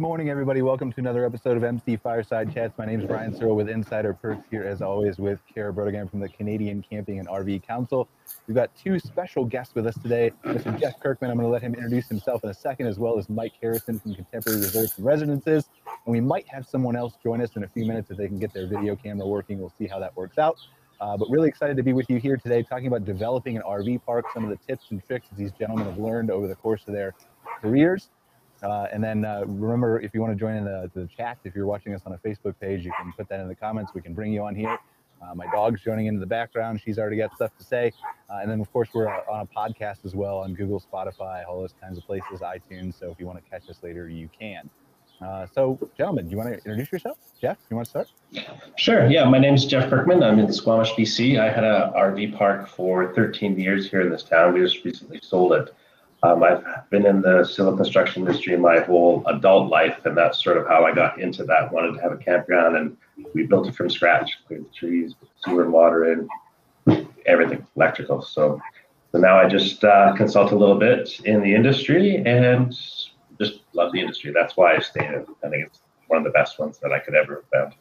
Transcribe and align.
Good 0.00 0.06
morning, 0.06 0.30
everybody. 0.30 0.62
Welcome 0.62 0.90
to 0.94 0.98
another 0.98 1.26
episode 1.26 1.58
of 1.58 1.62
MC 1.62 1.98
Fireside 1.98 2.54
Chats. 2.54 2.72
My 2.78 2.86
name 2.86 3.00
is 3.00 3.06
Brian 3.06 3.36
Searle 3.36 3.54
with 3.54 3.68
Insider 3.68 4.14
Perks 4.14 4.46
here, 4.50 4.62
as 4.62 4.80
always, 4.80 5.18
with 5.18 5.40
Kara 5.54 5.74
Brodigam 5.74 6.10
from 6.10 6.20
the 6.20 6.28
Canadian 6.30 6.82
Camping 6.88 7.18
and 7.18 7.28
RV 7.28 7.66
Council. 7.66 8.08
We've 8.46 8.54
got 8.54 8.74
two 8.74 8.98
special 8.98 9.44
guests 9.44 9.74
with 9.74 9.86
us 9.86 9.94
today. 10.02 10.32
Mr. 10.46 10.80
Jeff 10.80 10.98
Kirkman, 11.00 11.30
I'm 11.30 11.36
going 11.36 11.46
to 11.46 11.52
let 11.52 11.60
him 11.60 11.74
introduce 11.74 12.08
himself 12.08 12.42
in 12.44 12.48
a 12.48 12.54
second, 12.54 12.86
as 12.86 12.98
well 12.98 13.18
as 13.18 13.28
Mike 13.28 13.52
Harrison 13.60 14.00
from 14.00 14.14
Contemporary 14.14 14.60
Resorts 14.60 14.96
and 14.96 15.04
Residences. 15.04 15.68
And 15.84 16.12
we 16.14 16.20
might 16.22 16.48
have 16.48 16.64
someone 16.64 16.96
else 16.96 17.18
join 17.22 17.42
us 17.42 17.56
in 17.56 17.64
a 17.64 17.68
few 17.68 17.84
minutes 17.84 18.10
if 18.10 18.16
they 18.16 18.26
can 18.26 18.38
get 18.38 18.54
their 18.54 18.66
video 18.66 18.96
camera 18.96 19.26
working. 19.26 19.58
We'll 19.58 19.74
see 19.76 19.86
how 19.86 19.98
that 19.98 20.16
works 20.16 20.38
out. 20.38 20.56
Uh, 21.02 21.18
but 21.18 21.28
really 21.28 21.50
excited 21.50 21.76
to 21.76 21.82
be 21.82 21.92
with 21.92 22.08
you 22.08 22.16
here 22.16 22.38
today, 22.38 22.62
talking 22.62 22.86
about 22.86 23.04
developing 23.04 23.54
an 23.58 23.62
RV 23.64 24.06
park, 24.06 24.24
some 24.32 24.44
of 24.44 24.50
the 24.50 24.56
tips 24.66 24.86
and 24.92 25.06
tricks 25.06 25.26
these 25.36 25.52
gentlemen 25.58 25.84
have 25.84 25.98
learned 25.98 26.30
over 26.30 26.48
the 26.48 26.56
course 26.56 26.84
of 26.86 26.94
their 26.94 27.12
careers. 27.60 28.08
Uh, 28.62 28.86
and 28.92 29.02
then 29.02 29.24
uh, 29.24 29.44
remember, 29.46 30.00
if 30.00 30.12
you 30.14 30.20
want 30.20 30.32
to 30.32 30.38
join 30.38 30.56
in 30.56 30.64
the, 30.64 30.90
the 30.94 31.06
chat, 31.06 31.38
if 31.44 31.54
you're 31.54 31.66
watching 31.66 31.94
us 31.94 32.02
on 32.06 32.12
a 32.12 32.18
Facebook 32.18 32.54
page, 32.60 32.84
you 32.84 32.92
can 33.00 33.12
put 33.12 33.28
that 33.28 33.40
in 33.40 33.48
the 33.48 33.54
comments. 33.54 33.92
We 33.94 34.00
can 34.00 34.14
bring 34.14 34.32
you 34.32 34.42
on 34.42 34.54
here. 34.54 34.78
Uh, 35.22 35.34
my 35.34 35.46
dog's 35.52 35.82
joining 35.82 36.06
into 36.06 36.20
the 36.20 36.26
background. 36.26 36.80
She's 36.82 36.98
already 36.98 37.16
got 37.16 37.34
stuff 37.34 37.50
to 37.58 37.64
say. 37.64 37.92
Uh, 38.30 38.38
and 38.42 38.50
then, 38.50 38.60
of 38.60 38.72
course, 38.72 38.88
we're 38.94 39.08
uh, 39.08 39.20
on 39.30 39.40
a 39.40 39.46
podcast 39.46 40.04
as 40.04 40.14
well 40.14 40.38
on 40.38 40.54
Google, 40.54 40.80
Spotify, 40.80 41.46
all 41.46 41.60
those 41.60 41.74
kinds 41.80 41.98
of 41.98 42.04
places, 42.04 42.40
iTunes. 42.40 42.98
So 42.98 43.10
if 43.10 43.20
you 43.20 43.26
want 43.26 43.42
to 43.42 43.50
catch 43.50 43.68
us 43.68 43.78
later, 43.82 44.08
you 44.08 44.28
can. 44.38 44.70
Uh, 45.20 45.46
so, 45.54 45.78
gentlemen, 45.98 46.24
do 46.24 46.30
you 46.30 46.38
want 46.38 46.48
to 46.48 46.54
introduce 46.54 46.90
yourself? 46.90 47.18
Jeff, 47.40 47.58
you 47.68 47.76
want 47.76 47.86
to 47.86 47.90
start? 47.90 48.08
Sure. 48.76 49.06
Yeah, 49.06 49.28
my 49.28 49.38
name 49.38 49.54
is 49.54 49.66
Jeff 49.66 49.90
Kirkman. 49.90 50.22
I'm 50.22 50.38
in 50.38 50.50
Squamish, 50.50 50.92
BC. 50.92 51.38
I 51.38 51.50
had 51.50 51.64
a 51.64 51.92
RV 51.94 52.38
park 52.38 52.66
for 52.68 53.14
13 53.14 53.58
years 53.58 53.90
here 53.90 54.00
in 54.00 54.08
this 54.08 54.22
town. 54.22 54.54
We 54.54 54.60
just 54.60 54.82
recently 54.82 55.20
sold 55.22 55.52
it. 55.52 55.74
Um, 56.22 56.42
I've 56.42 56.62
been 56.90 57.06
in 57.06 57.22
the 57.22 57.44
civil 57.44 57.74
construction 57.76 58.26
industry 58.26 58.56
my 58.56 58.80
whole 58.80 59.22
adult 59.26 59.70
life, 59.70 60.04
and 60.04 60.16
that's 60.16 60.42
sort 60.42 60.58
of 60.58 60.66
how 60.66 60.84
I 60.84 60.92
got 60.92 61.18
into 61.18 61.44
that. 61.44 61.72
Wanted 61.72 61.94
to 61.94 62.02
have 62.02 62.12
a 62.12 62.18
campground, 62.18 62.76
and 62.76 62.96
we 63.34 63.46
built 63.46 63.68
it 63.68 63.74
from 63.74 63.88
scratch. 63.88 64.38
Cleared 64.46 64.66
the 64.66 64.70
trees, 64.70 65.14
sewer 65.42 65.62
and 65.62 65.72
water 65.72 66.12
in, 66.12 67.08
everything 67.24 67.66
electrical. 67.74 68.20
So, 68.20 68.60
so 69.12 69.18
now 69.18 69.38
I 69.38 69.48
just 69.48 69.82
uh, 69.82 70.12
consult 70.14 70.52
a 70.52 70.56
little 70.56 70.78
bit 70.78 71.20
in 71.20 71.40
the 71.42 71.54
industry 71.54 72.16
and 72.26 72.70
just 73.40 73.60
love 73.72 73.92
the 73.92 74.00
industry. 74.00 74.30
That's 74.32 74.56
why 74.56 74.76
I 74.76 74.80
stay 74.80 75.06
in. 75.06 75.26
I 75.42 75.48
think 75.48 75.66
it's 75.66 75.80
one 76.08 76.18
of 76.18 76.24
the 76.24 76.30
best 76.30 76.58
ones 76.58 76.78
that 76.82 76.92
I 76.92 76.98
could 76.98 77.14
ever 77.14 77.44
have 77.52 77.62
found. 77.62 77.74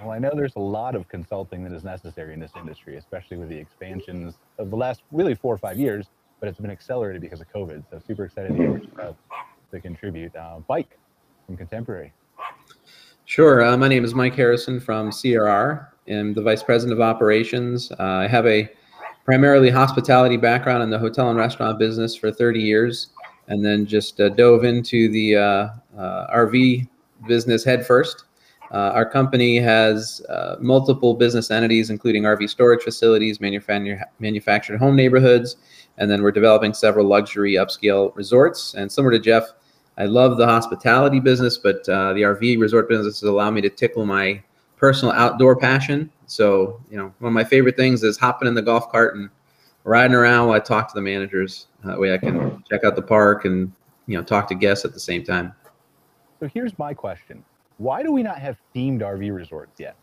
Well, 0.00 0.12
I 0.12 0.18
know 0.18 0.30
there's 0.34 0.56
a 0.56 0.60
lot 0.60 0.94
of 0.94 1.08
consulting 1.08 1.64
that 1.64 1.72
is 1.72 1.84
necessary 1.84 2.32
in 2.32 2.40
this 2.40 2.52
industry, 2.56 2.96
especially 2.96 3.38
with 3.38 3.48
the 3.48 3.56
expansions 3.56 4.34
of 4.58 4.70
the 4.70 4.76
last 4.76 5.02
really 5.10 5.34
four 5.34 5.54
or 5.54 5.58
five 5.58 5.78
years 5.78 6.06
but 6.40 6.48
it's 6.48 6.58
been 6.58 6.70
accelerated 6.70 7.22
because 7.22 7.40
of 7.40 7.52
COVID. 7.52 7.84
So 7.90 8.00
super 8.06 8.24
excited 8.24 8.56
to, 8.56 9.02
uh, 9.02 9.12
to 9.70 9.80
contribute. 9.80 10.34
Uh, 10.36 10.60
Mike 10.68 10.98
from 11.46 11.56
Contemporary. 11.56 12.12
Sure. 13.24 13.64
Uh, 13.64 13.76
my 13.76 13.88
name 13.88 14.04
is 14.04 14.14
Mike 14.14 14.34
Harrison 14.34 14.78
from 14.78 15.10
CRR. 15.10 15.88
I'm 16.08 16.34
the 16.34 16.42
Vice 16.42 16.62
President 16.62 16.98
of 16.98 17.04
Operations. 17.04 17.90
Uh, 17.92 18.02
I 18.02 18.28
have 18.28 18.46
a 18.46 18.70
primarily 19.24 19.70
hospitality 19.70 20.36
background 20.36 20.82
in 20.82 20.90
the 20.90 20.98
hotel 20.98 21.30
and 21.30 21.38
restaurant 21.38 21.78
business 21.78 22.14
for 22.14 22.30
30 22.30 22.60
years, 22.60 23.08
and 23.48 23.64
then 23.64 23.84
just 23.86 24.20
uh, 24.20 24.28
dove 24.28 24.64
into 24.64 25.08
the 25.08 25.36
uh, 25.36 25.68
RV 25.98 26.88
business 27.26 27.64
headfirst. 27.64 28.24
Uh, 28.76 28.92
our 28.92 29.08
company 29.08 29.56
has 29.56 30.20
uh, 30.28 30.56
multiple 30.60 31.14
business 31.14 31.50
entities, 31.50 31.88
including 31.88 32.24
RV 32.24 32.50
storage 32.50 32.82
facilities, 32.82 33.40
manufactured, 33.40 34.04
manufactured 34.18 34.76
home 34.76 34.94
neighborhoods, 34.94 35.56
and 35.96 36.10
then 36.10 36.22
we're 36.22 36.30
developing 36.30 36.74
several 36.74 37.06
luxury 37.06 37.54
upscale 37.54 38.14
resorts. 38.14 38.74
And 38.74 38.92
similar 38.92 39.12
to 39.12 39.18
Jeff, 39.18 39.44
I 39.96 40.04
love 40.04 40.36
the 40.36 40.44
hospitality 40.44 41.20
business, 41.20 41.56
but 41.56 41.88
uh, 41.88 42.12
the 42.12 42.20
RV 42.20 42.60
resort 42.60 42.86
business 42.86 43.20
has 43.20 43.30
allowed 43.30 43.52
me 43.52 43.62
to 43.62 43.70
tickle 43.70 44.04
my 44.04 44.42
personal 44.76 45.14
outdoor 45.14 45.56
passion. 45.56 46.10
So, 46.26 46.78
you 46.90 46.98
know, 46.98 47.14
one 47.20 47.30
of 47.30 47.34
my 47.34 47.44
favorite 47.44 47.78
things 47.78 48.02
is 48.02 48.18
hopping 48.18 48.46
in 48.46 48.52
the 48.52 48.60
golf 48.60 48.92
cart 48.92 49.16
and 49.16 49.30
riding 49.84 50.14
around 50.14 50.48
while 50.48 50.56
I 50.56 50.60
talk 50.60 50.88
to 50.88 50.94
the 50.94 51.00
managers. 51.00 51.68
That 51.82 51.98
way 51.98 52.12
I 52.12 52.18
can 52.18 52.62
check 52.68 52.84
out 52.84 52.94
the 52.94 53.00
park 53.00 53.46
and, 53.46 53.72
you 54.06 54.18
know, 54.18 54.22
talk 54.22 54.48
to 54.48 54.54
guests 54.54 54.84
at 54.84 54.92
the 54.92 55.00
same 55.00 55.24
time. 55.24 55.54
So 56.40 56.50
here's 56.52 56.78
my 56.78 56.92
question. 56.92 57.42
Why 57.78 58.02
do 58.02 58.12
we 58.12 58.22
not 58.22 58.38
have 58.38 58.58
themed 58.74 59.00
RV 59.00 59.34
resorts 59.34 59.78
yet? 59.78 59.96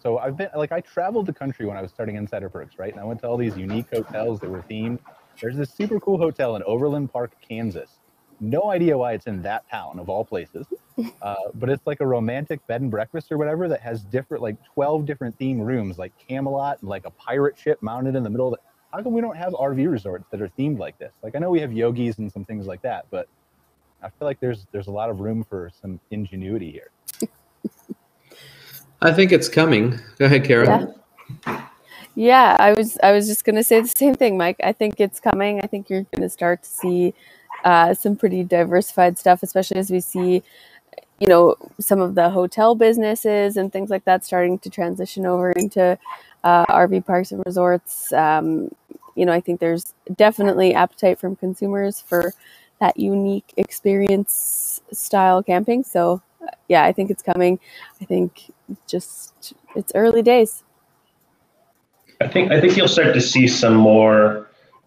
So 0.00 0.18
I've 0.18 0.36
been 0.36 0.48
like 0.54 0.72
I 0.72 0.80
traveled 0.80 1.26
the 1.26 1.32
country 1.32 1.66
when 1.66 1.76
I 1.76 1.82
was 1.82 1.90
starting 1.90 2.16
Insider 2.16 2.48
Perks, 2.48 2.78
right? 2.78 2.92
And 2.92 3.00
I 3.00 3.04
went 3.04 3.20
to 3.20 3.28
all 3.28 3.36
these 3.36 3.56
unique 3.56 3.86
hotels 3.92 4.40
that 4.40 4.48
were 4.48 4.62
themed. 4.62 5.00
There's 5.40 5.56
this 5.56 5.70
super 5.70 6.00
cool 6.00 6.18
hotel 6.18 6.56
in 6.56 6.62
Overland 6.62 7.12
Park, 7.12 7.32
Kansas. 7.46 7.98
No 8.40 8.70
idea 8.70 8.96
why 8.96 9.12
it's 9.12 9.26
in 9.26 9.42
that 9.42 9.68
town 9.68 9.98
of 9.98 10.08
all 10.08 10.24
places, 10.24 10.66
uh, 11.22 11.34
but 11.54 11.68
it's 11.68 11.86
like 11.86 12.00
a 12.00 12.06
romantic 12.06 12.64
bed 12.68 12.80
and 12.80 12.90
breakfast 12.90 13.32
or 13.32 13.38
whatever 13.38 13.68
that 13.68 13.80
has 13.80 14.04
different, 14.04 14.42
like 14.42 14.56
12 14.74 15.04
different 15.04 15.36
theme 15.38 15.60
rooms, 15.60 15.98
like 15.98 16.12
Camelot 16.28 16.80
and 16.80 16.88
like 16.88 17.04
a 17.04 17.10
pirate 17.10 17.58
ship 17.58 17.82
mounted 17.82 18.14
in 18.14 18.22
the 18.22 18.30
middle 18.30 18.46
of 18.46 18.54
it. 18.54 18.60
How 18.92 19.02
come 19.02 19.12
we 19.12 19.20
don't 19.20 19.36
have 19.36 19.52
RV 19.52 19.90
resorts 19.90 20.24
that 20.30 20.40
are 20.40 20.48
themed 20.48 20.78
like 20.78 20.96
this? 20.98 21.12
Like 21.22 21.34
I 21.34 21.40
know 21.40 21.50
we 21.50 21.60
have 21.60 21.72
yogis 21.72 22.18
and 22.18 22.32
some 22.32 22.44
things 22.44 22.66
like 22.66 22.80
that, 22.82 23.06
but 23.10 23.28
I 24.02 24.08
feel 24.08 24.26
like 24.26 24.38
there's 24.40 24.66
there's 24.70 24.86
a 24.86 24.92
lot 24.92 25.10
of 25.10 25.20
room 25.20 25.42
for 25.42 25.70
some 25.82 26.00
ingenuity 26.10 26.70
here. 26.70 26.90
I 29.00 29.12
think 29.12 29.32
it's 29.32 29.48
coming. 29.48 29.98
Go 30.18 30.26
ahead, 30.26 30.44
Kara. 30.44 30.66
Yeah. 31.46 31.64
Yeah, 32.14 32.56
I 32.58 32.72
was 32.72 32.98
I 33.00 33.12
was 33.12 33.28
just 33.28 33.44
gonna 33.44 33.62
say 33.62 33.80
the 33.80 33.86
same 33.96 34.16
thing, 34.16 34.36
Mike. 34.36 34.56
I 34.60 34.72
think 34.72 34.98
it's 34.98 35.20
coming. 35.20 35.60
I 35.62 35.68
think 35.68 35.88
you're 35.88 36.04
gonna 36.12 36.28
start 36.28 36.64
to 36.64 36.68
see 36.68 37.14
uh, 37.64 37.94
some 37.94 38.16
pretty 38.16 38.42
diversified 38.42 39.16
stuff, 39.16 39.44
especially 39.44 39.78
as 39.78 39.88
we 39.88 40.00
see, 40.00 40.42
you 41.20 41.28
know, 41.28 41.54
some 41.78 42.00
of 42.00 42.16
the 42.16 42.30
hotel 42.30 42.74
businesses 42.74 43.56
and 43.56 43.72
things 43.72 43.88
like 43.88 44.04
that 44.04 44.24
starting 44.24 44.58
to 44.58 44.70
transition 44.70 45.26
over 45.26 45.52
into 45.52 45.96
uh, 46.42 46.66
RV 46.66 47.06
parks 47.06 47.30
and 47.30 47.40
resorts. 47.46 48.12
Um, 48.12 48.74
you 49.14 49.24
know, 49.24 49.32
I 49.32 49.40
think 49.40 49.60
there's 49.60 49.94
definitely 50.16 50.74
appetite 50.74 51.20
from 51.20 51.36
consumers 51.36 52.00
for 52.00 52.32
that 52.80 52.96
unique 52.96 53.52
experience 53.56 54.80
style 54.92 55.42
camping. 55.42 55.84
So, 55.84 56.20
yeah, 56.68 56.84
I 56.84 56.92
think 56.92 57.10
it's 57.10 57.22
coming. 57.22 57.58
I 58.00 58.04
think 58.04 58.52
just 58.86 59.54
it's 59.74 59.92
early 59.94 60.22
days. 60.22 60.64
I 62.20 62.28
think 62.28 62.50
I 62.50 62.60
think 62.60 62.76
you'll 62.76 62.88
start 62.88 63.14
to 63.14 63.20
see 63.20 63.46
some 63.46 63.74
more. 63.74 64.46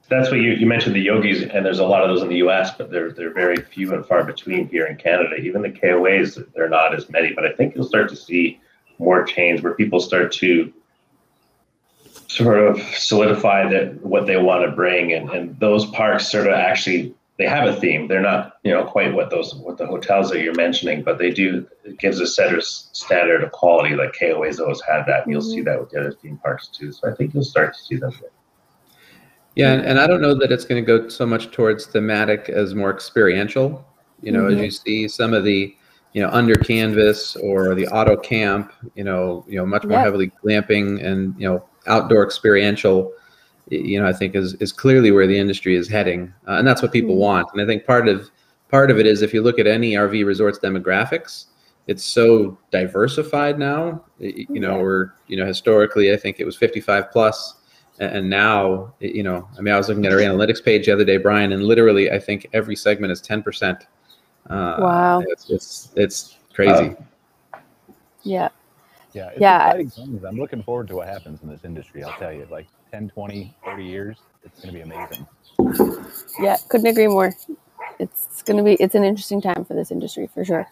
That's 0.09 0.29
what 0.29 0.41
you, 0.41 0.51
you 0.51 0.65
mentioned 0.65 0.93
the 0.93 0.99
yogis, 0.99 1.43
and 1.43 1.65
there's 1.65 1.79
a 1.79 1.85
lot 1.85 2.03
of 2.03 2.09
those 2.09 2.21
in 2.21 2.27
the 2.27 2.37
U.S., 2.37 2.71
but 2.77 2.91
they're 2.91 3.11
they're 3.11 3.33
very 3.33 3.57
few 3.57 3.93
and 3.93 4.05
far 4.05 4.23
between 4.23 4.67
here 4.67 4.85
in 4.85 4.97
Canada. 4.97 5.35
Even 5.37 5.61
the 5.61 5.69
KOAs, 5.69 6.43
they're 6.53 6.69
not 6.69 6.93
as 6.93 7.09
many. 7.09 7.33
But 7.33 7.45
I 7.45 7.53
think 7.53 7.75
you'll 7.75 7.85
start 7.87 8.09
to 8.09 8.15
see 8.15 8.59
more 8.99 9.23
change 9.23 9.63
where 9.63 9.73
people 9.73 9.99
start 9.99 10.31
to 10.33 10.71
sort 12.27 12.59
of 12.59 12.81
solidify 12.95 13.69
that 13.69 14.01
what 14.05 14.27
they 14.27 14.37
want 14.37 14.69
to 14.69 14.75
bring, 14.75 15.13
and, 15.13 15.29
and 15.29 15.59
those 15.59 15.85
parks 15.87 16.29
sort 16.29 16.47
of 16.47 16.53
actually 16.53 17.13
they 17.41 17.47
have 17.47 17.67
a 17.67 17.75
theme. 17.79 18.07
They're 18.07 18.21
not, 18.21 18.59
you 18.61 18.71
know, 18.71 18.83
quite 18.83 19.11
what 19.15 19.31
those 19.31 19.55
what 19.55 19.79
the 19.79 19.87
hotels 19.87 20.29
that 20.29 20.43
you're 20.43 20.53
mentioning, 20.53 21.01
but 21.01 21.17
they 21.17 21.31
do. 21.31 21.65
It 21.83 21.97
gives 21.97 22.19
a 22.19 22.27
set 22.27 22.53
of 22.53 22.63
standard 22.63 23.43
of 23.43 23.51
quality. 23.51 23.95
Like 23.95 24.13
KOA's 24.13 24.59
always 24.59 24.79
had 24.81 25.07
that, 25.07 25.23
and 25.23 25.31
you'll 25.31 25.41
see 25.41 25.57
mm-hmm. 25.57 25.65
that 25.65 25.79
with 25.79 25.89
the 25.89 26.01
other 26.01 26.11
theme 26.11 26.37
parks 26.37 26.67
too. 26.67 26.91
So 26.91 27.11
I 27.11 27.15
think 27.15 27.33
you'll 27.33 27.43
start 27.43 27.73
to 27.73 27.79
see 27.79 27.95
them. 27.95 28.13
Yeah, 29.55 29.73
and 29.73 29.99
I 29.99 30.05
don't 30.05 30.21
know 30.21 30.35
that 30.35 30.51
it's 30.51 30.65
going 30.65 30.85
to 30.85 30.85
go 30.85 31.09
so 31.09 31.25
much 31.25 31.49
towards 31.49 31.87
thematic 31.87 32.47
as 32.47 32.75
more 32.75 32.91
experiential. 32.91 33.83
You 34.21 34.33
know, 34.33 34.43
mm-hmm. 34.43 34.59
as 34.59 34.63
you 34.63 34.71
see 34.71 35.07
some 35.07 35.33
of 35.33 35.43
the, 35.43 35.75
you 36.13 36.21
know, 36.21 36.29
under 36.29 36.53
canvas 36.53 37.35
or 37.37 37.73
the 37.73 37.87
auto 37.87 38.17
camp, 38.17 38.71
you 38.93 39.03
know, 39.03 39.43
you 39.47 39.57
know, 39.57 39.65
much 39.65 39.83
more 39.83 39.97
yeah. 39.97 40.03
heavily 40.03 40.31
glamping 40.45 41.03
and 41.03 41.33
you 41.39 41.49
know 41.49 41.65
outdoor 41.87 42.23
experiential 42.23 43.11
you 43.71 44.01
know, 44.01 44.07
I 44.07 44.13
think 44.13 44.35
is 44.35 44.53
is 44.55 44.71
clearly 44.71 45.11
where 45.11 45.27
the 45.27 45.37
industry 45.37 45.75
is 45.75 45.87
heading, 45.87 46.33
uh, 46.47 46.53
and 46.53 46.67
that's 46.67 46.81
what 46.81 46.91
people 46.91 47.11
mm-hmm. 47.11 47.21
want. 47.21 47.49
And 47.53 47.61
I 47.61 47.65
think 47.65 47.85
part 47.85 48.07
of 48.07 48.29
part 48.69 48.91
of 48.91 48.99
it 48.99 49.07
is 49.07 49.21
if 49.21 49.33
you 49.33 49.41
look 49.41 49.59
at 49.59 49.67
any 49.67 49.93
RV 49.93 50.25
resorts 50.25 50.59
demographics, 50.59 51.45
it's 51.87 52.03
so 52.03 52.57
diversified 52.69 53.57
now. 53.57 54.03
You 54.19 54.59
know, 54.59 54.79
we're 54.79 55.13
you 55.27 55.37
know, 55.37 55.45
historically, 55.45 56.13
I 56.13 56.17
think 56.17 56.39
it 56.39 56.45
was 56.45 56.57
55 56.57 57.11
plus, 57.11 57.55
and 57.99 58.29
now, 58.29 58.93
you 58.99 59.23
know, 59.23 59.47
I 59.57 59.61
mean, 59.61 59.73
I 59.73 59.77
was 59.77 59.87
looking 59.87 60.05
at 60.05 60.11
our 60.11 60.19
analytics 60.19 60.63
page 60.63 60.85
the 60.87 60.91
other 60.91 61.05
day, 61.05 61.17
Brian, 61.17 61.53
and 61.53 61.63
literally, 61.63 62.11
I 62.11 62.19
think 62.19 62.47
every 62.53 62.75
segment 62.75 63.11
is 63.11 63.21
10 63.21 63.41
percent. 63.41 63.87
Uh, 64.49 64.75
wow, 64.79 65.23
it's 65.27 65.49
it's, 65.49 65.89
it's 65.95 66.37
crazy. 66.53 66.95
yeah. 68.23 68.49
Yeah, 69.13 69.29
yeah. 69.37 69.73
I'm 70.25 70.37
looking 70.37 70.63
forward 70.63 70.87
to 70.87 70.95
what 70.95 71.07
happens 71.07 71.41
in 71.43 71.49
this 71.49 71.65
industry. 71.65 72.01
I'll 72.01 72.17
tell 72.17 72.31
you, 72.31 72.47
like 72.49 72.67
10, 72.91 73.09
20, 73.09 73.55
30 73.63 73.83
years, 73.83 74.17
it's 74.43 74.61
going 74.61 74.73
to 74.73 74.79
be 74.79 74.81
amazing. 74.81 75.25
Yeah, 76.39 76.57
couldn't 76.69 76.87
agree 76.87 77.07
more. 77.07 77.33
It's 77.99 78.41
going 78.41 78.57
to 78.57 78.63
be, 78.63 78.73
it's 78.73 78.95
an 78.95 79.03
interesting 79.03 79.41
time 79.41 79.63
for 79.65 79.73
this 79.73 79.91
industry 79.91 80.29
for 80.33 80.43
sure. 80.43 80.67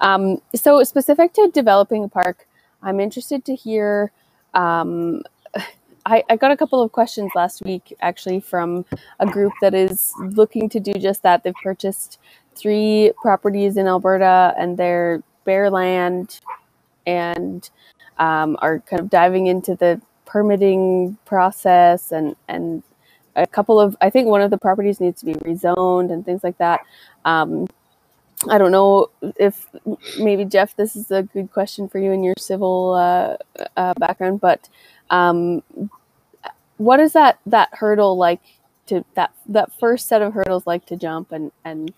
Um, 0.00 0.42
so, 0.54 0.82
specific 0.82 1.32
to 1.34 1.50
developing 1.52 2.04
a 2.04 2.08
park, 2.08 2.46
I'm 2.82 3.00
interested 3.00 3.44
to 3.46 3.54
hear. 3.54 4.12
Um, 4.54 5.22
I, 6.08 6.22
I 6.30 6.36
got 6.36 6.52
a 6.52 6.56
couple 6.56 6.82
of 6.82 6.92
questions 6.92 7.32
last 7.34 7.64
week 7.64 7.92
actually 8.00 8.38
from 8.38 8.84
a 9.18 9.26
group 9.26 9.52
that 9.60 9.74
is 9.74 10.12
looking 10.20 10.68
to 10.68 10.78
do 10.78 10.92
just 10.92 11.24
that. 11.24 11.42
They've 11.42 11.52
purchased 11.64 12.20
three 12.54 13.12
properties 13.20 13.76
in 13.76 13.88
Alberta 13.88 14.54
and 14.56 14.76
they're 14.76 15.24
bare 15.44 15.68
land 15.68 16.38
and 17.08 17.68
um, 18.18 18.56
are 18.60 18.78
kind 18.80 19.00
of 19.00 19.10
diving 19.10 19.48
into 19.48 19.74
the 19.74 20.00
permitting 20.36 21.16
process 21.24 22.12
and 22.12 22.36
and 22.46 22.82
a 23.36 23.46
couple 23.46 23.80
of 23.80 23.96
I 24.02 24.10
think 24.10 24.28
one 24.28 24.42
of 24.42 24.50
the 24.50 24.58
properties 24.58 25.00
needs 25.00 25.20
to 25.20 25.26
be 25.26 25.32
rezoned 25.32 26.12
and 26.12 26.26
things 26.26 26.44
like 26.44 26.58
that. 26.58 26.80
Um, 27.24 27.68
I 28.50 28.58
don't 28.58 28.70
know 28.70 29.08
if 29.38 29.66
maybe 30.18 30.44
Jeff, 30.44 30.76
this 30.76 30.94
is 30.94 31.10
a 31.10 31.22
good 31.22 31.50
question 31.52 31.88
for 31.88 31.98
you 31.98 32.12
in 32.12 32.22
your 32.22 32.34
civil 32.36 32.92
uh, 32.92 33.36
uh, 33.78 33.94
background, 33.98 34.42
but 34.42 34.68
um, 35.08 35.62
what 36.76 37.00
is 37.00 37.14
that 37.14 37.38
that 37.46 37.70
hurdle 37.72 38.18
like 38.18 38.42
to 38.88 39.06
that 39.14 39.32
that 39.46 39.72
first 39.80 40.06
set 40.06 40.20
of 40.20 40.34
hurdles 40.34 40.66
like 40.66 40.84
to 40.84 40.96
jump 40.96 41.32
and 41.32 41.50
and 41.64 41.94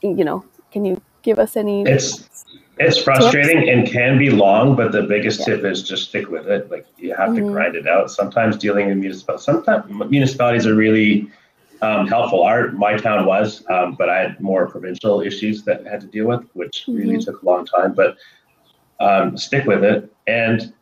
you 0.00 0.24
know 0.24 0.44
can 0.70 0.84
you 0.84 1.02
give 1.22 1.38
us 1.38 1.56
any 1.56 1.82
it's 1.82 2.44
it's 2.78 2.98
frustrating 2.98 3.68
and 3.68 3.86
can 3.86 4.18
be 4.18 4.30
long 4.30 4.74
but 4.74 4.92
the 4.92 5.02
biggest 5.02 5.40
yeah. 5.40 5.56
tip 5.56 5.64
is 5.64 5.82
just 5.82 6.08
stick 6.08 6.28
with 6.28 6.48
it 6.48 6.70
like 6.70 6.86
you 6.98 7.14
have 7.14 7.30
mm-hmm. 7.30 7.46
to 7.46 7.52
grind 7.52 7.76
it 7.76 7.86
out 7.86 8.10
sometimes 8.10 8.56
dealing 8.56 8.88
with 8.88 8.96
municipalities 8.96 9.44
sometimes 9.44 10.10
municipalities 10.10 10.66
are 10.66 10.74
really 10.74 11.30
um, 11.82 12.06
helpful 12.06 12.42
our 12.42 12.72
my 12.72 12.96
town 12.96 13.26
was 13.26 13.64
um, 13.68 13.94
but 13.94 14.08
i 14.08 14.20
had 14.20 14.40
more 14.40 14.68
provincial 14.68 15.20
issues 15.20 15.64
that 15.64 15.86
I 15.86 15.90
had 15.90 16.00
to 16.00 16.06
deal 16.06 16.26
with 16.26 16.44
which 16.54 16.84
mm-hmm. 16.86 16.96
really 16.96 17.18
took 17.18 17.42
a 17.42 17.46
long 17.46 17.66
time 17.66 17.92
but 17.94 18.16
um, 19.00 19.36
stick 19.36 19.66
with 19.66 19.82
it 19.84 20.12
and 20.26 20.72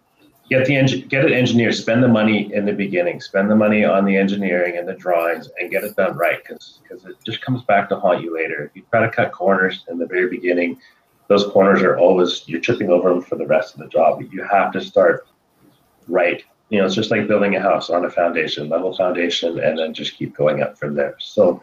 get 0.51 0.67
the 0.67 0.77
eng- 0.77 1.09
get 1.09 1.25
an 1.25 1.33
engineer 1.33 1.73
spend 1.73 2.03
the 2.03 2.09
money 2.09 2.53
in 2.53 2.65
the 2.67 2.73
beginning 2.73 3.21
spend 3.21 3.51
the 3.51 3.57
money 3.57 3.85
on 3.85 4.05
the 4.05 4.17
engineering 4.17 4.77
and 4.77 4.87
the 4.87 4.95
drawings 4.95 5.49
and 5.59 5.71
get 5.71 5.85
it 5.85 5.97
done 5.97 6.17
right 6.17 6.43
because 6.43 6.81
because 6.83 7.05
it 7.05 7.17
just 7.25 7.41
comes 7.41 7.63
back 7.63 7.89
to 7.89 7.97
haunt 7.97 8.23
you 8.23 8.35
later. 8.35 8.65
If 8.65 8.77
you 8.77 8.83
try 8.91 9.07
to 9.07 9.11
cut 9.11 9.33
corners 9.33 9.85
in 9.89 9.99
the 9.99 10.07
very 10.07 10.29
beginning 10.29 10.79
those 11.31 11.47
corners 11.47 11.81
are 11.83 11.97
always 11.97 12.47
you're 12.49 12.61
tripping 12.61 12.91
over 12.91 13.09
them 13.09 13.23
for 13.23 13.37
the 13.37 13.47
rest 13.47 13.75
of 13.75 13.81
the 13.81 13.87
job. 13.87 14.21
You 14.33 14.43
have 14.43 14.73
to 14.73 14.81
start 14.81 15.29
right. 16.09 16.43
You 16.71 16.81
know 16.81 16.87
it's 16.87 16.97
just 16.97 17.13
like 17.13 17.29
building 17.29 17.55
a 17.55 17.61
house 17.61 17.89
on 17.89 18.05
a 18.05 18.11
foundation 18.11 18.69
level 18.69 18.97
foundation 18.97 19.61
and 19.61 19.79
then 19.79 19.95
just 19.95 20.17
keep 20.17 20.37
going 20.37 20.61
up 20.61 20.77
from 20.77 20.97
there. 20.97 21.15
So 21.21 21.63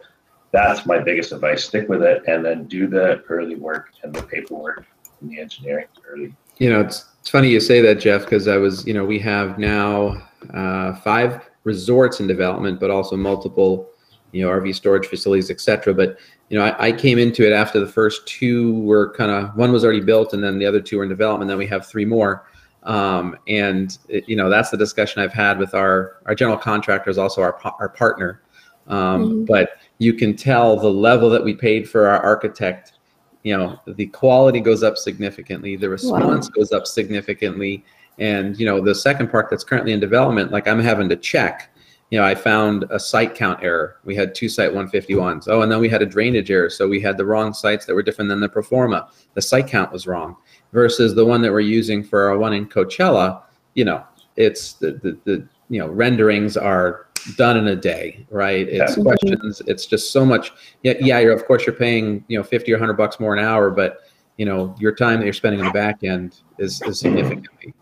that's 0.50 0.86
my 0.86 0.98
biggest 0.98 1.32
advice. 1.32 1.64
Stick 1.64 1.86
with 1.90 2.02
it 2.02 2.22
and 2.26 2.42
then 2.42 2.64
do 2.64 2.86
the 2.86 3.22
early 3.28 3.56
work 3.56 3.90
and 4.02 4.14
the 4.14 4.22
paperwork 4.22 4.86
and 5.20 5.30
the 5.30 5.38
engineering 5.38 5.88
early 6.08 6.34
you 6.58 6.70
know 6.70 6.80
it's 6.80 7.08
it's 7.28 7.32
funny 7.32 7.50
you 7.50 7.60
say 7.60 7.82
that, 7.82 7.96
Jeff, 7.96 8.22
because 8.22 8.48
I 8.48 8.56
was, 8.56 8.86
you 8.86 8.94
know, 8.94 9.04
we 9.04 9.18
have 9.18 9.58
now 9.58 10.16
uh, 10.54 10.94
five 10.94 11.46
resorts 11.64 12.20
in 12.20 12.26
development, 12.26 12.80
but 12.80 12.90
also 12.90 13.18
multiple, 13.18 13.90
you 14.32 14.40
know, 14.40 14.48
RV 14.48 14.74
storage 14.74 15.06
facilities, 15.06 15.50
etc. 15.50 15.92
But 15.92 16.18
you 16.48 16.58
know, 16.58 16.64
I, 16.64 16.86
I, 16.86 16.92
came 16.92 17.18
into 17.18 17.46
it 17.46 17.52
after 17.52 17.78
the 17.78 17.86
first 17.86 18.26
two 18.26 18.80
were 18.80 19.12
kind 19.12 19.30
of 19.30 19.54
one 19.56 19.72
was 19.72 19.84
already 19.84 20.00
built, 20.00 20.32
and 20.32 20.42
then 20.42 20.58
the 20.58 20.64
other 20.64 20.80
two 20.80 20.96
were 20.96 21.02
in 21.02 21.10
development. 21.10 21.50
Then 21.50 21.58
we 21.58 21.66
have 21.66 21.86
three 21.86 22.06
more, 22.06 22.46
um, 22.84 23.36
and 23.46 23.98
it, 24.08 24.26
you 24.26 24.36
know, 24.36 24.48
that's 24.48 24.70
the 24.70 24.78
discussion 24.78 25.20
I've 25.20 25.34
had 25.34 25.58
with 25.58 25.74
our 25.74 26.22
our 26.24 26.34
general 26.34 26.56
contractor 26.56 27.10
is 27.10 27.18
also 27.18 27.42
our 27.42 27.60
our 27.78 27.90
partner. 27.90 28.40
Um, 28.86 28.96
mm-hmm. 28.96 29.44
But 29.44 29.72
you 29.98 30.14
can 30.14 30.34
tell 30.34 30.78
the 30.78 30.90
level 30.90 31.28
that 31.28 31.44
we 31.44 31.52
paid 31.52 31.90
for 31.90 32.06
our 32.06 32.22
architect 32.22 32.94
you 33.42 33.56
know 33.56 33.80
the 33.86 34.06
quality 34.06 34.60
goes 34.60 34.82
up 34.82 34.96
significantly 34.96 35.76
the 35.76 35.88
response 35.88 36.48
wow. 36.48 36.52
goes 36.56 36.72
up 36.72 36.86
significantly 36.86 37.84
and 38.18 38.58
you 38.58 38.66
know 38.66 38.80
the 38.80 38.94
second 38.94 39.30
part 39.30 39.48
that's 39.48 39.64
currently 39.64 39.92
in 39.92 40.00
development 40.00 40.50
like 40.50 40.66
i'm 40.66 40.80
having 40.80 41.08
to 41.08 41.16
check. 41.16 41.70
You 42.10 42.18
know 42.18 42.24
i 42.24 42.34
found 42.34 42.84
a 42.90 42.98
site 42.98 43.34
count 43.34 43.62
error. 43.62 43.96
We 44.04 44.14
had 44.14 44.34
two 44.34 44.48
site 44.48 44.72
151s 44.72 45.44
oh 45.48 45.60
and 45.60 45.70
then 45.70 45.78
we 45.78 45.90
had 45.90 46.00
a 46.00 46.06
drainage 46.06 46.50
error 46.50 46.70
so 46.70 46.88
we 46.88 47.00
had 47.00 47.18
the 47.18 47.26
wrong 47.26 47.52
sites 47.52 47.84
that 47.84 47.94
were 47.94 48.02
different 48.02 48.30
than 48.30 48.40
the 48.40 48.48
pro 48.48 48.62
forma. 48.62 49.10
The 49.34 49.42
site 49.42 49.66
count 49.66 49.92
was 49.92 50.06
wrong 50.06 50.36
versus 50.72 51.14
the 51.14 51.24
one 51.24 51.42
that 51.42 51.52
we're 51.52 51.60
using 51.60 52.02
for 52.02 52.28
our 52.28 52.38
one 52.38 52.54
in 52.54 52.66
coachella. 52.66 53.42
You 53.74 53.84
know 53.84 54.04
it's 54.36 54.74
the 54.74 54.92
the, 54.92 55.18
the 55.24 55.48
you 55.68 55.78
know 55.80 55.88
renderings 55.88 56.56
are 56.56 57.07
done 57.36 57.56
in 57.56 57.68
a 57.68 57.76
day, 57.76 58.26
right? 58.30 58.68
It's 58.68 58.96
yeah. 58.96 59.02
questions. 59.02 59.62
It's 59.66 59.86
just 59.86 60.12
so 60.12 60.24
much. 60.24 60.52
Yeah, 60.82 60.94
yeah. 61.00 61.18
You're 61.18 61.32
of 61.32 61.44
course 61.46 61.66
you're 61.66 61.74
paying 61.74 62.24
you 62.28 62.38
know 62.38 62.44
fifty 62.44 62.72
or 62.72 62.78
hundred 62.78 62.94
bucks 62.94 63.20
more 63.20 63.34
an 63.34 63.44
hour, 63.44 63.70
but 63.70 64.00
you 64.36 64.46
know 64.46 64.74
your 64.78 64.94
time 64.94 65.18
that 65.18 65.24
you're 65.24 65.32
spending 65.32 65.60
on 65.60 65.66
the 65.66 65.72
back 65.72 66.04
end 66.04 66.40
is, 66.58 66.80
is 66.82 67.00
significantly 67.00 67.74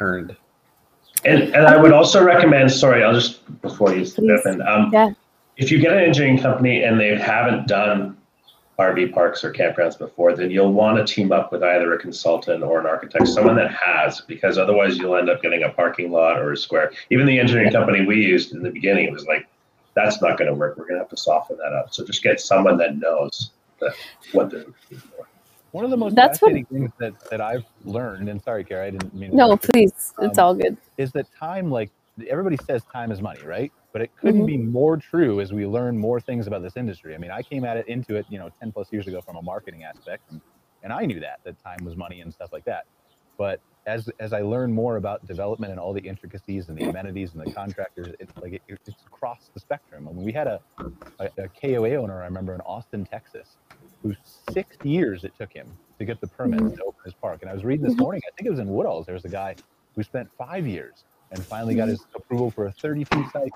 earned. 0.00 0.36
And 1.24 1.42
and 1.54 1.66
I 1.66 1.76
would 1.76 1.92
also 1.92 2.22
recommend. 2.22 2.70
Sorry, 2.70 3.04
I'll 3.04 3.14
just 3.14 3.60
before 3.62 3.94
you 3.94 4.04
step 4.04 4.24
in. 4.46 4.62
Um, 4.62 4.90
yeah. 4.92 5.10
If 5.56 5.70
you 5.70 5.78
get 5.78 5.92
an 5.92 5.98
engineering 5.98 6.38
company 6.38 6.84
and 6.84 6.98
they 6.98 7.16
haven't 7.18 7.68
done 7.68 8.16
RV 8.80 9.12
parks 9.12 9.44
or 9.44 9.52
campgrounds 9.52 9.98
before, 9.98 10.34
then 10.34 10.50
you'll 10.50 10.72
want 10.72 10.96
to 10.96 11.14
team 11.14 11.32
up 11.32 11.52
with 11.52 11.62
either 11.62 11.92
a 11.92 11.98
consultant 11.98 12.64
or 12.64 12.80
an 12.80 12.86
architect, 12.86 13.28
someone 13.28 13.54
that 13.56 13.70
has, 13.72 14.22
because 14.22 14.56
otherwise 14.56 14.96
you'll 14.96 15.16
end 15.16 15.28
up 15.28 15.42
getting 15.42 15.62
a 15.64 15.68
parking 15.68 16.10
lot 16.10 16.40
or 16.40 16.52
a 16.52 16.56
square. 16.56 16.90
Even 17.10 17.26
the 17.26 17.38
engineering 17.38 17.70
company 17.70 18.06
we 18.06 18.16
used 18.16 18.52
in 18.52 18.62
the 18.62 18.70
beginning, 18.70 19.04
it 19.04 19.12
was 19.12 19.26
like, 19.26 19.46
that's 19.94 20.22
not 20.22 20.38
going 20.38 20.48
to 20.48 20.54
work. 20.54 20.78
We're 20.78 20.84
going 20.84 20.94
to 20.94 21.00
have 21.00 21.10
to 21.10 21.16
soften 21.16 21.58
that 21.58 21.74
up. 21.74 21.92
So 21.92 22.04
just 22.04 22.22
get 22.22 22.40
someone 22.40 22.78
that 22.78 22.96
knows 22.96 23.50
that, 23.80 23.92
what 24.32 24.50
they're 24.50 24.60
looking 24.60 24.98
for. 24.98 25.26
One 25.72 25.84
of 25.84 25.90
the 25.90 25.96
most 25.96 26.16
That's 26.16 26.38
fascinating 26.38 26.66
what... 26.70 26.92
things 26.98 27.14
that, 27.20 27.30
that 27.30 27.40
I've 27.40 27.64
learned, 27.84 28.28
and 28.28 28.42
sorry, 28.42 28.64
Kara, 28.64 28.86
I 28.86 28.90
didn't 28.90 29.14
mean. 29.14 29.36
No, 29.36 29.56
please, 29.56 30.14
um, 30.18 30.24
it's 30.26 30.38
all 30.38 30.54
good. 30.54 30.76
Is 30.96 31.12
that 31.12 31.26
time 31.38 31.70
like 31.70 31.90
everybody 32.28 32.56
says 32.66 32.82
time 32.92 33.12
is 33.12 33.20
money, 33.20 33.42
right? 33.44 33.72
But 33.92 34.02
it 34.02 34.10
couldn't 34.16 34.40
mm-hmm. 34.40 34.46
be 34.46 34.56
more 34.58 34.96
true 34.96 35.40
as 35.40 35.52
we 35.52 35.66
learn 35.66 35.98
more 35.98 36.20
things 36.20 36.46
about 36.46 36.62
this 36.62 36.76
industry. 36.76 37.14
I 37.14 37.18
mean, 37.18 37.30
I 37.30 37.42
came 37.42 37.64
at 37.64 37.76
it 37.76 37.88
into 37.88 38.16
it, 38.16 38.26
you 38.28 38.38
know, 38.38 38.50
10 38.60 38.72
plus 38.72 38.92
years 38.92 39.06
ago 39.06 39.20
from 39.20 39.36
a 39.36 39.42
marketing 39.42 39.84
aspect, 39.84 40.30
and, 40.30 40.40
and 40.82 40.92
I 40.92 41.04
knew 41.06 41.20
that 41.20 41.40
that 41.44 41.62
time 41.62 41.84
was 41.84 41.96
money 41.96 42.20
and 42.20 42.32
stuff 42.32 42.52
like 42.52 42.64
that. 42.64 42.84
But 43.36 43.60
as 43.86 44.10
as 44.20 44.32
I 44.32 44.42
learn 44.42 44.72
more 44.72 44.96
about 44.96 45.26
development 45.26 45.70
and 45.70 45.80
all 45.80 45.92
the 45.92 46.02
intricacies 46.02 46.68
and 46.68 46.76
the 46.76 46.84
amenities 46.84 47.32
and 47.34 47.44
the 47.44 47.50
contractors, 47.52 48.14
it's 48.20 48.36
like 48.36 48.52
it, 48.52 48.62
it's 48.68 49.02
across 49.06 49.50
the 49.54 49.60
spectrum. 49.60 50.08
I 50.08 50.12
mean, 50.12 50.24
we 50.24 50.32
had 50.32 50.46
a, 50.46 50.60
a, 51.18 51.30
a 51.38 51.48
KOA 51.48 51.94
owner 51.94 52.22
I 52.22 52.26
remember 52.26 52.54
in 52.54 52.60
Austin, 52.60 53.04
Texas, 53.04 53.56
who 54.02 54.14
six 54.52 54.76
years 54.84 55.24
it 55.24 55.32
took 55.38 55.52
him 55.52 55.66
to 55.98 56.04
get 56.04 56.20
the 56.20 56.26
permits 56.26 56.62
mm-hmm. 56.62 56.76
to 56.76 56.84
open 56.84 57.00
his 57.04 57.14
park. 57.14 57.38
And 57.42 57.50
I 57.50 57.54
was 57.54 57.64
reading 57.64 57.84
this 57.84 57.94
mm-hmm. 57.94 58.02
morning, 58.02 58.22
I 58.26 58.30
think 58.36 58.46
it 58.46 58.50
was 58.50 58.60
in 58.60 58.68
Woodalls, 58.68 59.06
there 59.06 59.14
was 59.14 59.24
a 59.24 59.30
guy 59.30 59.56
who 59.96 60.02
spent 60.02 60.28
five 60.36 60.66
years 60.66 61.04
and 61.30 61.44
finally 61.44 61.74
got 61.74 61.84
mm-hmm. 61.84 61.92
his 61.92 62.06
approval 62.14 62.50
for 62.50 62.66
a 62.66 62.72
32 62.72 63.24
site 63.32 63.52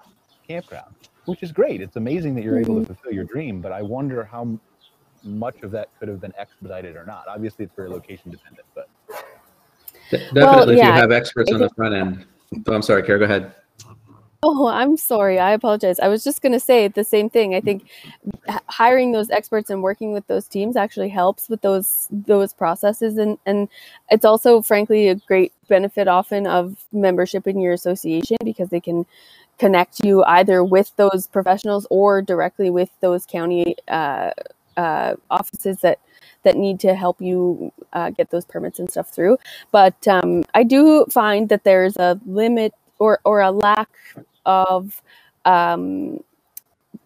campground, 0.46 0.94
which 1.26 1.42
is 1.42 1.52
great. 1.52 1.80
It's 1.80 1.96
amazing 1.96 2.34
that 2.36 2.44
you're 2.44 2.58
able 2.58 2.76
to 2.76 2.80
mm-hmm. 2.80 2.92
fulfill 2.92 3.12
your 3.12 3.24
dream, 3.24 3.60
but 3.60 3.72
I 3.72 3.82
wonder 3.82 4.24
how 4.24 4.58
much 5.22 5.62
of 5.62 5.70
that 5.70 5.88
could 5.98 6.08
have 6.08 6.20
been 6.20 6.34
expedited 6.38 6.96
or 6.96 7.04
not. 7.04 7.24
Obviously, 7.28 7.64
it's 7.64 7.74
very 7.74 7.88
location 7.88 8.30
dependent, 8.30 8.66
but 8.74 8.88
definitely 10.10 10.42
well, 10.42 10.72
yeah, 10.72 10.72
if 10.72 10.78
you 10.78 11.00
have 11.00 11.12
experts 11.12 11.52
on 11.52 11.60
the 11.60 11.70
front 11.70 11.94
end. 11.94 12.26
Oh, 12.66 12.74
I'm 12.74 12.82
sorry, 12.82 13.02
Kara, 13.02 13.18
go 13.18 13.24
ahead. 13.24 13.54
Oh, 14.46 14.66
I'm 14.66 14.98
sorry. 14.98 15.38
I 15.38 15.52
apologize. 15.52 15.98
I 15.98 16.08
was 16.08 16.22
just 16.22 16.42
going 16.42 16.52
to 16.52 16.60
say 16.60 16.86
the 16.86 17.02
same 17.02 17.30
thing. 17.30 17.54
I 17.54 17.62
think 17.62 17.88
hiring 18.68 19.12
those 19.12 19.30
experts 19.30 19.70
and 19.70 19.82
working 19.82 20.12
with 20.12 20.26
those 20.26 20.46
teams 20.46 20.76
actually 20.76 21.08
helps 21.08 21.48
with 21.48 21.62
those 21.62 22.08
those 22.10 22.52
processes 22.52 23.16
and 23.16 23.38
and 23.46 23.68
it's 24.10 24.24
also 24.26 24.60
frankly 24.60 25.08
a 25.08 25.14
great 25.14 25.54
benefit 25.68 26.08
often 26.08 26.46
of 26.46 26.84
membership 26.92 27.46
in 27.46 27.58
your 27.58 27.72
association 27.72 28.36
because 28.44 28.68
they 28.68 28.80
can 28.80 29.06
connect 29.58 30.04
you 30.04 30.24
either 30.24 30.64
with 30.64 30.92
those 30.96 31.26
professionals 31.26 31.86
or 31.90 32.22
directly 32.22 32.70
with 32.70 32.90
those 33.00 33.26
county 33.26 33.76
uh, 33.88 34.30
uh, 34.76 35.14
offices 35.30 35.78
that 35.78 35.98
that 36.42 36.56
need 36.56 36.78
to 36.80 36.94
help 36.94 37.20
you 37.20 37.72
uh, 37.92 38.10
get 38.10 38.30
those 38.30 38.44
permits 38.44 38.78
and 38.78 38.90
stuff 38.90 39.08
through. 39.10 39.38
But 39.72 40.06
um, 40.06 40.44
I 40.54 40.62
do 40.62 41.06
find 41.10 41.48
that 41.48 41.64
there's 41.64 41.96
a 41.96 42.20
limit 42.26 42.74
or 42.98 43.20
or 43.24 43.40
a 43.40 43.50
lack 43.50 43.90
of 44.46 45.02
um, 45.44 46.20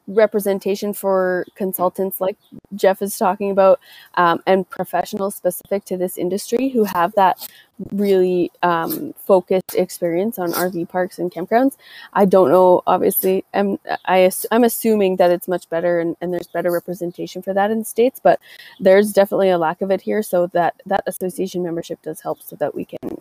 representation 0.08 0.92
for 0.92 1.46
consultants 1.54 2.20
like 2.20 2.36
Jeff 2.74 3.02
is 3.02 3.16
talking 3.16 3.50
about 3.50 3.78
um, 4.14 4.42
and 4.46 4.68
professionals 4.68 5.34
specific 5.34 5.84
to 5.84 5.96
this 5.96 6.16
industry 6.16 6.70
who 6.70 6.84
have 6.84 7.12
that 7.14 7.46
really 7.92 8.50
um, 8.62 9.12
focused 9.18 9.74
experience 9.74 10.38
on 10.38 10.52
RV 10.52 10.88
parks 10.88 11.18
and 11.18 11.30
campgrounds. 11.30 11.76
I 12.14 12.24
don't 12.24 12.50
know, 12.50 12.82
obviously, 12.86 13.44
I'm, 13.54 13.78
I, 14.06 14.30
I'm 14.50 14.64
assuming 14.64 15.16
that 15.16 15.30
it's 15.30 15.46
much 15.46 15.68
better 15.68 16.00
and, 16.00 16.16
and 16.20 16.32
there's 16.32 16.48
better 16.48 16.72
representation 16.72 17.42
for 17.42 17.52
that 17.54 17.70
in 17.70 17.80
the 17.80 17.84
States, 17.84 18.18
but 18.20 18.40
there's 18.80 19.12
definitely 19.12 19.50
a 19.50 19.58
lack 19.58 19.82
of 19.82 19.90
it 19.90 20.00
here. 20.00 20.22
So 20.22 20.46
that, 20.48 20.74
that 20.86 21.04
association 21.06 21.62
membership 21.62 22.00
does 22.02 22.20
help 22.20 22.42
so 22.42 22.56
that 22.56 22.74
we 22.74 22.84
can, 22.84 23.20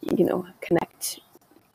you 0.00 0.24
know, 0.24 0.46
connect 0.60 1.20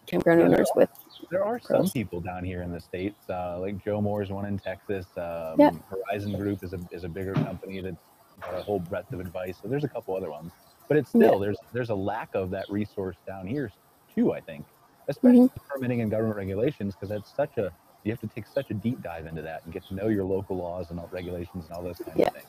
campground 0.08 0.42
owners 0.42 0.70
with 0.76 0.90
there 1.34 1.44
are 1.44 1.60
some 1.60 1.90
people 1.90 2.22
down 2.22 2.44
here 2.44 2.62
in 2.62 2.72
the 2.72 2.80
states, 2.80 3.28
uh, 3.28 3.58
like 3.60 3.84
Joe 3.84 4.00
Moore's 4.00 4.30
one 4.30 4.46
in 4.46 4.60
Texas. 4.60 5.08
Um, 5.18 5.56
yeah. 5.60 5.72
Horizon 5.90 6.38
Group 6.38 6.64
is 6.64 6.74
a 6.74 6.80
is 6.92 7.04
a 7.04 7.10
bigger 7.10 7.34
company 7.34 7.82
that's 7.82 8.04
got 8.40 8.54
a 8.54 8.62
whole 8.62 8.80
breadth 8.80 9.12
of 9.14 9.20
advice. 9.20 9.58
So 9.62 9.68
there's 9.68 9.84
a 9.84 9.88
couple 9.88 10.16
other 10.16 10.30
ones, 10.30 10.52
but 10.88 10.96
it's 10.96 11.10
still 11.10 11.34
yeah. 11.34 11.40
there's 11.40 11.58
there's 11.74 11.90
a 11.90 11.96
lack 11.96 12.30
of 12.36 12.52
that 12.52 12.70
resource 12.70 13.16
down 13.26 13.48
here 13.48 13.72
too. 14.14 14.32
I 14.32 14.42
think 14.42 14.64
especially 15.08 15.50
permitting 15.68 16.02
and 16.02 16.12
government 16.12 16.38
regulations, 16.38 16.94
because 16.94 17.10
that's 17.10 17.36
such 17.36 17.58
a 17.58 17.72
you 18.04 18.12
have 18.12 18.22
to 18.22 18.28
take 18.28 18.46
such 18.46 18.70
a 18.70 18.76
deep 18.76 19.02
dive 19.02 19.26
into 19.26 19.42
that 19.42 19.64
and 19.66 19.74
get 19.74 19.84
to 19.88 19.96
know 19.96 20.10
your 20.10 20.26
local 20.26 20.56
laws 20.58 20.92
and 20.92 21.00
all 21.00 21.10
regulations 21.12 21.66
and 21.66 21.72
all 21.76 21.82
those 21.82 21.98
kinds 21.98 22.16
Yeah. 22.18 22.28
of 22.28 22.34
things. 22.34 22.46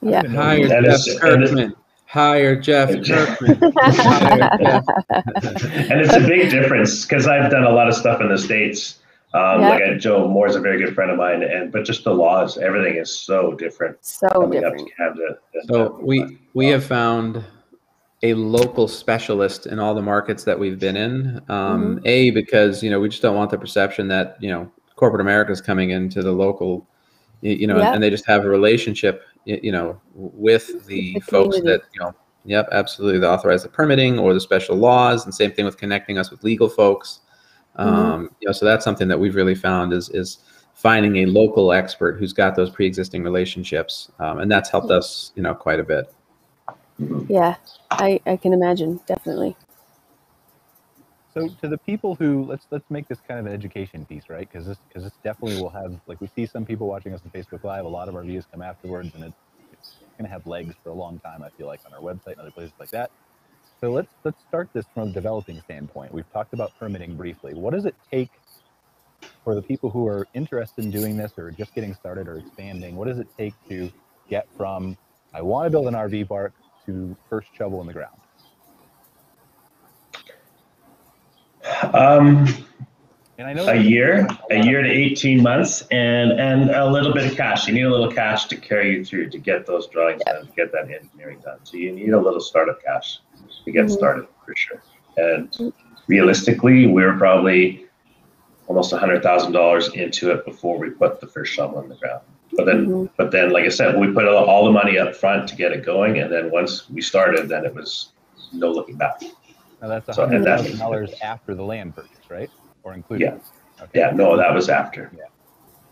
Yeah. 0.00 0.18
even 0.20 0.32
know 0.32 0.42
Hire 0.42 0.66
the- 0.68 0.76
And 0.76 0.86
Jeff 0.86 0.94
it's- 1.06 1.22
and 1.22 1.42
it's- 1.42 1.50
Kirkman. 1.50 1.76
Hire 2.12 2.56
Jeff 2.58 2.88
And- 2.90 3.04
Kirkman. 3.06 3.72
Hire 3.76 4.50
Jeff. 4.58 4.84
and 5.90 6.00
it's 6.00 6.14
a 6.14 6.20
big 6.20 6.50
difference 6.50 7.04
because 7.04 7.26
I've 7.26 7.50
done 7.50 7.64
a 7.64 7.70
lot 7.70 7.86
of 7.88 7.94
stuff 7.94 8.20
in 8.20 8.28
the 8.28 8.38
states. 8.38 8.98
Um, 9.34 9.60
Yeah. 9.60 9.68
Like 9.68 9.82
uh, 9.82 9.94
Joe 9.98 10.26
Moore 10.26 10.46
is 10.48 10.56
a 10.56 10.60
very 10.60 10.78
good 10.82 10.94
friend 10.94 11.10
of 11.10 11.18
mine, 11.18 11.42
and 11.42 11.70
but 11.70 11.84
just 11.84 12.04
the 12.04 12.14
laws, 12.14 12.56
everything 12.56 12.96
is 12.96 13.14
so 13.14 13.52
different 13.52 13.98
so 14.00 14.48
different. 14.50 14.88
to 14.88 14.94
Canada. 14.96 15.38
than- 15.52 15.62
So 15.68 15.98
we 16.02 16.38
we 16.54 16.68
have 16.68 16.82
found 16.82 17.44
a 18.22 18.32
local 18.34 18.88
specialist 18.88 19.66
in 19.66 19.78
all 19.78 19.94
the 19.94 20.00
markets 20.02 20.44
that 20.44 20.58
we've 20.58 20.78
been 20.78 20.96
in. 20.96 21.40
Um, 21.50 22.00
A 22.06 22.30
because 22.30 22.82
you 22.82 22.88
know 22.90 23.00
we 23.00 23.10
just 23.10 23.20
don't 23.20 23.36
want 23.36 23.50
the 23.50 23.58
perception 23.58 24.08
that 24.08 24.38
you 24.40 24.48
know 24.48 24.70
corporate 24.96 25.20
America 25.20 25.52
is 25.52 25.60
coming 25.60 25.90
into 25.90 26.22
the 26.22 26.32
local, 26.32 26.86
you 27.42 27.66
know, 27.66 27.76
Yeah. 27.76 27.92
and 27.92 28.02
they 28.02 28.08
just 28.10 28.26
have 28.26 28.44
a 28.46 28.48
relationship, 28.48 29.22
y- 29.36 29.37
you 29.48 29.72
know, 29.72 30.00
with 30.14 30.86
the 30.86 31.14
The 31.14 31.20
folks 31.20 31.60
that 31.60 31.82
you 31.94 32.00
know. 32.00 32.14
Yep, 32.44 32.68
absolutely. 32.72 33.18
The 33.20 33.28
authorized 33.28 33.64
the 33.64 33.68
permitting 33.68 34.18
or 34.18 34.32
the 34.32 34.40
special 34.40 34.76
laws, 34.76 35.24
and 35.24 35.34
same 35.34 35.52
thing 35.52 35.64
with 35.64 35.76
connecting 35.76 36.18
us 36.18 36.30
with 36.30 36.44
legal 36.44 36.68
folks. 36.68 37.20
Mm-hmm. 37.78 37.94
Um, 37.94 38.30
you 38.40 38.46
know, 38.46 38.52
so 38.52 38.64
that's 38.64 38.84
something 38.84 39.08
that 39.08 39.18
we've 39.18 39.34
really 39.34 39.54
found 39.54 39.92
is 39.92 40.08
is 40.10 40.38
finding 40.74 41.16
a 41.16 41.26
local 41.26 41.72
expert 41.72 42.18
who's 42.18 42.32
got 42.32 42.54
those 42.54 42.70
pre-existing 42.70 43.22
relationships, 43.24 44.10
um, 44.20 44.38
and 44.38 44.50
that's 44.50 44.70
helped 44.70 44.90
us, 44.90 45.32
you 45.34 45.42
know, 45.42 45.54
quite 45.54 45.80
a 45.80 45.84
bit. 45.84 46.12
Yeah, 47.28 47.56
I, 47.90 48.20
I 48.26 48.36
can 48.36 48.52
imagine 48.52 49.00
definitely. 49.06 49.56
So 51.34 51.48
to 51.48 51.68
the 51.68 51.78
people 51.78 52.14
who 52.14 52.44
let's 52.44 52.66
let's 52.70 52.90
make 52.90 53.06
this 53.08 53.18
kind 53.26 53.38
of 53.38 53.46
an 53.46 53.52
education 53.52 54.04
piece, 54.06 54.24
right? 54.28 54.48
Because 54.50 54.66
this 54.66 54.78
because 54.88 55.04
this 55.04 55.12
definitely 55.22 55.60
will 55.60 55.70
have 55.70 56.00
like 56.06 56.20
we 56.20 56.28
see 56.34 56.46
some 56.46 56.64
people 56.64 56.86
watching 56.86 57.12
us 57.12 57.20
on 57.24 57.30
Facebook 57.30 57.64
Live. 57.64 57.84
A 57.84 57.88
lot 57.88 58.08
of 58.08 58.16
our 58.16 58.22
views 58.24 58.44
come 58.50 58.62
afterwards, 58.62 59.10
and 59.14 59.24
it's, 59.24 59.36
it's 59.72 59.96
going 60.16 60.24
to 60.24 60.32
have 60.32 60.46
legs 60.46 60.74
for 60.82 60.90
a 60.90 60.94
long 60.94 61.18
time. 61.20 61.42
I 61.42 61.50
feel 61.50 61.66
like 61.66 61.80
on 61.86 61.92
our 61.92 62.00
website 62.00 62.32
and 62.32 62.40
other 62.40 62.50
places 62.50 62.72
like 62.80 62.90
that. 62.90 63.10
So 63.80 63.92
let's 63.92 64.12
let's 64.24 64.40
start 64.48 64.70
this 64.72 64.86
from 64.94 65.08
a 65.08 65.12
developing 65.12 65.60
standpoint. 65.60 66.12
We've 66.12 66.30
talked 66.32 66.54
about 66.54 66.72
permitting 66.78 67.16
briefly. 67.16 67.54
What 67.54 67.74
does 67.74 67.84
it 67.84 67.94
take 68.10 68.30
for 69.44 69.54
the 69.54 69.62
people 69.62 69.90
who 69.90 70.06
are 70.08 70.26
interested 70.34 70.84
in 70.84 70.90
doing 70.90 71.16
this 71.16 71.32
or 71.36 71.50
just 71.50 71.74
getting 71.74 71.94
started 71.94 72.26
or 72.26 72.38
expanding? 72.38 72.96
What 72.96 73.06
does 73.06 73.18
it 73.18 73.28
take 73.36 73.54
to 73.68 73.92
get 74.28 74.48
from 74.56 74.96
I 75.34 75.42
want 75.42 75.66
to 75.66 75.70
build 75.70 75.86
an 75.88 75.94
RV 75.94 76.28
park 76.28 76.54
to 76.86 77.16
first 77.28 77.48
shovel 77.56 77.80
in 77.82 77.86
the 77.86 77.92
ground? 77.92 78.16
Um, 81.94 82.46
And 83.38 83.46
I 83.46 83.52
know 83.52 83.68
a 83.68 83.76
year, 83.76 84.26
a 84.50 84.64
year 84.64 84.82
to 84.82 84.88
18 84.90 85.42
months, 85.44 85.82
and 85.92 86.32
and 86.32 86.70
a 86.70 86.90
little 86.90 87.12
bit 87.12 87.24
of 87.30 87.36
cash. 87.36 87.68
You 87.68 87.74
need 87.74 87.82
a 87.84 87.90
little 87.90 88.10
cash 88.10 88.46
to 88.46 88.56
carry 88.56 88.96
you 88.96 89.04
through 89.04 89.30
to 89.30 89.38
get 89.38 89.64
those 89.64 89.86
drawings 89.86 90.22
done, 90.26 90.46
to 90.46 90.52
get 90.56 90.72
that 90.72 90.90
engineering 90.90 91.38
done. 91.44 91.58
So 91.62 91.76
you 91.76 91.92
need 91.92 92.10
a 92.10 92.18
little 92.20 92.40
startup 92.40 92.82
cash 92.82 93.20
to 93.64 93.70
get 93.70 93.86
Mhm. 93.86 93.90
started 93.90 94.26
for 94.44 94.54
sure. 94.56 94.82
And 95.16 95.72
realistically, 96.08 96.86
we're 96.88 97.16
probably 97.16 97.84
almost 98.66 98.92
$100,000 98.92 99.94
into 99.94 100.32
it 100.32 100.44
before 100.44 100.76
we 100.76 100.90
put 100.90 101.20
the 101.20 101.28
first 101.28 101.52
shovel 101.52 101.80
in 101.80 101.88
the 101.88 101.94
ground. 101.94 102.22
But 102.56 102.66
then, 102.66 102.86
Mhm. 102.86 103.08
but 103.16 103.30
then, 103.30 103.50
like 103.50 103.64
I 103.64 103.68
said, 103.68 103.98
we 104.00 104.08
put 104.08 104.26
all 104.26 104.44
all 104.46 104.64
the 104.64 104.72
money 104.72 104.98
up 104.98 105.14
front 105.14 105.48
to 105.50 105.54
get 105.54 105.70
it 105.72 105.84
going, 105.84 106.18
and 106.18 106.32
then 106.32 106.50
once 106.50 106.90
we 106.90 107.02
started, 107.02 107.48
then 107.48 107.64
it 107.64 107.74
was 107.74 108.08
no 108.52 108.68
looking 108.72 108.96
back. 108.96 109.22
Now 109.80 109.88
that's 109.88 110.08
a 110.08 110.12
So, 110.14 110.22
and 110.24 110.32
hundred 110.32 110.44
that- 110.46 110.58
thousand 110.60 110.78
dollars 110.78 111.14
after 111.22 111.54
the 111.54 111.62
land 111.64 111.94
purchase, 111.94 112.30
right? 112.30 112.50
Or 112.82 112.94
including? 112.94 113.26
Yeah. 113.28 113.38
Okay. 113.82 113.90
Yeah, 114.00 114.10
no, 114.10 114.36
that 114.36 114.52
was 114.54 114.68
after. 114.68 115.12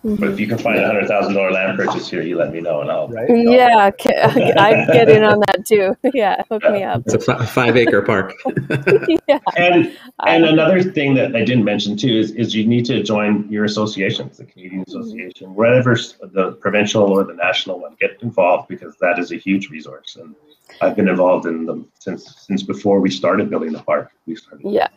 Mhm. 0.05 0.21
But 0.21 0.28
if 0.31 0.38
you 0.40 0.47
can 0.47 0.59
find 0.59 0.78
a 0.78 0.87
hundred 0.87 1.09
thousand 1.09 1.35
dollar 1.35 1.50
land 1.50 1.76
purchase 1.78 2.09
here, 2.09 2.21
you 2.23 2.37
let 2.37 2.52
me 2.52 2.61
know, 2.61 2.81
and 2.81 2.90
I'll. 2.90 3.09
Right. 3.09 3.28
Yeah, 3.28 3.90
ca- 3.90 4.12
I'd 4.59 4.87
get 4.88 5.09
in 5.09 5.25
on 5.25 5.40
that 5.40 5.64
too. 5.66 5.97
Yeah, 6.14 6.43
hook 6.50 6.62
me 6.71 6.83
up. 6.85 7.02
It's 7.07 7.26
a 7.28 7.47
five 7.47 7.76
acre 7.76 8.02
park. 8.02 8.35
yeah, 9.28 9.38
And 9.57 9.97
and 10.25 10.45
another 10.45 10.81
thing 10.83 11.14
that 11.14 11.35
I 11.35 11.45
didn't 11.45 11.64
mention 11.64 11.97
too 11.97 12.09
is, 12.12 12.31
is 12.33 12.55
you 12.55 12.66
need 12.66 12.85
to 12.87 13.02
join 13.02 13.49
your 13.50 13.64
associations, 13.64 14.37
the 14.38 14.45
Canadian 14.45 14.85
Association, 14.87 15.55
whatever 15.55 15.97
the 16.23 16.52
provincial 16.61 17.02
or 17.05 17.25
the 17.25 17.35
national 17.35 17.81
one. 17.81 17.97
Get 17.99 18.19
involved 18.23 18.69
because 18.69 18.97
that 19.00 19.19
is 19.19 19.33
a 19.33 19.37
huge 19.37 19.71
resource, 19.71 20.16
and 20.21 20.35
I've 20.80 20.97
been 20.97 21.09
involved 21.09 21.47
in 21.47 21.66
them 21.66 21.88
since 21.99 22.35
since 22.47 22.62
before 22.62 23.00
we 23.00 23.11
started 23.11 23.50
building 23.50 23.73
the 23.73 23.83
park. 23.83 24.11
We 24.26 24.37
started 24.37 24.66
yeah. 24.71 24.88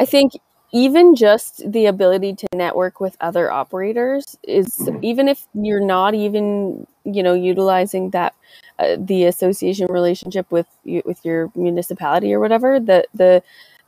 I 0.00 0.04
think 0.06 0.32
even 0.72 1.14
just 1.14 1.70
the 1.70 1.86
ability 1.86 2.34
to 2.34 2.46
network 2.54 3.00
with 3.00 3.16
other 3.20 3.50
operators 3.50 4.36
is 4.42 4.68
Mhm. 4.78 5.02
even 5.02 5.28
if 5.28 5.46
you're 5.54 5.84
not 5.84 6.14
even 6.14 6.86
you 7.04 7.22
know 7.22 7.34
utilizing 7.34 8.10
that 8.10 8.34
uh, 8.78 8.96
the 8.98 9.24
association 9.24 9.86
relationship 9.90 10.50
with 10.50 10.66
with 11.04 11.24
your 11.24 11.50
municipality 11.54 12.32
or 12.32 12.40
whatever 12.40 12.78
the 12.80 13.04
the 13.14 13.42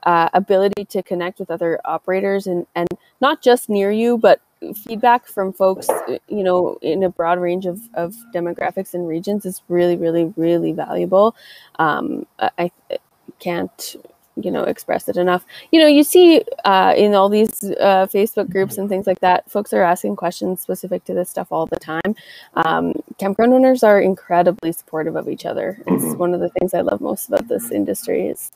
uh, 0.05 0.29
ability 0.35 0.85
to 0.87 1.03
connect 1.03 1.39
with 1.39 1.51
other 1.51 1.81
operators 1.85 2.47
and 2.47 2.67
and 2.75 2.89
not 3.21 3.43
just 3.43 3.69
near 3.69 3.91
you 3.91 4.19
but 4.19 4.41
feedback 4.75 5.27
from 5.27 5.53
folks 5.55 5.89
you 6.29 6.43
know 6.45 6.79
in 6.83 7.03
a 7.03 7.09
broad 7.09 7.39
range 7.41 7.65
of, 7.67 7.81
of 7.95 8.15
demographics 8.35 8.93
and 8.95 9.09
regions 9.09 9.47
is 9.47 9.63
really 9.69 9.97
really 9.97 10.33
really 10.37 10.73
valuable. 10.73 11.35
Um, 11.79 12.27
I, 12.39 12.71
I 12.91 12.99
can't 13.39 13.97
you 14.37 14.51
know 14.51 14.63
express 14.65 15.09
it 15.09 15.17
enough. 15.17 15.45
You 15.71 15.81
know 15.81 15.87
you 15.87 16.05
see 16.05 16.45
uh, 16.65 16.95
in 16.97 17.15
all 17.15 17.29
these 17.29 17.63
uh, 17.65 18.07
facebook 18.13 18.51
groups 18.51 18.79
and 18.79 18.89
things 18.89 19.07
like 19.07 19.21
that 19.21 19.51
folks 19.51 19.73
are 19.73 19.83
asking 19.83 20.17
questions 20.17 20.61
specific 20.61 21.05
to 21.05 21.15
this 21.15 21.31
stuff 21.31 21.49
all 21.51 21.67
the 21.67 21.77
time. 21.81 22.15
Um, 22.55 22.93
campground 23.19 23.53
owners 23.55 23.83
are 23.83 24.01
incredibly 24.01 24.73
supportive 24.73 25.17
of 25.17 25.29
each 25.29 25.47
other. 25.47 25.79
It's 25.87 26.05
Mhm. 26.05 26.19
one 26.19 26.35
of 26.35 26.41
the 26.41 26.49
things 26.51 26.75
i 26.75 26.81
love 26.83 27.01
most 27.01 27.29
about 27.29 27.49
this 27.49 27.71
industry 27.71 28.29
is 28.29 28.51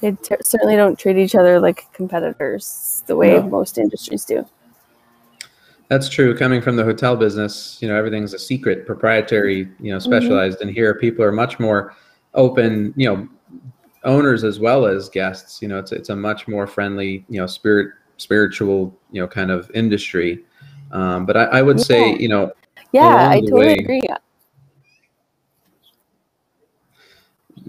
they 0.00 0.12
t- 0.12 0.36
certainly 0.42 0.76
don't 0.76 0.98
treat 0.98 1.16
each 1.16 1.34
other 1.34 1.58
like 1.60 1.86
competitors 1.92 3.02
the 3.06 3.16
way 3.16 3.34
No. 3.34 3.42
most 3.48 3.78
industries 3.78 4.24
do 4.24 4.44
That's 5.88 6.08
true. 6.10 6.36
Coming 6.36 6.60
from 6.60 6.76
the 6.76 6.84
hotel 6.84 7.16
business, 7.16 7.78
you 7.80 7.88
know, 7.88 7.96
everything's 7.96 8.34
a 8.34 8.38
secret, 8.38 8.84
proprietary, 8.86 9.68
you 9.80 9.90
know, 9.90 9.98
specialized. 9.98 10.60
And 10.60 10.70
here, 10.70 10.94
people 10.94 11.24
are 11.24 11.32
much 11.32 11.58
more 11.58 11.94
open. 12.34 12.92
You 12.94 13.08
know, 13.08 13.28
owners 14.04 14.44
as 14.44 14.60
well 14.60 14.84
as 14.86 15.08
guests. 15.08 15.62
You 15.62 15.68
know, 15.68 15.78
it's 15.78 15.90
it's 15.92 16.10
a 16.10 16.16
much 16.16 16.46
more 16.46 16.66
friendly, 16.66 17.24
you 17.30 17.40
know, 17.40 17.46
spirit 17.46 17.92
spiritual, 18.18 18.94
you 19.12 19.22
know, 19.22 19.26
kind 19.26 19.50
of 19.50 19.70
industry. 19.72 20.44
Um, 20.92 21.24
but 21.24 21.38
I, 21.38 21.44
I 21.44 21.62
would 21.62 21.80
say, 21.80 22.16
you 22.16 22.28
know, 22.28 22.52
yeah 22.92 23.28
i 23.30 23.40
totally 23.40 23.66
way- 23.66 23.74
agree 23.74 24.02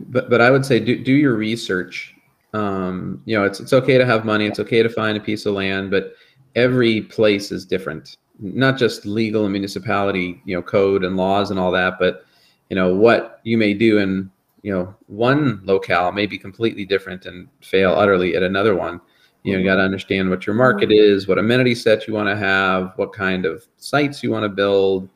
but 0.10 0.30
but 0.30 0.42
I 0.42 0.52
would 0.52 0.66
say 0.66 0.80
do 0.80 1.02
do 1.04 1.14
your 1.14 1.36
research. 1.36 2.16
Um, 2.54 3.22
you 3.26 3.38
know, 3.38 3.46
it's 3.46 3.60
it's 3.60 3.74
okay 3.74 3.98
to 3.98 4.06
have 4.06 4.26
money. 4.26 4.46
It's 4.48 4.60
okay 4.60 4.84
to 4.84 4.90
find 4.90 5.18
a 5.18 5.22
piece 5.22 5.46
of 5.46 5.54
land, 5.56 5.92
but 5.92 6.14
every 6.56 7.02
place 7.04 7.52
is 7.52 7.66
different. 7.66 8.18
Not 8.40 8.78
just 8.78 9.06
legal 9.06 9.44
and 9.44 9.52
municipality, 9.54 10.42
you 10.46 10.56
know, 10.56 10.62
code 10.64 11.04
and 11.04 11.18
laws 11.18 11.52
and 11.52 11.60
all 11.60 11.72
that, 11.72 12.00
but 12.00 12.26
you 12.70 12.76
know 12.76 12.96
what 12.96 13.40
you 13.44 13.58
may 13.58 13.74
do 13.74 14.00
in 14.00 14.32
you 14.64 14.74
know 14.74 14.96
one 15.08 15.62
locale 15.66 16.12
may 16.12 16.26
be 16.26 16.38
completely 16.38 16.86
different 16.86 17.26
and 17.26 17.48
fail 17.62 17.94
utterly 17.94 18.36
at 18.36 18.44
another 18.44 18.76
one. 18.76 19.02
You 19.44 19.54
know, 19.54 19.60
you 19.60 19.66
got 19.66 19.76
to 19.76 19.84
understand 19.84 20.30
what 20.30 20.46
your 20.46 20.56
market 20.56 20.92
is, 20.92 21.28
what 21.28 21.38
amenity 21.40 21.74
set 21.76 22.08
you 22.08 22.14
want 22.14 22.28
to 22.30 22.36
have, 22.36 22.94
what 22.98 23.14
kind 23.14 23.46
of 23.46 23.66
sites 23.78 24.22
you 24.24 24.32
want 24.32 24.44
to 24.44 24.50
build. 24.50 25.10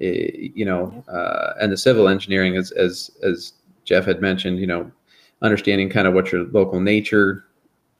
eh, 0.00 0.50
You 0.54 0.64
know, 0.64 1.04
uh, 1.08 1.52
and 1.60 1.72
the 1.72 1.76
civil 1.76 2.08
engineering, 2.08 2.56
as 2.56 2.72
as 2.72 3.10
as 3.22 3.54
Jeff 3.88 4.04
had 4.04 4.20
mentioned, 4.20 4.60
you 4.60 4.66
know, 4.66 4.90
understanding 5.40 5.88
kind 5.88 6.06
of 6.06 6.12
what 6.12 6.30
your 6.30 6.44
local 6.48 6.78
nature, 6.78 7.46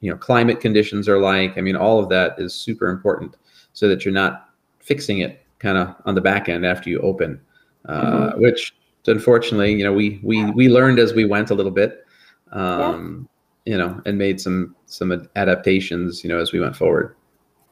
you 0.00 0.10
know, 0.10 0.18
climate 0.18 0.60
conditions 0.60 1.08
are 1.08 1.18
like. 1.18 1.56
I 1.56 1.62
mean, 1.62 1.76
all 1.76 1.98
of 1.98 2.10
that 2.10 2.34
is 2.38 2.52
super 2.52 2.88
important 2.88 3.36
so 3.72 3.88
that 3.88 4.04
you're 4.04 4.12
not 4.12 4.50
fixing 4.80 5.20
it 5.20 5.42
kind 5.60 5.78
of 5.78 5.94
on 6.04 6.14
the 6.14 6.20
back 6.20 6.48
end 6.50 6.66
after 6.66 6.90
you 6.90 7.00
open, 7.00 7.40
uh, 7.86 8.32
which 8.32 8.74
unfortunately, 9.06 9.72
you 9.72 9.82
know, 9.82 9.94
we 9.94 10.20
we 10.22 10.50
we 10.50 10.68
learned 10.68 10.98
as 10.98 11.14
we 11.14 11.24
went 11.24 11.50
a 11.50 11.54
little 11.54 11.72
bit, 11.72 12.04
um, 12.52 13.26
you 13.64 13.78
know, 13.78 14.02
and 14.04 14.18
made 14.18 14.38
some 14.38 14.76
some 14.84 15.26
adaptations, 15.36 16.22
you 16.22 16.28
know, 16.28 16.38
as 16.38 16.52
we 16.52 16.60
went 16.60 16.76
forward. 16.76 17.16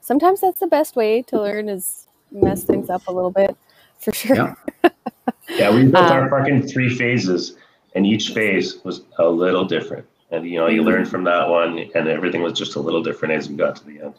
sometimes 0.00 0.40
that's 0.40 0.60
the 0.60 0.66
best 0.68 0.96
way 0.96 1.20
to 1.20 1.36
learn 1.38 1.68
is 1.68 2.06
mess 2.32 2.64
things 2.64 2.88
up 2.88 3.02
a 3.08 3.12
little 3.12 3.30
bit 3.30 3.54
for 3.98 4.12
sure 4.14 4.36
Yeah. 4.36 4.54
Yeah, 5.48 5.70
we 5.74 5.82
built 5.84 6.10
our 6.10 6.24
Um, 6.24 6.28
park 6.28 6.48
in 6.48 6.66
three 6.66 6.88
phases, 6.88 7.56
and 7.96 8.06
each 8.06 8.30
phase 8.32 8.84
was 8.84 9.02
a 9.18 9.26
little 9.28 9.64
different. 9.64 10.06
And 10.30 10.46
you 10.46 10.58
know, 10.58 10.68
you 10.68 10.80
Mm-hmm. 10.80 10.88
learn 10.88 11.06
from 11.06 11.24
that 11.24 11.48
one, 11.48 11.78
and 11.94 12.08
everything 12.08 12.42
was 12.42 12.52
just 12.52 12.76
a 12.76 12.80
little 12.80 13.02
different 13.02 13.34
as 13.34 13.48
you 13.48 13.56
got 13.56 13.76
to 13.76 13.84
the 13.84 14.00
end. 14.02 14.14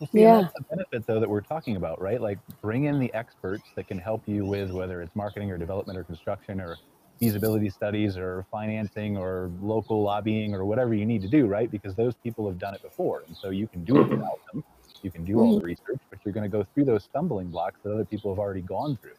Well, 0.00 0.08
see, 0.12 0.20
Yeah. 0.22 0.40
That's 0.42 0.54
the 0.54 0.64
benefit, 0.70 1.06
though, 1.06 1.20
that 1.20 1.28
we're 1.28 1.42
talking 1.42 1.76
about, 1.76 2.00
right? 2.00 2.20
Like, 2.20 2.38
bring 2.62 2.84
in 2.84 2.98
the 2.98 3.12
experts 3.14 3.70
that 3.76 3.86
can 3.86 3.98
help 3.98 4.22
you 4.26 4.46
with 4.46 4.70
whether 4.70 5.02
it's 5.02 5.14
marketing 5.14 5.50
or 5.50 5.58
development 5.58 5.98
or 5.98 6.04
construction 6.04 6.60
or 6.60 6.78
feasibility 7.20 7.70
studies 7.70 8.16
or 8.16 8.46
financing 8.50 9.16
or 9.16 9.52
local 9.60 10.02
lobbying 10.02 10.54
or 10.54 10.64
whatever 10.64 10.94
you 10.94 11.06
need 11.06 11.22
to 11.22 11.28
do, 11.28 11.46
right? 11.46 11.70
Because 11.70 11.94
those 11.94 12.14
people 12.16 12.48
have 12.48 12.58
done 12.58 12.74
it 12.74 12.82
before. 12.82 13.24
And 13.28 13.36
so 13.36 13.50
you 13.50 13.68
can 13.68 13.84
do 13.84 14.00
it 14.00 14.08
without 14.10 14.40
them. 14.52 14.64
You 15.02 15.12
can 15.12 15.24
do 15.24 15.40
all 15.40 15.54
the 15.54 15.64
research, 15.64 16.00
but 16.10 16.18
you're 16.24 16.34
going 16.34 16.50
to 16.50 16.56
go 16.56 16.64
through 16.74 16.86
those 16.86 17.04
stumbling 17.04 17.48
blocks 17.50 17.78
that 17.84 17.92
other 17.92 18.04
people 18.04 18.32
have 18.32 18.38
already 18.40 18.62
gone 18.62 18.96
through. 19.00 19.14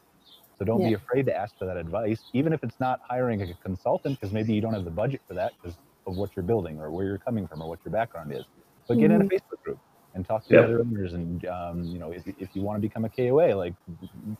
So 0.58 0.64
don't 0.64 0.82
be 0.82 0.92
afraid 0.94 1.26
to 1.26 1.36
ask 1.36 1.56
for 1.58 1.64
that 1.66 1.76
advice, 1.76 2.22
even 2.32 2.52
if 2.52 2.62
it's 2.62 2.78
not 2.78 3.00
hiring 3.08 3.42
a 3.42 3.54
consultant, 3.62 4.20
because 4.20 4.32
maybe 4.32 4.54
you 4.54 4.60
don't 4.60 4.74
have 4.74 4.84
the 4.84 4.90
budget 4.90 5.20
for 5.26 5.34
that 5.34 5.52
because 5.60 5.76
of 6.06 6.16
what 6.16 6.30
you're 6.36 6.44
building 6.44 6.78
or 6.78 6.90
where 6.90 7.04
you're 7.06 7.18
coming 7.18 7.46
from 7.46 7.62
or 7.62 7.68
what 7.68 7.80
your 7.84 7.92
background 7.92 8.32
is. 8.32 8.44
But 8.86 8.98
get 8.98 9.10
in 9.10 9.20
a 9.20 9.24
Facebook 9.24 9.62
group 9.64 9.78
and 10.14 10.24
talk 10.24 10.46
to 10.46 10.54
Yeah. 10.54 10.60
other 10.60 10.80
owners. 10.80 11.14
And 11.14 11.44
um, 11.46 11.84
you 11.84 11.98
know, 11.98 12.12
if, 12.12 12.22
if 12.26 12.54
you 12.54 12.62
want 12.62 12.80
to 12.80 12.80
become 12.88 13.04
a 13.04 13.08
KOA, 13.08 13.54
like 13.54 13.74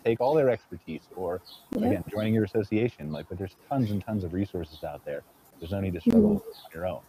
take 0.05 0.21
all 0.21 0.35
their 0.35 0.51
expertise, 0.51 1.03
or 1.17 1.41
Yeah. 1.73 1.87
again, 1.87 2.05
joining 2.11 2.35
your 2.35 2.45
association. 2.45 3.11
Like, 3.11 3.27
but 3.29 3.39
there's 3.39 3.57
tons 3.69 3.91
and 3.91 4.05
tons 4.05 4.23
of 4.23 4.33
resources 4.33 4.85
out 4.85 5.05
there. 5.05 5.25
There's 5.59 5.73
no 5.73 5.81
need 5.81 5.95
to 5.95 6.01
struggle 6.01 6.43
on 6.65 6.71
your 6.73 6.87
own. 6.87 7.01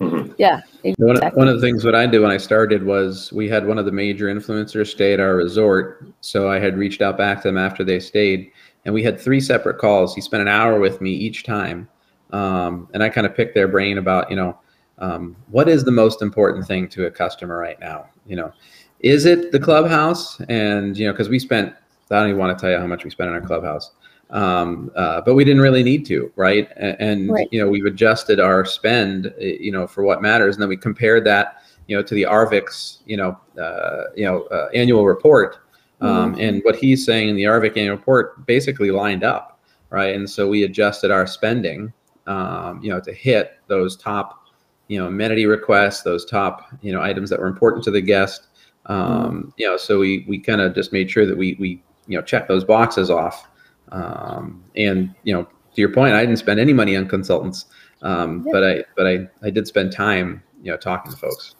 Mhm. 0.00 0.34
Yeah, 0.38 0.60
One, 0.96 1.22
of- 1.22 1.32
one 1.34 1.48
of 1.48 1.54
the 1.56 1.60
things 1.60 1.82
that 1.82 1.94
I 1.94 2.06
did 2.06 2.20
when 2.20 2.30
I 2.30 2.38
started 2.38 2.84
was 2.84 3.30
we 3.32 3.48
had 3.48 3.66
one 3.66 3.78
of 3.78 3.84
the 3.84 3.92
major 3.92 4.26
influencers 4.26 4.86
stay 4.88 5.12
at 5.12 5.20
our 5.20 5.36
resort. 5.36 6.04
So 6.22 6.48
I 6.50 6.58
had 6.58 6.78
reached 6.78 7.02
out 7.02 7.18
back 7.18 7.42
to 7.42 7.48
them 7.48 7.58
after 7.58 7.84
they 7.84 8.00
stayed, 8.00 8.50
and 8.84 8.94
we 8.94 9.02
had 9.02 9.20
three 9.20 9.40
separate 9.40 9.78
calls. 9.78 10.14
He 10.14 10.20
spent 10.22 10.40
an 10.40 10.48
hour 10.48 10.80
with 10.80 11.00
me 11.02 11.10
each 11.10 11.44
time, 11.44 11.86
um, 12.32 12.88
and 12.94 13.02
I 13.02 13.10
kind 13.10 13.26
of 13.26 13.34
picked 13.36 13.54
their 13.54 13.68
brain 13.68 13.98
about 13.98 14.30
you 14.30 14.36
know 14.36 14.58
um, 14.98 15.36
what 15.50 15.68
is 15.68 15.84
the 15.84 15.90
most 15.92 16.22
important 16.22 16.66
thing 16.66 16.88
to 16.88 17.06
a 17.06 17.10
customer 17.10 17.58
right 17.58 17.78
now. 17.80 18.06
You 18.26 18.36
know, 18.36 18.52
is 19.00 19.26
it 19.26 19.52
the 19.52 19.60
clubhouse? 19.60 20.40
And 20.48 20.96
you 20.96 21.06
know, 21.06 21.12
because 21.12 21.28
we 21.28 21.38
spent 21.38 21.74
I 22.10 22.20
don't 22.20 22.28
even 22.28 22.38
want 22.40 22.56
to 22.58 22.60
tell 22.60 22.70
you 22.72 22.78
how 22.78 22.86
much 22.86 23.04
we 23.04 23.10
spent 23.10 23.28
on 23.28 23.34
our 23.36 23.42
clubhouse. 23.42 23.92
Um, 24.30 24.90
uh, 24.94 25.20
but 25.22 25.34
we 25.34 25.44
didn't 25.44 25.62
really 25.62 25.82
need 25.82 26.06
to, 26.06 26.30
right? 26.36 26.68
And, 26.76 27.30
Right. 27.30 27.48
you 27.50 27.60
know, 27.60 27.68
we've 27.68 27.84
adjusted 27.86 28.38
our 28.38 28.64
spend, 28.64 29.26
uh, 29.26 29.44
you 29.44 29.72
know, 29.72 29.86
for 29.86 30.04
what 30.04 30.22
matters, 30.22 30.54
and 30.54 30.62
then 30.62 30.68
we 30.68 30.76
compared 30.76 31.24
that, 31.24 31.62
you 31.88 31.96
know, 31.96 32.02
to 32.02 32.14
the 32.14 32.22
Arvix, 32.22 32.98
you 33.06 33.16
know, 33.16 33.36
uh, 33.60 34.04
you 34.14 34.24
know, 34.24 34.42
uh, 34.44 34.68
annual 34.72 35.04
report, 35.04 35.58
um, 36.00 36.36
and 36.38 36.62
what 36.62 36.76
he's 36.76 37.04
saying 37.04 37.28
in 37.28 37.36
the 37.36 37.42
Arvix 37.42 37.76
annual 37.76 37.96
report 37.96 38.46
basically 38.46 38.90
lined 38.90 39.24
up, 39.24 39.60
right? 39.90 40.14
And 40.14 40.30
so 40.30 40.48
we 40.48 40.62
adjusted 40.62 41.10
our 41.10 41.26
spending, 41.26 41.92
um, 42.26 42.80
you 42.82 42.90
know, 42.90 43.00
to 43.00 43.12
hit 43.12 43.58
those 43.66 43.96
top, 43.96 44.46
you 44.86 44.98
know, 44.98 45.08
amenity 45.08 45.46
requests, 45.46 46.02
those 46.02 46.24
top, 46.24 46.66
you 46.80 46.92
know, 46.92 47.02
items 47.02 47.28
that 47.30 47.40
were 47.40 47.48
important 47.48 47.82
to 47.84 47.90
the 47.90 48.00
guest. 48.00 48.46
Um, 48.86 49.52
you 49.56 49.66
know, 49.66 49.76
so 49.76 49.98
we 49.98 50.24
we 50.26 50.38
kind 50.38 50.60
of 50.60 50.74
just 50.74 50.92
made 50.92 51.10
sure 51.10 51.26
that 51.26 51.36
we 51.36 51.56
we 51.60 51.82
you 52.06 52.16
know 52.16 52.22
check 52.22 52.48
those 52.48 52.64
boxes 52.64 53.10
off. 53.10 53.48
Um, 53.92 54.62
and 54.76 55.14
you 55.24 55.34
know, 55.34 55.44
to 55.44 55.80
your 55.80 55.92
point, 55.92 56.14
I 56.14 56.20
didn't 56.20 56.38
spend 56.38 56.60
any 56.60 56.72
money 56.72 56.96
on 56.96 57.08
consultants, 57.08 57.66
um, 58.02 58.44
Yeah. 58.46 58.52
but 58.52 58.64
I 58.64 58.84
but 58.96 59.06
I 59.06 59.28
I 59.42 59.50
did 59.50 59.66
spend 59.66 59.92
time, 59.92 60.42
you 60.62 60.70
know, 60.70 60.76
talking 60.76 61.12
to 61.12 61.18
folks. 61.18 61.54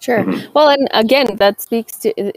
Sure. 0.00 0.22
Well, 0.52 0.68
and 0.68 0.86
again, 0.92 1.36
that 1.36 1.62
speaks 1.62 1.96
to 2.00 2.32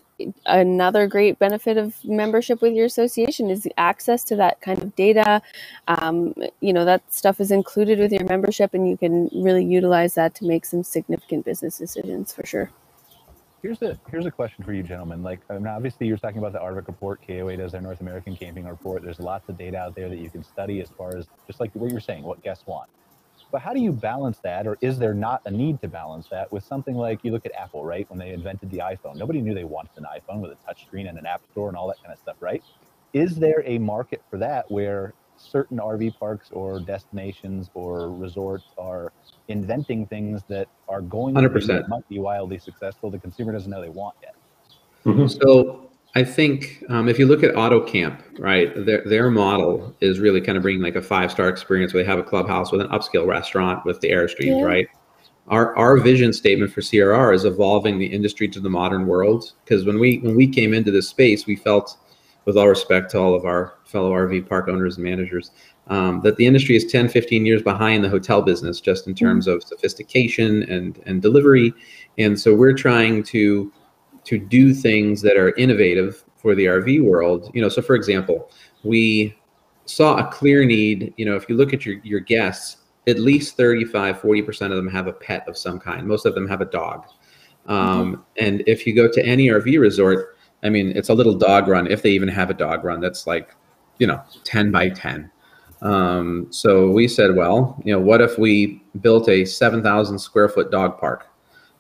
another 0.46 1.06
great 1.06 1.38
benefit 1.38 1.76
of 1.76 1.96
membership 2.06 2.62
with 2.62 2.74
your 2.74 2.86
association 2.86 3.50
is 3.50 3.64
the 3.64 3.74
access 3.78 4.24
to 4.26 4.38
that 4.38 4.62
kind 4.62 4.82
of 4.82 4.96
data. 4.96 5.42
Um, 5.90 6.34
you 6.62 6.72
know, 6.72 6.86
that 6.86 7.14
stuff 7.14 7.42
is 7.42 7.52
included 7.52 8.00
with 8.00 8.14
your 8.14 8.24
membership, 8.24 8.74
and 8.74 8.88
you 8.88 8.96
can 8.96 9.30
really 9.34 9.66
utilize 9.66 10.16
that 10.16 10.34
to 10.36 10.46
make 10.46 10.64
some 10.64 10.82
significant 10.82 11.44
business 11.44 11.78
decisions 11.78 12.32
for 12.32 12.46
sure. 12.46 12.72
Here's 13.68 13.82
a 13.82 14.00
here's 14.10 14.26
a 14.26 14.32
question 14.32 14.64
for 14.64 14.72
you, 14.72 14.82
gentlemen. 14.82 15.24
Like, 15.24 15.42
uh, 15.50 15.56
I 15.56 15.58
mean, 15.58 15.68
obviously, 15.68 16.08
you're 16.08 16.16
talking 16.16 16.38
about 16.38 16.54
the 16.54 16.60
Arvik 16.60 16.88
report. 16.88 17.20
KOA 17.28 17.58
does 17.58 17.74
their 17.74 17.82
North 17.82 18.00
American 18.00 18.34
Camping 18.34 18.66
report. 18.66 19.04
There's 19.04 19.20
lots 19.20 19.50
of 19.50 19.58
data 19.58 19.76
out 19.76 19.94
there 19.94 20.08
that 20.08 20.20
you 20.20 20.30
can 20.30 20.42
study 20.42 20.80
as 20.80 20.88
far 20.88 21.18
as 21.18 21.28
just 21.48 21.60
like 21.60 21.72
what 21.74 21.92
you're 21.92 22.00
saying, 22.00 22.24
what 22.24 22.42
guests 22.42 22.66
want. 22.66 22.90
But 23.52 23.60
how 23.60 23.74
do 23.74 23.82
you 23.82 23.92
balance 23.92 24.38
that, 24.46 24.68
or 24.68 24.78
is 24.80 24.98
there 25.00 25.14
not 25.14 25.42
a 25.44 25.52
need 25.52 25.82
to 25.82 25.90
balance 25.90 26.28
that 26.30 26.50
with 26.50 26.64
something 26.64 26.96
like 26.96 27.26
you 27.26 27.34
look 27.34 27.46
at 27.46 27.52
Apple, 27.56 27.84
right? 27.84 28.10
When 28.10 28.18
they 28.18 28.32
invented 28.32 28.72
the 28.72 28.78
iPhone, 28.78 29.18
nobody 29.18 29.42
knew 29.42 29.54
they 29.54 29.66
wanted 29.66 29.92
an 29.98 30.06
iPhone 30.06 30.40
with 30.40 30.52
a 30.52 30.58
touchscreen 30.66 31.10
and 31.10 31.18
an 31.18 31.26
app 31.26 31.42
store 31.52 31.68
and 31.68 31.76
all 31.76 31.90
that 31.90 32.02
kind 32.02 32.14
of 32.14 32.20
stuff, 32.20 32.38
right? 32.40 32.64
Is 33.12 33.36
there 33.36 33.64
a 33.66 33.80
market 33.80 34.22
for 34.30 34.38
that 34.38 34.72
where 34.72 35.14
certain 35.36 35.78
RV 35.80 36.18
parks 36.18 36.52
or 36.52 36.80
destinations 36.80 37.70
or 37.74 38.12
resorts 38.12 38.68
are 38.78 39.12
inventing 39.48 40.06
things 40.08 40.42
that 40.48 40.68
are 40.90 41.02
going 41.02 41.36
100%. 41.36 41.68
that 41.68 41.90
might 41.90 42.08
be 42.10 42.20
wildly 42.20 42.58
successful. 42.60 43.10
The 43.10 43.20
consumer 43.20 43.52
doesn't 43.54 43.70
know 43.72 43.82
they 43.82 43.90
want 43.90 44.16
yet. 44.22 44.36
Mhm. 45.06 45.42
So 45.42 45.90
I 46.16 46.24
think 46.24 46.84
um, 46.90 47.08
if 47.08 47.20
you 47.20 47.26
look 47.26 47.44
at 47.44 47.54
AutoCamp, 47.56 48.40
right, 48.40 48.74
their 48.86 49.04
their 49.06 49.30
model 49.30 49.96
is 50.02 50.20
really 50.20 50.42
kind 50.42 50.58
of 50.58 50.64
bringing 50.64 50.82
like 50.82 50.96
a 50.96 51.02
five 51.02 51.32
star 51.32 51.48
experience 51.50 51.94
where 51.94 52.04
they 52.04 52.10
have 52.10 52.20
a 52.20 52.24
clubhouse 52.24 52.72
with 52.72 52.82
an 52.82 52.88
upscale 52.90 53.28
restaurant 53.28 53.86
with 53.86 54.02
the 54.02 54.10
airstream, 54.10 54.60
Yeah. 54.60 54.64
right? 54.64 54.88
Our 55.48 55.76
our 55.78 55.98
vision 55.98 56.34
statement 56.34 56.72
for 56.74 56.82
CRR 56.82 57.34
is 57.34 57.46
evolving 57.46 58.00
the 58.00 58.06
industry 58.08 58.48
to 58.50 58.60
the 58.60 58.70
modern 58.70 59.06
world 59.08 59.54
because 59.64 59.86
when 59.86 60.00
we 60.00 60.18
when 60.20 60.36
we 60.36 60.48
came 60.48 60.74
into 60.74 60.92
this 60.92 61.08
space, 61.08 61.46
we 61.46 61.56
felt, 61.56 61.98
with 62.46 62.58
all 62.58 62.68
respect 62.68 63.12
to 63.12 63.20
all 63.20 63.34
of 63.34 63.46
our 63.46 63.76
fellow 63.86 64.12
RV 64.12 64.50
park 64.50 64.68
owners 64.68 64.98
and 64.98 65.06
managers, 65.06 65.52
um, 65.90 66.22
that 66.22 66.36
the 66.38 66.46
industry 66.46 66.76
is 66.76 66.86
10, 66.86 67.10
15 67.10 67.46
years 67.46 67.62
behind 67.62 68.04
the 68.04 68.10
hotel 68.10 68.42
business 68.42 68.82
just 68.82 69.08
in 69.08 69.16
terms 69.16 69.48
of 69.48 69.64
sophistication 69.64 70.64
and 70.64 71.02
and 71.06 71.22
delivery, 71.22 71.74
and 72.18 72.40
so 72.40 72.54
we're 72.54 72.74
trying 72.74 73.24
to 73.24 73.72
to 74.26 74.38
do 74.38 74.74
things 74.74 75.22
that 75.22 75.38
are 75.38 75.56
innovative 75.56 76.24
for 76.36 76.54
the 76.54 76.66
RV 76.66 77.04
world. 77.04 77.50
You 77.54 77.62
know, 77.62 77.70
so 77.70 77.82
for 77.82 77.96
example, 77.96 78.52
we 78.84 79.36
saw 79.86 80.18
a 80.18 80.28
clear 80.28 80.66
need, 80.66 81.14
you 81.18 81.26
know, 81.26 81.36
if 81.36 81.48
you 81.50 81.56
look 81.56 81.74
at 81.74 81.86
your 81.86 81.96
your 82.04 82.20
guests, 82.20 82.78
at 83.08 83.20
least 83.20 83.56
35, 83.56 84.22
40% 84.22 84.62
of 84.72 84.76
them 84.76 84.88
have 84.90 85.08
a 85.08 85.14
pet 85.14 85.48
of 85.48 85.58
some 85.58 85.80
kind. 85.80 86.06
Most 86.06 86.26
of 86.26 86.36
them 86.36 86.48
have 86.48 86.62
a 86.62 86.66
dog. 86.66 87.06
Um, 87.68 88.26
and 88.38 88.64
if 88.68 88.86
you 88.86 88.94
go 88.94 89.10
to 89.10 89.26
any 89.26 89.48
RV 89.48 89.80
resort, 89.80 90.38
I 90.64 90.70
mean, 90.70 90.92
it's 90.96 91.10
a 91.10 91.14
little 91.14 91.36
dog 91.36 91.68
run, 91.68 91.88
if 91.88 92.02
they 92.02 92.12
even 92.12 92.30
have 92.30 92.50
a 92.50 92.54
dog 92.54 92.84
run 92.84 93.00
that's 93.00 93.28
like, 93.28 93.56
you 94.00 94.08
know, 94.08 94.22
10 94.44 94.72
by 94.72 94.90
10. 94.90 95.32
Um, 95.82 96.48
so 96.50 96.90
we 96.90 97.08
said, 97.08 97.36
well, 97.36 97.80
you 97.86 97.94
know, 97.94 98.00
what 98.00 98.22
if 98.22 98.38
we 98.38 98.82
built 99.02 99.30
a 99.30 99.46
7,000 99.46 100.18
square 100.18 100.50
foot 100.50 100.72
dog 100.72 101.00
park? 101.00 101.30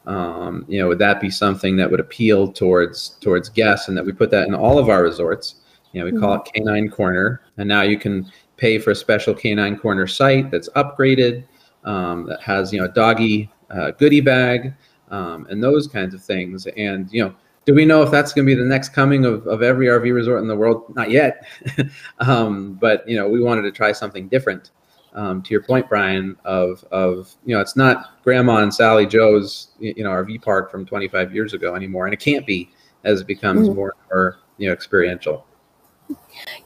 um, 0.07 0.63
you 0.69 0.79
know, 0.79 0.87
would 0.87 0.99
that 0.99 1.19
be 1.19 1.29
something 1.29 1.75
that 1.75 1.91
would 1.91 1.99
appeal 1.99 2.51
towards 2.51 3.09
towards 3.19 3.49
guests, 3.49 3.89
and 3.89 3.97
that 3.97 4.05
we 4.05 4.13
put 4.13 4.31
that 4.31 4.47
in 4.47 4.55
all 4.55 4.79
of 4.79 4.89
our 4.89 5.03
resorts? 5.03 5.55
You 5.91 5.99
know, 5.99 6.11
we 6.11 6.17
call 6.17 6.35
it 6.35 6.49
Canine 6.53 6.89
Corner, 6.89 7.41
and 7.57 7.67
now 7.67 7.81
you 7.81 7.99
can 7.99 8.31
pay 8.55 8.79
for 8.79 8.91
a 8.91 8.95
special 8.95 9.33
Canine 9.33 9.77
Corner 9.77 10.07
site 10.07 10.49
that's 10.49 10.69
upgraded, 10.69 11.43
um, 11.83 12.25
that 12.27 12.41
has 12.41 12.71
you 12.71 12.79
know 12.79 12.85
a 12.85 12.91
doggy 12.91 13.51
uh, 13.69 13.91
goodie 13.91 14.21
bag, 14.21 14.73
um, 15.11 15.45
and 15.49 15.61
those 15.61 15.87
kinds 15.87 16.13
of 16.13 16.23
things. 16.23 16.65
And 16.77 17.11
you 17.11 17.25
know, 17.25 17.35
do 17.67 17.73
we 17.73 17.83
know 17.83 18.01
if 18.01 18.09
that's 18.09 18.31
going 18.31 18.47
to 18.47 18.55
be 18.55 18.59
the 18.59 18.67
next 18.67 18.89
coming 18.89 19.25
of, 19.25 19.45
of 19.45 19.61
every 19.61 19.87
RV 19.87 20.13
resort 20.13 20.41
in 20.41 20.47
the 20.47 20.55
world? 20.55 20.85
Not 20.95 21.11
yet, 21.11 21.45
um, 22.19 22.75
but 22.75 23.07
you 23.07 23.17
know, 23.17 23.27
we 23.27 23.41
wanted 23.41 23.63
to 23.63 23.71
try 23.71 23.91
something 23.91 24.29
different 24.29 24.71
um, 25.13 25.41
to 25.43 25.51
your 25.51 25.61
point, 25.61 25.89
Brian, 25.89 26.37
of 26.45 26.83
of 26.91 27.35
you 27.45 27.53
know, 27.53 27.59
it's 27.59 27.75
not 27.75 28.23
Grandma 28.23 28.57
and 28.59 28.73
Sally 28.73 29.05
Joe's 29.05 29.71
you 29.79 30.01
know 30.01 30.09
RV 30.09 30.41
park 30.41 30.71
from 30.71 30.85
25 30.85 31.35
years 31.35 31.53
ago 31.53 31.75
anymore, 31.75 32.05
and 32.05 32.13
it 32.13 32.21
can't 32.21 32.47
be 32.47 32.69
as 33.03 33.19
it 33.21 33.27
becomes 33.27 33.67
Mhm. 33.67 33.75
more 33.75 33.93
and 33.99 34.09
more 34.09 34.37
you 34.57 34.67
know 34.67 34.73
experiential. 34.73 35.45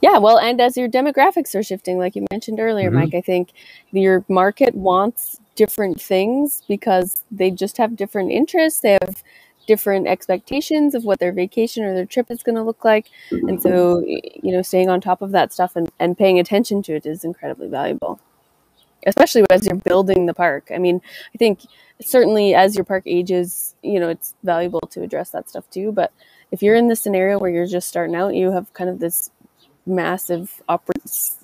Yeah, 0.01 0.19
well, 0.19 0.37
and 0.37 0.61
as 0.61 0.77
your 0.77 0.87
demographics 0.87 1.55
are 1.55 1.63
shifting, 1.63 1.97
like 1.97 2.15
you 2.15 2.27
mentioned 2.29 2.59
earlier, 2.59 2.91
Mhm. 2.91 2.93
Mike, 2.93 3.15
I 3.15 3.21
think 3.21 3.53
your 3.91 4.23
market 4.27 4.75
wants 4.75 5.39
different 5.55 5.99
things 5.99 6.61
because 6.67 7.23
they 7.31 7.49
just 7.49 7.77
have 7.77 7.95
different 7.95 8.31
interests. 8.31 8.81
They 8.81 8.99
have 9.01 9.23
different 9.67 10.08
expectations 10.08 10.95
of 10.95 11.04
what 11.04 11.19
their 11.19 11.32
vacation 11.32 11.84
or 11.84 11.93
their 11.93 12.06
trip 12.06 12.30
is 12.30 12.43
going 12.43 12.56
to 12.56 12.63
look 12.63 12.84
like. 12.84 13.10
And 13.30 13.62
so, 13.62 14.00
you 14.06 14.52
know, 14.52 14.62
staying 14.62 14.89
on 14.89 15.02
top 15.02 15.21
of 15.21 15.32
that 15.32 15.54
stuff 15.54 15.76
and, 15.76 15.91
and 16.00 16.17
paying 16.17 16.39
attention 16.39 16.82
to 16.84 16.95
it 16.95 17.06
is 17.06 17.24
incredibly 17.24 17.67
valuable, 17.67 18.19
especially 19.06 19.43
as 19.50 19.65
you're 19.65 19.76
building 19.76 20.26
the 20.26 20.34
park. 20.34 20.69
I 20.74 20.78
mean, 20.78 21.02
I 21.34 21.38
think 21.38 21.62
certainly 22.02 22.54
as 22.56 22.76
your 22.76 22.86
park 22.86 23.04
ages, 23.06 23.76
you 23.82 24.00
know, 24.00 24.10
it's 24.10 24.36
valuable 24.43 24.82
to 24.91 25.04
address 25.04 25.30
that 25.32 25.50
stuff 25.50 25.69
too. 25.69 25.91
But 25.91 26.12
if 26.52 26.62
you're 26.62 26.76
in 26.76 26.88
the 26.88 26.95
scenario 26.95 27.39
where 27.39 27.50
you're 27.50 27.67
just 27.67 27.88
starting 27.88 28.15
out, 28.15 28.36
you 28.36 28.52
have 28.52 28.74
kind 28.74 28.89
of 28.89 29.00
this 29.00 29.32
massive 29.86 30.62
oppor- 30.67 31.36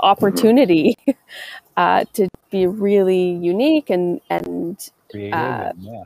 opportunity 0.00 0.96
uh, 1.76 2.04
to 2.12 2.28
be 2.50 2.66
really 2.66 3.30
unique 3.30 3.90
and 3.90 4.20
and 4.30 4.90
Uh, 5.32 5.72
yeah. 5.78 6.04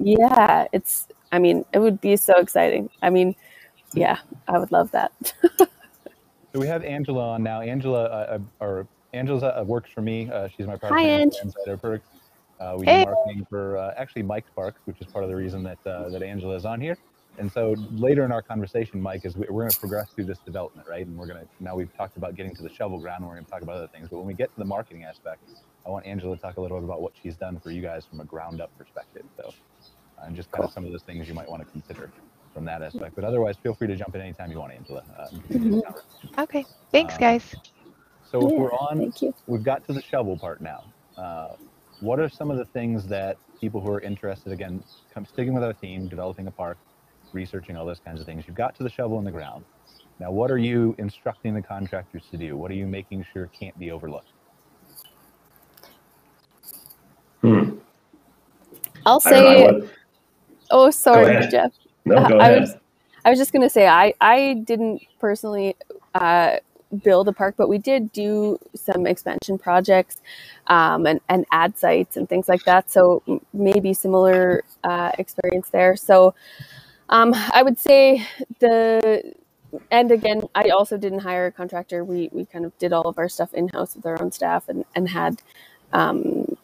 Yeah, 0.00 0.66
it's. 0.72 1.08
I 1.32 1.38
mean, 1.38 1.64
it 1.72 1.78
would 1.80 2.00
be 2.00 2.16
so 2.16 2.34
exciting. 2.38 2.90
I 3.02 3.10
mean, 3.10 3.36
yeah, 3.94 4.18
I 4.48 4.58
would 4.58 4.72
love 4.72 4.90
that. 4.92 5.12
So 6.54 6.60
we 6.60 6.66
have 6.66 6.82
Angela 6.84 7.30
on 7.30 7.44
now. 7.44 7.60
Angela, 7.60 8.04
uh, 8.06 8.38
uh, 8.60 8.64
or 8.64 8.88
Angela 9.12 9.48
uh, 9.60 9.64
works 9.64 9.90
for 9.94 10.02
me. 10.02 10.30
Uh, 10.30 10.48
she's 10.48 10.66
my 10.66 10.76
product 10.76 11.00
Hi, 11.00 11.04
manager 11.04 11.28
Ange. 11.44 11.54
for 11.64 11.76
Perks. 11.78 12.08
Uh, 12.60 12.76
we 12.78 12.86
Hey. 12.86 12.98
do 12.98 13.04
marketing 13.04 13.46
for 13.48 13.78
uh, 13.78 13.94
actually 13.96 14.22
Mike 14.22 14.46
Parks, 14.56 14.80
which 14.86 15.00
is 15.00 15.06
part 15.08 15.24
of 15.24 15.30
the 15.30 15.36
reason 15.36 15.62
that 15.64 15.78
uh, 15.86 16.10
that 16.10 16.22
Angela 16.24 16.56
is 16.56 16.64
on 16.64 16.80
here. 16.80 16.98
And 17.38 17.50
so 17.52 17.76
later 17.92 18.24
in 18.24 18.32
our 18.32 18.42
conversation, 18.42 19.00
Mike, 19.00 19.22
is 19.24 19.36
we- 19.36 19.46
we're 19.48 19.62
going 19.62 19.70
to 19.72 19.78
progress 19.80 20.08
through 20.14 20.26
this 20.26 20.40
development, 20.40 20.88
right? 20.88 21.06
And 21.06 21.16
we're 21.16 21.28
going 21.28 21.40
to 21.40 21.48
now 21.60 21.76
we've 21.76 21.94
talked 21.96 22.16
about 22.16 22.34
getting 22.34 22.54
to 22.56 22.62
the 22.64 22.70
shovel 22.70 22.98
ground. 23.00 23.20
And 23.20 23.28
we're 23.28 23.36
going 23.36 23.46
to 23.46 23.50
talk 23.50 23.62
about 23.62 23.76
other 23.76 23.88
things. 23.88 24.08
But 24.10 24.18
when 24.18 24.26
we 24.26 24.34
get 24.34 24.52
to 24.54 24.58
the 24.58 24.66
marketing 24.66 25.04
aspect, 25.04 25.42
I 25.86 25.90
want 25.90 26.06
Angela 26.06 26.36
to 26.36 26.42
talk 26.42 26.56
a 26.56 26.60
little 26.60 26.78
bit 26.80 26.84
about 26.84 27.02
what 27.02 27.12
she's 27.22 27.36
done 27.36 27.60
for 27.60 27.70
you 27.70 27.82
guys 27.82 28.06
from 28.06 28.20
a 28.20 28.24
ground 28.24 28.60
up 28.60 28.72
perspective. 28.76 29.24
So, 29.36 29.54
and 30.24 30.36
just 30.36 30.50
kind 30.50 30.64
of 30.64 30.72
some 30.72 30.84
of 30.84 30.92
those 30.92 31.02
things 31.02 31.28
you 31.28 31.34
might 31.34 31.48
want 31.48 31.62
to 31.62 31.68
consider 31.72 32.10
from 32.54 32.64
that 32.66 32.82
aspect. 32.82 33.14
But 33.14 33.24
otherwise, 33.24 33.56
feel 33.62 33.74
free 33.74 33.88
to 33.88 33.96
jump 33.96 34.14
in 34.14 34.20
anytime 34.20 34.50
you 34.50 34.58
want, 34.58 34.72
Angela. 34.72 35.04
Uh, 35.18 35.26
and 35.32 35.42
continue 35.42 35.72
the 35.72 35.78
Mhm. 35.78 35.94
Okay. 36.38 36.66
Thanks, 36.92 37.14
Um, 37.14 37.20
guys. 37.20 37.56
So 38.22 38.46
if 38.48 38.56
we're 38.56 38.72
on 38.72 38.98
Thank 38.98 39.22
you. 39.22 39.34
we've 39.46 39.62
got 39.62 39.84
to 39.86 39.92
the 39.92 40.02
shovel 40.02 40.38
part 40.38 40.60
now. 40.60 40.84
Uh, 41.16 41.56
what 42.00 42.20
are 42.20 42.28
some 42.28 42.50
of 42.50 42.58
the 42.58 42.64
things 42.66 43.06
that 43.08 43.38
people 43.60 43.80
who 43.80 43.90
are 43.90 44.00
interested, 44.00 44.52
again, 44.52 44.82
come 45.12 45.24
sticking 45.26 45.54
with 45.54 45.64
our 45.64 45.74
theme, 45.74 46.08
developing 46.08 46.46
a 46.46 46.50
park, 46.50 46.78
researching 47.32 47.76
all 47.76 47.86
those 47.86 48.00
kinds 48.00 48.20
of 48.20 48.26
things? 48.26 48.46
You've 48.46 48.56
got 48.56 48.74
to 48.76 48.82
the 48.82 48.90
shovel 48.90 49.18
in 49.18 49.24
the 49.24 49.32
ground. 49.32 49.64
Now, 50.20 50.30
what 50.32 50.50
are 50.50 50.58
you 50.58 50.94
instructing 50.98 51.54
the 51.54 51.62
contractors 51.62 52.26
to 52.30 52.36
do? 52.38 52.56
What 52.56 52.70
are 52.70 52.74
you 52.74 52.86
making 52.86 53.24
sure 53.32 53.48
can't 53.48 53.78
be 53.78 53.90
overlooked? 53.90 54.32
Hmm. 57.42 57.78
I'll 59.06 59.20
I 59.24 59.30
don't 59.30 59.44
know, 59.44 59.80
say. 59.80 59.90
Oh, 60.70 60.90
sorry. 60.90 61.46
Jeff. 61.48 61.72
no, 62.04 62.26
go 62.26 62.38
I 62.38 62.48
ahead. 62.48 62.60
was, 62.60 62.76
I 63.24 63.30
was 63.30 63.38
just 63.38 63.52
gonna 63.52 63.70
say 63.70 63.86
I 63.86 64.14
I 64.20 64.54
didn't 64.64 65.02
personally 65.18 65.76
uh, 66.14 66.56
build 67.04 67.28
a 67.28 67.32
park, 67.32 67.54
but 67.56 67.68
we 67.68 67.78
did 67.78 68.12
do 68.12 68.58
some 68.74 69.06
expansion 69.06 69.58
projects 69.58 70.20
um, 70.68 71.06
and 71.06 71.20
and 71.28 71.44
ad 71.52 71.76
sites 71.78 72.16
and 72.16 72.28
things 72.28 72.48
like 72.48 72.64
that. 72.64 72.90
So 72.90 73.22
maybe 73.52 73.94
similar 73.94 74.64
uh, 74.84 75.12
experience 75.18 75.68
there. 75.70 75.96
So 75.96 76.34
um, 77.08 77.34
I 77.34 77.62
would 77.62 77.78
say 77.78 78.26
the 78.60 79.34
and 79.90 80.10
again 80.10 80.42
I 80.54 80.70
also 80.70 80.96
didn't 80.96 81.20
hire 81.20 81.46
a 81.46 81.52
contractor. 81.52 82.04
We 82.04 82.28
we 82.32 82.44
kind 82.46 82.64
of 82.64 82.76
did 82.78 82.92
all 82.92 83.08
of 83.08 83.18
our 83.18 83.28
stuff 83.28 83.54
in 83.54 83.68
house 83.68 83.94
with 83.96 84.06
our 84.06 84.20
own 84.22 84.32
staff 84.32 84.68
and 84.68 84.84
and 84.94 85.08
had. 85.08 85.42
Um, 85.92 86.56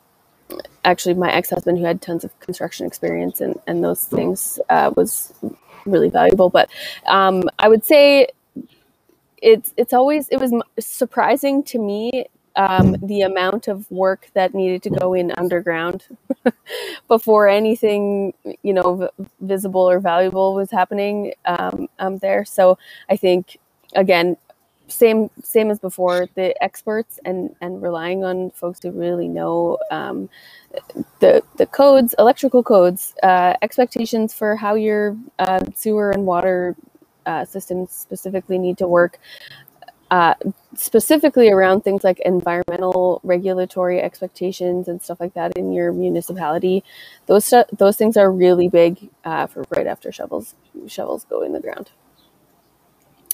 actually 0.84 1.14
my 1.14 1.32
ex-husband 1.32 1.78
who 1.78 1.84
had 1.84 2.00
tons 2.00 2.24
of 2.24 2.38
construction 2.40 2.86
experience 2.86 3.40
and, 3.40 3.58
and 3.66 3.82
those 3.82 4.04
things 4.04 4.58
uh, 4.68 4.92
was 4.96 5.32
really 5.84 6.08
valuable. 6.08 6.50
But 6.50 6.70
um, 7.06 7.44
i 7.58 7.68
would 7.68 7.84
say 7.84 8.28
it's 9.42 9.72
it's 9.76 9.92
always 9.92 10.28
it 10.28 10.38
was 10.38 10.52
surprising 10.78 11.62
to 11.62 11.78
me 11.78 12.26
um, 12.56 12.96
the 13.02 13.20
amount 13.20 13.68
of 13.68 13.90
work 13.90 14.28
that 14.32 14.54
needed 14.54 14.82
to 14.84 14.90
go 14.90 15.12
in 15.12 15.30
underground 15.36 16.06
before 17.08 17.48
anything 17.48 18.32
you 18.62 18.72
know 18.72 18.94
v- 18.96 19.26
visible 19.40 19.88
or 19.88 20.00
valuable 20.00 20.54
was 20.54 20.70
happening 20.70 21.34
um, 21.44 21.88
um, 21.98 22.18
there. 22.18 22.44
So 22.44 22.78
i 23.08 23.16
think 23.16 23.58
again 23.94 24.36
same 24.88 25.30
same 25.42 25.70
as 25.70 25.78
before 25.78 26.28
the 26.34 26.62
experts 26.62 27.18
and 27.24 27.54
and 27.60 27.82
relying 27.82 28.24
on 28.24 28.50
folks 28.50 28.80
who 28.82 28.90
really 28.90 29.28
know 29.28 29.78
um, 29.90 30.28
the 31.20 31.42
the 31.56 31.66
codes 31.66 32.14
electrical 32.18 32.62
codes 32.62 33.14
uh, 33.22 33.54
expectations 33.62 34.34
for 34.34 34.56
how 34.56 34.74
your 34.74 35.16
uh, 35.38 35.64
sewer 35.74 36.10
and 36.10 36.26
water 36.26 36.76
uh, 37.26 37.44
systems 37.44 37.90
specifically 37.90 38.58
need 38.58 38.78
to 38.78 38.86
work 38.86 39.18
uh, 40.10 40.34
specifically 40.76 41.50
around 41.50 41.82
things 41.82 42.04
like 42.04 42.20
environmental 42.20 43.20
regulatory 43.24 44.00
expectations 44.00 44.86
and 44.86 45.02
stuff 45.02 45.18
like 45.18 45.34
that 45.34 45.56
in 45.56 45.72
your 45.72 45.92
municipality. 45.92 46.84
Those 47.26 47.52
those 47.76 47.96
things 47.96 48.16
are 48.16 48.30
really 48.30 48.68
big 48.68 49.10
uh, 49.24 49.46
for 49.46 49.64
right 49.70 49.86
after 49.86 50.12
shovels 50.12 50.54
shovels 50.86 51.24
go 51.24 51.42
in 51.42 51.52
the 51.52 51.60
ground 51.60 51.90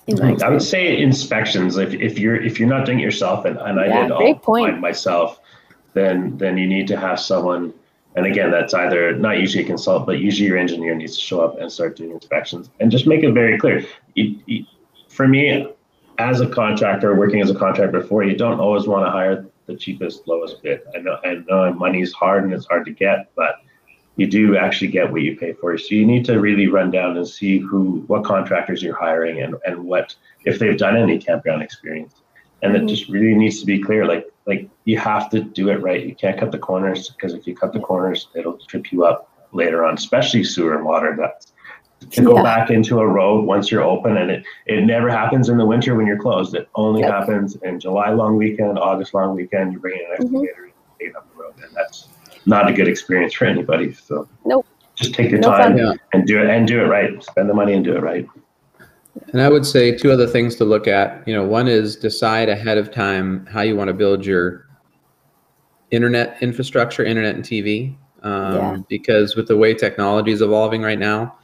I 0.08 0.48
would 0.48 0.62
say 0.62 1.00
inspections. 1.00 1.76
If, 1.76 1.94
if 1.94 2.18
you're 2.18 2.36
if 2.36 2.58
you're 2.58 2.68
not 2.68 2.86
doing 2.86 3.00
it 3.00 3.02
yourself, 3.02 3.44
and, 3.44 3.56
and 3.58 3.78
I 3.80 3.86
Yeah, 3.86 4.02
did 4.02 4.10
all 4.10 4.34
point. 4.36 4.80
myself, 4.80 5.40
then 5.94 6.36
then 6.38 6.58
you 6.58 6.66
need 6.66 6.88
to 6.88 6.96
have 6.96 7.20
someone. 7.20 7.72
And 8.14 8.26
again, 8.26 8.50
that's 8.50 8.74
either 8.74 9.16
not 9.16 9.38
usually 9.38 9.64
a 9.64 9.66
consult, 9.66 10.04
but 10.04 10.18
usually 10.18 10.46
your 10.46 10.58
engineer 10.58 10.94
needs 10.94 11.14
to 11.14 11.20
show 11.22 11.40
up 11.40 11.58
and 11.58 11.72
start 11.72 11.96
doing 11.96 12.10
inspections 12.10 12.68
and 12.78 12.90
just 12.90 13.06
make 13.06 13.22
it 13.22 13.32
very 13.32 13.58
clear. 13.58 13.86
For 15.08 15.26
me, 15.26 15.66
as 16.18 16.40
a 16.40 16.48
contractor, 16.48 17.14
working 17.14 17.40
as 17.40 17.48
a 17.48 17.54
contractor 17.54 18.00
before, 18.00 18.22
you 18.22 18.36
don't 18.36 18.60
always 18.60 18.86
want 18.86 19.06
to 19.06 19.10
hire 19.10 19.46
the 19.66 19.76
cheapest, 19.76 20.28
lowest 20.28 20.62
bid. 20.62 20.80
I 20.94 20.98
know 20.98 21.16
I 21.24 21.42
know 21.48 21.72
money's 21.72 22.12
hard 22.12 22.44
and 22.44 22.52
it's 22.52 22.66
hard 22.66 22.84
to 22.84 22.90
get, 22.92 23.30
but 23.34 23.61
you 24.16 24.26
do 24.26 24.56
actually 24.56 24.88
get 24.88 25.10
what 25.10 25.22
you 25.22 25.36
pay 25.36 25.52
for. 25.54 25.76
So 25.78 25.94
you 25.94 26.04
need 26.06 26.24
to 26.26 26.38
really 26.38 26.66
run 26.68 26.90
down 26.90 27.16
and 27.16 27.26
see 27.26 27.58
who, 27.58 28.04
what 28.08 28.24
contractors 28.24 28.82
you're 28.82 28.96
hiring, 28.96 29.40
and 29.42 29.54
and 29.66 29.84
what 29.84 30.14
if 30.44 30.58
they've 30.58 30.76
done 30.76 30.96
any 30.96 31.18
campground 31.18 31.62
experience. 31.62 32.14
And 32.62 32.74
Mhm. 32.74 32.82
it 32.82 32.86
just 32.86 33.08
really 33.08 33.34
needs 33.34 33.58
to 33.60 33.66
be 33.66 33.80
clear. 33.80 34.04
Like 34.06 34.26
like 34.46 34.68
you 34.84 34.98
have 34.98 35.30
to 35.30 35.40
do 35.40 35.70
it 35.70 35.80
right. 35.82 36.04
You 36.04 36.14
can't 36.14 36.38
cut 36.38 36.50
the 36.52 36.58
corners 36.58 37.10
because 37.10 37.32
if 37.34 37.46
you 37.46 37.54
cut 37.54 37.72
the 37.72 37.80
corners, 37.80 38.28
it'll 38.34 38.58
trip 38.58 38.92
you 38.92 39.04
up 39.04 39.28
later 39.52 39.84
on, 39.84 39.94
especially 39.94 40.44
sewer 40.44 40.74
and 40.76 40.84
water. 40.84 41.16
That's 41.18 41.52
to 42.10 42.22
go 42.22 42.34
Yeah. 42.36 42.42
back 42.42 42.70
into 42.70 42.98
a 42.98 43.06
road 43.06 43.44
once 43.46 43.70
you're 43.70 43.84
open, 43.84 44.16
and 44.16 44.30
it 44.30 44.44
it 44.66 44.84
never 44.84 45.08
happens 45.08 45.48
in 45.48 45.56
the 45.56 45.64
winter 45.66 45.94
when 45.94 46.06
you're 46.06 46.18
closed. 46.18 46.54
It 46.54 46.68
only 46.74 47.00
Yep. 47.00 47.10
happens 47.10 47.56
in 47.62 47.78
July 47.80 48.10
long 48.10 48.36
weekend, 48.36 48.78
August 48.78 49.14
long 49.14 49.34
weekend. 49.36 49.72
You 49.72 49.78
bring 49.78 49.94
in 49.94 50.00
an 50.06 50.06
Mhm. 50.10 50.14
excavator 50.14 50.64
and 50.64 50.72
take 50.98 51.08
it 51.10 51.16
up 51.16 51.26
the 51.32 51.40
road, 51.42 51.54
and 51.64 51.72
that's 51.74 52.08
not 52.46 52.68
a 52.68 52.72
good 52.72 52.88
experience 52.88 53.34
for 53.34 53.44
anybody. 53.46 53.92
So 53.92 54.28
Nope. 54.44 54.66
just 54.94 55.14
take 55.14 55.30
your 55.30 55.40
No 55.40 55.50
time 55.50 55.78
fun. 55.78 56.00
And 56.12 56.26
do 56.26 56.42
it 56.42 56.50
and 56.50 56.66
do 56.66 56.80
it 56.80 56.86
right. 56.86 57.22
Spend 57.22 57.48
the 57.48 57.54
money 57.54 57.74
and 57.74 57.84
do 57.84 57.96
it 57.96 58.02
right. 58.02 58.26
And 59.32 59.40
I 59.42 59.48
would 59.48 59.66
say 59.66 59.96
two 59.96 60.10
other 60.10 60.26
things 60.26 60.56
to 60.56 60.64
look 60.64 60.88
at. 60.88 61.26
You 61.26 61.34
know, 61.34 61.44
one 61.44 61.68
is 61.68 61.96
decide 61.96 62.48
ahead 62.48 62.78
of 62.78 62.90
time 62.90 63.46
how 63.46 63.60
you 63.60 63.76
want 63.76 63.88
to 63.88 63.94
build 63.94 64.24
your 64.24 64.66
internet 65.90 66.38
infrastructure, 66.42 67.04
internet 67.04 67.34
and 67.34 67.44
TV. 67.44 67.96
Um, 68.22 68.54
Yeah. 68.54 68.76
Because 68.88 69.36
with 69.36 69.48
the 69.48 69.56
way 69.56 69.74
technology 69.74 70.32
is 70.32 70.42
evolving 70.42 70.82
right 70.82 70.98
now, 70.98 71.36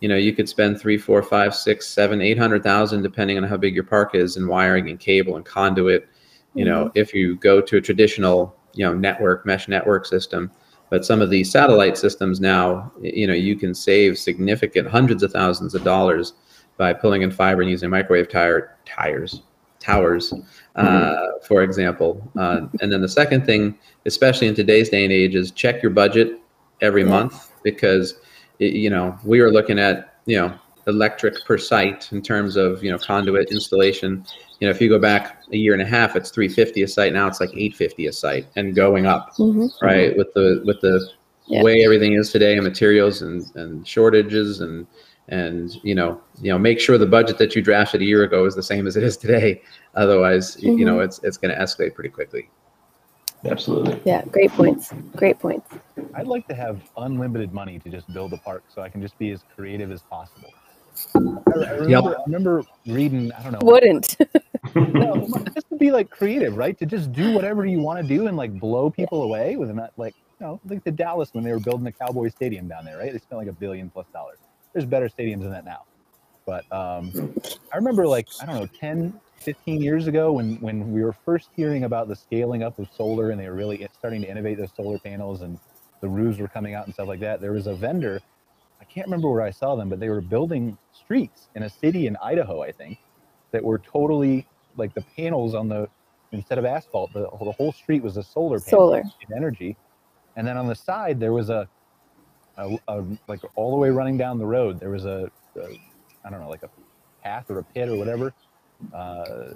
you 0.00 0.08
know, 0.08 0.16
you 0.16 0.32
could 0.34 0.48
spend 0.48 0.78
three, 0.80 0.98
four, 0.98 1.22
five, 1.22 1.54
six, 1.54 1.88
seven, 1.88 2.20
eight 2.20 2.38
hundred 2.38 2.62
thousand, 2.62 3.02
depending 3.02 3.38
on 3.38 3.44
how 3.44 3.56
big 3.56 3.74
your 3.74 3.84
park 3.84 4.14
is, 4.14 4.36
in 4.36 4.46
wiring 4.46 4.90
and 4.90 5.00
cable 5.00 5.36
and 5.36 5.44
conduit. 5.44 6.08
You 6.54 6.64
know, 6.64 6.90
if 6.94 7.12
you 7.14 7.36
go 7.36 7.60
to 7.60 7.76
a 7.76 7.80
traditional, 7.80 8.55
you 8.76 8.84
know, 8.84 8.94
network 8.94 9.44
mesh 9.46 9.68
network 9.68 10.06
system, 10.06 10.50
but 10.90 11.04
some 11.04 11.20
of 11.20 11.30
these 11.30 11.50
satellite 11.50 11.98
systems 11.98 12.40
now, 12.40 12.92
you 13.00 13.26
know, 13.26 13.34
you 13.34 13.56
can 13.56 13.74
save 13.74 14.18
significant 14.18 14.88
hundreds 14.88 15.22
of 15.22 15.32
thousands 15.32 15.74
of 15.74 15.82
dollars 15.82 16.34
by 16.76 16.92
pulling 16.92 17.22
in 17.22 17.30
fiber 17.30 17.62
and 17.62 17.70
using 17.70 17.90
microwave 17.90 18.28
tire 18.28 18.76
tires 18.84 19.42
towers, 19.80 20.32
uh, 20.76 21.14
for 21.46 21.62
example. 21.62 22.30
Uh, 22.36 22.62
and 22.80 22.90
then 22.92 23.00
the 23.00 23.08
second 23.08 23.46
thing, 23.46 23.78
especially 24.04 24.46
in 24.46 24.54
today's 24.54 24.88
day 24.88 25.04
and 25.04 25.12
age, 25.12 25.34
is 25.34 25.50
check 25.52 25.82
your 25.82 25.90
budget 25.90 26.40
every 26.80 27.02
Yeah. 27.02 27.08
month 27.10 27.50
because 27.62 28.14
y- 28.60 28.66
you 28.66 28.90
know 28.90 29.16
we 29.24 29.40
were 29.40 29.50
looking 29.50 29.78
at 29.78 30.14
you 30.26 30.36
know 30.36 30.52
electric 30.86 31.44
per 31.44 31.58
site 31.58 32.10
in 32.12 32.20
terms 32.22 32.56
of 32.56 32.82
you 32.82 32.90
know 32.90 32.98
conduit 32.98 33.50
installation. 33.50 34.24
You 34.60 34.66
know, 34.66 34.70
if 34.70 34.80
you 34.80 34.88
go 34.88 34.98
back 34.98 35.42
a 35.52 35.56
year 35.56 35.72
and 35.74 35.82
a 35.82 35.86
half, 35.86 36.16
it's 36.16 36.30
350 36.30 36.82
a 36.82 36.88
site. 36.88 37.12
Now 37.12 37.26
it's 37.28 37.40
like 37.40 37.50
850 37.50 38.06
a 38.06 38.12
site 38.12 38.46
and 38.56 38.74
going 38.74 39.06
up 39.06 39.34
Mhm. 39.36 39.70
right 39.82 40.16
with 40.16 40.32
the 40.34 40.62
with 40.64 40.80
the 40.80 41.08
Yeah. 41.46 41.62
way 41.62 41.84
everything 41.84 42.14
is 42.14 42.30
today 42.32 42.54
and 42.54 42.64
materials 42.64 43.22
and 43.22 43.44
and 43.54 43.86
shortages 43.86 44.60
and 44.62 44.86
and 45.28 45.76
you 45.84 45.94
know 45.94 46.20
you 46.40 46.50
know 46.50 46.58
make 46.58 46.80
sure 46.80 46.96
the 46.98 47.06
budget 47.06 47.36
that 47.38 47.54
you 47.54 47.60
drafted 47.62 48.00
a 48.00 48.04
year 48.04 48.22
ago 48.22 48.44
is 48.46 48.54
the 48.54 48.62
same 48.62 48.86
as 48.86 48.96
it 48.96 49.02
is 49.04 49.16
today 49.16 49.60
otherwise 49.94 50.56
y- 50.62 50.70
you 50.72 50.84
know 50.84 51.00
it's 51.00 51.20
it's 51.24 51.36
going 51.36 51.52
to 51.54 51.60
escalate 51.60 51.94
pretty 51.94 52.10
quickly 52.10 52.48
Absolutely. 53.44 54.00
Yeah, 54.04 54.24
great 54.32 54.50
points. 54.52 54.92
Great 55.14 55.38
points. 55.38 55.68
I'd 56.14 56.26
like 56.26 56.48
to 56.48 56.54
have 56.54 56.80
unlimited 56.96 57.52
money 57.52 57.78
to 57.80 57.90
just 57.90 58.12
build 58.12 58.32
a 58.32 58.38
park 58.38 58.64
so 58.68 58.82
I 58.82 58.88
can 58.88 59.00
just 59.00 59.16
be 59.18 59.30
as 59.30 59.44
creative 59.54 59.92
as 59.92 60.02
possible. 60.02 60.50
I, 61.14 61.64
I 61.64 61.70
remember, 61.72 62.18
I 62.18 62.22
remember 62.26 62.62
reading, 62.86 63.32
I 63.32 63.42
don't 63.42 63.52
know, 63.52 63.58
Wouldn't. 63.62 64.16
no, 64.74 65.26
just 65.54 65.68
to 65.70 65.76
be 65.76 65.90
like 65.90 66.10
creative, 66.10 66.56
right? 66.56 66.78
To 66.78 66.86
just 66.86 67.12
do 67.12 67.32
whatever 67.32 67.64
you 67.66 67.80
want 67.80 68.00
to 68.00 68.06
do 68.06 68.26
and 68.26 68.36
like 68.36 68.58
blow 68.58 68.90
people 68.90 69.22
away 69.22 69.56
with 69.56 69.70
not 69.70 69.92
like 69.96 70.14
you 70.40 70.46
know, 70.46 70.60
like 70.68 70.84
the 70.84 70.90
Dallas 70.90 71.30
when 71.32 71.44
they 71.44 71.52
were 71.52 71.60
building 71.60 71.84
the 71.84 71.92
Cowboy 71.92 72.28
Stadium 72.28 72.68
down 72.68 72.84
there, 72.84 72.98
right? 72.98 73.12
They 73.12 73.18
spent 73.18 73.38
like 73.38 73.48
a 73.48 73.52
billion 73.52 73.88
plus 73.90 74.06
dollars. 74.12 74.38
There's 74.72 74.84
better 74.84 75.08
stadiums 75.08 75.42
than 75.42 75.50
that 75.52 75.64
now. 75.64 75.84
But 76.44 76.70
um, 76.70 77.34
I 77.72 77.76
remember 77.76 78.06
like, 78.06 78.28
I 78.40 78.46
don't 78.46 78.56
know, 78.56 78.66
10, 78.66 79.18
15 79.40 79.82
years 79.82 80.06
ago 80.06 80.32
when 80.32 80.56
when 80.56 80.92
we 80.92 81.02
were 81.02 81.12
first 81.12 81.50
hearing 81.54 81.84
about 81.84 82.08
the 82.08 82.16
scaling 82.16 82.62
up 82.62 82.78
of 82.78 82.88
solar 82.94 83.30
and 83.30 83.40
they 83.40 83.48
were 83.48 83.54
really 83.54 83.86
starting 83.98 84.22
to 84.22 84.28
innovate 84.28 84.58
those 84.58 84.70
solar 84.76 84.98
panels 84.98 85.42
and 85.42 85.58
the 86.00 86.08
roofs 86.08 86.38
were 86.38 86.48
coming 86.48 86.74
out 86.74 86.84
and 86.84 86.94
stuff 86.94 87.08
like 87.08 87.20
that. 87.20 87.40
There 87.40 87.52
was 87.52 87.66
a 87.66 87.74
vendor, 87.74 88.20
I 88.20 88.35
can't 88.92 89.06
remember 89.06 89.30
where 89.30 89.42
I 89.42 89.50
saw 89.50 89.76
them, 89.76 89.88
but 89.88 90.00
they 90.00 90.08
were 90.08 90.20
building 90.20 90.76
streets 90.92 91.48
in 91.54 91.62
a 91.64 91.70
city 91.70 92.06
in 92.06 92.16
Idaho, 92.22 92.62
I 92.62 92.72
think, 92.72 92.98
that 93.52 93.62
were 93.62 93.78
totally 93.78 94.46
like 94.76 94.94
the 94.94 95.04
panels 95.16 95.54
on 95.54 95.68
the 95.68 95.88
instead 96.32 96.58
of 96.58 96.64
asphalt, 96.64 97.12
the, 97.12 97.28
the 97.44 97.52
whole 97.52 97.72
street 97.72 98.02
was 98.02 98.16
a 98.16 98.22
solar 98.22 98.58
panel 98.60 98.88
Solar. 98.88 98.98
in 98.98 99.36
energy. 99.36 99.76
And 100.36 100.46
then 100.46 100.56
on 100.56 100.66
the 100.66 100.74
side 100.74 101.18
there 101.20 101.32
was 101.32 101.50
a 101.50 101.68
a, 102.58 102.76
a, 102.88 103.04
like 103.28 103.40
all 103.54 103.70
the 103.70 103.76
way 103.76 103.90
running 103.90 104.16
down 104.16 104.38
the 104.38 104.46
road, 104.46 104.80
there 104.80 104.90
was 104.90 105.04
a, 105.04 105.30
a 105.56 105.80
I 106.24 106.30
don't 106.30 106.40
know, 106.40 106.48
like 106.48 106.62
a 106.62 106.70
path 107.22 107.50
or 107.50 107.58
a 107.58 107.64
pit 107.64 107.88
or 107.88 107.96
whatever, 107.96 108.32
uh, 108.94 109.50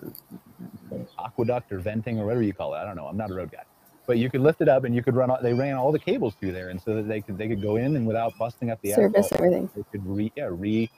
aqueduct 1.18 1.72
or 1.72 1.78
venting 1.78 2.18
or 2.18 2.26
whatever 2.26 2.42
you 2.42 2.52
call 2.52 2.74
it. 2.74 2.78
I 2.78 2.84
don't 2.84 2.96
know. 2.96 3.06
I'm 3.06 3.16
not 3.16 3.30
a 3.30 3.34
road 3.34 3.50
guy, 3.50 3.64
but 4.06 4.18
you 4.18 4.30
could 4.30 4.40
lift 4.40 4.60
it 4.60 4.68
up 4.68 4.84
and 4.84 4.94
you 4.94 5.02
could 5.02 5.14
run. 5.14 5.30
They 5.42 5.54
ran 5.54 5.76
all 5.76 5.92
the 5.92 5.98
cables 5.98 6.34
through 6.38 6.52
there, 6.52 6.68
and 6.70 6.80
so 6.80 6.94
that 6.96 7.08
they 7.08 7.20
could 7.20 7.38
they 7.38 7.48
could 7.48 7.62
go 7.62 7.76
in 7.76 7.96
and 7.96 8.06
without 8.06 8.36
busting 8.38 8.70
up 8.70 8.80
the 8.82 8.92
Service 8.92 9.26
asphalt, 9.26 9.40
everything. 9.40 9.70
they 9.74 9.82
could 9.92 10.06
re 10.06 10.32
yeah 10.36 10.48
re, 10.50 10.90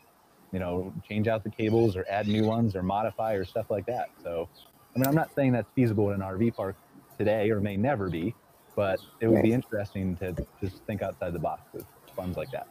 you 0.52 0.58
know, 0.58 0.92
change 1.08 1.28
out 1.28 1.44
the 1.44 1.50
cables 1.50 1.96
or 1.96 2.04
add 2.08 2.28
new 2.28 2.44
ones 2.44 2.74
or 2.76 2.82
modify 2.82 3.34
or 3.34 3.44
stuff 3.44 3.66
like 3.70 3.86
that. 3.86 4.10
So, 4.22 4.48
I 4.94 4.98
mean, 4.98 5.06
I'm 5.06 5.14
not 5.14 5.34
saying 5.34 5.52
that's 5.52 5.70
feasible 5.74 6.10
in 6.10 6.22
an 6.22 6.28
RV 6.28 6.54
park 6.54 6.76
today 7.18 7.50
or 7.50 7.60
may 7.60 7.76
never 7.76 8.08
be, 8.08 8.34
but 8.74 9.00
it 9.20 9.28
would 9.28 9.42
be 9.42 9.52
interesting 9.52 10.16
to 10.16 10.34
just 10.60 10.82
think 10.84 11.02
outside 11.02 11.32
the 11.32 11.38
box 11.38 11.62
with 11.72 11.84
funds 12.14 12.36
like 12.36 12.50
that. 12.50 12.66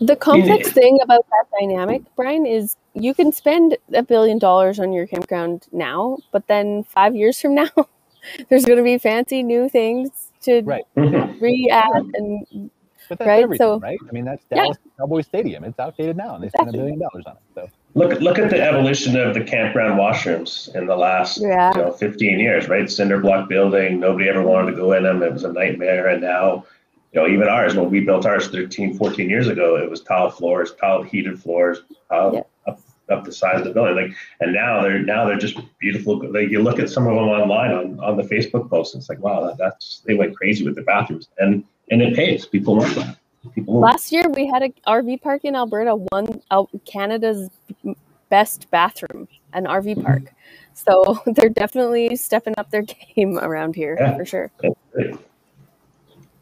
The 0.00 0.16
complex 0.16 0.72
thing 0.72 0.98
about 1.02 1.24
that 1.30 1.44
dynamic, 1.58 2.02
Brian, 2.16 2.44
is 2.44 2.76
you 2.92 3.14
can 3.14 3.32
spend 3.32 3.78
a 3.94 4.02
billion 4.02 4.38
dollars 4.38 4.78
on 4.78 4.92
your 4.92 5.06
campground 5.06 5.66
now, 5.72 6.18
but 6.32 6.48
then 6.48 6.84
five 6.84 7.16
years 7.16 7.40
from 7.40 7.54
now, 7.54 7.70
there's 8.48 8.64
going 8.64 8.78
to 8.78 8.84
be 8.84 8.98
fancy 8.98 9.42
new 9.42 9.68
things 9.68 10.30
to 10.42 10.62
Right. 10.62 10.84
Mhm. 10.96 11.40
re-add 11.40 12.10
and 12.14 12.70
But 13.08 13.18
that's 13.20 13.28
Right, 13.28 13.42
everything, 13.44 13.64
so- 13.64 13.78
right? 13.78 13.98
I 14.08 14.12
mean, 14.12 14.24
that's 14.24 14.44
Yeah. 14.50 14.62
Dallas 14.64 14.78
Cowboy 14.98 15.20
Stadium. 15.20 15.62
It's 15.62 15.78
outdated 15.78 16.16
now, 16.16 16.34
and 16.34 16.42
they 16.42 16.48
spent 16.48 16.66
a 16.66 16.70
Exactly. 16.70 16.78
billion 16.80 16.98
dollars 16.98 17.24
on 17.26 17.34
it. 17.34 17.38
So 17.54 17.68
Look, 17.94 18.20
look 18.20 18.38
at 18.40 18.50
the 18.50 18.60
evolution 18.60 19.16
of 19.16 19.32
the 19.32 19.44
campground 19.44 19.96
washrooms 19.98 20.74
in 20.74 20.86
the 20.88 20.96
last 20.96 21.40
Yeah. 21.40 21.70
you 21.76 21.82
know, 21.82 21.92
15 21.92 22.40
years, 22.40 22.68
right? 22.68 22.90
Cinder 22.90 23.20
block 23.20 23.48
building. 23.48 24.00
Nobody 24.00 24.28
ever 24.28 24.42
wanted 24.42 24.72
to 24.72 24.76
go 24.76 24.90
in 24.92 25.04
them. 25.04 25.22
It 25.22 25.32
was 25.32 25.44
a 25.44 25.52
nightmare. 25.52 26.08
And 26.08 26.20
now, 26.20 26.64
you 27.12 27.20
know, 27.20 27.28
even 27.28 27.46
ours, 27.48 27.76
when 27.76 27.90
we 27.90 28.00
built 28.00 28.26
ours 28.26 28.48
13, 28.48 28.92
14 28.94 29.30
years 29.30 29.46
ago, 29.46 29.76
it 29.76 29.88
was 29.88 30.00
tile 30.02 30.28
floors, 30.30 30.74
tile 30.74 31.02
heated 31.04 31.38
floors, 31.38 31.82
tile 32.10 32.34
Yeah. 32.34 32.42
Up, 33.10 33.18
up 33.18 33.24
the 33.24 33.32
side 33.32 33.56
of 33.56 33.64
the 33.64 33.70
building. 33.70 33.96
Like, 33.96 34.16
and 34.40 34.52
now 34.52 34.82
they're 34.82 34.98
now 34.98 35.26
they're 35.26 35.38
just 35.38 35.58
beautiful. 35.78 36.18
Like 36.32 36.50
you 36.50 36.62
look 36.62 36.78
at 36.78 36.90
some 36.90 37.06
of 37.06 37.14
them 37.14 37.28
online 37.28 37.72
on, 37.72 38.00
on 38.00 38.16
the 38.16 38.22
Facebook 38.22 38.68
posts, 38.70 38.94
it's 38.94 39.08
like, 39.08 39.20
wow, 39.20 39.46
that, 39.46 39.58
that's 39.58 40.02
they 40.06 40.14
went 40.14 40.36
crazy 40.36 40.64
with 40.64 40.74
their 40.74 40.84
bathrooms, 40.84 41.28
and 41.38 41.64
and 41.90 42.02
it 42.02 42.14
pays. 42.14 42.46
People 42.46 42.76
want 42.76 42.94
that. 42.96 43.16
People 43.54 43.80
last 43.80 44.10
year 44.12 44.28
we 44.28 44.46
had 44.46 44.62
a 44.62 44.72
RV 44.86 45.22
park 45.22 45.44
in 45.44 45.54
Alberta 45.54 45.96
won 46.12 46.40
out 46.50 46.68
uh, 46.74 46.78
Canada's 46.84 47.48
best 48.28 48.70
bathroom, 48.70 49.28
an 49.52 49.64
RV 49.64 49.96
mm-hmm. 49.96 50.02
park. 50.02 50.32
So 50.74 51.18
they're 51.26 51.48
definitely 51.48 52.16
stepping 52.16 52.54
up 52.58 52.70
their 52.70 52.82
game 53.16 53.38
around 53.38 53.74
here 53.76 53.96
Yeah. 53.98 54.16
for 54.16 54.24
sure. 54.24 54.50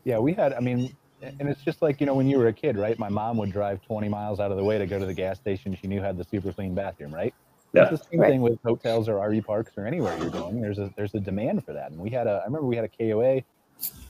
yeah, 0.04 0.18
we 0.18 0.32
had. 0.32 0.52
I 0.54 0.60
mean, 0.60 0.94
and 1.38 1.48
it's 1.48 1.62
just 1.62 1.82
like 1.82 2.00
you 2.00 2.06
know 2.06 2.14
when 2.14 2.26
you 2.28 2.38
were 2.38 2.48
a 2.48 2.52
kid, 2.52 2.76
right? 2.76 2.98
My 2.98 3.08
mom 3.08 3.36
would 3.38 3.52
drive 3.52 3.80
20 3.82 4.08
miles 4.08 4.40
out 4.40 4.50
of 4.50 4.56
the 4.56 4.64
way 4.64 4.78
to 4.78 4.86
go 4.86 4.98
to 4.98 5.06
the 5.06 5.14
gas 5.14 5.38
station 5.38 5.76
she 5.80 5.86
knew 5.86 6.00
had 6.00 6.16
the 6.16 6.24
super 6.24 6.52
clean 6.52 6.74
bathroom, 6.74 7.12
right? 7.14 7.34
Yeah. 7.72 7.82
It's 7.88 7.90
the 8.02 8.08
same 8.10 8.20
Right. 8.20 8.30
thing 8.30 8.40
with 8.42 8.58
hotels 8.64 9.08
or 9.08 9.16
RV 9.18 9.44
parks 9.44 9.72
or 9.76 9.86
anywhere 9.86 10.16
you're 10.20 10.30
going. 10.30 10.60
There's 10.60 10.78
a 10.78 10.90
there's 10.96 11.14
a 11.14 11.20
demand 11.20 11.64
for 11.64 11.72
that, 11.72 11.90
and 11.90 12.00
we 12.00 12.10
had 12.10 12.26
a. 12.26 12.40
I 12.42 12.44
remember 12.44 12.66
we 12.66 12.76
had 12.76 12.84
a 12.84 12.88
KOA 12.88 13.42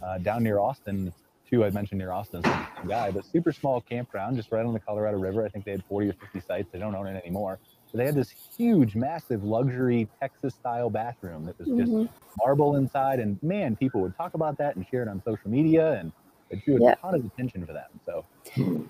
uh, 0.02 0.18
down 0.18 0.42
near 0.42 0.58
Austin. 0.58 1.12
Two 1.50 1.62
I 1.64 1.70
mentioned 1.70 1.98
near 1.98 2.10
Austin, 2.10 2.42
so 2.42 2.50
same 2.80 2.88
guy, 2.88 3.10
but 3.10 3.24
super 3.24 3.52
small 3.52 3.80
campground 3.82 4.36
just 4.36 4.50
right 4.50 4.64
on 4.64 4.72
the 4.72 4.80
Colorado 4.80 5.18
River. 5.18 5.44
I 5.44 5.48
think 5.50 5.66
they 5.66 5.72
had 5.72 5.84
40 5.84 6.08
or 6.08 6.12
50 6.14 6.40
sites. 6.40 6.68
They 6.72 6.78
don't 6.78 6.94
own 6.94 7.06
it 7.06 7.22
anymore. 7.22 7.58
But 7.92 7.98
they 7.98 8.06
had 8.06 8.14
this 8.14 8.30
huge, 8.56 8.96
massive, 8.96 9.44
luxury 9.44 10.08
Texas-style 10.20 10.88
bathroom 10.90 11.44
that 11.44 11.58
was 11.58 11.68
just 11.68 11.92
Mhm. 11.92 12.08
marble 12.44 12.76
inside, 12.76 13.20
and 13.20 13.40
man, 13.42 13.76
people 13.76 14.00
would 14.00 14.16
talk 14.16 14.32
about 14.34 14.56
that 14.58 14.74
and 14.76 14.86
share 14.86 15.02
it 15.02 15.08
on 15.08 15.22
social 15.22 15.50
media, 15.50 15.92
and 16.00 16.12
it 16.54 16.64
drew 16.64 16.76
a 16.76 16.80
Yeah. 16.80 16.94
ton 16.96 17.14
of 17.14 17.24
attention 17.24 17.66
for 17.66 17.72
that. 17.72 17.90
So 18.06 18.24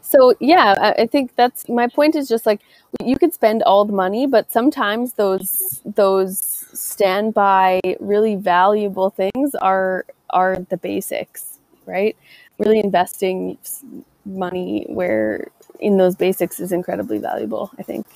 So 0.03 0.35
yeah, 0.41 0.75
I, 0.81 1.03
I 1.03 1.07
think 1.07 1.35
that's 1.37 1.69
my 1.69 1.89
point. 1.89 2.15
Is 2.15 2.29
just 2.29 2.47
like 2.47 2.61
you 3.03 3.17
could 3.19 3.33
spend 3.35 3.63
all 3.63 3.85
the 3.85 3.93
money, 3.93 4.27
but 4.27 4.53
sometimes 4.53 5.15
those 5.15 5.81
those 5.85 6.39
standby, 6.73 7.81
really 8.01 8.37
valuable 8.37 9.11
things 9.11 9.55
are 9.57 10.05
are 10.31 10.59
the 10.69 10.77
basics, 10.77 11.59
right? 11.87 12.17
Really 12.59 12.81
investing 12.81 13.59
money 14.27 14.87
where 14.89 15.49
in 15.81 15.97
those 15.97 16.15
basics 16.17 16.61
is 16.61 16.73
incredibly 16.73 17.19
valuable. 17.19 17.71
I 17.79 17.83
think. 17.83 18.07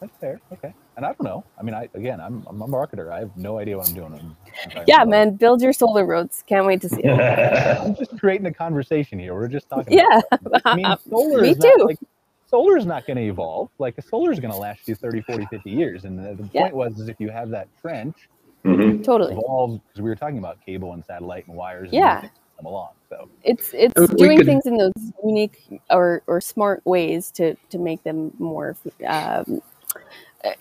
That's 0.00 0.16
fair. 0.18 0.40
Okay. 0.52 0.72
And 0.96 1.04
I 1.04 1.08
don't 1.08 1.22
know. 1.22 1.44
I 1.58 1.62
mean, 1.62 1.74
I 1.74 1.88
again, 1.94 2.20
I'm, 2.20 2.44
I'm 2.48 2.60
a 2.62 2.66
marketer. 2.66 3.10
I 3.12 3.18
have 3.20 3.36
no 3.36 3.58
idea 3.58 3.76
what 3.78 3.88
I'm 3.88 3.94
doing. 3.94 4.14
I'm, 4.14 4.36
I'm 4.76 4.84
Yeah, 4.86 4.96
about- 4.96 5.08
man, 5.08 5.34
build 5.36 5.62
your 5.62 5.72
solar 5.72 6.04
roads. 6.06 6.42
Can't 6.46 6.66
wait 6.66 6.80
to 6.82 6.88
see 6.88 7.02
it. 7.04 7.10
I'm 7.80 7.94
just 7.94 8.18
creating 8.18 8.46
a 8.46 8.52
conversation 8.54 9.18
here. 9.18 9.34
We're 9.34 9.48
just 9.48 9.68
talking. 9.68 9.98
about 10.00 10.24
Yeah, 10.42 10.60
I 10.64 10.76
mean, 10.76 10.86
solar 11.08 11.42
Me 11.42 11.50
is 11.50 11.58
not, 11.58 11.74
too. 11.78 11.84
like 11.84 11.98
solar 12.46 12.76
is 12.76 12.86
not 12.86 13.06
going 13.06 13.16
to 13.16 13.22
evolve. 13.22 13.68
Like 13.78 13.96
a 13.98 14.02
solar 14.02 14.32
is 14.32 14.40
going 14.40 14.52
to 14.52 14.58
last 14.58 14.88
you 14.88 14.94
30, 14.94 15.20
40, 15.22 15.46
50 15.46 15.70
years. 15.70 16.04
And 16.04 16.18
the, 16.18 16.42
the 16.42 16.48
Yeah. 16.52 16.62
point 16.62 16.74
was, 16.74 16.98
is 17.00 17.08
if 17.08 17.16
you 17.20 17.28
have 17.30 17.50
that 17.50 17.68
trench 17.80 18.28
Mhm. 18.64 19.02
totally. 19.04 19.32
evolve, 19.34 19.80
because 19.88 20.02
we 20.02 20.10
were 20.10 20.16
talking 20.16 20.38
about 20.38 20.58
cable 20.64 20.92
and 20.92 21.02
satellite 21.04 21.46
and 21.46 21.56
wires. 21.56 21.88
Yeah. 21.92 22.20
things 22.20 22.32
that 22.32 22.56
come 22.58 22.66
along. 22.66 22.90
So 23.08 23.28
It's 23.42 23.70
it's 23.72 23.94
We 23.98 24.06
doing 24.06 24.36
could- 24.36 24.46
things 24.46 24.66
in 24.66 24.76
those 24.76 24.92
unique 25.24 25.80
or 25.88 26.22
or 26.26 26.40
smart 26.42 26.82
ways 26.84 27.30
to 27.32 27.54
to 27.70 27.78
make 27.78 28.02
them 28.04 28.32
more 28.38 28.76
um, 29.08 29.62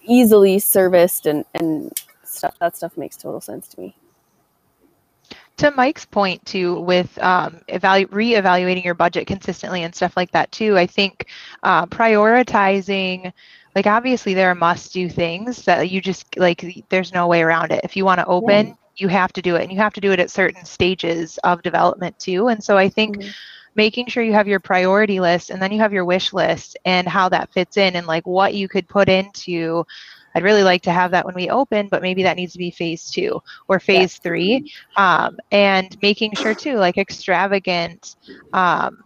easily 0.04 0.60
serviced 0.60 1.26
and 1.26 1.46
and 1.54 1.92
stuff. 2.24 2.56
That 2.60 2.76
stuff 2.76 2.98
makes 2.98 3.18
total 3.18 3.42
sense 3.42 3.68
to 3.70 3.82
me. 3.82 3.96
to 5.58 5.72
Mike's 5.72 6.06
point 6.06 6.44
too, 6.46 6.80
with 6.82 7.18
um, 7.22 7.60
evalu- 7.68 8.08
reevaluating 8.08 8.84
your 8.84 8.94
budget 8.96 9.28
consistently 9.28 9.84
and 9.84 9.94
stuff 9.94 10.15
like 10.15 10.32
that 10.32 10.52
too, 10.54 10.78
I 10.78 10.86
think 10.88 11.28
uh, 11.63 11.86
prioritizing, 11.86 13.32
like 13.76 13.86
obviously 13.86 14.34
there 14.34 14.50
are 14.50 14.56
must-do 14.56 15.10
things 15.10 15.65
that 15.65 15.89
you 15.89 16.02
just 16.02 16.26
like. 16.38 16.86
There's 16.89 17.13
no 17.13 17.28
way 17.28 17.42
around 17.42 17.72
it. 17.72 17.82
If 17.84 17.98
you 17.98 18.06
want 18.06 18.20
to 18.20 18.26
open, 18.26 18.78
you 18.96 19.10
have 19.10 19.34
to 19.34 19.42
do 19.42 19.56
it, 19.58 19.63
and 19.63 19.72
you 19.72 19.78
have 19.78 19.94
to 19.94 20.02
do 20.02 20.13
it 20.13 20.20
at 20.20 20.32
certain 20.32 20.63
stages 20.63 21.38
of 21.44 21.62
development 21.62 22.18
too. 22.20 22.48
And 22.48 22.63
so 22.63 22.78
I 22.78 22.88
think 22.89 23.18
Mhm. 23.18 23.34
Making 23.80 24.08
sure 24.08 24.24
you 24.24 24.34
have 24.34 24.48
your 24.50 24.62
priority 24.62 25.22
list 25.22 25.52
and 25.52 25.62
then 25.62 25.72
you 25.74 25.80
have 25.80 25.94
your 25.94 26.06
wish 26.06 26.34
list 26.34 26.78
and 26.86 27.08
how 27.08 27.30
that 27.30 27.52
fits 27.54 27.78
in 27.78 27.96
and 27.98 28.08
like 28.08 28.28
what 28.28 28.56
you 28.56 28.70
could 28.70 28.88
put 28.89 29.10
into 29.10 29.84
I'd 30.36 30.44
really 30.44 30.63
like 30.63 30.84
to 30.84 30.92
have 30.92 31.12
that 31.12 31.26
when 31.26 31.36
we 31.36 31.50
open, 31.50 31.89
but 31.92 32.02
maybe 32.04 32.24
that 32.24 32.38
needs 32.38 32.54
to 32.54 32.60
be 32.60 32.72
phase 32.72 33.10
two 33.12 33.39
or 33.70 33.80
phase 33.80 34.20
three. 34.20 34.63
Um, 34.98 35.38
and 35.52 35.98
making 36.02 36.36
sure 36.36 36.56
too, 36.56 36.78
like 36.78 36.98
extravagant 36.98 38.15
um, 38.54 38.98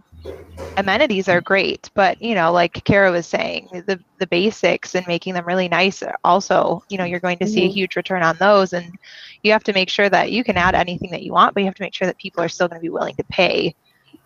amenities 0.78 1.30
are 1.30 1.42
great, 1.42 1.90
but 1.96 2.22
you 2.22 2.36
know, 2.36 2.52
like 2.52 2.84
Kara 2.86 3.12
was 3.12 3.28
saying, 3.28 3.68
the 3.88 4.00
the 4.20 4.28
basics 4.28 4.96
and 4.96 5.06
making 5.08 5.34
them 5.34 5.46
really 5.46 5.70
nice. 5.70 6.04
Also, 6.24 6.82
you 6.90 6.98
know, 6.98 7.06
you're 7.06 7.20
going 7.20 7.40
to 7.40 7.48
see 7.48 7.66
a 7.66 7.70
Mhm. 7.70 7.78
huge 7.78 7.96
return 7.96 8.24
on 8.24 8.38
those, 8.40 8.74
and 8.74 8.94
you 9.44 9.52
have 9.54 9.64
to 9.66 9.74
make 9.74 9.90
sure 9.90 10.10
that 10.10 10.32
you 10.32 10.44
can 10.44 10.58
add 10.58 10.76
anything 10.76 11.12
that 11.12 11.24
you 11.24 11.34
want, 11.34 11.54
but 11.54 11.62
you 11.62 11.68
have 11.68 11.76
to 11.76 11.84
make 11.84 11.96
sure 11.96 12.08
that 12.08 12.18
people 12.20 12.44
are 12.44 12.50
still 12.50 12.68
going 12.68 12.80
to 12.80 12.86
be 12.86 12.90
willing 12.90 13.16
to 13.18 13.26
pay 13.32 13.76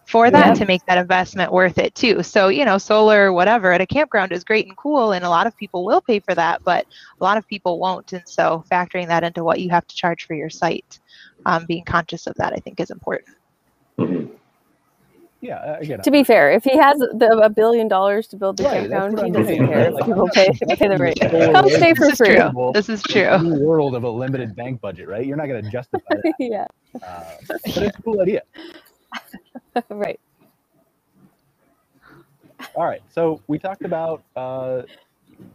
for 0.07 0.31
that 0.31 0.47
Yeah. 0.47 0.53
to 0.55 0.65
make 0.65 0.83
that 0.87 0.97
investment 0.97 1.51
worth 1.51 1.77
it 1.77 1.93
too. 1.95 2.23
So, 2.23 2.47
you 2.49 2.65
know, 2.65 2.77
solar, 2.77 3.33
whatever, 3.33 3.71
at 3.73 3.81
a 3.81 3.87
campground 3.87 4.31
is 4.31 4.43
great 4.43 4.67
and 4.67 4.77
cool, 4.77 5.11
and 5.13 5.25
a 5.25 5.29
lot 5.29 5.47
of 5.47 5.55
people 5.57 5.85
will 5.85 6.01
pay 6.01 6.19
for 6.19 6.35
that, 6.35 6.61
but 6.65 6.85
a 7.19 7.23
lot 7.23 7.37
of 7.37 7.47
people 7.47 7.79
won't. 7.79 8.13
And 8.13 8.23
so, 8.25 8.63
factoring 8.71 9.07
that 9.07 9.23
into 9.23 9.43
what 9.43 9.59
you 9.61 9.69
have 9.71 9.87
to 9.87 9.95
charge 9.95 10.25
for 10.25 10.35
your 10.35 10.49
site, 10.49 10.99
um, 11.45 11.65
being 11.67 11.85
conscious 11.85 12.27
of 12.27 12.35
that, 12.37 12.53
I 12.53 12.57
think, 12.57 12.79
is 12.79 12.89
important. 12.91 13.35
Mhm. 13.99 14.29
yeah, 15.41 15.57
uh, 15.57 15.77
again, 15.79 15.99
To 16.03 16.11
be 16.11 16.23
fair, 16.23 16.51
if 16.51 16.63
he 16.63 16.77
has 16.77 16.97
the, 16.97 17.39
a 17.43 17.49
billion 17.49 17.87
dollars 17.87 18.27
to 18.29 18.37
build 18.37 18.57
the 18.57 18.63
Right, 18.63 18.81
campground, 18.89 19.19
he 19.23 19.31
doesn't 19.31 19.47
saying, 19.47 19.67
care 19.67 19.87
right? 19.87 19.93
if 19.99 20.05
people 20.05 20.29
pay 20.33 20.51
pay 20.77 20.87
the 20.87 20.97
rate. 20.97 21.17
Come 21.53 21.69
stay 21.69 21.93
for 21.93 22.07
This 22.07 22.13
is 22.13 22.17
free. 22.17 22.37
true. 22.37 22.71
This 22.73 22.89
is 22.89 23.03
in 23.09 23.21
true. 23.21 23.29
a 23.29 23.37
new 23.37 23.55
world 23.55 23.95
of 23.95 24.03
a 24.03 24.09
limited 24.09 24.55
bank 24.55 24.81
budget, 24.81 25.07
right? 25.07 25.25
You're 25.25 25.37
not 25.37 25.47
going 25.47 25.63
to 25.63 25.69
justify 25.69 26.15
that. 26.15 26.23
yeah, 26.39 26.65
Uh, 27.05 27.37
but 27.73 27.83
it's 27.83 27.97
a 27.99 28.01
cool 28.03 28.21
idea. 28.21 28.41
right. 29.89 30.19
All 32.75 32.85
right. 32.85 33.01
So 33.09 33.41
we 33.47 33.59
talked 33.59 33.83
about 33.83 34.23
uh, 34.35 34.83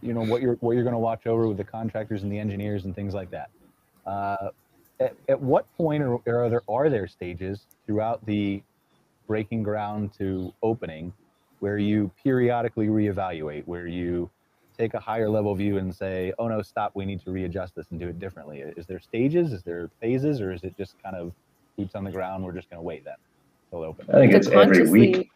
you 0.01 0.13
know 0.13 0.21
what 0.21 0.41
you're 0.41 0.55
what 0.55 0.73
you're 0.73 0.83
going 0.83 0.93
to 0.93 0.99
watch 0.99 1.27
over 1.27 1.47
with 1.47 1.57
the 1.57 1.63
contractors 1.63 2.23
and 2.23 2.31
the 2.31 2.39
engineers 2.39 2.85
and 2.85 2.95
things 2.95 3.13
like 3.13 3.31
that. 3.31 3.49
Uh, 4.05 4.49
at, 4.99 5.15
at 5.27 5.41
what 5.41 5.65
point 5.75 6.03
are, 6.03 6.15
are 6.27 6.49
there 6.49 6.63
are 6.67 6.89
there 6.89 7.07
stages 7.07 7.65
throughout 7.85 8.25
the 8.25 8.61
breaking 9.27 9.63
ground 9.63 10.13
to 10.17 10.53
opening 10.61 11.13
where 11.59 11.77
you 11.77 12.11
periodically 12.21 12.87
reevaluate, 12.87 13.65
where 13.65 13.87
you 13.87 14.29
take 14.77 14.93
a 14.93 14.99
higher 14.99 15.29
level 15.29 15.53
view 15.55 15.77
and 15.77 15.93
say, 15.93 16.33
"Oh 16.39 16.47
no, 16.47 16.61
stop! 16.61 16.91
We 16.93 17.05
need 17.05 17.21
to 17.25 17.31
readjust 17.31 17.75
this 17.75 17.87
and 17.91 17.99
do 17.99 18.07
it 18.07 18.19
differently." 18.19 18.59
Is 18.59 18.85
there 18.85 18.99
stages? 18.99 19.53
Is 19.53 19.63
there 19.63 19.89
phases, 20.01 20.41
or 20.41 20.51
is 20.51 20.63
it 20.63 20.75
just 20.77 21.01
kind 21.03 21.15
of 21.15 21.31
boots 21.77 21.95
on 21.95 22.03
the 22.03 22.11
ground? 22.11 22.43
We're 22.43 22.53
just 22.53 22.69
going 22.69 22.79
to 22.79 22.83
wait 22.83 23.05
then 23.05 23.15
till 23.73 23.83
open. 23.83 24.05
I 24.09 24.19
think 24.19 24.31
to 24.31 24.37
it's 24.37 24.47
every 24.47 24.89
week. 24.89 25.31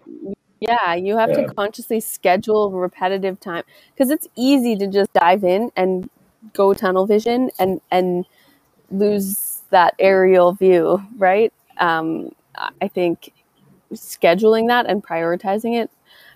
Yeah, 0.59 0.95
you 0.95 1.17
have 1.17 1.29
Yeah. 1.29 1.47
to 1.47 1.53
consciously 1.53 1.99
schedule 1.99 2.71
repetitive 2.71 3.39
time 3.39 3.63
because 3.93 4.09
it's 4.09 4.27
easy 4.35 4.75
to 4.77 4.87
just 4.87 5.11
dive 5.13 5.43
in 5.43 5.71
and 5.75 6.09
go 6.53 6.73
tunnel 6.73 7.05
vision 7.05 7.49
and 7.59 7.81
and 7.91 8.25
lose 8.89 9.61
that 9.69 9.93
aerial 9.99 10.53
view, 10.53 11.03
right? 11.17 11.51
Um, 11.77 12.31
I 12.81 12.87
think 12.87 13.33
scheduling 13.93 14.67
that 14.67 14.87
and 14.87 15.03
prioritizing 15.03 15.81
it 15.81 15.91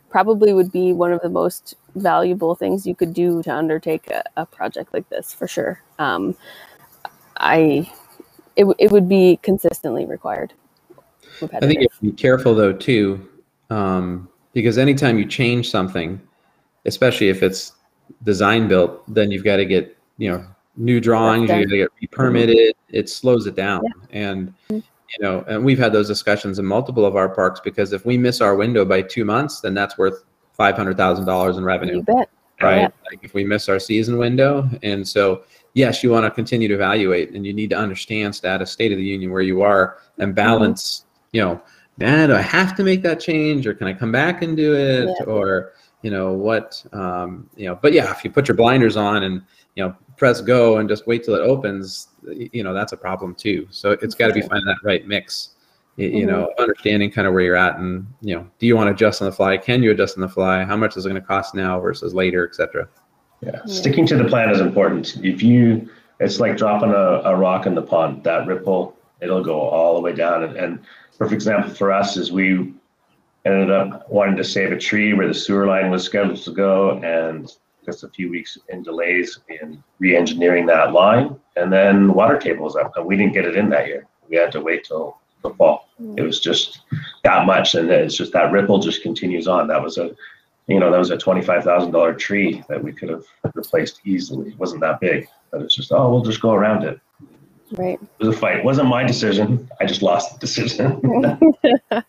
probably 0.09 0.53
would 0.53 0.71
be 0.71 0.93
one 0.93 1.11
of 1.13 1.21
the 1.21 1.29
most 1.29 1.75
valuable 1.95 2.53
things 2.53 2.85
you 2.85 2.93
could 2.93 3.13
do 3.13 3.41
to 3.43 3.53
undertake 3.53 4.09
a, 4.11 4.23
a 4.37 4.45
project 4.45 4.93
like 4.93 5.07
this 5.09 5.33
for 5.33 5.47
sure. 5.47 5.81
Um, 5.97 6.35
I 7.37 7.89
it, 8.55 8.65
it 8.77 8.91
would 8.91 9.07
be 9.09 9.39
consistently 9.41 10.05
required. 10.05 10.53
I 11.43 11.59
think 11.59 11.81
you 11.81 11.87
have 11.89 11.99
to 11.99 12.05
be 12.05 12.11
careful 12.11 12.53
though 12.55 12.73
too, 12.73 13.27
um, 13.69 14.29
because 14.53 14.77
anytime 14.77 15.17
you 15.17 15.25
change 15.25 15.69
something, 15.69 16.21
especially 16.85 17.29
if 17.29 17.43
it's 17.43 17.73
design 18.23 18.67
built, 18.67 19.03
then 19.13 19.31
you've 19.31 19.43
got 19.43 19.57
to 19.57 19.65
get 19.65 19.97
you 20.17 20.31
know 20.31 20.45
new 20.77 20.99
drawings, 20.99 21.49
you 21.49 21.63
got 21.63 21.69
to 21.69 21.77
get 21.77 21.89
mm-hmm. 21.89 21.97
re-permitted. 22.01 22.75
It 22.89 23.09
slows 23.09 23.47
it 23.47 23.55
down, 23.55 23.81
and 24.11 24.49
mm-hmm. 24.69 24.75
you 24.75 25.19
know, 25.19 25.43
and 25.47 25.63
we've 25.63 25.79
had 25.79 25.93
those 25.93 26.07
discussions 26.07 26.59
in 26.59 26.65
multiple 26.65 27.05
of 27.05 27.15
our 27.15 27.29
parks 27.29 27.59
because 27.59 27.93
if 27.93 28.05
we 28.05 28.17
miss 28.17 28.41
our 28.41 28.55
window 28.55 28.85
by 28.85 29.01
two 29.01 29.25
months, 29.25 29.61
then 29.61 29.73
that's 29.73 29.97
worth 29.97 30.23
five 30.53 30.75
hundred 30.75 30.97
thousand 30.97 31.25
dollars 31.25 31.57
in 31.57 31.63
revenue 31.63 31.97
you 31.97 32.03
bet. 32.03 32.29
right? 32.61 32.81
Yeah. 32.81 32.89
Like 33.09 33.23
if 33.23 33.33
we 33.33 33.43
miss 33.43 33.67
our 33.69 33.79
season 33.79 34.17
window. 34.17 34.69
And 34.83 35.07
so, 35.07 35.43
yes, 35.73 36.03
you 36.03 36.11
want 36.11 36.25
to 36.25 36.31
continue 36.31 36.67
to 36.67 36.75
evaluate 36.75 37.31
and 37.31 37.45
you 37.45 37.53
need 37.53 37.71
to 37.71 37.77
understand 37.77 38.35
status, 38.35 38.71
state 38.71 38.91
of 38.91 38.97
the 38.97 39.03
union, 39.03 39.31
where 39.31 39.41
you 39.41 39.61
are 39.61 39.97
and 40.17 40.29
mm-hmm. 40.29 40.35
balance, 40.35 41.05
you 41.31 41.41
know, 41.41 41.61
man, 41.97 42.29
do 42.29 42.35
I 42.35 42.41
have 42.41 42.75
to 42.77 42.83
make 42.83 43.01
that 43.03 43.19
change 43.19 43.67
or 43.67 43.73
can 43.73 43.87
I 43.87 43.93
come 43.93 44.11
back 44.11 44.41
and 44.41 44.55
do 44.55 44.73
it? 44.75 45.09
Yeah. 45.19 45.25
Or, 45.25 45.73
you 46.01 46.11
know, 46.11 46.33
what, 46.33 46.83
um, 46.93 47.49
you 47.55 47.67
know, 47.67 47.75
but 47.75 47.93
yeah, 47.93 48.11
if 48.11 48.23
you 48.23 48.31
put 48.31 48.47
your 48.47 48.55
blinders 48.55 48.97
on 48.97 49.23
and, 49.23 49.41
you 49.75 49.83
know, 49.83 49.95
press 50.17 50.41
go 50.41 50.77
and 50.77 50.89
just 50.89 51.07
wait 51.07 51.23
till 51.23 51.35
it 51.35 51.41
opens, 51.41 52.09
you 52.27 52.63
know, 52.63 52.73
that's 52.73 52.91
a 52.93 52.97
problem 52.97 53.35
too. 53.35 53.67
So 53.71 53.91
it's 54.01 54.15
got 54.15 54.27
to 54.27 54.33
be 54.33 54.41
finding 54.41 54.65
that 54.65 54.77
right 54.83 55.07
mix. 55.07 55.51
y- 55.97 56.05
You 56.05 56.25
know, 56.25 56.51
understanding 56.57 57.11
kind 57.11 57.27
of 57.27 57.33
where 57.33 57.43
you're 57.43 57.55
at, 57.55 57.77
and 57.77 58.05
you 58.21 58.35
know, 58.35 58.47
do 58.59 58.65
you 58.67 58.75
want 58.75 58.87
to 58.87 58.93
adjust 58.93 59.21
on 59.21 59.27
the 59.27 59.31
fly? 59.31 59.57
Can 59.57 59.83
you 59.83 59.91
adjust 59.91 60.17
on 60.17 60.21
the 60.21 60.29
fly? 60.29 60.63
How 60.63 60.75
much 60.75 60.97
is 60.97 61.05
it 61.05 61.09
going 61.09 61.21
to 61.21 61.27
cost 61.27 61.55
now 61.55 61.79
versus 61.79 62.13
later, 62.13 62.47
et 62.47 62.55
cetera? 62.55 62.87
Yeah, 63.41 63.51
Yeah. 63.53 63.73
sticking 63.73 64.05
to 64.07 64.17
the 64.17 64.25
plan 64.25 64.49
is 64.49 64.59
important. 64.59 65.17
If 65.23 65.41
you, 65.41 65.89
it's 66.19 66.39
like 66.39 66.57
dropping 66.57 66.91
a, 66.91 67.21
a 67.25 67.35
rock 67.35 67.65
in 67.65 67.75
the 67.75 67.81
pond. 67.81 68.23
That 68.23 68.47
ripple, 68.47 68.95
it'll 69.21 69.43
go 69.43 69.59
all 69.59 69.95
the 69.95 70.01
way 70.01 70.13
down. 70.13 70.43
And, 70.43 70.55
and 70.57 70.79
perfect 71.21 71.35
example 71.35 71.69
for 71.69 71.91
us 71.91 72.17
is 72.17 72.31
we 72.31 72.73
ended 73.45 73.69
up 73.69 74.09
wanting 74.09 74.35
to 74.35 74.43
save 74.43 74.71
a 74.71 74.77
tree 74.77 75.13
where 75.13 75.27
the 75.27 75.33
sewer 75.35 75.67
line 75.67 75.91
was 75.91 76.03
scheduled 76.03 76.41
to 76.41 76.51
go, 76.51 76.97
and 77.03 77.55
just 77.85 78.03
a 78.03 78.09
few 78.09 78.27
weeks 78.27 78.57
in 78.69 78.81
delays 78.81 79.37
in 79.61 79.83
re-engineering 79.99 80.65
that 80.65 80.93
line, 80.93 81.39
and 81.57 81.71
then 81.71 82.07
the 82.07 82.13
water 82.13 82.39
table 82.39 82.63
was 82.63 82.75
up, 82.75 82.97
and 82.97 83.05
we 83.05 83.15
didn't 83.15 83.33
get 83.33 83.45
it 83.45 83.55
in 83.55 83.69
that 83.69 83.85
year. 83.85 84.07
We 84.29 84.35
had 84.35 84.51
to 84.53 84.61
wait 84.61 84.83
till 84.83 85.19
the 85.43 85.51
fall. 85.51 85.89
Mm. 86.01 86.17
It 86.17 86.23
was 86.23 86.39
just 86.39 86.81
that 87.23 87.45
much, 87.45 87.75
and 87.75 87.91
it's 87.91 88.17
just 88.17 88.33
that 88.33 88.51
ripple 88.51 88.79
just 88.79 89.03
continues 89.03 89.47
on. 89.47 89.67
That 89.67 89.83
was 89.83 89.99
a 89.99 90.15
you 90.65 90.79
know, 90.79 90.89
that 90.89 90.97
was 90.97 91.11
a 91.11 91.17
twenty-five 91.17 91.63
thousand 91.63 91.91
dollar 91.91 92.15
tree 92.15 92.63
that 92.67 92.83
we 92.83 92.93
could 92.93 93.09
have 93.09 93.25
replaced 93.53 94.01
easily. 94.05 94.49
It 94.49 94.57
wasn't 94.57 94.81
that 94.81 94.99
big, 94.99 95.27
but 95.51 95.61
it's 95.61 95.75
just, 95.75 95.91
oh, 95.91 96.09
we'll 96.09 96.21
just 96.21 96.41
go 96.41 96.53
around 96.53 96.83
it. 96.83 96.99
Right. 97.73 97.99
It 98.19 98.25
was 98.25 98.35
a 98.35 98.39
fight. 98.39 98.57
It 98.57 98.65
wasn't 98.65 98.87
my 98.89 99.03
decision. 99.03 99.69
I 99.79 99.85
just 99.85 100.01
lost 100.01 100.33
the 100.33 100.39
decision. 100.39 100.99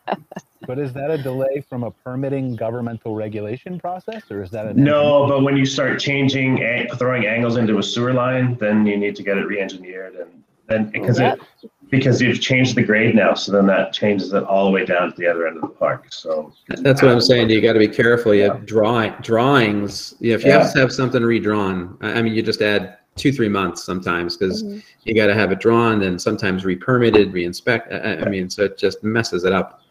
But 0.65 0.79
is 0.79 0.93
that 0.93 1.11
a 1.11 1.19
delay 1.19 1.61
from 1.69 1.83
a 1.83 1.91
permitting 1.91 2.55
governmental 2.55 3.17
regulation 3.17 3.81
process, 3.81 4.23
or 4.31 4.45
is 4.45 4.51
that 4.53 4.67
a 4.67 4.75
no, 4.75 5.27
but 5.27 5.43
when 5.43 5.57
you 5.57 5.67
start 5.67 5.99
changing, 5.99 6.63
ang- 6.63 6.87
throwing 6.99 7.27
angles 7.27 7.57
into 7.57 7.79
a 7.79 7.83
sewer 7.83 8.13
line, 8.15 8.57
then 8.61 8.87
you 8.87 8.97
need 8.97 9.17
to 9.17 9.25
get 9.25 9.39
it 9.39 9.47
re-engineered, 9.47 10.15
and 10.15 10.31
then 10.69 10.89
because 10.91 11.19
Yep. 11.19 11.41
it 11.65 11.71
because 11.91 12.23
you've 12.23 12.41
changed 12.41 12.77
the 12.77 12.83
grade 12.83 13.17
now, 13.17 13.35
so 13.35 13.51
then 13.51 13.67
that 13.67 13.93
changes 13.93 14.33
it 14.33 14.45
all 14.45 14.65
the 14.67 14.71
way 14.71 14.85
down 14.85 15.11
to 15.11 15.17
the 15.19 15.27
other 15.27 15.49
end 15.49 15.57
of 15.57 15.63
the 15.63 15.69
park. 15.69 16.07
So 16.11 16.53
That's 16.69 17.03
what 17.03 17.11
I'm 17.11 17.21
saying. 17.21 17.51
You 17.51 17.61
got 17.61 17.73
to 17.75 17.81
be 17.81 17.89
careful. 17.89 18.33
You 18.33 18.43
Yeah. 18.45 18.53
have 18.55 18.65
drawing 18.65 19.13
drawings. 19.21 20.15
You 20.21 20.31
know, 20.31 20.37
if 20.37 20.45
you 20.45 20.53
have 20.53 20.73
to 20.75 20.79
have 20.79 20.93
something 20.93 21.23
redrawn, 21.25 21.99
I 22.01 22.13
I 22.13 22.23
mean, 22.23 22.35
you 22.35 22.41
just 22.43 22.63
add 22.63 22.99
two, 23.17 23.33
three 23.33 23.49
months 23.49 23.85
sometimes 23.85 24.37
because 24.37 24.63
Mhm. 24.63 24.83
you 25.05 25.15
got 25.15 25.27
to 25.27 25.35
have 25.35 25.53
it 25.53 25.61
drawn, 25.61 26.01
then 26.01 26.19
sometimes 26.19 26.65
re-permitted, 26.65 27.33
re-inspect. 27.33 27.93
I, 27.93 27.97
I- 27.97 28.21
I 28.23 28.29
mean, 28.29 28.49
so 28.49 28.65
it 28.65 28.79
just 28.79 29.05
messes 29.05 29.45
it 29.45 29.53
up. 29.53 29.83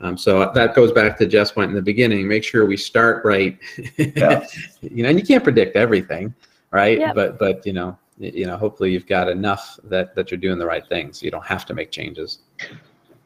Um, 0.00 0.16
so 0.16 0.50
that 0.54 0.74
goes 0.74 0.90
back 0.92 1.18
to 1.18 1.26
Jeff's 1.26 1.52
point 1.52 1.68
in 1.68 1.76
the 1.76 1.82
beginning. 1.82 2.26
Make 2.26 2.42
sure 2.42 2.64
we 2.64 2.78
start 2.78 3.22
right. 3.24 3.58
Yeah. 3.98 4.46
you 4.80 5.02
know, 5.02 5.10
and 5.10 5.18
you 5.20 5.26
can't 5.26 5.44
predict 5.44 5.76
everything, 5.76 6.32
right? 6.70 6.98
Yep. 6.98 7.14
But 7.14 7.38
but 7.38 7.66
you 7.66 7.74
know, 7.74 7.98
you 8.18 8.46
know, 8.46 8.56
hopefully 8.56 8.92
you've 8.92 9.06
got 9.06 9.28
enough 9.28 9.78
that 9.84 10.14
that 10.14 10.30
you're 10.30 10.40
doing 10.40 10.58
the 10.58 10.64
right 10.66 10.86
thing, 10.88 11.12
so 11.12 11.24
you 11.26 11.30
don't 11.30 11.44
have 11.44 11.66
to 11.66 11.74
make 11.74 11.90
changes. 11.90 12.38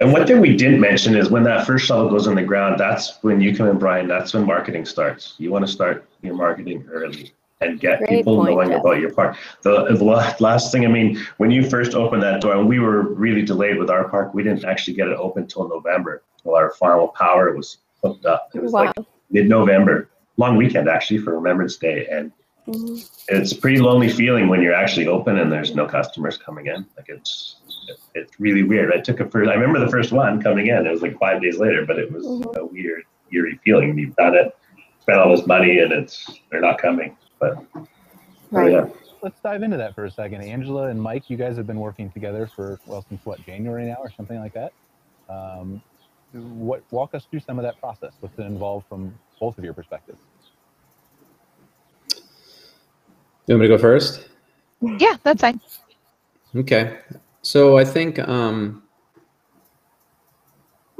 And 0.00 0.12
one 0.12 0.26
thing 0.26 0.40
we 0.40 0.56
didn't 0.56 0.80
mention 0.80 1.16
is 1.16 1.30
when 1.30 1.44
that 1.44 1.64
first 1.64 1.86
shovel 1.86 2.10
goes 2.10 2.26
in 2.26 2.34
the 2.34 2.42
ground, 2.42 2.80
that's 2.80 3.18
when 3.22 3.40
you 3.40 3.54
come 3.56 3.68
in, 3.68 3.78
Brian, 3.78 4.08
that's 4.08 4.34
when 4.34 4.44
marketing 4.44 4.84
starts. 4.84 5.34
You 5.38 5.52
want 5.52 5.64
to 5.64 5.70
start 5.70 6.08
your 6.22 6.34
marketing 6.34 6.84
early 6.90 7.32
and 7.64 7.80
get 7.80 7.98
Great 7.98 8.10
people 8.10 8.36
point, 8.36 8.50
knowing 8.54 8.72
about 8.72 9.00
your 9.00 9.12
park. 9.12 9.36
The, 9.62 9.84
the 9.96 10.04
last 10.04 10.72
thing, 10.72 10.84
I 10.84 10.88
mean, 10.88 11.18
when 11.38 11.50
you 11.50 11.68
first 11.68 11.94
opened 11.94 12.22
that 12.22 12.40
door, 12.40 12.54
and 12.54 12.68
we 12.68 12.78
were 12.78 13.02
really 13.02 13.42
delayed 13.42 13.78
with 13.78 13.90
our 13.90 14.08
park, 14.08 14.34
we 14.34 14.42
didn't 14.42 14.64
actually 14.64 14.94
get 14.94 15.08
it 15.08 15.16
open 15.18 15.46
till 15.46 15.68
November, 15.68 16.22
till 16.42 16.54
our 16.54 16.70
final 16.72 17.08
power 17.08 17.54
was 17.56 17.78
hooked 18.02 18.26
up. 18.26 18.50
It 18.54 18.62
was 18.62 18.72
Wow. 18.72 18.92
like 18.96 19.06
mid-November, 19.30 20.08
long 20.36 20.56
weekend 20.56 20.88
actually 20.88 21.18
for 21.18 21.34
Remembrance 21.34 21.76
Day. 21.76 22.06
And 22.10 22.32
Mhm. 22.68 23.08
it's 23.28 23.52
a 23.52 23.56
pretty 23.56 23.78
lonely 23.78 24.08
feeling 24.08 24.48
when 24.48 24.62
you're 24.62 24.74
actually 24.74 25.06
open 25.06 25.38
and 25.38 25.52
there's 25.52 25.74
no 25.74 25.86
customers 25.86 26.36
coming 26.38 26.66
in. 26.66 26.86
Like 26.96 27.08
it's 27.08 27.56
it's 28.14 28.40
really 28.40 28.62
weird. 28.62 28.90
I 28.94 29.00
took 29.00 29.20
a 29.20 29.28
first. 29.28 29.50
I 29.50 29.54
remember 29.54 29.78
the 29.78 29.88
first 29.90 30.10
one 30.10 30.40
coming 30.40 30.68
in. 30.68 30.86
It 30.86 30.90
was 30.90 31.02
like 31.02 31.18
five 31.18 31.42
days 31.42 31.58
later, 31.58 31.84
but 31.84 31.98
it 31.98 32.10
was 32.10 32.24
Mhm. 32.24 32.56
a 32.56 32.64
weird, 32.64 33.02
eerie 33.30 33.60
feeling. 33.62 33.98
You've 33.98 34.16
done 34.16 34.34
it, 34.34 34.56
spent 35.00 35.18
all 35.18 35.36
this 35.36 35.46
money, 35.46 35.80
and 35.80 35.92
it's 35.92 36.40
they're 36.50 36.62
not 36.62 36.78
coming. 36.78 37.14
But 37.40 37.64
Right. 38.50 38.72
yeah, 38.72 38.88
Let's 39.22 39.40
dive 39.40 39.62
into 39.62 39.76
that 39.78 39.94
for 39.94 40.04
a 40.04 40.10
second. 40.10 40.42
Angela 40.42 40.88
and 40.88 41.00
Mike, 41.00 41.28
you 41.28 41.36
guys 41.36 41.56
have 41.56 41.66
been 41.66 41.80
working 41.80 42.10
together 42.10 42.46
for 42.54 42.78
well 42.86 43.04
since 43.08 43.24
what 43.24 43.44
January 43.44 43.86
now 43.86 43.96
or 44.00 44.10
something 44.16 44.38
like 44.38 44.52
that. 44.54 44.72
Um, 45.28 45.82
what 46.32 46.82
walk 46.90 47.14
us 47.14 47.26
through 47.30 47.40
some 47.40 47.58
of 47.58 47.62
that 47.64 47.80
process? 47.80 48.12
What's 48.20 48.38
it 48.38 48.42
involved 48.42 48.86
from 48.88 49.18
both 49.40 49.56
of 49.58 49.64
your 49.64 49.72
perspectives? 49.72 50.20
You 53.46 53.54
want 53.54 53.62
me 53.62 53.68
to 53.68 53.76
go 53.76 53.78
first? 53.80 54.28
Yeah, 54.98 55.16
that's 55.22 55.40
fine. 55.40 55.60
Okay. 56.56 56.98
So 57.42 57.78
I 57.78 57.84
think 57.84 58.18
um, 58.20 58.82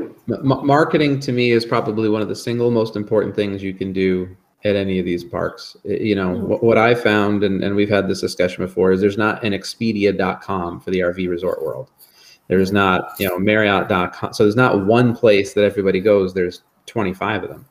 m- 0.00 0.16
marketing 0.42 1.20
to 1.20 1.32
me 1.32 1.50
is 1.50 1.64
probably 1.64 2.08
one 2.08 2.22
of 2.22 2.28
the 2.28 2.36
single 2.36 2.70
most 2.70 2.96
important 2.96 3.34
things 3.36 3.62
you 3.62 3.74
can 3.74 3.92
do 3.92 4.36
at 4.64 4.76
any 4.76 4.98
of 4.98 5.04
these 5.04 5.24
parks. 5.24 5.76
You 5.84 6.14
know, 6.14 6.32
what, 6.32 6.62
what 6.62 6.78
I 6.78 6.94
found, 6.94 7.44
and, 7.44 7.62
and 7.62 7.74
we've 7.74 7.88
had 7.88 8.08
this 8.08 8.20
discussion 8.20 8.64
before, 8.64 8.92
is 8.92 9.00
there's 9.00 9.18
not 9.18 9.44
an 9.44 9.52
Expedia.com 9.52 10.80
for 10.80 10.90
the 10.90 11.00
RV 11.00 11.28
resort 11.28 11.62
world. 11.62 11.90
There's 12.48 12.72
not, 12.72 13.12
you 13.18 13.28
know, 13.28 13.38
Marriott.com. 13.38 14.32
So 14.32 14.44
there's 14.44 14.56
not 14.56 14.86
one 14.86 15.14
place 15.14 15.54
that 15.54 15.64
everybody 15.64 16.00
goes. 16.00 16.34
There's 16.34 16.62
25 16.86 17.44
of 17.44 17.50
them. 17.50 17.66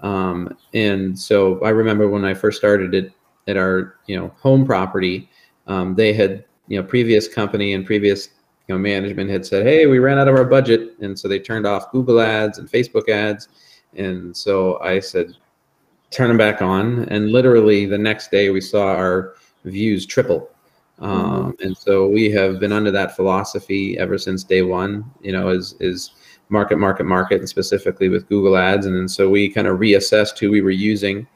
Um, 0.00 0.56
and 0.74 1.18
so 1.18 1.60
I 1.62 1.70
remember 1.70 2.08
when 2.08 2.24
I 2.24 2.34
first 2.34 2.58
started 2.58 2.94
it 2.94 3.12
at 3.46 3.56
our, 3.56 3.96
you 4.06 4.18
know, 4.18 4.32
home 4.40 4.64
property, 4.64 5.28
um, 5.66 5.94
they 5.94 6.12
had 6.12 6.44
you 6.68 6.80
know 6.80 6.86
previous 6.86 7.26
company 7.26 7.74
and 7.74 7.84
previous 7.84 8.28
you 8.68 8.74
know 8.74 8.78
management 8.78 9.30
had 9.30 9.44
said 9.44 9.66
hey 9.66 9.86
we 9.86 9.98
ran 9.98 10.18
out 10.18 10.28
of 10.28 10.34
our 10.34 10.44
budget 10.44 10.94
and 11.00 11.18
so 11.18 11.26
they 11.26 11.38
turned 11.38 11.66
off 11.66 11.90
google 11.90 12.20
ads 12.20 12.58
and 12.58 12.70
facebook 12.70 13.08
ads 13.08 13.48
and 13.96 14.36
so 14.36 14.78
i 14.80 15.00
said 15.00 15.34
turn 16.10 16.28
them 16.28 16.38
back 16.38 16.62
on 16.62 17.04
and 17.04 17.30
literally 17.30 17.86
the 17.86 17.98
next 17.98 18.30
day 18.30 18.50
we 18.50 18.60
saw 18.60 18.94
our 18.94 19.34
views 19.64 20.06
triple. 20.06 20.50
Um, 21.00 21.54
and 21.62 21.76
so 21.76 22.08
we 22.08 22.30
have 22.32 22.58
been 22.58 22.72
under 22.72 22.90
that 22.90 23.14
philosophy 23.14 23.96
ever 23.98 24.18
since 24.18 24.42
day 24.42 24.62
one 24.62 25.04
you 25.22 25.32
know 25.32 25.48
is 25.48 25.76
is 25.80 26.10
market 26.48 26.78
market 26.78 27.04
market 27.04 27.38
and 27.38 27.48
specifically 27.48 28.08
with 28.08 28.28
google 28.28 28.56
ads. 28.56 28.86
And 28.86 28.96
then 28.96 29.08
so 29.08 29.28
we 29.28 29.48
kind 29.48 29.66
of 29.66 29.78
reassessed 29.78 30.38
who 30.38 30.50
we 30.50 30.60
were 30.60 30.70
using 30.70 31.26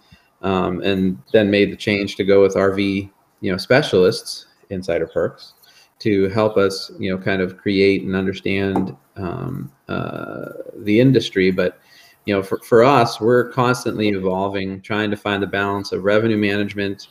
um, 0.40 0.80
and 0.82 1.18
then 1.32 1.50
made 1.50 1.70
the 1.70 1.76
change 1.76 2.16
to 2.16 2.24
go 2.24 2.42
with 2.42 2.54
rv 2.54 3.10
you 3.40 3.52
know 3.52 3.58
specialists 3.58 4.46
insider 4.70 5.06
perks 5.06 5.54
to 6.02 6.28
help 6.30 6.56
us 6.56 6.90
you 6.98 7.14
know 7.14 7.22
kind 7.22 7.40
of 7.40 7.56
create 7.58 8.02
and 8.02 8.16
understand 8.16 8.96
um, 9.16 9.70
uh, 9.88 10.48
the 10.78 10.98
industry. 11.00 11.50
But 11.50 11.78
you 12.24 12.34
know 12.34 12.42
for, 12.42 12.58
for 12.58 12.82
us 12.82 13.20
we're 13.20 13.50
constantly 13.50 14.08
evolving 14.08 14.80
trying 14.80 15.10
to 15.10 15.16
find 15.16 15.42
the 15.42 15.46
balance 15.46 15.92
of 15.92 16.04
revenue 16.04 16.36
management 16.36 17.08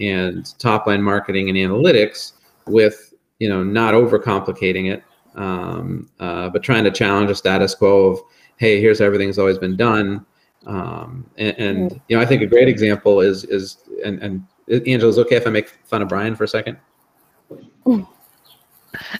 and 0.00 0.58
top 0.58 0.86
line 0.86 1.02
marketing 1.02 1.48
and 1.48 1.58
analytics 1.58 2.32
with 2.66 3.14
you 3.38 3.48
know 3.48 3.62
not 3.62 3.94
overcomplicating 3.94 4.92
it 4.92 5.02
um, 5.36 6.08
uh, 6.20 6.48
but 6.48 6.62
trying 6.62 6.84
to 6.84 6.90
challenge 6.90 7.28
the 7.28 7.34
status 7.34 7.74
quo 7.74 8.06
of 8.06 8.20
hey 8.56 8.80
here's 8.80 9.00
how 9.00 9.04
everything's 9.04 9.38
always 9.38 9.58
been 9.58 9.76
done. 9.76 10.24
Um, 10.66 11.28
and, 11.36 11.58
and 11.58 12.00
you 12.08 12.16
know 12.16 12.22
i 12.22 12.26
think 12.26 12.40
a 12.40 12.46
great 12.46 12.68
example 12.68 13.20
is 13.20 13.44
is 13.44 13.78
and, 14.02 14.22
and 14.22 14.46
Angela, 14.68 15.10
is 15.10 15.18
okay 15.18 15.36
if 15.36 15.46
I 15.46 15.50
make 15.50 15.68
fun 15.84 16.02
of 16.02 16.08
Brian 16.08 16.34
for 16.34 16.44
a 16.44 16.48
second? 16.48 16.78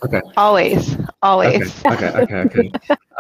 Okay. 0.05 0.21
Always, 0.37 0.97
always. 1.23 1.85
Okay, 1.87 2.09
okay, 2.09 2.37
okay, 2.37 2.71
okay. 2.71 2.71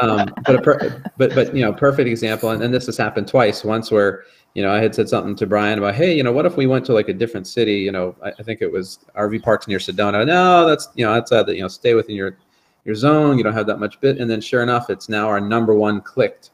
Um, 0.01 0.33
but, 0.45 0.57
a 0.57 0.61
per, 0.61 1.03
but, 1.17 1.35
but, 1.35 1.55
you 1.55 1.63
know, 1.63 1.73
perfect 1.73 2.09
example, 2.09 2.51
and, 2.51 2.63
and 2.63 2.75
this 2.75 2.87
has 2.87 2.97
happened 2.97 3.29
twice. 3.29 3.65
Once 3.65 3.91
where, 3.91 4.25
you 4.55 4.63
know, 4.63 4.73
I 4.73 4.79
had 4.79 4.95
said 4.95 5.09
something 5.09 5.37
to 5.37 5.47
Brian 5.47 5.79
about, 5.79 5.95
hey, 5.95 6.17
you 6.17 6.23
know, 6.23 6.33
what 6.33 6.47
if 6.47 6.57
we 6.57 6.67
went 6.67 6.85
to 6.87 6.93
like 6.93 7.09
a 7.09 7.13
different 7.13 7.47
city? 7.47 7.79
You 7.79 7.93
know, 7.93 8.17
I, 8.23 8.33
I 8.39 8.43
think 8.43 8.63
it 8.63 8.71
was 8.71 9.01
RV 9.17 9.43
parks 9.43 9.69
near 9.69 9.79
Sedona. 9.79 10.27
No, 10.27 10.67
that's, 10.67 10.89
you 10.95 11.05
know, 11.05 11.15
that's, 11.15 11.33
uh, 11.33 11.45
you 11.47 11.61
know, 11.61 11.69
stay 11.69 11.95
within 11.95 12.17
your, 12.17 12.39
your 12.85 12.95
zone. 12.95 13.39
You 13.39 13.45
don't 13.45 13.55
have 13.55 13.67
that 13.67 13.79
much 13.79 14.01
bit. 14.01 14.19
And 14.19 14.31
then 14.31 14.41
sure 14.41 14.63
enough, 14.63 14.91
it's 14.91 15.09
now 15.09 15.29
our 15.29 15.41
number 15.41 15.75
one 15.75 16.01
clicked 16.01 16.51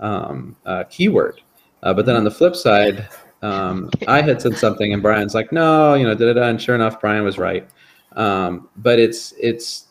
um, 0.00 0.56
uh, 0.66 0.84
keyword. 0.84 1.40
Uh, 1.82 1.92
but 1.94 2.06
then 2.06 2.16
on 2.16 2.24
the 2.24 2.30
flip 2.30 2.54
side, 2.54 3.08
um, 3.42 3.90
I 4.06 4.22
had 4.22 4.40
said 4.40 4.56
something 4.56 4.92
and 4.92 5.02
Brian's 5.02 5.34
like, 5.34 5.50
no, 5.52 5.94
you 5.94 6.04
know, 6.04 6.14
da 6.14 6.26
da 6.26 6.40
da. 6.40 6.48
And 6.48 6.62
sure 6.62 6.74
enough, 6.74 7.00
Brian 7.00 7.24
was 7.24 7.38
right. 7.38 7.68
Um, 8.16 8.68
but 8.76 8.98
it's 8.98 9.32
it's 9.40 9.86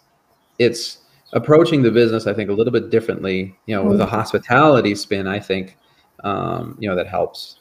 it's 0.59 0.99
approaching 1.33 1.81
the 1.81 1.91
business, 1.91 2.27
I 2.27 2.33
think, 2.33 2.49
a 2.49 2.53
little 2.53 2.73
bit 2.73 2.89
differently. 2.89 3.55
You 3.65 3.75
know, 3.75 3.83
with 3.83 4.01
a 4.01 4.05
hospitality 4.05 4.95
spin, 4.95 5.27
I 5.27 5.39
think, 5.39 5.77
um, 6.23 6.77
you 6.79 6.89
know, 6.89 6.95
that 6.95 7.07
helps. 7.07 7.59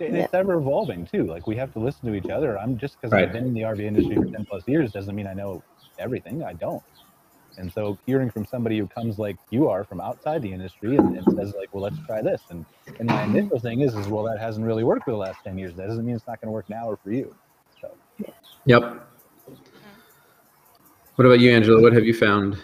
And 0.00 0.16
it's 0.16 0.34
ever 0.34 0.54
evolving 0.54 1.06
too. 1.06 1.24
Like 1.24 1.46
we 1.46 1.56
have 1.56 1.72
to 1.74 1.78
listen 1.78 2.08
to 2.08 2.14
each 2.14 2.30
other. 2.30 2.58
I'm 2.58 2.76
just 2.76 2.96
because 3.00 3.12
Right. 3.12 3.26
I've 3.26 3.32
been 3.32 3.46
in 3.46 3.54
the 3.54 3.60
RV 3.60 3.80
industry 3.80 4.16
for 4.16 4.24
10 4.24 4.46
plus 4.46 4.66
years 4.66 4.90
doesn't 4.90 5.14
mean 5.14 5.26
I 5.26 5.34
know 5.34 5.62
everything. 5.98 6.42
I 6.42 6.54
don't. 6.54 6.82
And 7.56 7.72
so 7.72 7.98
hearing 8.06 8.30
from 8.30 8.44
somebody 8.46 8.78
who 8.78 8.88
comes 8.88 9.18
like 9.18 9.36
you 9.50 9.68
are 9.68 9.84
from 9.84 10.00
outside 10.00 10.42
the 10.42 10.52
industry 10.52 10.96
and, 10.96 11.16
and 11.16 11.24
says 11.36 11.54
like, 11.58 11.68
well, 11.72 11.82
let's 11.84 11.98
try 12.06 12.20
this. 12.22 12.42
And 12.50 12.66
and 12.98 13.08
my 13.08 13.22
initial 13.24 13.60
thing 13.60 13.80
is, 13.80 13.94
is 13.94 14.08
well, 14.08 14.24
that 14.24 14.38
hasn't 14.40 14.66
really 14.66 14.84
worked 14.84 15.04
for 15.04 15.12
the 15.12 15.16
last 15.16 15.38
10 15.44 15.56
years. 15.58 15.74
That 15.76 15.86
doesn't 15.86 16.04
mean 16.04 16.16
it's 16.16 16.26
not 16.26 16.40
going 16.40 16.48
to 16.48 16.52
work 16.52 16.68
now 16.68 16.88
or 16.88 16.96
for 16.96 17.12
you. 17.12 17.34
So 17.80 17.96
Yep. 18.66 19.11
What 21.16 21.26
about 21.26 21.40
you, 21.40 21.52
Angela? 21.52 21.80
What 21.80 21.92
have 21.92 22.04
you 22.04 22.14
found? 22.14 22.58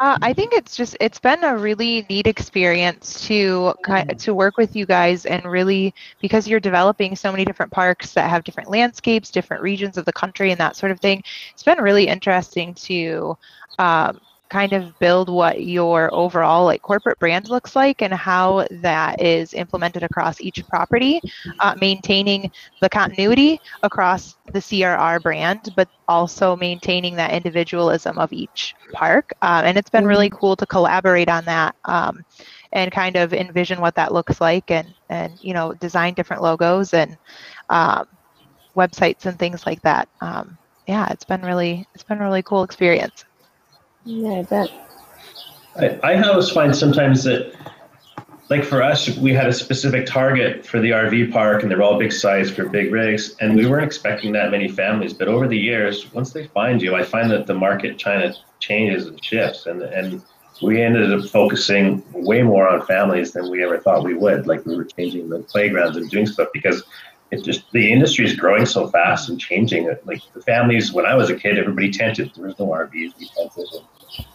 Uh, 0.00 0.16
I 0.22 0.32
think 0.32 0.52
it's 0.52 0.76
just 0.76 0.96
it's 1.00 1.18
been 1.18 1.42
a 1.42 1.58
really 1.58 2.06
neat 2.08 2.28
experience 2.28 3.26
to 3.26 3.74
to 4.18 4.32
work 4.32 4.56
with 4.56 4.76
you 4.76 4.86
guys 4.86 5.26
and 5.26 5.44
really 5.44 5.92
because 6.20 6.46
you're 6.46 6.60
developing 6.60 7.16
so 7.16 7.32
many 7.32 7.44
different 7.44 7.72
parks 7.72 8.12
that 8.14 8.30
have 8.30 8.44
different 8.44 8.70
landscapes, 8.70 9.30
different 9.30 9.60
regions 9.60 9.96
of 9.96 10.04
the 10.04 10.12
country, 10.12 10.52
and 10.52 10.60
that 10.60 10.76
sort 10.76 10.92
of 10.92 11.00
thing. 11.00 11.22
It's 11.52 11.64
been 11.64 11.78
really 11.78 12.06
interesting 12.06 12.74
to 12.74 13.36
um, 13.80 14.20
kind 14.48 14.72
of 14.72 14.98
build 14.98 15.28
what 15.28 15.64
your 15.64 16.12
overall 16.14 16.64
like 16.64 16.82
corporate 16.82 17.18
brand 17.18 17.48
looks 17.48 17.76
like 17.76 18.02
and 18.02 18.12
how 18.12 18.66
that 18.70 19.20
is 19.20 19.52
implemented 19.54 20.02
across 20.02 20.40
each 20.40 20.66
property, 20.68 21.20
uh, 21.60 21.74
maintaining 21.80 22.50
the 22.80 22.88
continuity 22.88 23.60
across 23.82 24.36
the 24.52 24.58
CRR 24.58 25.22
brand, 25.22 25.72
but 25.76 25.88
also 26.08 26.56
maintaining 26.56 27.14
that 27.16 27.32
individualism 27.32 28.18
of 28.18 28.32
each 28.32 28.74
park. 28.92 29.32
Um, 29.42 29.66
and 29.66 29.78
it's 29.78 29.90
been 29.90 30.06
really 30.06 30.30
cool 30.30 30.56
to 30.56 30.66
collaborate 30.66 31.28
on 31.28 31.44
that 31.44 31.74
um, 31.84 32.24
and 32.72 32.90
kind 32.90 33.16
of 33.16 33.34
envision 33.34 33.80
what 33.80 33.94
that 33.96 34.12
looks 34.12 34.40
like 34.40 34.70
and, 34.70 34.94
and 35.10 35.32
you 35.42 35.52
know, 35.52 35.74
design 35.74 36.14
different 36.14 36.42
logos 36.42 36.94
and 36.94 37.16
um, 37.68 38.06
websites 38.76 39.26
and 39.26 39.38
things 39.38 39.66
like 39.66 39.82
that. 39.82 40.08
Um, 40.20 40.56
yeah, 40.86 41.08
it's 41.10 41.24
been 41.24 41.42
really, 41.42 41.86
it's 41.94 42.04
been 42.04 42.18
a 42.18 42.24
really 42.24 42.42
cool 42.42 42.62
experience. 42.62 43.24
Yeah, 44.04 44.30
I 44.30 44.42
bet. 44.42 44.70
I, 45.76 45.98
I 46.02 46.22
always 46.28 46.50
find 46.50 46.74
sometimes 46.74 47.24
that, 47.24 47.54
like 48.50 48.64
for 48.64 48.82
us, 48.82 49.16
we 49.18 49.34
had 49.34 49.46
a 49.46 49.52
specific 49.52 50.06
target 50.06 50.64
for 50.64 50.80
the 50.80 50.90
RV 50.90 51.32
park, 51.32 51.62
and 51.62 51.70
they're 51.70 51.82
all 51.82 51.98
big 51.98 52.12
size 52.12 52.50
for 52.50 52.68
big 52.68 52.92
rigs, 52.92 53.36
and 53.40 53.54
we 53.54 53.66
weren't 53.66 53.84
expecting 53.84 54.32
that 54.32 54.50
many 54.50 54.68
families. 54.68 55.12
But 55.12 55.28
over 55.28 55.46
the 55.46 55.58
years, 55.58 56.12
once 56.12 56.32
they 56.32 56.46
find 56.48 56.80
you, 56.80 56.94
I 56.94 57.02
find 57.02 57.30
that 57.30 57.46
the 57.46 57.54
market 57.54 57.98
China 57.98 58.34
changes 58.58 59.06
and 59.06 59.22
shifts, 59.22 59.66
and 59.66 59.82
and 59.82 60.22
we 60.62 60.82
ended 60.82 61.12
up 61.12 61.28
focusing 61.30 62.02
way 62.12 62.42
more 62.42 62.68
on 62.68 62.84
families 62.86 63.32
than 63.32 63.50
we 63.50 63.62
ever 63.62 63.78
thought 63.78 64.02
we 64.02 64.14
would. 64.14 64.46
Like 64.46 64.64
we 64.66 64.76
were 64.76 64.84
changing 64.84 65.28
the 65.28 65.40
playgrounds 65.40 65.96
and 65.96 66.10
doing 66.10 66.26
stuff 66.26 66.48
because 66.52 66.82
it 67.30 67.44
just 67.44 67.70
the 67.72 67.92
industry 67.92 68.24
is 68.24 68.34
growing 68.34 68.66
so 68.66 68.88
fast 68.88 69.28
and 69.28 69.40
changing. 69.40 69.86
That 69.86 70.06
like 70.06 70.22
the 70.34 70.40
families, 70.42 70.92
when 70.92 71.06
I 71.06 71.14
was 71.14 71.30
a 71.30 71.36
kid, 71.36 71.58
everybody 71.58 71.90
tented. 71.90 72.32
There 72.34 72.46
was 72.46 72.58
no 72.58 72.66
RVs. 72.66 73.18
We 73.18 73.28
tented 73.36 73.66
and 73.72 73.84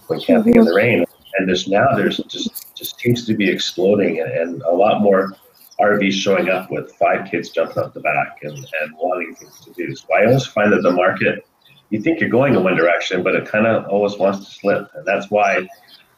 went 0.07 0.21
mm-hmm. 0.21 0.33
camping 0.33 0.55
in 0.55 0.65
the 0.65 0.73
rain. 0.73 1.05
And 1.37 1.47
there's 1.47 1.67
now 1.67 1.95
there's 1.95 2.17
just 2.17 2.75
just 2.75 2.99
seems 2.99 3.25
to 3.25 3.35
be 3.35 3.49
exploding 3.49 4.19
and, 4.19 4.31
and 4.31 4.61
a 4.63 4.71
lot 4.73 5.01
more 5.01 5.35
RVs 5.79 6.13
showing 6.13 6.49
up 6.49 6.69
with 6.69 6.93
five 6.93 7.29
kids 7.29 7.49
jumping 7.49 7.81
out 7.81 7.93
the 7.93 7.99
back 7.99 8.39
and, 8.43 8.57
and 8.57 8.93
wanting 8.97 9.35
things 9.35 9.59
to 9.61 9.73
do. 9.73 9.95
So 9.95 10.07
I 10.15 10.25
always 10.25 10.45
find 10.45 10.71
that 10.71 10.81
the 10.81 10.91
market, 10.91 11.45
you 11.89 12.01
think 12.01 12.19
you're 12.19 12.29
going 12.29 12.53
in 12.53 12.63
one 12.63 12.75
direction, 12.75 13.23
but 13.23 13.35
it 13.35 13.47
kind 13.47 13.65
of 13.65 13.85
always 13.87 14.17
wants 14.17 14.45
to 14.45 14.51
slip. 14.51 14.89
And 14.93 15.05
that's 15.05 15.31
why 15.31 15.67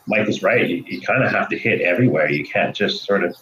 Mike 0.08 0.28
is 0.28 0.44
right. 0.44 0.68
You, 0.68 0.84
you 0.86 1.02
kind 1.02 1.24
of 1.24 1.32
have 1.32 1.50
to 1.50 1.58
hit 1.58 1.82
everywhere. 1.82 2.30
You 2.30 2.46
can't 2.46 2.76
just 2.76 3.06
sort 3.06 3.24
of 3.24 3.36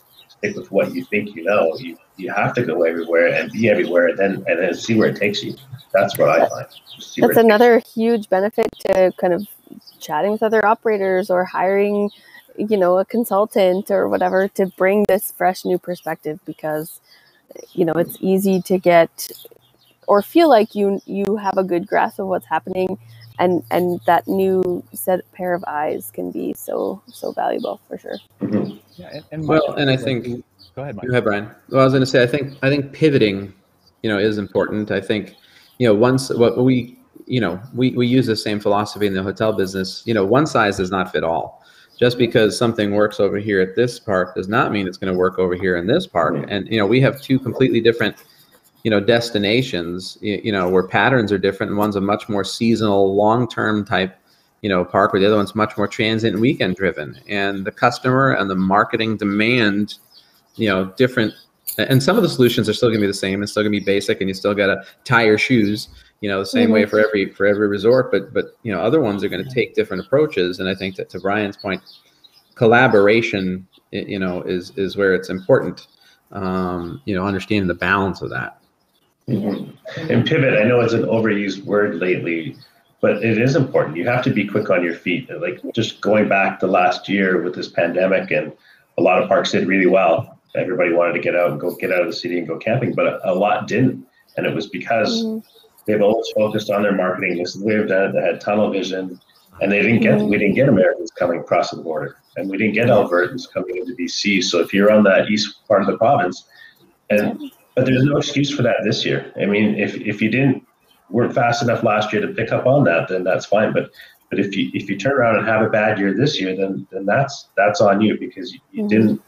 stick 0.43 0.55
with 0.57 0.71
what 0.71 0.93
you 0.93 1.03
think 1.05 1.35
you 1.35 1.43
know. 1.43 1.75
You 1.77 1.97
you 2.17 2.31
have 2.31 2.53
to 2.55 2.63
go 2.63 2.83
everywhere 2.83 3.27
and 3.27 3.51
be 3.51 3.69
everywhere 3.69 4.07
and 4.07 4.17
then 4.17 4.31
and 4.47 4.59
then 4.59 4.73
see 4.73 4.95
where 4.95 5.09
it 5.09 5.17
takes 5.17 5.43
you. 5.43 5.55
That's 5.93 6.17
what 6.17 6.29
I 6.29 6.47
find. 6.47 6.67
Just 6.95 7.13
see 7.13 7.21
where 7.21 7.29
That's 7.29 7.43
another 7.43 7.79
huge 7.79 8.29
benefit 8.29 8.67
to 8.87 9.13
kind 9.17 9.33
of 9.33 9.47
chatting 9.99 10.31
with 10.31 10.43
other 10.43 10.65
operators 10.65 11.29
or 11.29 11.45
hiring, 11.45 12.11
you 12.57 12.77
know, 12.77 12.99
a 12.99 13.05
consultant 13.05 13.89
or 13.89 14.09
whatever 14.09 14.47
to 14.49 14.67
bring 14.77 15.05
this 15.07 15.31
fresh 15.31 15.63
new 15.65 15.77
perspective 15.77 16.39
because, 16.45 16.99
you 17.73 17.85
know, 17.85 17.93
it's 17.93 18.17
easy 18.19 18.61
to 18.63 18.77
get 18.77 19.31
or 20.07 20.21
feel 20.21 20.49
like 20.49 20.75
you 20.75 20.99
you 21.05 21.37
have 21.37 21.57
a 21.57 21.63
good 21.63 21.87
grasp 21.87 22.19
of 22.19 22.27
what's 22.27 22.47
happening 22.47 22.97
and 23.39 23.63
and 23.71 23.99
that 24.05 24.27
new 24.27 24.83
set 24.93 25.29
pair 25.33 25.53
of 25.53 25.63
eyes 25.67 26.11
can 26.13 26.31
be 26.31 26.53
so 26.55 27.01
so 27.07 27.31
valuable 27.31 27.79
for 27.87 27.97
sure. 27.97 28.17
you. 28.41 28.47
Mhm. 28.47 28.79
yeah. 28.95 29.09
And, 29.13 29.23
and 29.31 29.47
Well, 29.47 29.63
Mike, 29.69 29.77
and 29.79 29.89
I 29.89 29.97
think- 29.97 30.43
go 30.75 30.81
ahead, 30.83 30.95
Mike. 30.95 31.05
Go 31.05 31.11
ahead, 31.11 31.23
Brian. 31.23 31.49
Well, 31.69 31.81
I 31.81 31.83
was 31.83 31.93
going 31.93 32.01
to 32.01 32.07
say, 32.07 32.23
I 32.23 32.27
think, 32.27 32.57
I 32.61 32.69
think 32.69 32.93
pivoting, 32.93 33.53
you 34.01 34.09
know, 34.09 34.17
is 34.17 34.37
important. 34.37 34.91
I 34.91 35.01
think, 35.01 35.35
you 35.79 35.87
know, 35.87 35.93
once 35.93 36.29
what 36.29 36.57
we, 36.57 36.97
you 37.25 37.39
know, 37.39 37.59
we, 37.73 37.91
we 37.91 38.05
use 38.07 38.25
the 38.27 38.35
same 38.35 38.59
philosophy 38.59 39.07
in 39.07 39.13
the 39.13 39.23
hotel 39.23 39.53
business. 39.53 40.03
You 40.05 40.13
know, 40.13 40.25
one 40.25 40.45
size 40.45 40.77
does 40.77 40.91
not 40.91 41.11
fit 41.11 41.23
all. 41.23 41.63
Just 41.99 42.17
because 42.17 42.57
something 42.57 42.91
works 42.95 43.19
over 43.19 43.37
here 43.37 43.61
at 43.61 43.75
this 43.75 43.99
park 43.99 44.35
does 44.35 44.47
not 44.47 44.71
mean 44.71 44.87
it's 44.87 44.97
going 44.97 45.13
to 45.13 45.17
work 45.17 45.37
over 45.39 45.53
here 45.55 45.77
in 45.77 45.85
this 45.87 46.07
park. 46.07 46.35
And 46.49 46.67
you 46.67 46.77
know, 46.77 46.87
we 46.87 46.99
have 47.01 47.21
two 47.21 47.37
completely 47.39 47.79
different, 47.81 48.15
you 48.83 48.91
know, 48.91 48.99
destinations. 48.99 50.17
You, 50.21 50.51
know, 50.51 50.69
where 50.69 50.87
patterns 50.87 51.31
are 51.31 51.37
different. 51.37 51.71
And 51.71 51.77
one's 51.77 51.95
a 51.95 52.01
much 52.01 52.29
more 52.29 52.43
seasonal, 52.43 53.15
long-term 53.15 53.85
type, 53.85 54.15
you 54.61 54.69
know, 54.69 54.85
park, 54.85 55.13
where 55.13 55.19
the 55.19 55.27
other 55.27 55.37
one's 55.37 55.55
much 55.55 55.77
more 55.77 55.87
transient 55.87 56.33
and 56.33 56.41
weekend 56.41 56.75
driven. 56.75 57.19
And 57.27 57.65
the 57.65 57.71
customer 57.71 58.33
and 58.33 58.49
the 58.49 58.55
marketing 58.55 59.17
demand 59.17 59.95
you 60.55 60.67
know 60.67 60.85
different 60.97 61.33
and 61.77 62.03
some 62.03 62.17
of 62.17 62.23
the 62.23 62.29
solutions 62.29 62.69
are 62.69 62.73
still 62.73 62.89
going 62.89 62.99
to 62.99 63.03
be 63.03 63.07
the 63.07 63.13
same 63.13 63.41
and 63.41 63.49
still 63.49 63.63
going 63.63 63.73
to 63.73 63.79
be 63.79 63.85
basic 63.85 64.19
and 64.21 64.29
you 64.29 64.33
still 64.33 64.53
got 64.53 64.67
to 64.67 64.83
tie 65.05 65.23
your 65.23 65.37
shoes 65.37 65.89
you 66.21 66.29
know 66.29 66.39
the 66.39 66.45
same 66.45 66.69
way 66.69 66.85
for 66.85 66.99
every 66.99 67.31
for 67.31 67.45
every 67.45 67.67
resort 67.67 68.11
but 68.11 68.33
but 68.33 68.57
you 68.63 68.71
know 68.71 68.79
other 68.79 69.01
ones 69.01 69.23
are 69.23 69.29
going 69.29 69.43
to 69.43 69.53
take 69.53 69.73
different 69.73 70.05
approaches 70.05 70.59
and 70.59 70.69
i 70.69 70.75
think 70.75 70.95
that 70.95 71.09
to 71.09 71.19
brian's 71.19 71.57
point 71.57 71.81
collaboration 72.55 73.65
you 73.91 74.19
know 74.19 74.41
is 74.43 74.71
is 74.77 74.95
where 74.95 75.13
it's 75.13 75.29
important 75.29 75.87
um 76.31 77.01
you 77.05 77.15
know 77.15 77.25
understanding 77.25 77.67
the 77.67 77.73
balance 77.73 78.21
of 78.21 78.29
that 78.29 78.59
Mhm. 79.27 79.73
And 80.09 80.25
pivot, 80.25 80.59
I 80.59 80.63
know 80.63 80.81
it's 80.81 80.93
an 80.93 81.03
overused 81.03 81.63
word 81.65 81.95
lately, 81.95 82.55
but 83.01 83.23
it 83.23 83.37
is 83.37 83.55
important. 83.55 83.97
You 83.97 84.05
have 84.07 84.23
to 84.23 84.31
be 84.31 84.45
quick 84.47 84.69
on 84.69 84.83
your 84.83 84.95
feet. 84.95 85.29
Like 85.41 85.61
just 85.73 86.01
going 86.01 86.27
back 86.27 86.59
to 86.59 86.67
last 86.67 87.07
year 87.07 87.41
with 87.41 87.55
this 87.55 87.67
pandemic, 87.69 88.31
and 88.31 88.51
a 88.97 89.01
lot 89.01 89.21
of 89.21 89.29
parks 89.29 89.51
did 89.51 89.67
really 89.67 89.87
well. 89.87 90.39
Everybody 90.55 90.93
wanted 90.93 91.13
to 91.13 91.19
get 91.19 91.35
out 91.35 91.51
and 91.51 91.59
go 91.59 91.73
get 91.75 91.91
out 91.91 92.01
of 92.01 92.07
the 92.07 92.13
city 92.13 92.37
and 92.37 92.47
go 92.47 92.57
camping, 92.57 92.93
but 92.93 93.19
a, 93.23 93.33
lot 93.33 93.67
didn't. 93.67 94.05
And 94.37 94.45
it 94.45 94.53
was 94.53 94.67
because 94.67 95.23
Mhm. 95.23 95.43
they've 95.87 96.01
always 96.01 96.29
focused 96.35 96.69
on 96.69 96.83
their 96.83 96.91
marketing. 96.91 97.37
This 97.37 97.55
is 97.55 97.61
the 97.61 97.67
way 97.67 97.77
we've 97.77 97.87
done 97.87 98.09
it. 98.09 98.13
They 98.13 98.21
had 98.21 98.39
tunnel 98.39 98.69
vision, 98.69 99.19
and 99.61 99.71
they 99.71 99.81
didn't 99.81 100.01
get 100.01 100.19
Mhm. 100.19 100.29
we 100.29 100.37
didn't 100.37 100.55
get 100.55 100.69
Americans 100.69 101.11
coming 101.11 101.39
across 101.39 101.71
the 101.71 101.81
border, 101.81 102.17
and 102.37 102.49
we 102.49 102.57
didn't 102.57 102.73
get 102.73 102.87
Albertans 102.87 103.51
coming 103.51 103.77
into 103.77 103.95
BC. 103.95 104.41
So 104.41 104.59
if 104.59 104.73
you're 104.73 104.91
on 104.91 105.03
that 105.03 105.29
east 105.29 105.65
part 105.67 105.81
of 105.81 105.87
the 105.87 105.97
province, 105.97 106.45
and 107.09 107.51
but 107.75 107.85
there's 107.85 108.03
no 108.03 108.17
excuse 108.17 108.53
for 108.53 108.61
that 108.63 108.77
this 108.83 109.05
year. 109.05 109.31
I 109.41 109.45
mean, 109.45 109.75
if 109.79 109.95
if 109.95 110.21
you 110.21 110.29
didn't 110.29 110.65
weren't 111.09 111.33
fast 111.33 111.61
enough 111.63 111.83
last 111.83 112.11
year 112.13 112.21
to 112.25 112.33
pick 112.33 112.51
up 112.51 112.65
on 112.65 112.83
that, 112.85 113.07
then 113.09 113.23
that's 113.23 113.45
fine. 113.45 113.73
But 113.73 113.91
but 114.29 114.39
if 114.39 114.55
you 114.55 114.69
if 114.73 114.89
you 114.89 114.97
turn 114.97 115.13
around 115.13 115.37
and 115.37 115.47
have 115.47 115.61
a 115.61 115.69
bad 115.69 115.99
year 115.99 116.13
this 116.13 116.39
year, 116.39 116.55
then 116.55 116.87
then 116.91 117.05
that's 117.05 117.49
that's 117.57 117.81
on 117.81 118.01
you 118.01 118.17
because 118.17 118.53
you, 118.53 118.59
you 118.71 118.83
Mhm. 118.83 118.89
didn't 118.89 119.21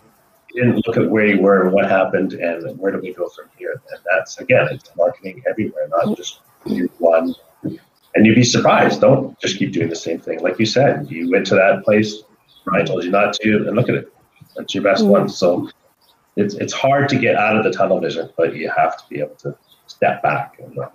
you 0.54 0.64
didn't 0.64 0.88
look 0.88 0.98
at 0.98 1.10
where 1.10 1.26
you 1.26 1.42
were 1.42 1.64
and 1.64 1.74
what 1.74 1.90
happened 1.90 2.34
and 2.34 2.80
where 2.80 2.92
do 2.92 3.00
we 3.00 3.14
go 3.14 3.28
from 3.30 3.46
here. 3.58 3.82
And 3.92 4.00
that's 4.10 4.40
again, 4.40 4.68
it's 4.72 4.90
marketing 4.96 5.44
everywhere, 5.50 5.88
not 5.90 6.16
just 6.16 6.40
one. 7.00 7.34
And 8.16 8.26
you'd 8.26 8.36
be 8.36 8.44
surprised. 8.46 9.02
Don't 9.02 9.38
just 9.40 9.58
keep 9.58 9.74
doing 9.74 9.90
the 9.90 9.96
same 9.96 10.20
thing. 10.20 10.40
Like 10.40 10.58
you 10.58 10.66
said, 10.66 11.12
you 11.12 11.30
went 11.30 11.46
to 11.48 11.56
that 11.56 11.84
place. 11.84 12.24
Brian 12.64 12.86
told 12.86 13.04
you 13.04 13.12
not 13.12 13.34
to, 13.34 13.68
and 13.68 13.76
look 13.76 13.90
at 13.90 13.96
it. 13.96 14.14
That's 14.56 14.74
your 14.74 14.84
best 14.84 15.04
Mhm. 15.04 15.10
one. 15.10 15.28
So 15.30 15.70
it's 16.36 16.56
it's 16.56 16.74
hard 16.74 17.10
to 17.10 17.18
get 17.18 17.36
out 17.36 17.56
of 17.58 17.64
the 17.64 17.72
tunnel 17.72 18.00
vision, 18.00 18.30
but 18.38 18.56
you 18.56 18.70
have 18.76 18.98
to 18.98 19.04
be 19.10 19.20
able 19.20 19.36
to 19.36 19.56
step 19.88 20.22
back 20.22 20.60
and 20.60 20.78
uh, 20.78 20.90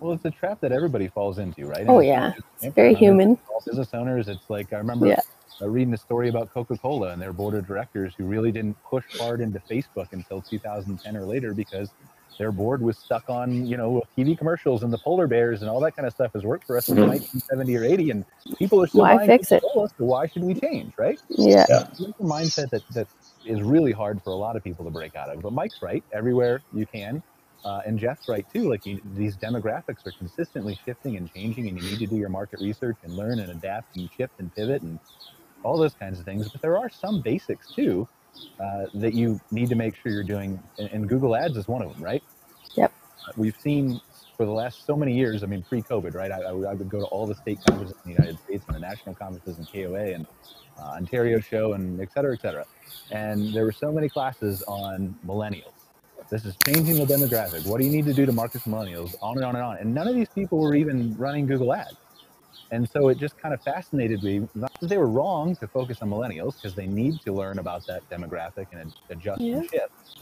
Well, 0.00 0.12
it's 0.12 0.24
a 0.24 0.30
trap 0.30 0.60
that 0.60 0.72
everybody 0.72 1.08
falls 1.08 1.38
into, 1.38 1.66
right? 1.66 1.84
Oh, 1.88 1.98
And 1.98 2.08
yeah. 2.08 2.20
not 2.28 2.34
just 2.36 2.46
It's 2.62 2.74
very 2.74 2.94
human. 2.94 3.38
all 3.50 3.62
Business 3.64 3.88
owners, 3.94 4.28
it's 4.28 4.50
like 4.50 4.72
I 4.72 4.78
remember 4.78 5.06
Yeah. 5.06 5.20
uh, 5.60 5.68
reading 5.68 5.94
a 5.94 5.98
story 5.98 6.28
about 6.28 6.50
Coca-Cola 6.52 7.10
and 7.10 7.22
their 7.22 7.32
board 7.32 7.54
of 7.54 7.66
directors 7.66 8.14
who 8.18 8.24
really 8.24 8.50
didn't 8.52 8.76
push 8.84 9.04
hard 9.18 9.40
into 9.40 9.60
Facebook 9.70 10.08
until 10.12 10.42
2010 10.42 11.16
or 11.16 11.24
later 11.24 11.54
because 11.54 11.90
their 12.38 12.50
board 12.50 12.82
was 12.82 12.98
stuck 12.98 13.28
on, 13.28 13.64
you 13.66 13.76
know, 13.76 14.02
TV 14.18 14.36
commercials 14.36 14.82
and 14.82 14.92
the 14.92 14.98
polar 14.98 15.28
bears 15.28 15.60
and 15.62 15.70
all 15.70 15.78
that 15.80 15.94
kind 15.94 16.06
of 16.08 16.12
stuff 16.14 16.32
has 16.32 16.42
worked 16.44 16.64
for 16.66 16.76
us 16.76 16.86
since 16.86 16.98
Mhm. 16.98 17.06
1970 17.08 17.76
or 17.76 17.84
80, 17.84 18.10
and 18.10 18.24
people 18.58 18.82
are 18.82 18.86
still 18.88 19.02
Why 19.02 19.16
buying 19.18 19.28
fix 19.28 19.52
it? 19.52 19.62
Coca-Cola, 19.62 19.88
so 19.90 20.04
why 20.06 20.26
should 20.26 20.42
we 20.42 20.54
change, 20.54 20.94
right? 20.98 21.20
Yeah. 21.28 21.66
It's 21.68 22.00
a 22.00 22.06
mindset 22.24 22.70
that 22.70 22.82
that 22.94 23.06
is 23.46 23.62
really 23.62 23.92
hard 23.92 24.22
for 24.22 24.30
a 24.30 24.36
lot 24.36 24.56
of 24.56 24.64
people 24.64 24.84
to 24.84 24.90
break 24.90 25.16
out 25.16 25.28
of. 25.28 25.42
But 25.42 25.52
Mike's 25.52 25.82
right. 25.82 26.02
Everywhere 26.12 26.62
you 26.72 26.86
can, 26.86 27.22
uh, 27.64 27.82
and 27.86 27.98
Jeff's 27.98 28.28
right 28.28 28.46
too. 28.52 28.68
Like 28.68 28.86
you, 28.86 29.00
these 29.14 29.36
demographics 29.36 30.06
are 30.06 30.12
consistently 30.18 30.78
shifting 30.84 31.16
and 31.16 31.32
changing, 31.32 31.68
and 31.68 31.80
you 31.80 31.90
need 31.90 31.98
to 32.00 32.06
do 32.06 32.16
your 32.16 32.28
market 32.28 32.60
research 32.60 32.96
and 33.02 33.14
learn 33.14 33.38
and 33.40 33.50
adapt 33.50 33.96
and 33.96 34.10
shift 34.16 34.34
and 34.38 34.54
pivot 34.54 34.82
and 34.82 34.98
all 35.62 35.78
those 35.78 35.94
kinds 35.94 36.18
of 36.18 36.24
things. 36.24 36.48
But 36.50 36.62
there 36.62 36.78
are 36.78 36.90
some 36.90 37.20
basics 37.22 37.72
too 37.72 38.08
uh, 38.60 38.86
that 38.94 39.14
you 39.14 39.40
need 39.50 39.68
to 39.70 39.76
make 39.76 39.96
sure 39.96 40.12
you're 40.12 40.24
doing, 40.24 40.62
and, 40.78 40.90
and 40.90 41.08
Google 41.08 41.36
Ads 41.36 41.56
is 41.56 41.68
one 41.68 41.82
of 41.82 41.92
them, 41.92 42.02
right? 42.02 42.22
Yep. 42.76 42.92
Uh, 43.28 43.32
We've 43.36 43.56
seen 43.60 44.00
for 44.42 44.46
the 44.46 44.52
last 44.52 44.84
so 44.84 44.96
many 44.96 45.14
years. 45.14 45.44
I 45.44 45.46
mean, 45.46 45.62
pre-COVID, 45.62 46.14
right? 46.14 46.32
I, 46.32 46.40
I, 46.40 46.52
would, 46.52 46.66
I 46.66 46.74
would 46.74 46.88
go 46.88 46.98
to 46.98 47.06
all 47.06 47.28
the 47.28 47.34
state 47.36 47.60
conferences 47.64 47.96
in 48.04 48.10
the 48.12 48.18
United 48.18 48.40
States 48.40 48.64
and 48.66 48.74
the 48.74 48.80
national 48.80 49.14
conferences 49.14 49.56
in 49.56 49.64
KOA 49.66 50.14
and 50.14 50.26
uh, 50.80 50.96
Ontario 50.96 51.38
show 51.38 51.74
and 51.74 52.00
et 52.00 52.12
cetera, 52.12 52.34
et 52.34 52.40
cetera. 52.40 52.66
And 53.12 53.54
there 53.54 53.64
were 53.64 53.70
so 53.70 53.92
many 53.92 54.08
classes 54.08 54.64
on 54.64 55.16
millennials. 55.24 55.70
This 56.28 56.44
is 56.44 56.56
changing 56.66 56.96
the 56.96 57.04
demographic. 57.04 57.64
What 57.68 57.78
do 57.78 57.86
you 57.86 57.92
need 57.92 58.04
to 58.06 58.14
do 58.14 58.26
to 58.26 58.32
market 58.32 58.62
to 58.62 58.68
millennials? 58.68 59.14
On 59.22 59.36
and 59.36 59.44
on 59.44 59.54
and 59.54 59.64
on. 59.64 59.76
And 59.76 59.94
none 59.94 60.08
of 60.08 60.16
these 60.16 60.30
people 60.30 60.58
were 60.58 60.74
even 60.74 61.16
running 61.16 61.46
Google 61.46 61.72
Ads. 61.72 61.94
And 62.72 62.88
so 62.90 63.10
it 63.10 63.18
just 63.18 63.38
kind 63.38 63.54
of 63.54 63.62
fascinated 63.62 64.24
me. 64.24 64.48
Not 64.56 64.72
that 64.80 64.88
they 64.88 64.98
were 64.98 65.08
wrong 65.08 65.54
to 65.56 65.68
focus 65.68 65.98
on 66.02 66.10
millennials 66.10 66.56
because 66.56 66.74
they 66.74 66.88
need 66.88 67.20
to 67.20 67.32
learn 67.32 67.60
about 67.60 67.86
that 67.86 68.08
demographic 68.10 68.66
and 68.72 68.80
ad- 68.80 68.94
adjust 69.10 69.40
and 69.40 69.70
shift. 69.70 70.21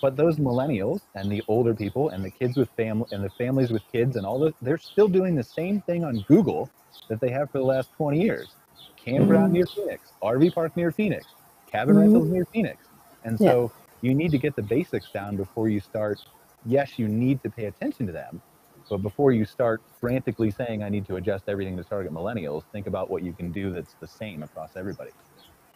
But 0.00 0.16
those 0.16 0.36
millennials 0.38 1.00
and 1.14 1.30
the 1.30 1.42
older 1.48 1.74
people 1.74 2.10
and 2.10 2.24
the 2.24 2.30
kids 2.30 2.56
with 2.56 2.70
family 2.76 3.06
and 3.10 3.24
the 3.24 3.30
families 3.30 3.70
with 3.72 3.82
kids 3.90 4.16
and 4.16 4.24
all 4.24 4.38
those, 4.38 4.54
they're 4.62 4.78
still 4.78 5.08
doing 5.08 5.34
the 5.34 5.42
same 5.42 5.80
thing 5.82 6.04
on 6.04 6.20
Google 6.20 6.70
that 7.08 7.20
they 7.20 7.30
have 7.30 7.50
for 7.50 7.58
the 7.58 7.64
last 7.64 7.90
20 7.96 8.20
years. 8.20 8.54
Campground 8.96 9.52
near 9.52 9.66
Phoenix, 9.66 10.12
RV 10.22 10.54
park 10.54 10.76
near 10.76 10.92
Phoenix, 10.92 11.26
cabin 11.66 11.96
Mhm. 11.96 12.00
rentals 12.02 12.30
near 12.30 12.44
Phoenix. 12.52 12.88
And 13.24 13.40
Yeah. 13.40 13.50
so 13.50 13.72
you 14.02 14.14
need 14.14 14.30
to 14.32 14.38
get 14.38 14.54
the 14.54 14.62
basics 14.62 15.10
down 15.10 15.36
before 15.36 15.68
you 15.68 15.80
start. 15.80 16.20
Yes, 16.64 16.98
you 16.98 17.08
need 17.08 17.42
to 17.42 17.50
pay 17.50 17.64
attention 17.64 18.06
to 18.06 18.12
them, 18.12 18.42
but 18.88 18.98
before 18.98 19.32
you 19.32 19.44
start 19.44 19.82
frantically 20.00 20.50
saying, 20.50 20.82
I 20.82 20.88
need 20.88 21.06
to 21.06 21.16
adjust 21.16 21.48
everything 21.48 21.76
to 21.76 21.84
target 21.84 22.12
millennials, 22.12 22.64
think 22.72 22.86
about 22.86 23.10
what 23.10 23.22
you 23.22 23.32
can 23.32 23.50
do 23.52 23.72
that's 23.72 23.94
the 24.00 24.06
same 24.08 24.42
across 24.42 24.76
everybody. 24.76 25.10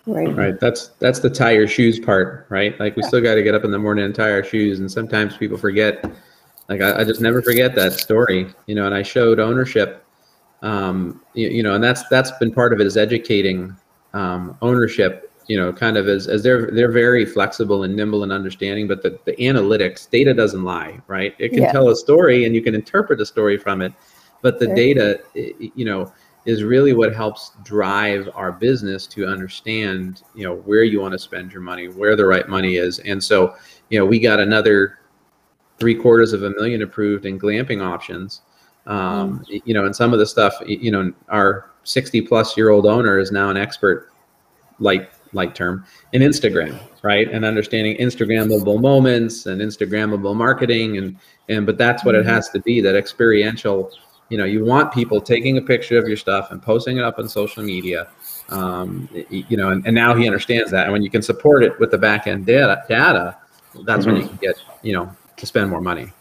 Right. 0.07 0.35
Right. 0.35 0.59
That's 0.61 0.89
that's 0.99 1.21
the 1.21 1.31
tie 1.31 1.53
your 1.53 1.69
shoes 1.69 2.01
part, 2.01 2.47
right? 2.49 2.79
Like 2.81 2.97
we 2.97 3.03
Yeah. 3.03 3.09
still 3.09 3.21
got 3.21 3.35
to 3.37 3.43
get 3.43 3.55
up 3.55 3.65
in 3.65 3.71
the 3.71 3.79
morning 3.79 4.05
and 4.05 4.15
tie 4.15 4.31
our 4.33 4.43
shoes, 4.43 4.81
and 4.81 4.91
sometimes 4.91 5.37
people 5.37 5.57
forget. 5.57 6.05
Like 6.69 6.81
I, 6.81 7.01
I 7.01 7.05
just 7.05 7.21
never 7.21 7.43
forget 7.43 7.75
that 7.77 7.93
story, 7.93 8.53
you 8.67 8.75
know. 8.75 8.87
And 8.87 8.95
I 8.95 9.03
showed 9.03 9.39
ownership, 9.39 10.07
um, 10.63 11.21
you, 11.35 11.49
you 11.49 11.63
know, 11.63 11.75
and 11.75 11.85
that's 11.85 12.07
that's 12.09 12.33
been 12.39 12.53
part 12.53 12.73
of 12.73 12.81
it 12.81 12.87
is 12.87 12.97
educating 12.97 13.77
um, 14.15 14.57
ownership. 14.63 15.29
You 15.49 15.59
know, 15.59 15.73
kind 15.73 15.97
of 15.97 16.09
as 16.09 16.29
as 16.29 16.43
they're 16.43 16.71
they're 16.71 16.93
very 16.93 17.27
flexible 17.27 17.83
and 17.83 17.95
nimble 17.95 18.23
and 18.23 18.33
understanding, 18.33 18.89
but 18.89 19.03
the 19.03 19.19
the 19.25 19.33
analytics 19.37 20.09
data 20.11 20.33
doesn't 20.35 20.65
lie, 20.65 21.01
right? 21.09 21.35
It 21.39 21.51
can 21.51 21.65
Yeah. 21.65 21.73
tell 21.73 21.89
a 21.91 21.97
story 21.97 22.45
and 22.45 22.55
you 22.55 22.63
can 22.63 22.75
interpret 22.75 23.21
a 23.21 23.27
story 23.27 23.59
from 23.59 23.83
it, 23.83 23.93
but 24.41 24.59
the 24.59 24.67
Sure. 24.67 24.75
data, 24.75 25.21
you 25.35 25.85
know, 25.85 26.13
is 26.45 26.63
really 26.65 26.93
what 26.93 27.15
helps 27.15 27.53
drive 27.63 28.29
our 28.35 28.53
business 28.53 29.07
to 29.07 29.27
understand 29.27 30.23
you 30.35 30.45
know 30.45 30.57
where 30.57 30.83
you 30.85 31.01
want 31.01 31.13
to 31.13 31.19
spend 31.19 31.53
your 31.53 31.63
money 31.63 31.89
where 31.89 32.17
the 32.17 32.27
right 32.27 32.49
money 32.49 32.77
is. 32.77 32.99
And 33.01 33.23
so 33.23 33.55
you 33.91 33.99
know 33.99 34.05
we 34.05 34.19
got 34.19 34.41
another 34.41 34.99
three 35.79 35.95
quarters 35.95 36.33
of 36.33 36.43
a 36.43 36.51
million 36.51 36.83
approved 36.83 37.27
in 37.27 37.39
glamping 37.39 37.83
options. 37.83 38.43
Um, 38.87 39.45
y- 39.49 39.63
you 39.65 39.75
know 39.75 39.85
and 39.85 39.95
some 39.95 40.13
of 40.13 40.19
the 40.19 40.27
stuff 40.27 40.55
you 40.67 40.91
know 40.91 41.13
our 41.29 41.71
60 41.85 42.23
plus 42.23 42.57
year 42.57 42.71
old 42.71 42.87
owner 42.87 43.19
is 43.19 43.31
now 43.31 43.49
an 43.51 43.57
expert 43.57 44.11
light 44.81 45.11
light 45.33 45.55
term 45.55 45.85
in 46.13 46.23
instagram 46.23 46.79
right? 47.03 47.29
And 47.31 47.45
understanding 47.45 47.97
instagrammable 47.97 48.81
moments 48.81 49.47
and 49.47 49.61
instagrammable 49.61 50.35
marketing 50.35 50.99
and 50.99 51.17
and 51.49 51.67
but 51.67 51.77
that's 51.77 52.05
what 52.05 52.15
it 52.15 52.25
has 52.25 52.49
to 52.51 52.61
be 52.61 52.81
that 52.81 52.97
experiential 52.97 53.91
you 54.33 54.39
know 54.39 54.45
you 54.45 54.65
want 54.65 54.93
people 54.93 55.21
taking 55.21 55.59
a 55.59 55.63
picture 55.63 55.99
of 55.99 56.09
your 56.09 56.17
stuff 56.17 56.51
and 56.51 56.63
posting 56.63 56.97
it 56.97 57.05
up 57.05 57.19
on 57.19 57.29
social 57.29 57.63
media 57.63 58.09
um, 58.49 59.09
you 59.31 59.57
know 59.57 59.69
and, 59.71 59.87
and 59.87 59.95
now 59.95 60.15
he 60.15 60.27
understands 60.27 60.71
that 60.71 60.85
and 60.85 60.93
when 60.93 61.03
you 61.03 61.11
can 61.11 61.23
support 61.23 61.63
it 61.63 61.79
with 61.79 61.91
the 61.91 61.99
back 61.99 62.27
end 62.27 62.47
data 62.47 62.83
data 62.89 63.37
that's 63.85 64.07
when 64.07 64.17
you 64.17 64.27
can 64.27 64.37
get 64.37 64.57
you 64.83 64.93
know 64.93 65.15
to 65.37 65.47
spend 65.47 65.71
more 65.71 65.81
money 65.81 66.13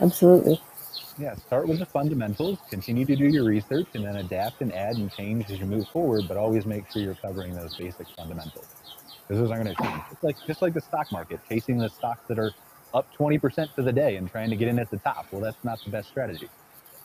Absolutely. 0.00 0.60
Yeah, 1.18 1.34
start 1.34 1.68
with 1.68 1.78
the 1.78 1.86
fundamentals, 1.86 2.58
continue 2.70 3.04
to 3.04 3.14
do 3.14 3.26
your 3.26 3.44
research, 3.44 3.88
and 3.94 4.04
then 4.04 4.16
adapt 4.16 4.62
and 4.62 4.72
add 4.72 4.96
and 4.96 5.12
change 5.12 5.50
as 5.50 5.58
you 5.58 5.66
move 5.66 5.86
forward, 5.88 6.26
but 6.26 6.38
always 6.38 6.64
make 6.64 6.90
sure 6.90 7.02
you're 7.02 7.14
covering 7.16 7.54
those 7.54 7.76
basic 7.76 8.08
fundamentals. 8.16 8.66
Because 9.28 9.42
those 9.42 9.50
aren't 9.50 9.64
going 9.64 9.76
to 9.76 9.82
change. 9.82 10.02
Just 10.10 10.24
like, 10.24 10.36
just 10.46 10.62
like 10.62 10.72
the 10.72 10.80
stock 10.80 11.12
market, 11.12 11.40
chasing 11.48 11.76
the 11.76 11.90
stocks 11.90 12.22
that 12.28 12.38
are 12.38 12.52
up 12.94 13.06
20% 13.14 13.74
for 13.74 13.82
the 13.82 13.92
day 13.92 14.16
and 14.16 14.30
trying 14.30 14.48
to 14.48 14.56
get 14.56 14.68
in 14.68 14.78
at 14.78 14.90
the 14.90 14.96
top. 14.98 15.26
Well, 15.30 15.42
that's 15.42 15.62
not 15.62 15.78
the 15.84 15.90
best 15.90 16.08
strategy. 16.08 16.48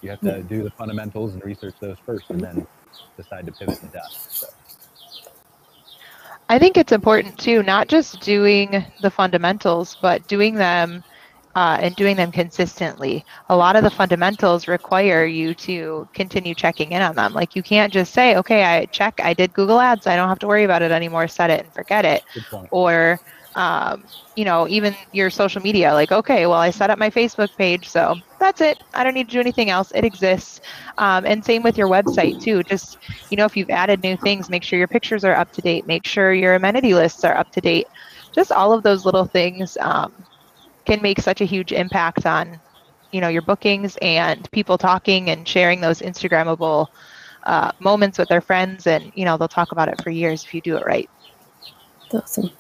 You 0.06 0.12
have 0.12 0.22
to 0.22 0.44
do 0.44 0.62
the 0.62 0.70
fundamentals 0.70 1.34
and 1.34 1.44
research 1.44 1.74
those 1.80 1.98
first 2.06 2.26
and 2.30 2.40
then 2.40 2.68
decide 3.18 3.48
to 3.48 3.52
pivot 3.52 3.82
and 3.82 3.90
adapt. 3.90 4.14
So, 4.14 4.46
I 6.48 6.60
think 6.60 6.78
it's 6.78 6.92
important 6.92 7.40
too, 7.40 7.64
not 7.64 7.88
just 7.88 8.22
doing 8.22 8.86
the 9.02 9.10
fundamentals, 9.10 9.98
but 10.00 10.28
doing 10.28 10.54
them 10.54 11.04
uh, 11.56 11.80
and 11.82 11.96
doing 11.96 12.16
them 12.16 12.32
consistently. 12.32 13.26
A 13.50 13.56
lot 13.56 13.76
of 13.76 13.84
the 13.84 13.90
fundamentals 13.90 14.68
require 14.68 15.26
you 15.26 15.56
to 15.56 16.08
continue 16.14 16.54
checking 16.54 16.92
in 16.92 17.02
on 17.02 17.16
them. 17.16 17.34
Like 17.34 17.56
you 17.56 17.64
can't 17.64 17.92
just 17.92 18.14
say, 18.14 18.36
okay, 18.36 18.64
I 18.64 18.86
check, 18.86 19.20
I 19.24 19.34
did 19.34 19.54
Google 19.54 19.80
Ads, 19.80 20.06
I 20.06 20.16
don't 20.16 20.30
have 20.30 20.38
to 20.40 20.48
worry 20.48 20.66
about 20.66 20.84
it 20.84 20.92
anymore, 20.92 21.28
set 21.28 21.50
it 21.50 21.66
and 21.66 21.74
forget 21.74 22.06
it. 22.06 22.24
good 22.32 22.46
point. 22.52 22.68
Or, 22.70 23.20
um, 23.56 24.04
you 24.36 24.44
know, 24.44 24.68
even 24.68 24.96
your 25.14 25.30
social 25.30 25.62
media, 25.62 25.94
like, 25.94 26.12
okay, 26.12 26.46
well, 26.46 26.60
I 26.60 26.70
set 26.70 26.90
up 26.90 27.00
my 27.00 27.10
Facebook 27.10 27.50
page, 27.58 27.88
so 27.90 28.16
that's 28.40 28.60
it. 28.60 28.84
I 28.94 29.04
don't 29.04 29.14
need 29.14 29.30
to 29.30 29.34
do 29.34 29.40
anything 29.40 29.70
else. 29.70 29.92
It 29.96 30.04
exists. 30.04 30.60
Um, 30.98 31.26
and 31.26 31.44
same 31.44 31.64
with 31.64 31.78
your 31.78 31.88
website 31.88 32.42
too. 32.42 32.62
Just, 32.64 32.98
you 33.30 33.38
know, 33.38 33.46
if 33.46 33.56
you've 33.56 33.70
added 33.70 34.04
new 34.04 34.18
things, 34.18 34.50
make 34.50 34.64
sure 34.64 34.78
your 34.78 34.90
pictures 34.90 35.24
are 35.24 35.36
up 35.36 35.52
to 35.54 35.62
date. 35.62 35.88
Make 35.88 36.06
sure 36.06 36.34
your 36.34 36.56
amenity 36.56 36.94
lists 36.94 37.24
are 37.24 37.36
up 37.36 37.50
to 37.54 37.62
date. 37.62 37.88
Just 38.34 38.52
all 38.52 38.74
of 38.74 38.84
those 38.84 39.06
little 39.06 39.26
things 39.26 39.78
um, 39.80 40.12
can 40.84 41.02
make 41.02 41.20
such 41.22 41.40
a 41.40 41.46
huge 41.46 41.72
impact 41.72 42.26
on, 42.26 42.60
you 43.14 43.22
know, 43.22 43.30
your 43.30 43.42
bookings 43.42 43.98
and 44.02 44.52
people 44.52 44.78
talking 44.78 45.30
and 45.30 45.48
sharing 45.48 45.80
those 45.80 46.02
Instagrammable 46.02 46.88
uh, 47.44 47.72
moments 47.80 48.18
with 48.18 48.28
their 48.28 48.42
friends. 48.42 48.86
And, 48.86 49.14
you 49.16 49.24
know, 49.24 49.38
they'll 49.38 49.48
talk 49.48 49.72
about 49.72 49.88
it 49.88 50.04
for 50.04 50.10
years 50.10 50.44
if 50.44 50.54
you 50.54 50.60
do 50.60 50.76
it 50.76 50.86
right. 50.86 51.10
Awesome. 52.12 52.52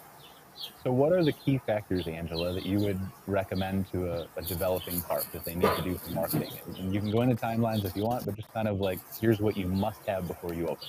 So, 0.85 0.91
what 0.91 1.11
are 1.13 1.23
the 1.23 1.33
key 1.33 1.59
factors, 1.65 2.07
Angela, 2.07 2.53
that 2.53 2.63
you 2.63 2.79
would 2.81 2.99
recommend 3.25 3.87
to 3.91 4.07
a, 4.07 4.27
a 4.37 4.43
developing 4.43 5.01
park 5.01 5.25
that 5.33 5.43
they 5.43 5.55
need 5.55 5.75
to 5.75 5.81
do 5.81 5.97
for 5.97 6.11
marketing? 6.11 6.51
And- 6.67 6.77
And 6.77 6.93
you 6.93 6.99
can 6.99 7.09
go 7.09 7.21
into 7.21 7.35
timelines 7.35 7.85
if 7.85 7.95
you 7.95 8.03
want, 8.03 8.23
but 8.23 8.35
just 8.35 8.53
kind 8.53 8.67
of 8.67 8.79
like, 8.79 8.99
here's 9.19 9.39
what 9.39 9.57
you 9.57 9.67
must 9.67 10.01
have 10.05 10.27
before 10.27 10.53
you 10.53 10.67
open. 10.67 10.87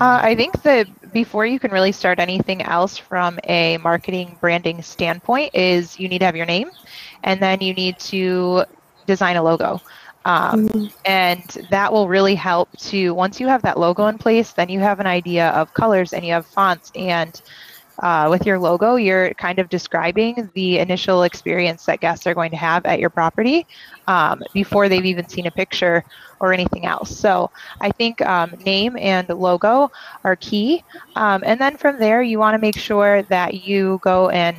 Uh, 0.00 0.18
I 0.22 0.34
think 0.34 0.60
that 0.62 1.12
before 1.12 1.46
you 1.46 1.60
can 1.60 1.70
really 1.70 1.92
start 1.92 2.18
anything 2.18 2.62
else 2.62 2.98
from 2.98 3.38
a 3.44 3.78
marketing 3.78 4.36
branding 4.40 4.82
standpoint 4.82 5.54
is 5.54 6.00
you 6.00 6.08
need 6.08 6.18
to 6.18 6.24
have 6.24 6.34
your 6.34 6.46
name 6.46 6.70
and 7.22 7.40
then 7.40 7.60
you 7.60 7.74
need 7.74 7.96
to 8.00 8.64
design 9.06 9.36
a 9.36 9.42
logo. 9.42 9.80
Um, 10.24 10.68
Mhm. 10.68 10.92
and 11.04 11.42
that 11.70 11.92
will 11.92 12.08
really 12.08 12.34
help 12.34 12.68
to 12.78 13.12
once 13.12 13.38
you 13.40 13.46
have 13.48 13.62
that 13.62 13.78
logo 13.78 14.06
in 14.06 14.18
place 14.18 14.52
then 14.52 14.68
you 14.68 14.78
have 14.78 15.00
an 15.00 15.06
idea 15.06 15.48
of 15.50 15.74
colors 15.74 16.12
and 16.12 16.24
you 16.24 16.32
have 16.32 16.46
fonts 16.46 16.92
and 16.94 17.42
uh, 18.02 18.28
with 18.30 18.44
your 18.46 18.58
logo 18.58 18.96
you're 18.96 19.32
kind 19.34 19.58
of 19.58 19.68
describing 19.68 20.50
the 20.54 20.78
initial 20.78 21.22
experience 21.22 21.86
that 21.86 22.00
guests 22.00 22.26
are 22.26 22.34
going 22.34 22.50
to 22.50 22.56
have 22.56 22.84
at 22.84 22.98
your 23.00 23.10
property 23.10 23.66
um, 24.06 24.42
before 24.52 24.88
they've 24.88 25.06
even 25.06 25.28
seen 25.28 25.46
a 25.46 25.50
picture 25.50 26.04
or 26.40 26.52
anything 26.52 26.84
else 26.86 27.16
so 27.16 27.50
i 27.80 27.90
think 27.90 28.20
um, 28.22 28.50
name 28.64 28.96
and 28.96 29.28
logo 29.30 29.90
are 30.24 30.36
key 30.36 30.84
um, 31.16 31.42
and 31.46 31.60
then 31.60 31.76
from 31.76 31.98
there 31.98 32.22
you 32.22 32.38
want 32.38 32.54
to 32.54 32.58
make 32.58 32.76
sure 32.76 33.22
that 33.24 33.66
you 33.66 33.98
go 34.02 34.28
and 34.30 34.56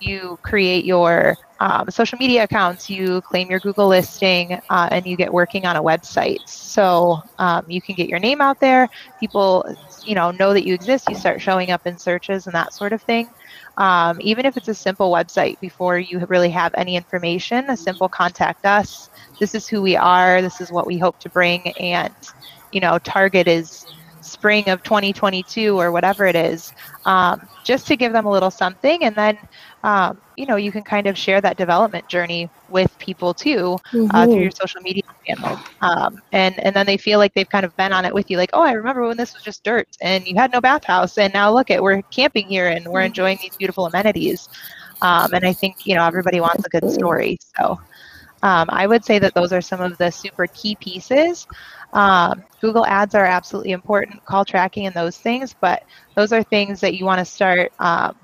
you 0.00 0.38
create 0.42 0.84
your 0.84 1.36
um, 1.60 1.90
social 1.90 2.18
media 2.18 2.44
accounts, 2.44 2.88
you 2.88 3.20
claim 3.20 3.50
your 3.50 3.60
Google 3.60 3.86
listing, 3.88 4.58
uh, 4.70 4.88
and 4.90 5.06
you 5.06 5.16
get 5.16 5.32
working 5.32 5.66
on 5.66 5.76
a 5.76 5.82
website. 5.82 6.46
So 6.48 7.20
um, 7.38 7.64
you 7.68 7.82
can 7.82 7.94
get 7.94 8.08
your 8.08 8.18
name 8.18 8.40
out 8.40 8.60
there. 8.60 8.88
People, 9.20 9.64
you 10.06 10.14
know, 10.14 10.30
know 10.30 10.52
that 10.52 10.66
you 10.66 10.74
exist. 10.74 11.08
You 11.08 11.14
start 11.14 11.40
showing 11.40 11.70
up 11.70 11.86
in 11.86 11.98
searches 11.98 12.46
and 12.46 12.54
that 12.54 12.72
sort 12.74 12.92
of 12.92 13.02
thing. 13.02 13.28
Um, 13.76 14.18
even 14.20 14.46
if 14.46 14.56
it's 14.56 14.68
a 14.68 14.74
simple 14.74 15.12
website, 15.12 15.58
before 15.60 15.98
you 15.98 16.24
really 16.28 16.50
have 16.50 16.72
any 16.76 16.96
information, 16.96 17.68
a 17.70 17.76
simple 17.76 18.08
contact 18.08 18.64
us 18.64 19.10
this 19.40 19.54
is 19.54 19.66
who 19.66 19.82
we 19.82 19.96
are, 19.96 20.42
this 20.42 20.60
is 20.60 20.70
what 20.70 20.86
we 20.86 20.98
hope 20.98 21.18
to 21.20 21.30
bring, 21.30 21.72
and 21.78 22.14
you 22.72 22.80
know, 22.80 22.98
target 22.98 23.48
is 23.48 23.84
spring 24.20 24.68
of 24.68 24.82
2022 24.82 25.80
or 25.80 25.90
whatever 25.90 26.26
it 26.26 26.36
is, 26.36 26.72
um, 27.06 27.40
just 27.64 27.86
to 27.86 27.96
give 27.96 28.12
them 28.12 28.26
a 28.26 28.30
little 28.30 28.50
something, 28.50 29.02
and 29.02 29.16
then 29.16 29.38
um, 29.82 30.20
you 30.40 30.46
know 30.46 30.56
you 30.56 30.72
can 30.72 30.84
kind 30.84 31.06
of 31.08 31.18
share 31.18 31.42
that 31.42 31.58
development 31.58 32.08
journey 32.08 32.50
with 32.68 32.98
people 32.98 33.34
too 33.34 33.78
uh, 34.14 34.26
Mm-hmm. 34.26 34.40
through 34.40 34.42
your 34.44 34.52
social 34.60 34.80
media 34.82 35.02
channels, 35.26 35.60
um, 35.82 36.16
and 36.32 36.58
and 36.64 36.74
then 36.76 36.86
they 36.86 36.98
feel 36.98 37.18
like 37.18 37.34
they've 37.34 37.48
kind 37.50 37.66
of 37.66 37.76
been 37.76 37.92
on 37.92 38.06
it 38.06 38.14
with 38.14 38.30
you, 38.30 38.38
like, 38.38 38.50
oh, 38.54 38.62
I 38.62 38.72
remember 38.72 39.06
when 39.06 39.16
this 39.18 39.34
was 39.34 39.42
just 39.44 39.64
dirt 39.64 39.88
and 40.02 40.26
you 40.26 40.34
had 40.36 40.52
no 40.52 40.60
bathhouse, 40.60 41.18
and 41.18 41.32
now 41.34 41.52
look 41.52 41.70
at 41.70 41.82
we're 41.82 42.02
camping 42.12 42.46
here 42.48 42.68
and 42.68 42.86
we're 42.88 43.02
enjoying 43.02 43.38
these 43.42 43.56
beautiful 43.58 43.86
amenities, 43.86 44.48
um, 45.02 45.32
and 45.34 45.44
I 45.46 45.54
think 45.54 45.76
you 45.84 45.94
know 45.96 46.06
everybody 46.06 46.40
wants 46.40 46.64
a 46.66 46.70
good 46.70 46.88
story, 46.88 47.38
so. 47.56 47.78
Um, 48.42 48.66
I 48.70 48.86
would 48.86 49.04
say 49.04 49.18
that 49.18 49.34
those 49.34 49.52
are 49.52 49.60
some 49.62 49.80
of 49.80 49.96
the 49.98 50.10
super 50.10 50.46
key 50.54 50.76
pieces. 50.80 51.46
Um, 51.92 52.44
Google 52.60 52.86
Ads 52.86 53.14
are 53.14 53.26
absolutely 53.26 53.72
important, 53.72 54.24
call 54.24 54.44
tracking 54.44 54.86
and 54.86 54.94
those 54.94 55.18
things, 55.18 55.54
but 55.60 55.82
those 56.16 56.32
are 56.32 56.42
things 56.44 56.80
that 56.80 56.94
you 56.94 57.04
want 57.04 57.18
to 57.18 57.24
start 57.24 57.72
um, 57.80 58.14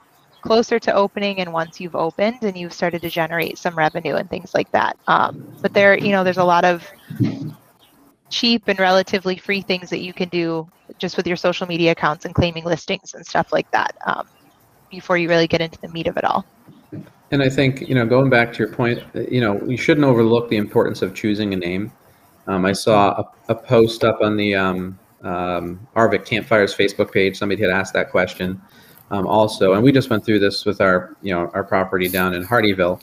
closer 0.47 0.79
to 0.79 0.95
opening 0.95 1.41
and 1.41 1.53
once 1.53 1.81
you've 1.81 1.97
opened 1.97 2.39
and 2.43 2.57
you've 2.57 2.73
started 2.73 3.03
to 3.03 3.11
generate 3.11 3.59
some 3.59 3.75
revenue 3.75 4.15
and 4.15 4.31
things 4.31 4.55
like 4.55 4.71
that. 4.71 4.97
Um, 5.09 5.55
but 5.61 5.73
there, 5.73 5.99
you 5.99 6.13
know, 6.13 6.23
there's 6.23 6.39
a 6.39 6.45
lot 6.45 6.65
of 6.65 6.87
cheap 8.31 8.69
and 8.69 8.79
relatively 8.79 9.37
free 9.37 9.61
things 9.61 9.91
that 9.91 10.01
you 10.01 10.13
can 10.13 10.29
do 10.29 10.69
just 10.99 11.17
with 11.17 11.27
your 11.27 11.37
social 11.37 11.67
media 11.67 11.93
accounts 11.93 12.25
and 12.25 12.35
claiming 12.35 12.65
listings 12.65 13.15
and 13.15 13.27
stuff 13.27 13.53
like 13.53 13.69
that 13.73 13.97
um, 14.07 14.27
before 14.91 15.19
you 15.19 15.29
really 15.29 15.49
get 15.49 15.61
into 15.61 15.81
the 15.81 15.89
meat 15.89 16.07
of 16.07 16.17
it 16.17 16.25
all. 16.25 16.45
And 17.33 17.43
I 17.43 17.49
think, 17.49 17.81
you 17.81 17.97
know, 17.97 18.07
going 18.07 18.31
back 18.31 18.53
to 18.53 18.59
your 18.61 18.73
point, 18.73 19.03
you 19.29 19.41
know, 19.41 19.61
you 19.67 19.77
shouldn't 19.77 20.07
overlook 20.07 20.49
the 20.49 20.57
importance 20.57 21.03
of 21.03 21.13
choosing 21.13 21.53
a 21.55 21.57
name. 21.57 21.91
Um, 22.47 22.65
I 22.65 22.73
saw 22.73 23.21
a, 23.49 23.53
a 23.53 23.55
post 23.57 24.05
up 24.05 24.21
on 24.21 24.37
the 24.37 24.55
um, 24.55 24.97
um, 25.23 25.89
Campfires 26.25 26.73
Facebook 26.73 27.11
page. 27.13 27.37
Somebody 27.37 27.61
had 27.61 27.71
asked 27.71 27.95
that 27.95 28.13
question 28.13 28.63
um, 29.11 29.27
also, 29.27 29.75
and 29.75 29.83
we 29.83 29.93
just 29.93 30.11
went 30.11 30.25
through 30.25 30.41
this 30.41 30.65
with 30.65 30.81
our, 30.81 31.17
you 31.23 31.33
know, 31.33 31.51
our 31.55 31.65
property 31.65 32.09
down 32.09 32.35
in 32.35 32.45
Hardyville, 32.45 33.01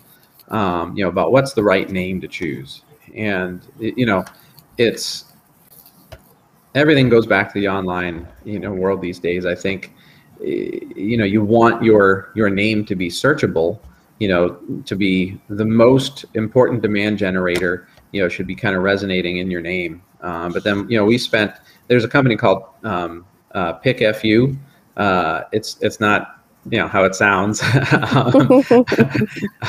um, 0.50 0.96
you 0.98 1.04
know, 1.04 1.10
about 1.10 1.32
what's 1.32 1.54
the 1.54 1.64
right 1.64 1.90
name 1.90 2.20
to 2.22 2.28
choose. 2.28 2.82
And, 3.16 3.66
you 3.80 4.06
know, 4.06 4.26
it's 4.78 5.26
everything 6.76 7.10
goes 7.10 7.26
back 7.26 7.54
to 7.54 7.60
the 7.60 7.68
online, 7.68 8.28
you 8.44 8.60
know, 8.60 8.74
world 8.74 9.02
these 9.02 9.20
days. 9.20 9.46
I 9.46 9.56
think, 9.56 9.94
you 10.42 11.18
know, 11.18 11.24
you 11.24 11.44
want 11.44 11.84
your 11.84 12.32
your 12.36 12.50
name 12.50 12.86
to 12.86 12.96
be 12.96 13.10
searchable 13.10 13.80
you 14.24 14.30
know, 14.30 14.58
to 14.86 14.96
be 14.96 15.38
the 15.50 15.66
most 15.66 16.26
important 16.34 16.82
demand 16.82 17.18
generator, 17.18 17.88
you 18.14 18.22
know, 18.22 18.30
should 18.30 18.48
be 18.48 18.56
kind 18.56 18.74
of 18.74 18.82
resonating 18.82 19.38
in 19.38 19.52
your 19.52 19.60
name. 19.60 20.02
Um, 20.22 20.54
but 20.54 20.64
then, 20.64 20.88
you 20.90 20.98
know, 20.98 21.04
we 21.04 21.18
spent, 21.18 21.52
there's 21.90 22.06
a 22.06 22.08
company 22.08 22.38
called 22.38 22.64
um, 22.84 23.26
uh, 23.52 23.80
PickFU. 23.80 24.58
Uh, 24.98 25.42
it's, 25.52 25.78
it's 25.82 26.00
not, 26.00 26.40
you 26.70 26.78
know, 26.78 26.88
how 26.88 27.04
it 27.04 27.16
sounds. 27.16 27.62
um, 28.02 28.62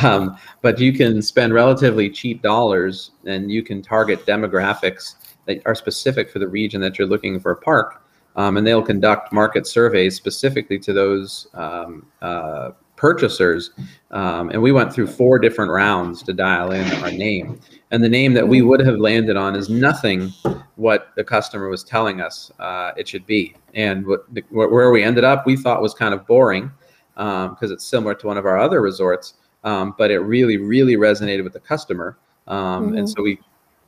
um, 0.03 0.37
but 0.63 0.79
you 0.79 0.93
can 0.93 1.23
spend 1.23 1.53
relatively 1.53 2.11
cheap 2.11 2.43
dollars 2.43 3.13
and 3.27 3.51
you 3.51 3.63
can 3.63 3.83
target 3.83 4.25
demographics 4.27 5.17
that 5.47 5.61
are 5.67 5.75
specific 5.75 6.31
for 6.31 6.39
the 6.39 6.49
region 6.49 6.81
that 6.81 6.99
you're 6.99 7.09
looking 7.09 7.39
for 7.41 7.53
a 7.53 7.57
park. 7.57 8.03
Um, 8.37 8.57
and 8.57 8.67
they'll 8.67 8.83
conduct 8.83 9.33
market 9.33 9.67
surveys 9.67 10.17
specifically 10.17 10.79
to 10.81 10.93
those 10.93 11.47
um, 11.55 12.07
uh, 12.21 12.71
purchasers. 13.05 13.71
Um, 14.13 14.49
and 14.49 14.63
we 14.63 14.73
went 14.73 14.91
through 14.95 15.09
four 15.09 15.39
different 15.39 15.71
rounds 15.71 16.23
to 16.23 16.33
dial 16.33 16.73
in 16.73 16.91
our 17.03 17.11
name. 17.11 17.61
And 17.91 18.03
the 18.03 18.09
name 18.09 18.33
that 18.33 18.49
we 18.49 18.63
would 18.63 18.81
have 18.81 18.97
landed 18.97 19.37
on 19.37 19.55
is 19.55 19.69
nothing 19.69 20.33
what 20.77 21.09
the 21.15 21.23
customer 21.23 21.69
was 21.69 21.85
telling 21.85 22.23
us 22.23 22.51
uh, 22.61 22.93
it 22.97 23.07
should 23.07 23.27
be. 23.27 23.55
And 23.75 24.07
what, 24.07 24.23
where 24.51 24.91
we 24.91 25.03
ended 25.05 25.23
up, 25.23 25.45
we 25.45 25.55
thought 25.55 25.83
was 25.83 25.93
kind 25.93 26.15
of 26.15 26.27
boring 26.27 26.71
because 27.15 27.71
it's 27.71 27.85
similar 27.85 28.15
to 28.15 28.27
one 28.27 28.39
of 28.39 28.47
our 28.47 28.59
other 28.59 28.81
resorts. 28.81 29.35
Um, 29.65 29.95
but 29.99 30.11
it 30.11 30.21
really, 30.21 30.57
really 30.57 30.97
resonated 30.97 31.45
with 31.45 31.53
the 31.53 31.61
customer. 31.61 32.17
Um, 32.47 32.95
And 32.97 33.07
so 33.11 33.23
we 33.23 33.39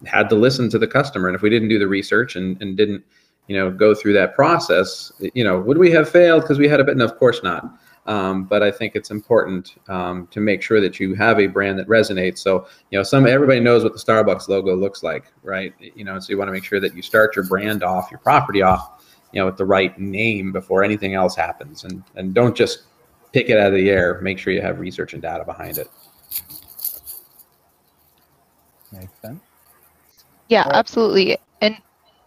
had 0.05 0.29
to 0.29 0.35
listen 0.35 0.69
to 0.71 0.79
the 0.79 0.87
customer. 0.99 1.29
And 1.29 1.35
if 1.35 1.41
we 1.41 1.49
didn't 1.49 1.71
do 1.71 1.79
the 1.79 1.89
research 1.89 2.37
and, 2.37 2.61
and 2.61 2.77
didn't, 2.77 3.03
you 3.49 3.57
know, 3.57 3.71
go 3.71 3.95
through 3.95 4.13
that 4.21 4.35
process, 4.35 5.11
you 5.39 5.45
know, 5.47 5.59
would 5.59 5.79
we 5.79 5.91
have 5.93 6.07
failed 6.07 6.43
because 6.43 6.59
we 6.59 6.69
had 6.69 6.81
a 6.81 6.85
bit? 6.85 6.97
No, 6.99 7.07
of 7.07 7.17
course 7.17 7.41
not. 7.43 7.63
Um, 8.07 8.45
but 8.45 8.63
I 8.63 8.71
think 8.71 8.95
it's 8.95 9.11
important 9.11 9.75
um, 9.89 10.27
to 10.29 10.41
make 10.41 10.63
sure 10.63 10.81
that 10.81 11.01
you 11.01 11.15
have 11.15 11.41
a 11.41 11.47
brand 11.49 11.79
that 11.79 11.89
resonates. 11.89 12.39
So 12.39 12.67
you 12.91 12.99
know, 12.99 13.03
some 13.03 13.27
everybody 13.27 13.61
knows 13.61 13.83
what 13.83 13.93
the 13.93 13.99
Starbucks 13.99 14.49
logo 14.49 14.75
looks 14.77 15.03
like, 15.03 15.25
right? 15.43 15.75
You 15.81 16.05
know, 16.05 16.19
so 16.21 16.31
you 16.31 16.39
want 16.39 16.49
to 16.49 16.53
make 16.53 16.65
sure 16.65 16.79
that 16.81 16.95
you 16.95 17.03
start 17.03 17.35
your 17.35 17.45
brand 17.47 17.83
off, 17.83 18.09
your 18.11 18.21
property 18.21 18.63
off, 18.63 19.03
you 19.33 19.41
know, 19.41 19.47
with 19.47 19.57
the 19.57 19.65
right 19.65 19.99
name 19.99 20.53
before 20.53 20.85
anything 20.85 21.15
else 21.15 21.35
happens, 21.35 21.83
and 21.85 22.03
and 22.15 22.33
don't 22.35 22.57
just 22.57 22.85
pick 23.33 23.49
it 23.51 23.59
out 23.59 23.69
of 23.69 23.75
the 23.75 23.91
air. 23.91 24.21
Make 24.23 24.39
sure 24.39 24.53
you 24.53 24.63
have 24.63 24.79
research 24.79 25.13
and 25.13 25.21
data 25.23 25.45
behind 25.45 25.79
it. 25.79 25.91
Makes 28.93 29.13
sense. 29.21 29.41
Yeah, 30.49 30.63
All 30.63 30.71
right. 30.71 30.79
absolutely. 30.79 31.39
And 31.61 31.77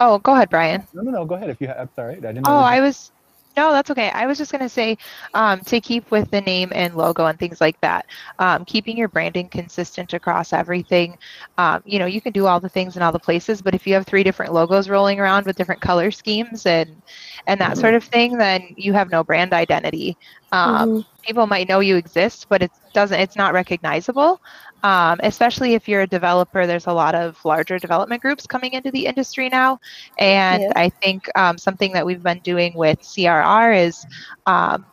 oh, 0.01 0.19
go 0.19 0.33
ahead, 0.33 0.49
Brian. 0.49 0.85
No, 0.93 1.01
no, 1.03 1.11
no. 1.11 1.25
Go 1.25 1.35
ahead. 1.35 1.49
If 1.49 1.61
you 1.61 1.67
have, 1.67 1.77
I'm 1.79 1.89
sorry. 1.95 2.13
I 2.13 2.19
didn't. 2.19 2.41
know 2.43 2.51
Oh, 2.51 2.59
you- 2.59 2.65
I 2.65 2.81
was. 2.81 3.11
No, 3.59 3.73
that's 3.73 3.91
okay. 3.91 4.11
I 4.11 4.27
was 4.27 4.37
just 4.39 4.51
going 4.51 4.63
to 4.63 4.69
say 4.69 4.97
um, 5.33 5.61
to 5.65 5.81
keep 5.81 6.11
with 6.11 6.31
the 6.31 6.41
name 6.41 6.71
and 6.75 6.95
logo 6.95 7.25
and 7.27 7.39
things 7.39 7.61
like 7.61 7.79
that, 7.81 8.05
um, 8.39 8.65
keeping 8.65 8.97
your 8.97 9.09
branding 9.09 9.49
consistent 9.49 10.13
across 10.13 10.53
everything. 10.53 11.17
Um, 11.57 11.81
you 11.85 11.99
know, 11.99 12.05
you 12.05 12.21
can 12.21 12.33
do 12.33 12.47
all 12.47 12.59
the 12.61 12.69
things 12.69 12.97
in 12.97 13.03
all 13.03 13.11
the 13.11 13.19
places, 13.19 13.61
but 13.61 13.75
if 13.75 13.87
you 13.87 13.93
have 13.95 14.05
three 14.05 14.23
different 14.23 14.53
logos 14.53 14.89
rolling 14.89 15.19
around 15.19 15.45
with 15.45 15.57
different 15.57 15.81
color 15.81 16.11
schemes 16.11 16.65
and 16.65 17.01
and 17.47 17.61
that 17.61 17.77
sort 17.77 17.95
of 17.95 18.03
thing, 18.03 18.37
then 18.37 18.61
you 18.77 18.93
have 18.93 19.11
no 19.11 19.23
brand 19.23 19.53
identity. 19.53 20.17
Um, 20.51 20.87
Mhm. 20.89 21.05
People 21.25 21.47
might 21.47 21.67
know 21.69 21.81
you 21.81 21.97
exist, 21.97 22.47
but 22.49 22.63
it 22.63 22.71
doesn't. 22.93 23.19
It's 23.19 23.35
not 23.37 23.53
recognizable. 23.53 24.39
Um, 24.83 25.19
especially 25.23 25.73
if 25.73 25.87
you're 25.87 26.01
a 26.01 26.07
developer, 26.07 26.65
there's 26.65 26.87
a 26.87 26.93
lot 26.93 27.15
of 27.15 27.37
larger 27.43 27.79
development 27.79 28.21
groups 28.21 28.45
coming 28.47 28.73
into 28.73 28.91
the 28.91 29.05
industry 29.05 29.49
now. 29.49 29.79
And 30.17 30.63
Yeah. 30.63 30.71
I 30.75 30.89
think 30.89 31.29
um, 31.35 31.57
something 31.57 31.91
that 31.93 32.05
we've 32.05 32.23
been 32.23 32.39
doing 32.39 32.73
with 32.75 32.99
CRR 33.01 33.73
is 33.73 34.05
um, 34.45 34.85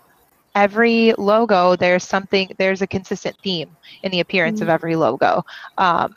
every 0.54 1.12
logo, 1.18 1.76
there's 1.76 2.04
something, 2.04 2.50
there's 2.58 2.82
a 2.82 2.86
consistent 2.86 3.36
theme 3.42 3.76
in 4.02 4.10
the 4.10 4.20
appearance 4.20 4.60
of 4.60 4.68
every 4.68 4.96
logo. 4.96 5.44
Um, 5.78 6.16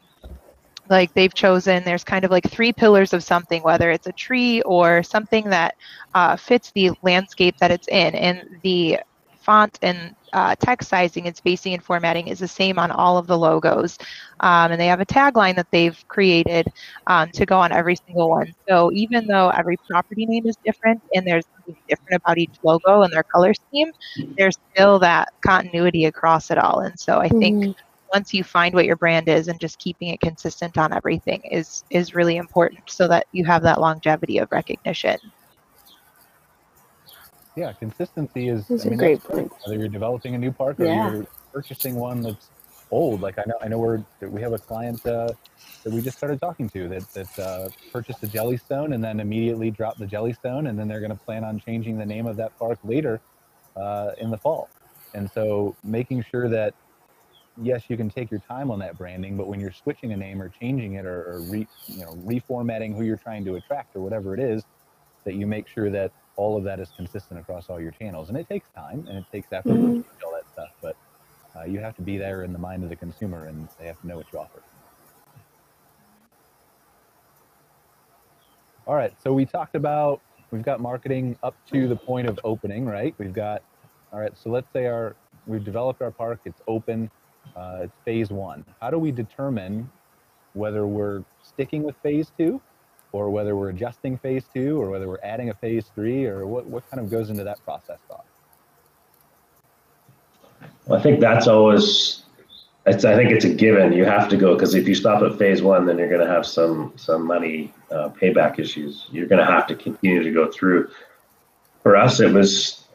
like 0.89 1.13
they've 1.13 1.33
chosen, 1.33 1.83
there's 1.83 2.03
kind 2.03 2.25
of 2.25 2.31
like 2.31 2.49
three 2.49 2.73
pillars 2.73 3.13
of 3.13 3.23
something, 3.23 3.61
whether 3.61 3.91
it's 3.91 4.07
a 4.07 4.11
tree 4.13 4.61
or 4.63 5.03
something 5.03 5.49
that 5.49 5.75
uh, 6.13 6.35
fits 6.35 6.71
the 6.71 6.91
landscape 7.01 7.57
that 7.59 7.71
it's 7.71 7.87
in. 7.87 8.15
And 8.15 8.59
the 8.63 8.99
font 9.49 9.79
and 9.83 10.15
uh, 10.33 10.55
text 10.59 10.89
sizing 10.89 11.27
and 11.27 11.37
spacing 11.37 11.73
and 11.73 11.83
formatting 11.83 12.27
is 12.29 12.39
the 12.39 12.47
same 12.47 12.79
on 12.79 12.91
all 12.91 13.17
of 13.17 13.27
the 13.27 13.37
logos. 13.37 13.97
Um, 14.41 14.71
and 14.71 14.81
they 14.81 14.87
have 14.87 15.01
a 15.01 15.05
tagline 15.05 15.55
that 15.57 15.67
they've 15.71 15.99
created 16.09 16.67
um, 17.07 17.29
to 17.35 17.45
go 17.45 17.59
on 17.59 17.71
every 17.73 17.95
single 18.07 18.29
one. 18.29 18.47
So 18.69 18.91
even 18.93 19.27
though 19.27 19.49
every 19.49 19.77
property 19.89 20.25
name 20.27 20.45
is 20.47 20.57
different 20.65 21.01
and 21.13 21.27
there's 21.27 21.45
something 21.55 21.75
different 21.89 22.21
about 22.25 22.37
each 22.39 22.55
logo 22.63 23.01
and 23.03 23.13
their 23.13 23.23
color 23.33 23.53
scheme, 23.53 23.89
there's 24.37 24.57
still 24.75 24.99
that 24.99 25.29
continuity 25.45 26.05
across 26.05 26.51
it 26.51 26.57
all. 26.57 26.79
And 26.81 26.99
so 26.99 27.19
I 27.19 27.29
think 27.39 27.57
Mhm. 27.59 27.75
once 28.13 28.33
you 28.33 28.43
find 28.43 28.73
what 28.75 28.85
your 28.85 28.97
brand 28.97 29.27
is 29.29 29.47
and 29.47 29.59
just 29.59 29.79
keeping 29.79 30.09
it 30.09 30.19
consistent 30.21 30.77
on 30.77 30.93
everything 30.93 31.41
is 31.51 31.83
is 31.91 32.15
really 32.15 32.37
important 32.37 32.89
so 32.89 33.07
that 33.07 33.27
you 33.31 33.45
have 33.45 33.63
that 33.63 33.81
longevity 33.81 34.37
of 34.39 34.49
recognition. 34.51 35.17
Yeah, 37.59 37.73
consistency 37.73 38.49
is. 38.49 38.65
I 38.71 38.89
mean, 38.89 38.97
great 38.97 39.21
that's 39.21 39.25
great. 39.25 39.49
points. 39.49 39.55
Whether 39.63 39.79
you're 39.79 39.89
developing 39.89 40.35
a 40.35 40.37
new 40.37 40.51
park 40.53 40.79
or 40.79 40.85
Yeah. 40.85 41.11
you're 41.11 41.27
purchasing 41.53 41.95
one 41.95 42.23
that's 42.23 42.51
old. 42.91 43.21
Like 43.21 43.37
I 43.39 43.43
know, 43.47 43.55
I 43.61 43.67
know 43.67 43.79
we're 43.79 44.03
we 44.21 44.41
have 44.41 44.53
a 44.53 44.59
client 44.59 45.05
uh, 45.05 45.33
that 45.83 45.93
we 45.93 46.01
just 46.01 46.17
started 46.17 46.39
talking 46.41 46.69
to 46.71 46.89
that 46.89 47.05
that 47.13 47.39
uh, 47.39 47.69
purchased 47.93 48.23
a 48.23 48.27
Jellystone 48.27 48.95
and 48.95 49.03
then 49.03 49.19
immediately 49.19 49.71
dropped 49.71 49.99
the 49.99 50.07
Jellystone, 50.07 50.69
and 50.69 50.79
then 50.79 50.87
they're 50.87 51.01
going 51.01 51.11
to 51.11 51.23
plan 51.25 51.43
on 51.43 51.59
changing 51.59 51.97
the 51.97 52.05
name 52.05 52.27
of 52.27 52.37
that 52.37 52.57
park 52.57 52.79
later 52.83 53.21
uh, 53.75 54.11
in 54.19 54.31
the 54.31 54.37
fall. 54.37 54.71
And 55.13 55.29
so, 55.31 55.77
making 55.83 56.23
sure 56.23 56.49
that 56.49 56.75
yes, 57.57 57.85
you 57.89 57.97
can 57.97 58.09
take 58.09 58.31
your 58.31 58.41
time 58.41 58.71
on 58.71 58.79
that 58.79 58.97
branding, 58.97 59.37
but 59.37 59.47
when 59.47 59.59
you're 59.59 59.71
switching 59.73 60.13
a 60.13 60.17
name 60.17 60.41
or 60.41 60.49
changing 60.49 60.93
it 60.95 61.05
or, 61.05 61.23
or 61.29 61.41
re, 61.43 61.67
you 61.87 62.01
know 62.05 62.15
reformatting 62.25 62.95
who 62.95 63.03
you're 63.03 63.17
trying 63.17 63.45
to 63.45 63.55
attract 63.55 63.95
or 63.95 64.01
whatever 64.01 64.33
it 64.33 64.39
is, 64.39 64.63
that 65.25 65.35
you 65.35 65.47
make 65.47 65.67
sure 65.67 65.89
that 65.91 66.13
all 66.39 66.57
of 66.57 66.63
that 66.63 66.79
is 66.79 66.89
consistent 66.95 67.37
across 67.37 67.69
all 67.69 67.81
your 67.81 67.91
channels. 67.91 68.29
And 68.29 68.37
it 68.37 68.47
takes 68.47 68.69
time 68.69 69.05
and 69.09 69.17
it 69.17 69.25
takes 69.29 69.51
effort 69.51 69.67
to 69.67 69.73
Mhm. 69.73 69.95
change 69.95 70.23
all 70.25 70.31
that 70.31 70.47
stuff, 70.53 70.69
but 70.81 70.95
uh, 71.55 71.65
you 71.65 71.79
have 71.79 71.95
to 71.97 72.01
be 72.01 72.17
there 72.17 72.43
in 72.43 72.53
the 72.53 72.59
mind 72.59 72.81
of 72.83 72.89
the 72.89 72.95
consumer 72.95 73.47
and 73.47 73.67
they 73.77 73.85
have 73.85 73.99
to 74.01 74.07
know 74.07 74.15
what 74.15 74.31
you 74.31 74.39
offer. 74.39 74.63
All 78.87 78.95
right, 78.95 79.13
so 79.21 79.33
we 79.33 79.45
talked 79.45 79.75
about 79.75 80.21
we've 80.51 80.63
got 80.63 80.79
marketing 80.79 81.37
up 81.43 81.55
to 81.67 81.87
the 81.89 81.95
point 81.95 82.27
of 82.27 82.39
opening, 82.43 82.85
right? 82.85 83.13
We've 83.17 83.33
got 83.33 83.61
all 84.13 84.19
right. 84.19 84.35
So 84.37 84.49
let's 84.49 84.71
say 84.71 84.87
our 84.87 85.15
we've 85.45 85.63
developed 85.63 86.01
our 86.01 86.11
park, 86.11 86.39
it's 86.45 86.61
open, 86.67 87.11
uh, 87.55 87.79
it's 87.81 87.97
phase 88.05 88.29
one. 88.31 88.65
How 88.79 88.89
do 88.89 88.97
we 88.97 89.11
determine 89.11 89.91
whether 90.53 90.87
we're 90.87 91.23
sticking 91.43 91.83
with 91.83 91.95
phase 92.01 92.31
two, 92.37 92.61
or 93.11 93.29
whether 93.29 93.55
we're 93.55 93.69
adjusting 93.69 94.17
phase 94.17 94.43
two, 94.53 94.79
or 94.81 94.89
whether 94.89 95.07
we're 95.07 95.23
adding 95.23 95.49
a 95.49 95.53
phase 95.53 95.85
three, 95.95 96.25
or 96.25 96.45
what, 96.45 96.65
what 96.65 96.89
kind 96.89 97.03
of 97.03 97.09
goes 97.09 97.29
into 97.29 97.43
that 97.43 97.63
process 97.65 97.97
thought? 98.07 98.25
Well, 100.85 100.99
I 100.99 101.01
think 101.01 101.19
that's 101.19 101.47
always. 101.47 102.23
It's, 102.85 103.05
I 103.05 103.15
think 103.15 103.31
it's 103.31 103.45
a 103.45 103.53
given. 103.53 103.93
You 103.93 104.05
have 104.05 104.29
to 104.29 104.37
go 104.37 104.55
because 104.55 104.73
if 104.73 104.87
you 104.87 104.95
stop 104.95 105.21
at 105.21 105.37
phase 105.37 105.61
one, 105.61 105.85
then 105.85 105.97
you're 105.97 106.09
going 106.09 106.25
to 106.25 106.33
have 106.33 106.45
some 106.45 106.93
some 106.95 107.25
money 107.25 107.73
uh, 107.91 108.09
payback 108.09 108.57
issues. 108.57 109.05
You're 109.11 109.27
going 109.27 109.45
to 109.45 109.51
have 109.51 109.67
to 109.67 109.75
continue 109.75 110.23
to 110.23 110.31
go 110.31 110.51
through. 110.51 110.89
For 111.83 111.95
us, 111.95 112.19
it 112.19 112.31
was 112.31 112.85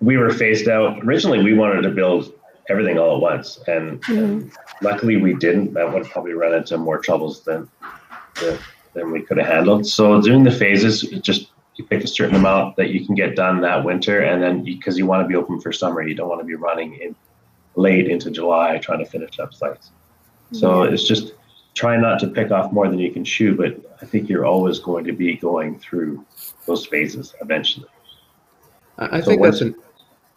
we 0.00 0.16
were 0.16 0.30
phased 0.30 0.68
out. 0.68 1.04
Originally, 1.04 1.42
we 1.42 1.54
wanted 1.54 1.82
to 1.82 1.90
build 1.90 2.32
everything 2.68 2.98
all 2.98 3.16
at 3.16 3.22
once, 3.22 3.60
and, 3.68 4.02
and 4.08 4.50
luckily 4.82 5.16
we 5.16 5.34
didn't. 5.34 5.74
That 5.74 5.92
would 5.92 6.04
probably 6.06 6.32
run 6.32 6.54
into 6.54 6.76
more 6.76 6.98
troubles 6.98 7.44
than 7.44 7.68
than, 8.40 8.58
than 8.96 9.12
we 9.12 9.22
could 9.22 9.36
have 9.36 9.46
handled. 9.46 9.86
So 9.86 10.20
doing 10.20 10.42
the 10.42 10.50
phases, 10.50 11.02
just 11.20 11.50
you 11.76 11.84
pick 11.84 12.02
a 12.02 12.08
certain 12.08 12.34
amount 12.34 12.76
that 12.76 12.88
you 12.88 13.04
can 13.04 13.14
get 13.14 13.36
done 13.36 13.60
that 13.60 13.84
winter, 13.84 14.22
and 14.22 14.42
then 14.42 14.64
because 14.64 14.96
you, 14.96 15.04
you 15.04 15.08
want 15.08 15.22
to 15.22 15.28
be 15.28 15.36
open 15.36 15.60
for 15.60 15.72
summer, 15.72 16.02
you 16.02 16.14
don't 16.14 16.28
want 16.28 16.40
to 16.40 16.46
be 16.46 16.54
running 16.54 16.94
in 16.94 17.14
late 17.76 18.08
into 18.08 18.30
July 18.30 18.78
trying 18.78 19.00
to 19.00 19.04
finish 19.04 19.38
up 19.38 19.52
sites. 19.52 19.90
So 20.52 20.84
it's 20.84 21.06
just 21.06 21.34
try 21.74 21.96
not 21.98 22.18
to 22.20 22.28
pick 22.28 22.50
off 22.50 22.72
more 22.72 22.88
than 22.88 22.98
you 22.98 23.12
can 23.12 23.24
chew, 23.24 23.54
but 23.54 23.76
I 24.00 24.06
think 24.06 24.30
you're 24.30 24.46
always 24.46 24.78
going 24.78 25.04
to 25.04 25.12
be 25.12 25.36
going 25.36 25.78
through 25.78 26.24
those 26.66 26.86
phases 26.86 27.34
eventually. 27.42 27.88
I, 28.96 29.18
I 29.18 29.20
So 29.20 29.26
think 29.26 29.42
that's 29.42 29.60
an. 29.60 29.74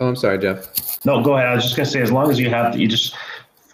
Oh, 0.01 0.07
I'm 0.07 0.15
sorry, 0.15 0.39
Jeff. 0.39 1.05
No, 1.05 1.21
go 1.21 1.35
ahead. 1.35 1.47
I 1.47 1.55
was 1.55 1.63
just 1.63 1.77
gonna 1.77 1.85
say, 1.85 2.01
as 2.01 2.11
long 2.11 2.29
as 2.29 2.39
you 2.39 2.49
have, 2.49 2.77
you 2.77 2.87
just 2.87 3.15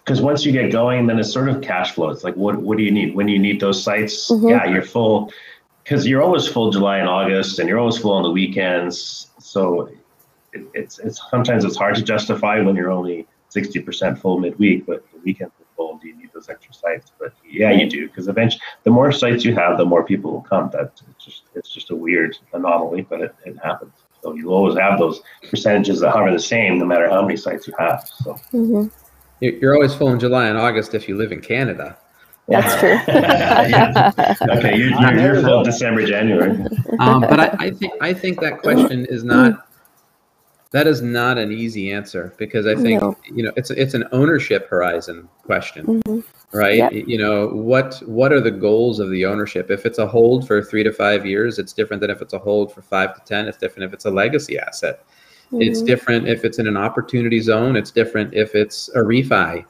because 0.06 0.22
once 0.22 0.46
you 0.46 0.52
get 0.52 0.70
going, 0.70 1.08
then 1.08 1.18
it's 1.18 1.32
sort 1.32 1.48
of 1.48 1.60
cash 1.60 1.90
flow. 1.92 2.10
It's 2.10 2.22
like, 2.22 2.36
what 2.36 2.56
what 2.62 2.78
do 2.78 2.84
you 2.84 2.92
need 2.92 3.14
when 3.16 3.26
you 3.26 3.38
need 3.40 3.60
those 3.60 3.82
sites? 3.82 4.30
Mhm. 4.30 4.50
Yeah, 4.50 4.64
you're 4.66 4.82
full 4.82 5.32
because 5.82 6.06
you're 6.06 6.22
always 6.22 6.46
full 6.46 6.70
July 6.70 6.98
and 6.98 7.08
August, 7.08 7.58
and 7.58 7.68
you're 7.68 7.80
always 7.80 7.98
full 7.98 8.12
on 8.12 8.22
the 8.22 8.30
weekends. 8.30 9.30
So 9.40 9.88
it, 10.52 10.62
it's 10.74 11.00
it's 11.00 11.20
sometimes 11.30 11.64
it's 11.64 11.76
hard 11.76 11.96
to 11.96 12.02
justify 12.02 12.60
when 12.60 12.76
you're 12.76 12.92
only 12.92 13.26
sixty 13.48 13.80
percent 13.80 14.18
full 14.18 14.38
midweek, 14.38 14.86
but 14.86 15.04
the 15.12 15.18
weekends 15.24 15.52
are 15.60 15.66
full. 15.76 15.98
Do 15.98 16.06
you 16.08 16.16
need 16.16 16.30
those 16.32 16.48
extra 16.48 16.72
sites? 16.72 17.10
But 17.18 17.32
yeah, 17.44 17.72
you 17.72 17.90
do 17.90 18.06
because 18.06 18.28
eventually, 18.28 18.62
the 18.84 18.90
more 18.92 19.10
sites 19.10 19.44
you 19.44 19.56
have, 19.56 19.76
the 19.76 19.84
more 19.84 20.04
people 20.04 20.30
will 20.30 20.42
come. 20.42 20.70
That 20.72 20.92
it's 21.10 21.24
just 21.24 21.42
it's 21.56 21.70
just 21.70 21.90
a 21.90 21.96
weird 21.96 22.38
anomaly, 22.52 23.02
but 23.10 23.22
it, 23.22 23.34
it 23.44 23.56
happens. 23.60 23.92
So 24.22 24.34
you'll 24.34 24.54
always 24.54 24.78
have 24.78 25.00
those 25.00 25.20
percentages 25.50 25.98
that 26.00 26.10
hover 26.12 26.30
the 26.30 26.38
same 26.38 26.78
no 26.78 26.84
matter 26.86 27.08
how 27.10 27.22
many 27.22 27.36
sites 27.36 27.66
you 27.66 27.74
have. 27.76 28.08
So 28.22 28.34
Mhm. 28.54 28.90
You- 29.40 29.58
You're 29.60 29.74
always 29.74 29.94
full 29.94 30.12
in 30.12 30.18
July 30.20 30.46
and 30.46 30.58
August 30.58 30.94
if 30.94 31.08
you 31.08 31.16
live 31.16 31.32
in 31.32 31.40
Canada. 31.40 31.96
That's 32.48 32.78
true. 32.78 32.92
okay, 34.56 34.76
you're, 34.78 34.90
you're, 35.00 35.18
you're 35.18 35.42
full 35.42 35.64
December, 35.64 36.06
January. 36.06 36.64
Um, 37.00 37.22
but 37.22 37.40
I, 37.40 37.56
I 37.58 37.70
think 37.70 37.92
I 38.00 38.14
think 38.14 38.40
that 38.40 38.60
question 38.60 39.04
is 39.06 39.24
not 39.24 39.66
that 40.70 40.86
is 40.86 41.02
not 41.02 41.38
an 41.38 41.50
easy 41.50 41.90
answer 41.90 42.32
because 42.38 42.66
I 42.66 42.76
think 42.76 43.02
No. 43.02 43.16
you 43.24 43.42
know 43.42 43.50
it's 43.56 43.70
it's 43.70 43.94
an 43.94 44.04
ownership 44.12 44.68
horizon 44.68 45.28
question, 45.42 46.02
Mhm. 46.04 46.22
right? 46.52 46.76
Yeah. 46.76 46.90
You 46.90 47.18
know 47.18 47.48
what 47.48 48.00
what 48.06 48.32
are 48.32 48.40
the 48.40 48.52
goals 48.52 49.00
of 49.00 49.10
the 49.10 49.26
ownership? 49.26 49.68
If 49.68 49.84
it's 49.84 49.98
a 49.98 50.06
hold 50.06 50.46
for 50.46 50.62
three 50.62 50.84
to 50.84 50.92
five 50.92 51.26
years, 51.26 51.58
it's 51.58 51.72
different 51.72 52.00
than 52.00 52.10
if 52.10 52.22
it's 52.22 52.32
a 52.32 52.38
hold 52.38 52.72
for 52.72 52.80
five 52.80 53.12
to 53.16 53.20
ten. 53.24 53.48
It's 53.48 53.58
different 53.58 53.88
if 53.88 53.92
it's 53.92 54.04
a 54.04 54.10
legacy 54.10 54.56
asset. 54.56 55.04
It's 55.52 55.82
Mhm. 55.82 55.86
different 55.86 56.28
if 56.28 56.44
it's 56.44 56.58
in 56.58 56.66
an 56.66 56.76
opportunity 56.76 57.40
zone. 57.40 57.76
It's 57.76 57.90
different 57.90 58.34
if 58.34 58.54
it's 58.54 58.88
a 58.94 59.00
refi, 59.00 59.64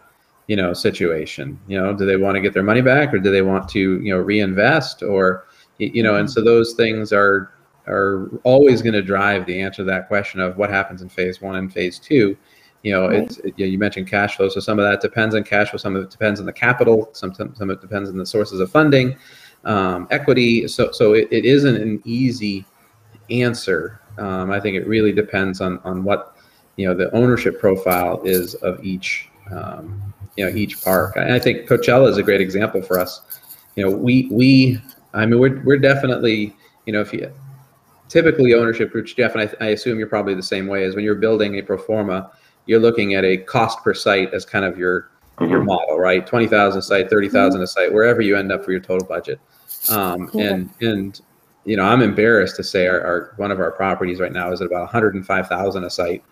you 0.46 0.56
know, 0.56 0.72
situation. 0.72 1.58
You 1.68 1.78
know, 1.80 1.92
do 1.92 2.06
they 2.06 2.16
want 2.16 2.36
to 2.36 2.40
get 2.40 2.54
their 2.54 2.62
money 2.62 2.80
back 2.80 3.12
or 3.12 3.18
do 3.18 3.30
they 3.30 3.42
want 3.42 3.68
to, 3.70 4.00
you 4.00 4.12
know, 4.12 4.18
reinvest 4.18 5.02
or, 5.02 5.44
you 5.78 6.02
know, 6.02 6.16
and 6.16 6.30
so 6.30 6.42
those 6.42 6.74
things 6.74 7.12
are 7.12 7.52
are 7.88 8.28
always 8.42 8.82
going 8.82 8.94
to 8.94 9.02
drive 9.02 9.46
the 9.46 9.60
answer 9.60 9.76
to 9.76 9.84
that 9.84 10.08
question 10.08 10.40
of 10.40 10.56
what 10.56 10.70
happens 10.70 11.02
in 11.02 11.08
phase 11.08 11.40
one 11.40 11.54
and 11.56 11.72
phase 11.72 11.98
two. 12.00 12.36
You 12.82 12.92
know, 12.92 13.08
Right. 13.08 13.22
it's 13.22 13.38
it, 13.38 13.54
you, 13.56 13.66
know, 13.66 13.70
you 13.70 13.78
mentioned 13.78 14.08
cash 14.08 14.36
flow, 14.36 14.48
so 14.48 14.60
some 14.60 14.78
of 14.78 14.84
that 14.84 15.00
depends 15.00 15.34
on 15.34 15.44
cash 15.44 15.70
flow, 15.70 15.78
some 15.78 15.94
of 15.94 16.02
it 16.02 16.10
depends 16.10 16.40
on 16.40 16.46
the 16.46 16.52
capital, 16.52 17.10
some 17.12 17.34
some 17.34 17.52
of 17.60 17.70
it 17.70 17.80
depends 17.80 18.08
on 18.08 18.16
the 18.16 18.26
sources 18.26 18.60
of 18.60 18.70
funding, 18.70 19.16
um, 19.64 20.08
equity. 20.10 20.66
So 20.68 20.90
so 20.92 21.12
it, 21.14 21.28
it 21.30 21.44
isn't 21.44 21.76
an 21.76 22.00
easy 22.04 22.64
answer. 23.30 24.00
Um, 24.18 24.50
I 24.50 24.60
think 24.60 24.76
it 24.76 24.86
really 24.86 25.12
depends 25.12 25.60
on 25.60 25.78
on 25.84 26.04
what 26.04 26.36
you 26.76 26.86
know 26.86 26.94
the 26.94 27.10
ownership 27.14 27.58
profile 27.60 28.20
is 28.24 28.54
of 28.56 28.84
each 28.84 29.28
um, 29.52 30.12
you 30.36 30.44
know 30.44 30.54
each 30.54 30.82
park. 30.82 31.16
And 31.16 31.32
I 31.32 31.38
think 31.38 31.68
Coachella 31.68 32.08
is 32.08 32.16
a 32.18 32.22
great 32.22 32.40
example 32.40 32.82
for 32.82 32.98
us. 32.98 33.40
You 33.76 33.84
know, 33.84 33.96
we 33.96 34.28
we 34.30 34.80
I 35.14 35.26
mean 35.26 35.38
we're 35.40 35.62
we're 35.64 35.78
definitely 35.78 36.56
you 36.86 36.92
know 36.92 37.00
if 37.00 37.12
you 37.12 37.32
typically 38.08 38.54
ownership 38.54 38.92
groups, 38.92 39.12
Jeff, 39.12 39.34
and 39.34 39.48
I, 39.60 39.64
I 39.64 39.68
assume 39.70 39.98
you're 39.98 40.08
probably 40.08 40.34
the 40.34 40.42
same 40.42 40.66
way. 40.66 40.84
Is 40.84 40.94
when 40.94 41.04
you're 41.04 41.14
building 41.16 41.58
a 41.58 41.62
pro 41.62 41.76
forma, 41.76 42.30
you're 42.66 42.80
looking 42.80 43.14
at 43.14 43.24
a 43.24 43.36
cost 43.38 43.82
per 43.82 43.94
site 43.94 44.32
as 44.32 44.44
kind 44.44 44.64
of 44.64 44.78
your 44.78 45.10
your 45.40 45.60
Mhm. 45.60 45.66
model, 45.66 45.98
right? 45.98 46.26
Twenty 46.26 46.46
thousand 46.46 46.78
a 46.78 46.82
site, 46.82 47.10
thirty 47.10 47.28
thousand 47.28 47.60
a 47.62 47.66
site, 47.66 47.92
wherever 47.92 48.22
you 48.22 48.36
end 48.36 48.50
up 48.52 48.64
for 48.64 48.70
your 48.72 48.80
total 48.80 49.06
budget. 49.06 49.38
Um, 49.90 50.30
Yeah. 50.32 50.44
And 50.52 50.70
and 50.80 51.20
you 51.66 51.76
know, 51.76 51.82
I'm 51.84 52.00
embarrassed 52.00 52.56
to 52.56 52.64
say 52.64 52.86
our, 52.86 53.00
our 53.00 53.34
one 53.36 53.50
of 53.50 53.60
our 53.60 53.72
properties 53.72 54.20
right 54.20 54.32
now 54.32 54.52
is 54.52 54.60
at 54.60 54.68
about 54.68 54.82
105,000 54.82 55.84
a 55.84 55.90
site. 55.90 56.24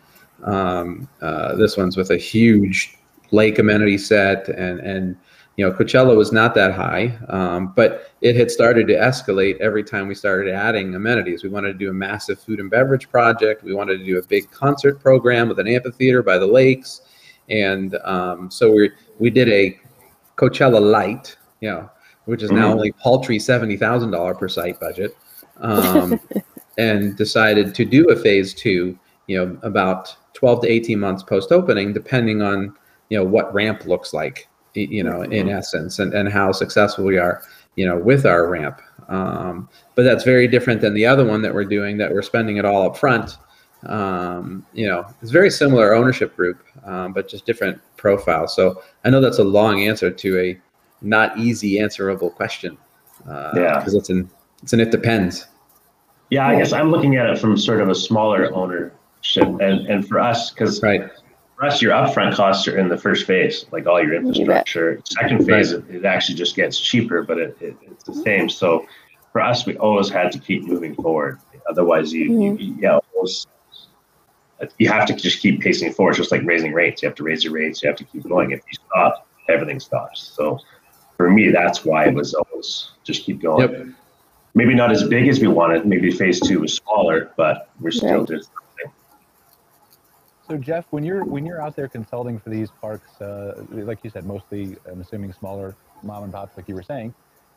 Um, 0.45 1.09
uh, 1.20 1.57
this 1.57 1.76
one's 1.76 1.97
with 1.97 2.11
a 2.11 2.16
huge 2.16 2.97
lake 3.32 3.59
amenity 3.59 3.99
set, 3.99 4.49
and 4.49 4.80
and 4.80 5.16
you 5.57 5.64
know, 5.64 5.72
Coachella 5.72 6.16
was 6.16 6.32
not 6.32 6.55
that 6.57 6.72
high, 6.72 7.16
um, 7.28 7.72
but 7.76 8.11
it 8.20 8.35
had 8.35 8.51
started 8.51 8.89
to 8.89 8.95
escalate 8.95 9.57
every 9.59 9.85
time 9.85 10.09
we 10.09 10.14
started 10.14 10.53
adding 10.53 10.95
amenities. 10.97 11.45
We 11.45 11.49
wanted 11.49 11.68
to 11.74 11.78
do 11.78 11.91
a 11.91 11.93
massive 11.93 12.41
food 12.41 12.59
and 12.59 12.68
beverage 12.68 13.09
project. 13.09 13.62
We 13.62 13.72
wanted 13.72 13.99
to 13.99 14.05
do 14.05 14.18
a 14.18 14.22
big 14.26 14.51
concert 14.51 14.99
program 15.01 15.49
with 15.49 15.61
an 15.61 15.68
amphitheater 15.68 16.22
by 16.22 16.39
the 16.39 16.47
lakes, 16.47 17.03
and 17.49 17.97
um, 18.05 18.51
so 18.51 18.72
we 18.72 18.91
we 19.18 19.30
did 19.30 19.49
a 19.49 19.78
Coachella 20.37 20.80
Light, 20.80 21.37
you 21.61 21.70
know, 21.70 21.91
which 22.24 22.43
is 22.43 22.51
now 22.51 22.68
Mhm. 22.68 22.74
only 22.74 22.93
paltry 22.93 23.39
seventy 23.39 23.76
thousand 23.76 24.11
dollar 24.11 24.35
per 24.35 24.49
site 24.49 24.80
budget, 24.80 25.16
um, 25.59 26.20
and 26.78 27.16
decided 27.16 27.74
to 27.74 27.84
do 27.84 28.09
a 28.11 28.16
phase 28.16 28.55
two, 28.55 28.98
you 29.26 29.36
know, 29.36 29.59
about 29.62 30.14
twelve 30.32 30.61
to 30.62 30.68
eighteen 30.68 31.00
months 31.00 31.22
post 31.22 31.52
opening, 31.52 31.92
depending 31.92 32.42
on 32.42 32.74
you 33.09 33.18
know 33.18 33.24
what 33.24 33.52
ramp 33.55 33.86
looks 33.86 34.12
like, 34.12 34.48
you 34.74 35.02
know, 35.02 35.22
in 35.22 35.48
essence, 35.48 35.98
and 35.98 36.12
and 36.14 36.28
how 36.28 36.52
successful 36.52 37.05
we 37.05 37.18
are, 37.18 37.42
you 37.76 37.86
know, 37.86 37.96
with 37.98 38.26
our 38.26 38.48
ramp. 38.48 38.80
Um, 39.09 39.68
but 39.94 40.02
that's 40.02 40.24
very 40.24 40.48
different 40.48 40.80
than 40.80 40.94
the 40.94 41.07
other 41.07 41.24
one 41.24 41.42
that 41.42 41.55
we're 41.55 41.64
doing 41.64 41.98
that 41.98 42.12
we're 42.12 42.22
spending 42.22 42.57
it 42.57 42.64
all 42.64 42.86
up 42.86 42.96
front. 42.96 43.36
Um, 43.86 44.64
you 44.72 44.86
know, 44.86 45.05
it's 45.20 45.30
very 45.30 45.50
similar 45.50 45.94
ownership 45.94 46.34
group, 46.34 46.64
um, 46.84 47.12
but 47.12 47.28
just 47.28 47.44
different 47.44 47.80
profile. 47.96 48.48
So 48.48 48.82
I 49.05 49.11
know 49.11 49.20
that's 49.20 49.38
a 49.38 49.44
long 49.44 49.82
answer 49.82 50.11
to 50.11 50.38
a 50.40 50.59
not 51.02 51.36
easy 51.38 51.78
answerable 51.78 52.30
question. 52.30 52.78
Uh, 53.28 53.52
Yeah. 53.55 53.78
Because 53.78 53.94
it's 53.94 54.09
an 54.11 54.30
it's 54.64 54.72
an 54.72 54.80
it 54.80 54.90
depends. 54.90 55.46
Yeah, 56.30 56.48
I 56.48 56.56
guess 56.56 56.72
I'm 56.72 56.90
looking 56.90 57.16
at 57.16 57.28
it 57.28 57.38
from 57.38 57.58
sort 57.58 57.82
of 57.82 57.90
a 57.90 57.94
smaller 57.94 58.50
ownership, 58.54 59.44
and 59.60 59.86
and 59.86 60.08
for 60.08 60.18
us, 60.18 60.50
because 60.50 60.82
Right. 60.82 61.02
for 61.54 61.66
us, 61.66 61.82
your 61.82 61.92
upfront 61.92 62.34
costs 62.34 62.66
are 62.66 62.78
in 62.78 62.88
the 62.88 62.96
first 62.96 63.26
phase, 63.26 63.66
like 63.72 63.86
all 63.86 64.02
your 64.02 64.14
infrastructure. 64.14 65.02
Second 65.04 65.44
phase, 65.44 65.72
it, 65.72 65.84
it 65.90 66.06
actually 66.06 66.36
just 66.36 66.56
gets 66.56 66.80
cheaper, 66.80 67.22
but 67.22 67.36
it, 67.36 67.58
it, 67.60 67.76
it's 67.82 68.04
the 68.04 68.14
same. 68.14 68.48
So 68.48 68.86
for 69.32 69.42
us, 69.42 69.66
we 69.66 69.76
always 69.76 70.08
had 70.08 70.32
to 70.32 70.38
keep 70.38 70.64
moving 70.64 70.94
forward. 70.94 71.38
Otherwise, 71.68 72.10
you, 72.14 72.22
you 72.22 72.52
mm-hmm. 72.52 72.82
yeah, 72.82 72.98
almost, 73.14 73.48
you 74.78 74.88
have 74.88 75.04
to 75.08 75.14
just 75.14 75.40
keep 75.40 75.60
pacing 75.60 75.92
forward. 75.92 76.12
It's 76.12 76.18
just 76.20 76.32
like 76.32 76.42
raising 76.44 76.72
rates. 76.72 77.02
You 77.02 77.08
have 77.10 77.16
to 77.16 77.22
raise 77.22 77.44
your 77.44 77.52
rates. 77.52 77.82
You 77.82 77.88
have 77.90 77.98
to 77.98 78.04
keep 78.04 78.26
going. 78.26 78.52
If 78.52 78.60
you 78.60 78.78
stop, 78.88 79.26
everything 79.50 79.78
stops. 79.78 80.22
So 80.22 80.58
for 81.18 81.30
me, 81.30 81.50
that's 81.50 81.84
why 81.84 82.06
it 82.06 82.14
was 82.14 82.32
always 82.32 82.92
just 83.04 83.24
keep 83.24 83.42
going. 83.42 83.70
Yep. 83.70 83.88
Maybe 84.55 84.74
not 84.74 84.92
as 84.92 85.02
big 85.09 85.28
as 85.28 85.40
we 85.40 85.48
wanted. 85.48 85.84
Maybe 85.86 86.11
phase 86.11 86.40
two 86.40 86.61
was 86.61 86.74
smaller, 86.76 87.32
but 87.36 87.70
we're 87.80 87.90
still 87.90 88.20
Right. 88.20 88.28
just 88.28 88.50
So 90.48 90.59
Jeff, 90.59 90.84
when 90.90 91.05
you're 91.05 91.24
when 91.24 91.46
you're 91.46 91.62
out 91.62 91.74
there 91.74 91.88
consulting 91.88 92.38
for 92.38 92.50
these 92.50 92.70
parks, 92.70 93.18
uh, 93.20 93.64
like 93.70 93.98
you 94.05 94.11
said, 94.11 94.26
mostly 94.26 94.76
I'm 94.90 95.00
assuming 95.00 95.32
smaller 95.32 95.74
mom 96.02 96.24
and 96.24 96.32
pops, 96.32 96.57
like 96.57 96.68
you 96.68 96.74
were 96.74 96.82
saying. 96.82 97.14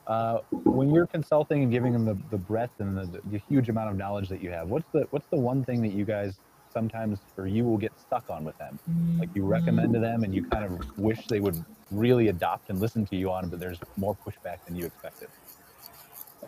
Uh, 0.07 0.39
when 0.63 0.93
you're 0.93 1.05
consulting 1.05 1.63
and 1.63 1.71
giving 1.71 1.91
them 1.91 2.05
the, 2.05 2.17
the 2.31 2.37
breadth 2.37 2.71
and 2.79 2.97
the, 2.97 3.21
the 3.29 3.41
huge 3.49 3.67
amount 3.67 3.89
of 3.89 3.97
knowledge 3.97 4.29
that 4.29 4.41
you 4.41 4.51
have, 4.51 4.69
what's 4.69 4.89
the 4.93 5.05
what's 5.11 5.27
the 5.27 5.37
one 5.37 5.65
thing 5.65 5.81
that 5.81 5.91
you 5.91 6.05
guys 6.05 6.35
sometimes 6.73 7.19
or 7.37 7.45
you 7.45 7.65
will 7.65 7.77
get 7.77 7.91
stuck 7.99 8.23
on 8.29 8.45
with 8.45 8.57
them? 8.57 8.79
Like 9.19 9.29
you 9.35 9.45
recommend 9.45 9.93
to 9.93 9.99
them 9.99 10.23
and 10.23 10.33
you 10.33 10.43
kind 10.43 10.63
of 10.63 10.97
wish 10.97 11.27
they 11.27 11.41
would 11.41 11.61
really 11.91 12.29
adopt 12.29 12.69
and 12.69 12.79
listen 12.79 13.05
to 13.07 13.17
you 13.17 13.29
on, 13.31 13.49
but 13.49 13.59
there's 13.59 13.79
more 13.97 14.15
pushback 14.25 14.59
than 14.65 14.77
you 14.77 14.85
expected. 14.85 15.27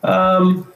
Um, 0.04 0.72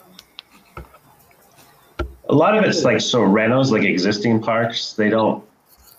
a 2.29 2.33
lot 2.33 2.57
of 2.57 2.63
it's 2.63 2.83
like 2.83 3.01
so 3.01 3.19
renos, 3.21 3.71
like 3.71 3.83
existing 3.83 4.41
parks, 4.41 4.93
they 4.93 5.09
don't. 5.09 5.43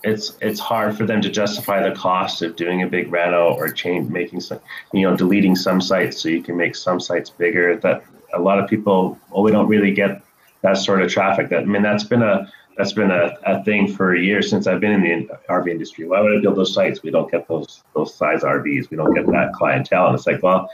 it's 0.03 0.37
it's 0.41 0.61
hard 0.61 0.97
for 0.97 1.07
them 1.07 1.21
to 1.23 1.31
justify 1.31 1.87
the 1.87 1.95
cost 1.95 2.43
of 2.43 2.57
doing 2.57 2.83
a 2.83 2.87
big 2.87 3.11
reno 3.11 3.55
or 3.55 3.69
change 3.71 4.11
making 4.11 4.41
some 4.41 4.61
you 4.93 5.03
know 5.03 5.17
deleting 5.17 5.57
some 5.57 5.81
sites 5.81 6.21
so 6.21 6.29
you 6.29 6.43
can 6.43 6.57
make 6.57 6.75
some 6.77 7.01
sites 7.01 7.31
bigger 7.31 7.77
that 7.77 8.05
a 8.35 8.39
lot 8.39 8.59
of 8.59 8.69
people 8.69 9.19
well 9.31 9.43
we 9.43 9.51
don't 9.51 9.67
really 9.67 9.93
get 9.93 10.23
that 10.61 10.77
sort 10.77 11.01
of 11.03 11.11
traffic 11.11 11.49
that 11.49 11.63
i 11.63 11.65
mean 11.65 11.83
that's 11.83 12.05
been 12.05 12.23
a 12.23 12.51
that's 12.77 12.93
been 12.93 13.11
a, 13.11 13.25
a 13.47 13.63
thing 13.65 13.89
for 13.97 14.15
years 14.15 14.51
since 14.51 14.67
i've 14.67 14.81
been 14.81 14.93
in 14.93 15.27
the 15.27 15.39
rv 15.49 15.71
industry. 15.71 16.07
Why 16.07 16.21
would 16.21 16.37
i 16.37 16.41
build 16.41 16.57
those 16.57 16.75
sites? 16.75 17.03
We 17.03 17.11
don't 17.11 17.31
get 17.31 17.49
those 17.49 17.83
those 17.95 18.15
size 18.15 18.43
rvs 18.43 18.91
we 18.91 18.97
don't 18.97 19.15
get 19.15 19.27
that 19.29 19.53
clientele. 19.55 20.09
And 20.09 20.15
it's 20.17 20.27
like 20.27 20.43
well 20.43 20.69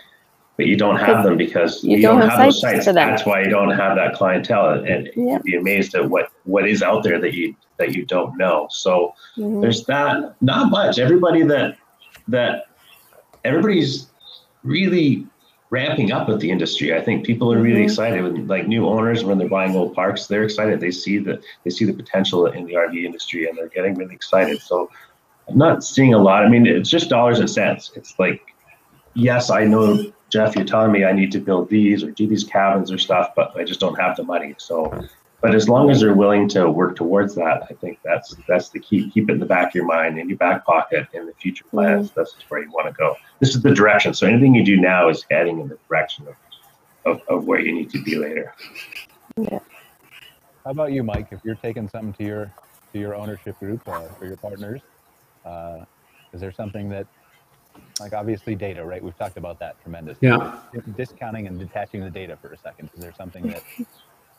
but 0.61 0.66
you 0.66 0.76
don't 0.76 0.96
have 0.96 1.24
them 1.24 1.38
because 1.38 1.82
you 1.82 1.96
you, 1.96 2.02
don't 2.02 2.20
don't, 2.20 2.28
have 2.28 2.38
have, 2.38 2.46
those 2.48 2.61
sites 2.61 2.84
sites. 2.84 2.94
That's 2.94 3.24
why 3.24 3.40
you 3.40 3.48
don't 3.48 3.70
have 3.70 3.96
that 3.96 4.12
clientele, 4.12 4.72
and, 4.84 5.08
Yeah. 5.16 5.32
you'd 5.32 5.42
be 5.42 5.56
amazed 5.56 5.94
at 5.94 6.11
what 6.11 6.28
what 6.44 6.68
is 6.68 6.82
out 6.82 7.02
there 7.02 7.18
that 7.18 7.32
you 7.32 7.56
that 7.78 7.94
you 7.94 8.04
don't 8.04 8.36
know. 8.36 8.66
So 8.70 9.14
Mhm. 9.38 9.62
there's 9.62 9.86
that. 9.86 10.34
Not 10.42 10.70
much. 10.70 10.98
Everybody 10.98 11.42
that 11.44 11.78
that 12.28 12.66
everybody's 13.42 14.11
really 14.62 15.26
ramping 15.70 16.12
up 16.12 16.28
with 16.28 16.40
the 16.42 16.50
industry. 16.50 16.94
I 16.94 17.00
think 17.00 17.24
people 17.24 17.50
are 17.54 17.58
really 17.58 17.80
Mhm. 17.80 17.84
excited 17.84 18.22
with 18.22 18.36
like 18.50 18.68
new 18.68 18.86
owners 18.86 19.24
when 19.24 19.38
they're 19.38 19.48
buying 19.48 19.74
old 19.74 19.94
parks. 19.94 20.26
They're 20.26 20.42
excited. 20.42 20.78
They 20.78 20.90
see 20.90 21.16
the 21.16 21.40
they 21.64 21.70
see 21.70 21.86
the 21.86 21.94
potential 21.94 22.44
in 22.48 22.66
the 22.66 22.74
RV 22.76 23.06
industry, 23.06 23.48
and 23.48 23.56
they're 23.56 23.68
getting 23.78 23.94
really 23.94 24.14
excited. 24.14 24.61
So 24.61 24.90
I'm 25.48 25.56
not 25.56 25.82
seeing 25.84 26.12
a 26.12 26.18
lot. 26.18 26.44
I 26.44 26.50
mean, 26.50 26.66
it's 26.66 26.90
just 26.90 27.08
dollars 27.08 27.38
and 27.38 27.48
cents. 27.48 27.92
It's 27.96 28.12
like, 28.18 28.42
yes, 29.14 29.48
I 29.48 29.64
know 29.64 30.12
Jeff, 30.31 30.55
you're 30.57 30.64
telling 30.64 30.93
me 30.93 31.05
I 31.05 31.12
need 31.12 31.33
to 31.33 31.41
build 31.41 31.68
these 31.68 32.03
or 32.05 32.11
do 32.12 32.26
these 32.26 32.45
cabins 32.45 32.91
or 32.91 32.99
stuff, 32.99 33.33
but 33.35 33.57
I 33.57 33.64
just 33.64 33.81
don't 33.81 33.99
have 34.01 34.16
the 34.16 34.22
money. 34.22 34.55
So, 34.59 35.07
but 35.41 35.55
as 35.55 35.68
long 35.68 35.91
as 35.91 36.01
they're 36.01 36.14
willing 36.14 36.49
to 36.51 36.70
work 36.70 36.97
towards 36.97 37.35
that, 37.35 37.64
I 37.68 37.74
think 37.74 37.99
that's 38.05 38.37
that's 38.47 38.68
the 38.68 38.78
key. 38.78 39.11
Keep 39.11 39.28
it 39.28 39.33
in 39.35 39.41
the 39.41 39.47
back 39.47 39.68
of 39.68 39.74
your 39.74 39.87
mind, 39.87 40.18
in 40.18 40.28
your 40.28 40.39
back 40.39 40.64
pocket, 40.64 41.09
in 41.12 41.26
the 41.26 41.35
future 41.35 41.64
plans. 41.70 42.12
This 42.12 42.28
is 42.28 42.45
where 42.49 42.62
you 42.62 42.70
want 42.70 42.87
to 42.87 42.93
go. 42.93 43.16
This 43.41 43.55
is 43.55 43.62
the 43.62 43.74
direction. 43.74 44.14
So 44.14 44.26
anything 44.26 44.55
you 44.55 44.64
do 44.64 44.76
now 44.76 45.09
is 45.09 45.26
heading 45.31 45.61
in 45.61 45.68
the 45.68 45.78
direction 45.89 46.28
of, 46.28 46.35
of, 47.05 47.22
of 47.28 47.45
where 47.47 47.59
you 47.59 47.72
need 47.72 47.91
to 47.91 48.03
be 48.03 48.16
later. 48.16 48.55
Yeah. 49.37 49.59
How 50.64 50.70
about 50.72 50.93
you, 50.93 51.03
Mike? 51.03 51.28
If 51.31 51.41
you're 51.43 51.55
taking 51.57 51.89
something 51.89 52.12
to 52.14 52.24
your 52.24 52.53
to 52.93 52.99
your 52.99 53.14
ownership 53.14 53.59
group 53.59 53.87
or, 53.89 54.03
for 54.18 54.26
your 54.26 54.37
partners, 54.37 54.81
uh, 55.45 55.85
is 56.33 56.41
there 56.41 56.53
something 56.53 56.89
that, 56.91 57.07
like 58.01 58.12
obviously 58.12 58.55
data, 58.55 58.85
right? 58.85 59.03
We've 59.03 59.16
talked 59.18 59.37
about 59.37 59.59
that 59.61 59.81
tremendously. 59.83 60.29
Yeah. 60.29 60.59
Discounting 60.97 61.47
and 61.47 61.59
detaching 61.59 62.01
the 62.01 62.11
data 62.11 62.37
for 62.41 62.53
a 62.53 62.59
second. 62.59 62.91
Is 62.95 63.03
there 63.03 63.12
something 63.12 63.47
that 63.49 63.62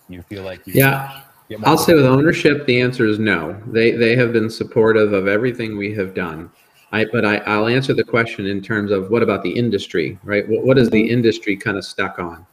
you 0.10 0.22
feel 0.24 0.44
like 0.44 0.66
you 0.66 0.74
Yeah. 0.74 1.22
I'll 1.64 1.78
say 1.78 1.94
with 1.94 2.06
ownership, 2.06 2.66
the 2.66 2.80
answer 2.80 3.06
is 3.06 3.20
no. 3.20 3.62
They 3.68 3.92
they 3.92 4.16
have 4.16 4.32
been 4.32 4.50
supportive 4.50 5.12
of 5.12 5.28
everything 5.28 5.78
we 5.78 5.94
have 5.96 6.14
done. 6.14 6.50
I 6.94 7.06
but 7.06 7.26
I, 7.26 7.38
I'll 7.38 7.68
answer 7.68 7.94
the 7.94 8.04
question 8.04 8.46
in 8.46 8.62
terms 8.62 8.92
of 8.92 9.10
what 9.12 9.22
about 9.22 9.44
the 9.44 9.52
industry, 9.52 10.18
right? 10.24 10.48
What, 10.48 10.66
what 10.66 10.78
is 10.78 10.90
the 10.90 11.04
mm-hmm. 11.04 11.14
industry 11.14 11.58
kind 11.58 11.78
of 11.78 11.86
stuck 11.86 12.20
on? 12.20 12.46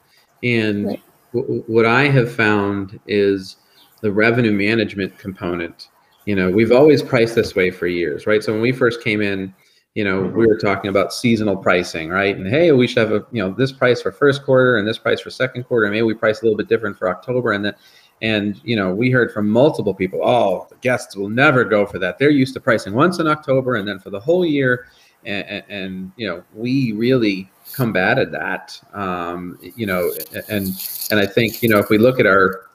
And 0.43 0.87
Right. 0.87 1.03
w- 1.33 1.65
what 1.67 1.87
I 1.87 2.09
have 2.09 2.33
found 2.33 2.99
is 3.07 3.57
the 4.01 4.11
revenue 4.13 4.53
management 4.53 5.17
component. 5.19 5.89
You 6.25 6.37
know, 6.37 6.51
we've 6.51 6.73
always 6.73 7.03
priced 7.03 7.35
this 7.35 7.55
way 7.55 7.71
for 7.71 7.87
years, 7.87 8.27
right? 8.27 8.43
So 8.43 8.53
when 8.53 8.61
we 8.63 8.73
first 8.73 9.03
came 9.03 9.23
in, 9.23 9.55
you 9.99 10.05
know, 10.05 10.23
we 10.23 10.47
were 10.47 10.57
talking 10.57 10.91
about 10.91 11.13
seasonal 11.13 11.57
pricing, 11.57 12.09
right? 12.09 12.37
And 12.37 12.47
hey, 12.47 12.71
we 12.71 12.87
should 12.87 12.99
have 12.99 13.11
a 13.11 13.27
you 13.33 13.43
know 13.43 13.51
this 13.51 13.73
price 13.73 14.01
for 14.01 14.13
first 14.13 14.45
quarter 14.45 14.77
and 14.77 14.87
this 14.87 14.97
price 14.97 15.21
for 15.21 15.31
second 15.31 15.65
quarter. 15.65 15.91
Maybe 15.91 16.03
we 16.03 16.15
price 16.15 16.41
a 16.41 16.45
little 16.45 16.57
bit 16.57 16.69
different 16.69 16.97
for 16.97 17.09
October, 17.09 17.51
and 17.51 17.65
then 17.65 17.75
and 18.23 18.61
you 18.63 18.77
know, 18.77 18.95
we 18.95 19.11
heard 19.11 19.33
from 19.33 19.49
multiple 19.49 19.93
people, 19.93 20.21
oh, 20.23 20.69
the 20.71 20.77
guests 20.77 21.17
will 21.17 21.29
never 21.29 21.65
go 21.65 21.85
for 21.85 21.99
that. 21.99 22.17
They're 22.17 22.31
used 22.31 22.55
to 22.55 22.61
pricing 22.61 22.95
once 22.95 23.19
in 23.19 23.27
October 23.27 23.75
and 23.75 23.89
then 23.89 23.99
for 23.99 24.11
the 24.11 24.21
whole 24.21 24.47
year. 24.47 24.87
And, 25.25 25.45
and, 25.49 25.65
and 25.69 26.13
you 26.17 26.29
know, 26.29 26.45
we 26.55 26.93
really 26.93 27.51
combated 27.75 28.31
that. 28.31 28.81
Um, 28.95 29.59
you 29.75 29.87
know, 29.87 30.13
and 30.49 30.69
and 31.11 31.19
I 31.19 31.27
think 31.27 31.61
you 31.61 31.69
know 31.69 31.79
if 31.79 31.89
we 31.89 31.99
look 31.99 32.21
at 32.21 32.27
our 32.27 32.67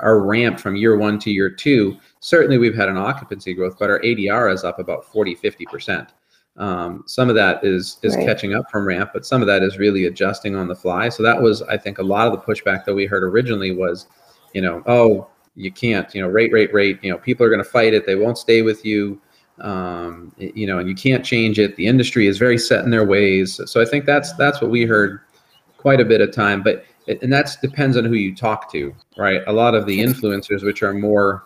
our 0.00 0.18
ramp 0.20 0.58
from 0.58 0.76
year 0.76 0.96
one 0.96 1.18
to 1.18 1.30
year 1.30 1.50
two, 1.50 1.98
certainly 2.20 2.56
we've 2.56 2.74
had 2.74 2.88
an 2.88 2.96
occupancy 2.96 3.52
growth, 3.52 3.76
but 3.78 3.90
our 3.90 4.00
ADR 4.00 4.50
is 4.50 4.64
up 4.64 4.78
about 4.78 5.04
40, 5.04 5.34
50 5.34 5.66
percent. 5.66 6.14
Um, 6.60 7.04
some 7.06 7.30
of 7.30 7.34
that 7.36 7.64
is 7.64 7.96
is 8.02 8.14
Right. 8.14 8.26
catching 8.26 8.54
up 8.54 8.70
from 8.70 8.86
ramp, 8.86 9.10
but 9.14 9.24
some 9.24 9.40
of 9.40 9.46
that 9.46 9.62
is 9.62 9.78
really 9.78 10.04
adjusting 10.04 10.54
on 10.54 10.68
the 10.68 10.76
fly. 10.76 11.08
So 11.08 11.22
that 11.22 11.40
was, 11.40 11.62
I 11.62 11.78
think, 11.78 11.98
a 11.98 12.02
lot 12.02 12.26
of 12.26 12.32
the 12.32 12.38
pushback 12.38 12.84
that 12.84 12.94
we 12.94 13.06
heard 13.06 13.24
originally 13.24 13.72
was, 13.74 14.06
you 14.52 14.60
know, 14.60 14.82
oh, 14.86 15.26
you 15.56 15.72
can't, 15.72 16.14
you 16.14 16.20
know, 16.20 16.28
rate, 16.28 16.52
rate, 16.52 16.72
rate. 16.74 16.98
You 17.02 17.10
know, 17.10 17.18
people 17.18 17.44
are 17.46 17.48
going 17.48 17.64
to 17.64 17.68
fight 17.68 17.94
it. 17.94 18.04
They 18.06 18.14
won't 18.14 18.36
stay 18.38 18.60
with 18.62 18.84
you. 18.84 19.20
Um, 19.60 20.32
you 20.38 20.66
know, 20.66 20.78
and 20.78 20.88
you 20.88 20.94
can't 20.94 21.24
change 21.24 21.58
it. 21.58 21.76
The 21.76 21.86
industry 21.86 22.26
is 22.26 22.38
very 22.38 22.56
set 22.58 22.84
in 22.84 22.90
their 22.90 23.04
ways. 23.06 23.60
So 23.66 23.80
I 23.80 23.84
think 23.84 24.04
that's 24.04 24.32
that's 24.34 24.60
what 24.60 24.70
we 24.70 24.84
heard 24.84 25.20
quite 25.78 26.00
a 26.00 26.04
bit 26.04 26.20
of 26.20 26.30
time. 26.32 26.62
But 26.62 26.84
and 27.08 27.32
that 27.32 27.56
depends 27.62 27.96
on 27.96 28.04
who 28.04 28.14
you 28.14 28.34
talk 28.34 28.70
to, 28.72 28.94
right? 29.16 29.42
A 29.46 29.52
lot 29.52 29.74
of 29.74 29.86
the 29.86 29.98
influencers, 29.98 30.62
which 30.62 30.82
are 30.82 30.92
more 30.92 31.44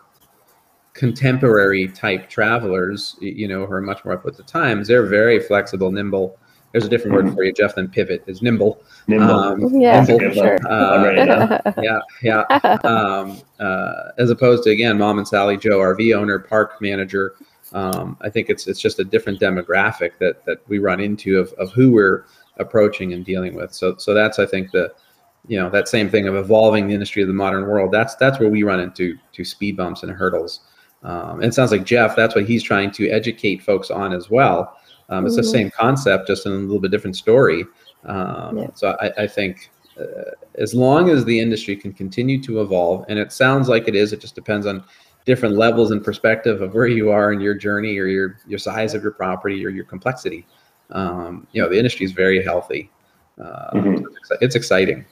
contemporary 0.94 1.88
type 1.88 2.30
travelers, 2.30 3.16
you 3.20 3.46
know, 3.48 3.66
who 3.66 3.72
are 3.72 3.80
much 3.80 4.04
more 4.04 4.14
up 4.14 4.24
with 4.24 4.36
the 4.36 4.42
times, 4.44 4.88
they're 4.88 5.06
very 5.06 5.40
flexible, 5.40 5.90
nimble. 5.90 6.38
There's 6.72 6.86
a 6.86 6.88
different 6.88 7.14
word 7.14 7.34
for 7.34 7.44
you, 7.44 7.52
Jeff, 7.52 7.76
than 7.76 7.88
pivot 7.88 8.24
is 8.26 8.42
nimble. 8.42 8.82
Nimble. 9.06 9.30
Um, 9.30 9.60
Yeah, 9.80 10.04
nimble. 10.04 10.32
sure. 10.32 10.58
one. 10.62 10.66
I'm 10.66 11.04
ready 11.04 11.24
now. 11.24 11.60
yeah, 11.80 12.00
yeah. 12.22 12.40
Um, 12.84 13.40
uh, 13.60 14.10
as 14.18 14.30
opposed 14.30 14.64
to 14.64 14.70
again, 14.70 14.98
mom 14.98 15.18
and 15.18 15.28
Sally 15.28 15.56
Joe, 15.56 15.78
RV 15.78 16.16
owner, 16.16 16.40
park 16.40 16.80
manager. 16.80 17.34
Um, 17.72 18.16
I 18.22 18.28
think 18.30 18.50
it's 18.50 18.66
it's 18.66 18.80
just 18.80 18.98
a 18.98 19.04
different 19.04 19.40
demographic 19.40 20.18
that 20.18 20.44
that 20.46 20.68
we 20.68 20.78
run 20.78 20.98
into 20.98 21.38
of, 21.38 21.52
of 21.54 21.70
who 21.72 21.92
we're 21.92 22.24
approaching 22.56 23.12
and 23.12 23.24
dealing 23.24 23.54
with. 23.54 23.72
So 23.72 23.96
so 23.98 24.12
that's 24.12 24.40
I 24.40 24.46
think 24.46 24.72
the 24.72 24.92
you 25.46 25.58
know 25.58 25.70
that 25.70 25.86
same 25.86 26.10
thing 26.10 26.26
of 26.26 26.34
evolving 26.34 26.88
the 26.88 26.94
industry 26.94 27.22
of 27.22 27.28
the 27.28 27.34
modern 27.34 27.66
world. 27.68 27.92
That's 27.92 28.16
that's 28.16 28.40
where 28.40 28.48
we 28.48 28.64
run 28.64 28.80
into 28.80 29.16
to 29.32 29.44
speed 29.44 29.76
bumps 29.76 30.02
and 30.02 30.10
hurdles. 30.10 30.60
Um, 31.04 31.36
and 31.40 31.44
it 31.44 31.54
sounds 31.54 31.70
like 31.70 31.84
Jeff, 31.84 32.16
that's 32.16 32.34
what 32.34 32.46
he's 32.46 32.62
trying 32.62 32.90
to 32.92 33.08
educate 33.10 33.62
folks 33.62 33.90
on 33.90 34.12
as 34.12 34.30
well. 34.30 34.76
Um, 35.10 35.26
it's 35.26 35.36
the 35.36 35.42
Mhm. 35.42 35.52
same 35.52 35.70
concept, 35.70 36.26
just 36.26 36.46
in 36.46 36.52
a 36.52 36.56
little 36.56 36.80
bit 36.80 36.90
different 36.90 37.16
story. 37.16 37.64
Um, 38.04 38.58
Yeah. 38.58 38.66
So 38.74 38.96
I, 39.00 39.12
I 39.24 39.26
think 39.26 39.70
uh, 40.00 40.30
as 40.56 40.74
long 40.74 41.10
as 41.10 41.24
the 41.24 41.38
industry 41.38 41.76
can 41.76 41.92
continue 41.92 42.42
to 42.42 42.60
evolve, 42.62 43.04
and 43.08 43.18
it 43.18 43.32
sounds 43.32 43.68
like 43.68 43.86
it 43.86 43.94
is, 43.94 44.12
it 44.12 44.20
just 44.20 44.34
depends 44.34 44.66
on 44.66 44.82
different 45.24 45.56
levels 45.56 45.90
and 45.90 46.02
perspective 46.02 46.60
of 46.62 46.74
where 46.74 46.86
you 46.86 47.10
are 47.10 47.32
in 47.32 47.40
your 47.40 47.54
journey 47.54 47.96
or 47.98 48.06
your 48.06 48.38
your 48.46 48.58
size 48.58 48.94
of 48.94 49.02
your 49.02 49.12
property 49.12 49.64
or 49.64 49.68
your 49.68 49.84
complexity. 49.84 50.46
Um, 50.90 51.46
you 51.52 51.62
know, 51.62 51.68
the 51.68 51.78
industry 51.78 52.04
is 52.04 52.12
very 52.12 52.42
healthy. 52.42 52.90
Uh, 53.40 53.70
Mhm. 53.74 54.04
it's 54.40 54.54
exciting. 54.54 55.04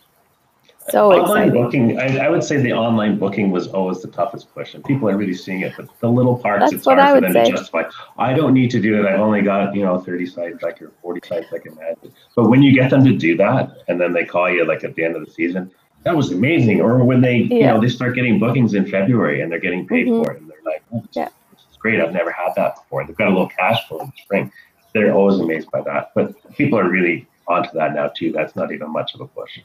So 0.91 1.13
online 1.13 1.49
exciting. 1.49 1.63
booking, 1.63 1.99
I, 2.01 2.27
I 2.27 2.29
would 2.29 2.43
say 2.43 2.57
the 2.57 2.73
online 2.73 3.19
booking 3.19 3.51
was 3.51 3.69
always 3.69 4.03
the 4.03 4.09
toughest 4.09 4.53
push, 4.55 4.75
and 4.75 4.85
people 4.85 5.09
are 5.09 5.17
really 5.17 5.35
seeing 5.35 5.61
it. 5.61 5.73
But 5.77 5.89
the 6.01 6.09
little 6.09 6.37
parts, 6.37 6.61
That's 6.63 6.73
it's 6.75 6.87
what 6.87 6.99
hard 6.99 7.11
I 7.11 7.15
for 7.17 7.21
them 7.21 7.33
say. 7.45 7.51
to 7.51 7.57
justify. 7.57 7.83
I 8.19 8.33
don't 8.35 8.55
need 8.55 8.71
to 8.73 8.81
do 8.81 8.99
it. 9.01 9.07
I've 9.07 9.21
only 9.21 9.43
got 9.43 9.75
you 9.75 9.85
know 9.85 9.99
30 9.99 10.27
sites, 10.27 10.63
like 10.63 10.81
or 10.83 10.91
40 11.03 11.27
sites, 11.27 11.47
I 11.53 11.59
can 11.59 11.73
imagine. 11.73 12.13
But 12.35 12.49
when 12.49 12.63
you 12.63 12.73
get 12.75 12.91
them 12.91 13.05
to 13.05 13.13
do 13.17 13.37
that, 13.37 13.79
and 13.89 14.01
then 14.01 14.13
they 14.13 14.25
call 14.25 14.51
you 14.51 14.65
like 14.65 14.83
at 14.85 14.95
the 14.95 15.05
end 15.05 15.17
of 15.17 15.25
the 15.25 15.31
season, 15.31 15.71
that 16.05 16.17
was 16.17 16.33
amazing. 16.33 16.81
Or 16.81 17.05
when 17.05 17.21
they, 17.21 17.37
you 17.37 17.63
know, 17.65 17.81
they 17.81 17.89
start 17.89 18.15
getting 18.15 18.39
bookings 18.39 18.75
in 18.75 18.87
February 18.91 19.41
and 19.41 19.51
they're 19.53 19.61
getting 19.61 19.87
paid 19.87 20.07
Mhm. 20.09 20.25
for 20.25 20.33
it, 20.33 20.41
and 20.41 20.51
they're 20.51 20.59
like, 20.65 20.83
oh, 20.93 21.01
this, 21.01 21.17
Yeah. 21.17 21.29
this 21.53 21.61
is 21.71 21.77
great. 21.77 22.01
I've 22.01 22.13
never 22.13 22.31
had 22.33 22.55
that 22.57 22.75
before. 22.77 23.05
They've 23.07 23.17
got 23.17 23.29
a 23.29 23.31
little 23.31 23.49
cash 23.49 23.87
flow 23.89 24.01
in 24.01 24.07
the 24.07 24.13
spring. 24.23 24.53
They're 24.95 25.15
always 25.15 25.39
amazed 25.39 25.71
by 25.71 25.81
that. 25.83 26.11
But 26.15 26.35
people 26.57 26.79
are 26.79 26.89
really 26.89 27.27
onto 27.47 27.71
that 27.75 27.95
now 27.95 28.09
too. 28.09 28.33
That's 28.33 28.57
not 28.57 28.73
even 28.73 28.91
much 28.91 29.15
of 29.15 29.21
a 29.21 29.27
push. 29.27 29.61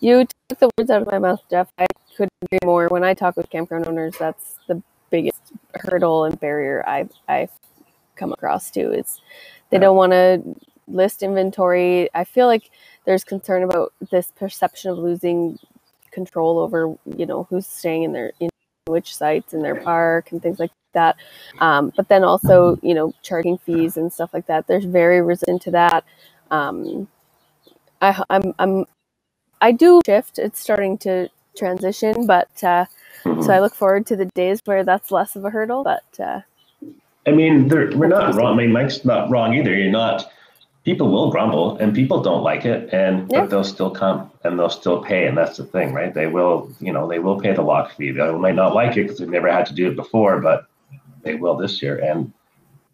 You 0.00 0.26
took 0.48 0.58
the 0.58 0.70
words 0.78 0.90
out 0.90 1.02
of 1.02 1.08
my 1.10 1.18
mouth, 1.18 1.42
Jeff. 1.50 1.68
I 1.78 1.86
couldn't 2.16 2.32
agree 2.42 2.58
more. 2.64 2.88
When 2.88 3.04
I 3.04 3.14
talk 3.14 3.36
with 3.36 3.50
campground 3.50 3.86
owners, 3.86 4.14
that's 4.18 4.56
the 4.66 4.82
biggest 5.10 5.40
hurdle 5.74 6.24
and 6.24 6.38
barrier 6.40 6.82
I've, 6.86 7.12
I've 7.28 7.50
come 8.16 8.32
across 8.32 8.70
too. 8.70 8.92
Is 8.92 9.20
they 9.70 9.76
Yeah. 9.76 9.82
don't 9.82 9.96
want 9.96 10.12
to 10.12 10.42
list 10.88 11.22
inventory. 11.22 12.08
I 12.14 12.24
feel 12.24 12.46
like 12.46 12.70
there's 13.04 13.24
concern 13.24 13.62
about 13.62 13.92
this 14.10 14.32
perception 14.36 14.90
of 14.90 14.98
losing 14.98 15.58
control 16.10 16.58
over, 16.58 16.96
you 17.16 17.26
know, 17.26 17.46
who's 17.50 17.66
staying 17.66 18.02
in 18.04 18.12
their 18.12 18.32
in 18.40 18.48
which 18.86 19.14
sites 19.14 19.54
in 19.54 19.62
their 19.62 19.76
park 19.76 20.32
and 20.32 20.42
things 20.42 20.58
like 20.58 20.72
that. 20.94 21.16
Um, 21.60 21.92
but 21.94 22.08
then 22.08 22.24
also, 22.24 22.78
you 22.82 22.94
know, 22.94 23.14
charging 23.22 23.58
fees 23.58 23.96
and 23.96 24.12
stuff 24.12 24.34
like 24.34 24.46
that. 24.46 24.66
They're 24.66 24.80
very 24.80 25.20
resistant 25.22 25.62
to 25.62 25.70
that. 25.72 26.04
Um, 26.50 27.06
I, 28.02 28.24
I'm, 28.30 28.54
I'm, 28.58 28.86
I 29.60 29.72
do 29.72 30.00
shift. 30.06 30.38
It's 30.38 30.58
starting 30.60 30.98
to 30.98 31.28
transition, 31.56 32.26
but 32.26 32.48
uh, 32.62 32.86
Mhm. 33.24 33.44
so 33.44 33.52
I 33.52 33.60
look 33.60 33.74
forward 33.74 34.06
to 34.06 34.16
the 34.16 34.26
days 34.26 34.60
where 34.64 34.82
that's 34.84 35.10
less 35.10 35.36
of 35.36 35.44
a 35.44 35.50
hurdle. 35.50 35.84
But 35.84 36.04
uh, 36.18 36.40
I 37.26 37.32
mean, 37.32 37.68
they're, 37.68 37.90
we're 37.96 38.08
not 38.08 38.34
wrong. 38.34 38.54
I 38.54 38.56
mean, 38.56 38.72
Mike's 38.72 39.04
not 39.04 39.30
wrong 39.30 39.52
either. 39.54 39.74
You're 39.74 39.90
not. 39.92 40.30
People 40.84 41.10
will 41.10 41.30
grumble, 41.30 41.76
and 41.76 41.94
people 41.94 42.22
don't 42.22 42.42
like 42.42 42.64
it, 42.64 42.88
and 42.94 43.30
Yeah. 43.30 43.40
but 43.42 43.50
they'll 43.50 43.64
still 43.64 43.90
come 43.90 44.30
and 44.44 44.58
they'll 44.58 44.70
still 44.70 45.02
pay, 45.02 45.26
and 45.26 45.36
that's 45.36 45.58
the 45.58 45.64
thing, 45.64 45.92
right? 45.92 46.14
They 46.14 46.26
will, 46.26 46.70
you 46.80 46.90
know, 46.90 47.06
they 47.06 47.18
will 47.18 47.38
pay 47.38 47.52
the 47.52 47.60
lock 47.62 47.92
fee. 47.94 48.12
They 48.12 48.32
might 48.32 48.54
not 48.54 48.74
like 48.74 48.96
it 48.96 49.02
because 49.02 49.18
they've 49.18 49.28
never 49.28 49.52
had 49.52 49.66
to 49.66 49.74
do 49.74 49.88
it 49.88 49.96
before, 49.96 50.40
but 50.40 50.64
they 51.22 51.34
will 51.34 51.54
this 51.56 51.82
year. 51.82 51.98
And 51.98 52.32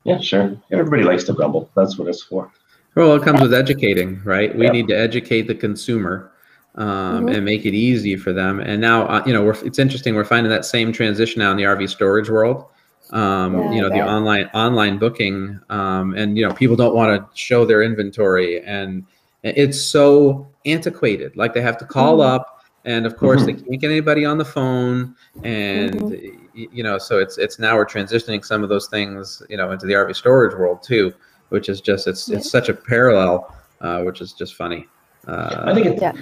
yeah, 0.03 0.19
sure, 0.19 0.57
everybody 0.73 1.05
likes 1.05 1.23
to 1.25 1.33
grumble. 1.33 1.71
That's 1.77 1.97
what 1.97 2.09
it's 2.09 2.23
for. 2.23 2.51
Well, 2.97 3.15
it 3.15 3.23
comes 3.23 3.41
with 3.41 3.55
educating, 3.55 4.21
right? 4.25 4.53
We 4.57 4.65
Yep. 4.65 4.73
need 4.73 4.89
to 4.89 4.99
educate 4.99 5.43
the 5.43 5.55
consumer 5.55 6.33
um, 6.77 7.27
Mhm. 7.27 7.35
and 7.37 7.45
make 7.45 7.65
it 7.65 7.75
easy 7.75 8.17
for 8.17 8.33
them. 8.33 8.61
And 8.61 8.81
now, 8.81 9.07
uh, 9.07 9.23
you 9.27 9.33
know, 9.33 9.43
we're, 9.43 9.57
it's 9.65 9.79
interesting. 9.79 10.15
We're 10.15 10.25
finding 10.25 10.51
that 10.51 10.65
same 10.65 10.93
transition 10.93 11.41
now 11.41 11.51
in 11.51 11.57
the 11.57 11.65
RV 11.65 11.89
storage 11.89 12.29
world. 12.29 12.67
Um, 13.11 13.55
Yeah, 13.55 13.71
you 13.73 13.83
know, 13.83 13.89
the 13.89 14.03
online 14.03 14.51
online 14.53 14.99
booking, 14.99 15.61
um, 15.71 16.15
and 16.15 16.37
you 16.37 16.47
know, 16.47 16.53
people 16.53 16.77
don't 16.77 16.95
want 16.95 17.19
to 17.19 17.27
show 17.41 17.65
their 17.65 17.83
inventory, 17.83 18.61
and 18.65 19.05
it's 19.45 19.81
so 19.81 20.49
antiquated. 20.67 21.37
Like 21.37 21.55
they 21.55 21.61
have 21.63 21.79
to 21.79 21.85
call 21.85 22.19
Mhm. 22.19 22.27
up, 22.35 22.61
and 22.85 23.07
of 23.07 23.17
course, 23.17 23.45
they 23.47 23.53
can't 23.55 23.81
get 23.81 23.91
anybody 23.91 24.25
on 24.25 24.39
the 24.39 24.45
phone, 24.45 25.15
and 25.45 26.11
y- 26.55 26.69
you 26.73 26.83
know, 26.83 26.99
so 26.99 27.19
it's 27.21 27.39
it's 27.39 27.59
now 27.61 27.77
we're 27.77 27.87
transitioning 27.87 28.45
some 28.45 28.63
of 28.65 28.69
those 28.69 28.89
things, 28.89 29.41
you 29.49 29.57
know, 29.57 29.71
into 29.71 29.87
the 29.87 29.95
RV 29.95 30.13
storage 30.15 30.55
world 30.55 30.83
too 30.83 31.13
which 31.51 31.69
is 31.69 31.81
just 31.81 32.09
it's 32.09 32.29
it's 32.29 32.51
such 32.51 32.69
a 32.69 32.75
parallel, 32.75 33.55
uh, 33.81 34.03
which 34.03 34.21
is 34.21 34.33
just 34.33 34.57
funny. 34.57 34.89
Uh, 35.27 35.65
I 35.67 35.75
think 35.75 35.87
it's, 35.87 36.01
Yeah. 36.03 36.13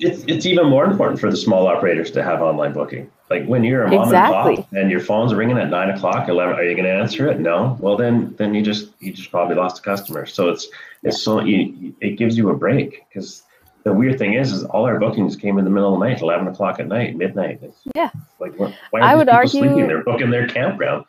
it's 0.00 0.24
it's 0.26 0.46
even 0.46 0.66
more 0.68 0.84
important 0.86 1.20
for 1.20 1.30
the 1.30 1.36
small 1.36 1.66
operators 1.66 2.10
to 2.12 2.22
have 2.22 2.40
online 2.42 2.72
booking. 2.72 3.10
Like 3.30 3.46
when 3.46 3.62
you're 3.64 3.84
a 3.84 3.90
mom 3.90 4.12
and 4.14 4.32
pop 4.32 4.68
and 4.72 4.90
your 4.90 5.00
phone's 5.00 5.34
ringing 5.34 5.58
at 5.58 5.68
nine 5.70 5.90
o'clock, 5.90 6.28
eleven, 6.28 6.56
are 6.56 6.62
you 6.62 6.74
going 6.74 6.84
to 6.86 6.90
answer 6.92 7.28
it? 7.28 7.40
No. 7.40 7.76
Well, 7.80 7.96
then 7.96 8.34
then 8.38 8.54
you 8.54 8.62
just 8.62 8.90
you 9.00 9.12
just 9.12 9.30
probably 9.30 9.56
lost 9.56 9.78
a 9.80 9.82
customer. 9.82 10.24
So 10.26 10.48
it's 10.48 10.68
it's 11.02 11.20
so 11.20 11.40
you, 11.42 11.94
it 12.00 12.16
gives 12.16 12.36
you 12.38 12.50
a 12.50 12.54
break 12.56 13.04
because 13.08 13.42
the 13.82 13.92
weird 13.92 14.18
thing 14.18 14.34
is 14.34 14.52
is 14.52 14.64
all 14.64 14.86
our 14.86 14.98
bookings 14.98 15.36
came 15.36 15.58
in 15.58 15.64
the 15.64 15.70
middle 15.70 15.92
of 15.94 16.00
the 16.00 16.06
night, 16.06 16.22
eleven 16.22 16.48
o'clock 16.48 16.80
at 16.80 16.86
night, 16.88 17.16
midnight. 17.16 17.58
It's 17.62 17.78
Yeah. 17.94 18.10
Like 18.40 18.58
why 18.58 18.74
why 18.90 19.00
I 19.00 19.12
are 19.12 19.16
would 19.18 19.26
people 19.26 19.36
argue- 19.36 19.50
sleeping? 19.60 19.86
They're 19.88 20.04
booking 20.04 20.30
their 20.30 20.46
campground. 20.46 21.04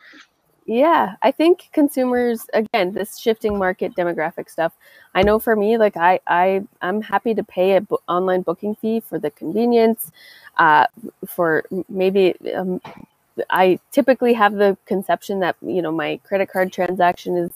Yeah, 0.66 1.16
I 1.22 1.30
think 1.32 1.70
consumers 1.74 2.48
again, 2.54 2.94
this 2.94 3.18
shifting 3.20 3.58
market 3.60 3.96
demographic 3.96 4.50
stuff. 4.50 4.74
I 5.14 5.22
know 5.22 5.38
for 5.38 5.56
me, 5.56 5.78
like 5.78 5.96
I, 5.96 6.20
I, 6.28 6.64
I'm 6.82 7.02
happy 7.04 7.36
to 7.36 7.44
pay 7.44 7.76
a 7.76 7.82
bo- 7.82 8.02
online 8.08 8.42
booking 8.42 8.74
fee 8.76 9.00
for 9.00 9.20
the 9.20 9.30
convenience. 9.30 10.12
Uh, 10.58 10.88
for 11.28 11.66
maybe 11.90 12.34
um, 12.56 12.82
I 13.50 13.80
typically 13.92 14.34
have 14.34 14.54
the 14.56 14.78
conception 14.86 15.40
that 15.42 15.56
you 15.62 15.82
know 15.82 15.92
my 15.92 16.20
credit 16.24 16.50
card 16.50 16.72
transaction 16.74 17.38
is 17.38 17.52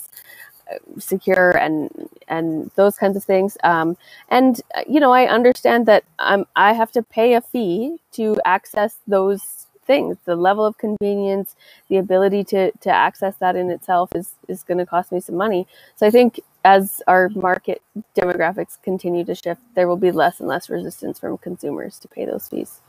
uh, 0.71 0.77
secure 0.99 1.51
and 1.57 1.89
and 2.27 2.71
those 2.75 2.97
kinds 2.97 3.17
of 3.17 3.23
things. 3.23 3.57
Um, 3.63 3.97
and 4.29 4.61
uh, 4.75 4.83
you 4.87 4.99
know, 4.99 5.11
I 5.13 5.25
understand 5.27 5.85
that 5.87 6.03
I'm 6.19 6.45
I 6.55 6.73
have 6.73 6.91
to 6.93 7.03
pay 7.03 7.33
a 7.33 7.41
fee 7.41 7.99
to 8.13 8.39
access 8.45 8.97
those 9.07 9.67
things. 9.89 10.17
The 10.25 10.35
level 10.35 10.65
of 10.65 10.77
convenience, 10.77 11.55
the 11.89 11.97
ability 11.97 12.43
to 12.45 12.71
to 12.85 12.91
access 12.91 13.35
that 13.37 13.55
in 13.55 13.71
itself 13.71 14.09
is 14.15 14.35
is 14.47 14.63
going 14.63 14.77
to 14.77 14.85
cost 14.85 15.11
me 15.11 15.19
some 15.19 15.35
money. 15.35 15.67
So 15.95 16.05
I 16.07 16.11
think 16.11 16.39
as 16.63 17.01
our 17.07 17.29
market 17.29 17.81
demographics 18.15 18.77
continue 18.83 19.25
to 19.25 19.33
shift, 19.33 19.61
there 19.75 19.87
will 19.87 19.97
be 20.07 20.11
less 20.11 20.39
and 20.39 20.47
less 20.47 20.69
resistance 20.69 21.19
from 21.19 21.37
consumers 21.39 21.97
to 21.99 22.07
pay 22.07 22.25
those 22.25 22.47
fees. 22.47 22.81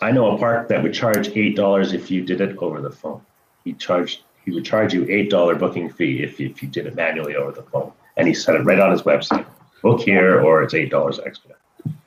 I 0.00 0.10
know 0.10 0.34
a 0.34 0.38
park 0.38 0.68
that 0.68 0.82
would 0.82 0.94
charge 0.94 1.28
eight 1.36 1.54
dollars 1.54 1.92
if 1.92 2.10
you 2.10 2.24
did 2.24 2.40
it 2.40 2.56
over 2.58 2.80
the 2.80 2.90
phone. 2.90 3.20
He 3.64 3.74
charged 3.74 4.22
he 4.44 4.50
would 4.52 4.64
charge 4.64 4.94
you 4.94 5.06
eight 5.08 5.28
dollar 5.30 5.54
booking 5.54 5.90
fee 5.90 6.22
if 6.22 6.40
if 6.40 6.62
you 6.62 6.68
did 6.68 6.86
it 6.86 6.94
manually 6.94 7.36
over 7.36 7.52
the 7.52 7.66
phone, 7.70 7.92
and 8.16 8.26
he 8.26 8.34
said 8.34 8.54
it 8.54 8.64
right 8.70 8.80
on 8.80 8.90
his 8.90 9.02
website. 9.02 9.46
Book 9.82 10.00
here, 10.00 10.40
or 10.40 10.62
it's 10.62 10.72
eight 10.72 10.90
dollars 10.90 11.20
extra. 11.26 11.50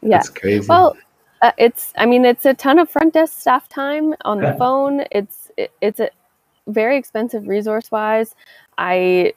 Yeah. 0.01 0.17
That's 0.17 0.29
crazy. 0.29 0.67
Well, 0.67 0.97
uh, 1.41 1.51
it's 1.57 1.93
I 1.97 2.05
mean 2.05 2.25
it's 2.25 2.45
a 2.45 2.53
ton 2.53 2.79
of 2.79 2.89
front 2.89 3.13
desk 3.13 3.39
staff 3.39 3.67
time 3.69 4.15
on 4.25 4.39
the 4.39 4.55
phone. 4.57 5.05
It's 5.11 5.51
it, 5.57 5.71
it's 5.81 5.99
a 5.99 6.09
very 6.67 6.97
expensive 6.97 7.47
resource 7.47 7.91
wise. 7.91 8.35
I 8.77 9.33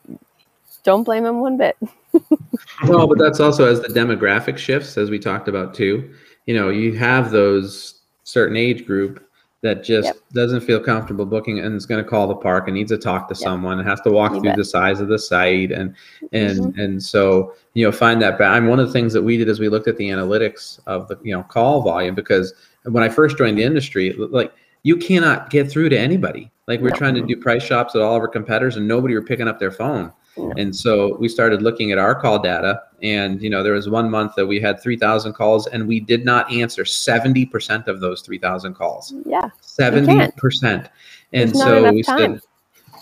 don't 0.82 1.04
blame 1.04 1.24
him 1.24 1.40
one 1.40 1.56
bit. 1.56 1.76
well, 2.88 3.06
but 3.06 3.18
that's 3.18 3.40
also 3.40 3.70
as 3.70 3.80
the 3.80 3.88
demographic 3.88 4.58
shifts, 4.58 4.96
as 4.96 5.10
we 5.10 5.18
talked 5.18 5.48
about 5.48 5.74
too. 5.74 6.12
You 6.46 6.54
know, 6.54 6.70
you 6.70 6.96
have 6.96 7.30
those 7.30 8.00
certain 8.24 8.56
age 8.56 8.86
group 8.86 9.24
that 9.62 9.84
just 9.84 10.06
Yep. 10.06 10.16
doesn't 10.32 10.60
feel 10.60 10.80
comfortable 10.80 11.26
booking 11.26 11.58
and 11.58 11.76
is 11.76 11.84
going 11.84 12.02
to 12.02 12.08
call 12.08 12.26
the 12.26 12.34
park 12.34 12.66
and 12.66 12.74
needs 12.74 12.90
to 12.90 12.96
talk 12.98 13.28
to 13.28 13.34
Yep. 13.34 13.38
someone 13.42 13.78
and 13.78 13.86
has 13.86 14.00
to 14.02 14.10
walk 14.10 14.32
You 14.32 14.40
through 14.40 14.50
bet. 14.50 14.56
the 14.56 14.64
size 14.64 15.00
of 15.00 15.08
the 15.08 15.18
site 15.18 15.70
and 15.70 15.94
and 16.32 16.60
Mm-hmm. 16.60 16.80
and 16.80 17.02
so 17.02 17.52
you 17.74 17.84
know 17.84 17.92
find 17.92 18.22
that. 18.22 18.38
ba- 18.38 18.44
I'm 18.44 18.68
one 18.68 18.80
of 18.80 18.86
the 18.86 18.92
things 18.92 19.12
that 19.12 19.22
we 19.22 19.36
did 19.36 19.48
is 19.48 19.60
we 19.60 19.68
looked 19.68 19.88
at 19.88 19.96
the 19.98 20.08
analytics 20.08 20.80
of 20.86 21.08
the 21.08 21.18
you 21.22 21.34
know 21.34 21.42
call 21.42 21.82
volume 21.82 22.14
because 22.14 22.54
when 22.84 23.02
I 23.02 23.08
first 23.10 23.36
joined 23.36 23.58
the 23.58 23.62
industry, 23.64 24.14
like 24.18 24.52
you 24.82 24.96
cannot 24.96 25.50
get 25.50 25.70
through 25.70 25.90
to 25.90 25.98
anybody. 25.98 26.50
Like 26.66 26.80
we're 26.80 26.90
No. 26.90 26.96
trying 26.96 27.14
to 27.16 27.20
do 27.22 27.36
price 27.36 27.62
shops 27.62 27.94
at 27.94 28.00
all 28.00 28.16
of 28.16 28.22
our 28.22 28.28
competitors 28.28 28.76
and 28.76 28.88
nobody 28.88 29.14
were 29.14 29.22
picking 29.22 29.46
up 29.48 29.58
their 29.58 29.70
phone. 29.72 30.10
And 30.56 30.74
so 30.74 31.18
we 31.18 31.28
started 31.28 31.60
looking 31.60 31.92
at 31.92 31.98
our 31.98 32.14
call 32.14 32.38
data, 32.38 32.80
and 33.02 33.42
you 33.42 33.50
know 33.50 33.62
there 33.62 33.72
was 33.72 33.88
one 33.88 34.10
month 34.10 34.34
that 34.36 34.46
we 34.46 34.60
had 34.60 34.80
3,000 34.82 35.32
calls, 35.32 35.66
and 35.66 35.86
we 35.88 36.00
did 36.00 36.24
not 36.24 36.50
answer 36.52 36.84
70% 36.84 37.86
of 37.86 38.00
those 38.00 38.22
3,000 38.22 38.74
calls. 38.74 39.14
Yeah. 39.24 39.48
70%. 39.62 40.88
And 41.32 41.56
so 41.56 41.92
we 41.92 42.02
time. 42.02 42.18
said, 42.18 42.40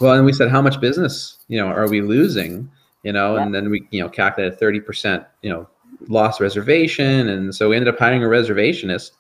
well, 0.01 0.15
and 0.15 0.25
we 0.25 0.33
said, 0.33 0.51
how 0.51 0.63
much 0.63 0.81
business, 0.81 1.39
you 1.49 1.59
know, 1.59 1.67
are 1.67 1.89
we 1.89 2.01
losing? 2.03 2.71
You 3.03 3.13
know, 3.13 3.37
Yeah. 3.37 3.43
and 3.43 3.55
then 3.55 3.71
we, 3.71 3.87
you 3.91 4.03
know, 4.03 4.09
calculated 4.09 4.59
30%, 4.61 5.25
you 5.43 5.51
know, 5.51 5.69
lost 6.09 6.41
reservation. 6.41 7.29
And 7.29 7.55
so 7.55 7.71
we 7.71 7.77
ended 7.77 7.93
up 7.93 7.99
hiring 7.99 8.23
a 8.23 8.27
reservationist, 8.27 9.13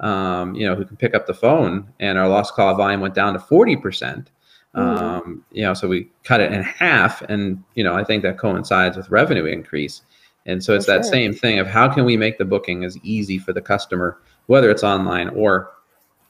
um, 0.00 0.54
you 0.54 0.66
know, 0.66 0.74
who 0.74 0.84
can 0.84 0.96
pick 0.96 1.14
up 1.14 1.26
the 1.26 1.34
phone, 1.34 1.88
and 2.00 2.18
our 2.18 2.28
lost 2.28 2.54
call 2.54 2.74
volume 2.74 3.00
went 3.00 3.14
down 3.14 3.34
to 3.34 3.38
40%. 3.38 4.28
Mhm. 4.74 4.80
Um, 4.98 5.44
you 5.52 5.62
know, 5.62 5.72
so 5.74 5.86
we 5.86 6.10
cut 6.24 6.40
it 6.40 6.52
in 6.52 6.62
half, 6.62 7.22
and 7.22 7.62
you 7.74 7.84
know, 7.84 7.94
I 7.94 8.02
think 8.02 8.24
that 8.24 8.38
coincides 8.38 8.96
with 8.96 9.08
revenue 9.08 9.44
increase. 9.44 10.02
And 10.46 10.62
so 10.62 10.74
it's 10.74 10.84
For 10.86 10.92
that 10.92 11.04
sure. 11.04 11.12
same 11.12 11.32
thing 11.32 11.58
of 11.58 11.66
how 11.66 11.92
can 11.92 12.04
we 12.04 12.16
make 12.16 12.38
the 12.38 12.44
booking 12.44 12.84
as 12.84 12.98
easy 12.98 13.38
for 13.38 13.52
the 13.52 13.62
customer, 13.62 14.18
whether 14.46 14.70
it's 14.70 14.84
online 14.84 15.28
or 15.30 15.70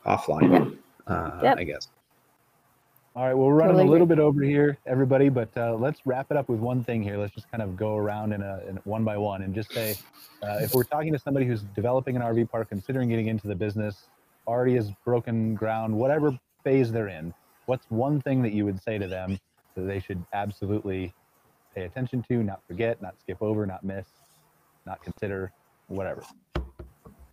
offline. 0.07 0.77
Uh, 1.07 1.41
Yep. 1.43 1.59
I 1.59 1.65
guess. 1.65 1.89
All 3.17 3.25
right, 3.25 3.35
well, 3.35 3.47
we're 3.47 3.55
running 3.55 3.75
Totally 3.77 3.89
a 3.89 3.93
little 3.93 4.07
bit 4.09 4.19
over 4.19 4.43
here, 4.43 4.77
everybody, 4.87 5.29
but 5.29 5.49
uh, 5.57 5.75
let's 5.75 6.01
wrap 6.05 6.33
it 6.33 6.37
up 6.37 6.49
with 6.49 6.59
one 6.59 6.83
thing 6.83 7.01
here. 7.01 7.17
Let's 7.17 7.33
just 7.33 7.49
kind 7.49 7.63
of 7.63 7.77
go 7.77 7.97
around 7.97 8.33
in 8.33 8.43
a 8.43 8.61
in 8.69 8.77
one 8.85 9.05
by 9.05 9.17
one 9.17 9.43
and 9.43 9.55
just 9.55 9.73
say, 9.73 9.95
uh, 10.43 10.59
if 10.61 10.75
we're 10.75 10.83
talking 10.83 11.13
to 11.13 11.19
somebody 11.19 11.47
who's 11.47 11.63
developing 11.77 12.17
an 12.17 12.23
RV 12.23 12.51
park, 12.51 12.71
considering 12.71 13.09
getting 13.11 13.29
into 13.29 13.47
the 13.47 13.55
business, 13.55 14.09
already 14.49 14.75
has 14.75 14.91
broken 15.05 15.55
ground, 15.55 15.95
whatever 15.97 16.37
phase 16.65 16.91
they're 16.91 17.07
in, 17.07 17.33
what's 17.67 17.87
one 17.89 18.21
thing 18.21 18.43
that 18.43 18.53
you 18.53 18.65
would 18.65 18.83
say 18.83 18.99
to 18.99 19.07
them 19.07 19.39
that 19.77 19.83
they 19.83 20.01
should 20.01 20.25
absolutely 20.33 21.15
pay 21.75 21.85
attention 21.85 22.23
to, 22.29 22.43
not 22.43 22.61
forget, 22.67 23.03
not 23.03 23.19
skip 23.21 23.39
over, 23.41 23.67
not 23.67 23.85
miss, 23.85 24.07
not 24.87 25.03
consider, 25.03 25.53
whatever? 25.89 26.23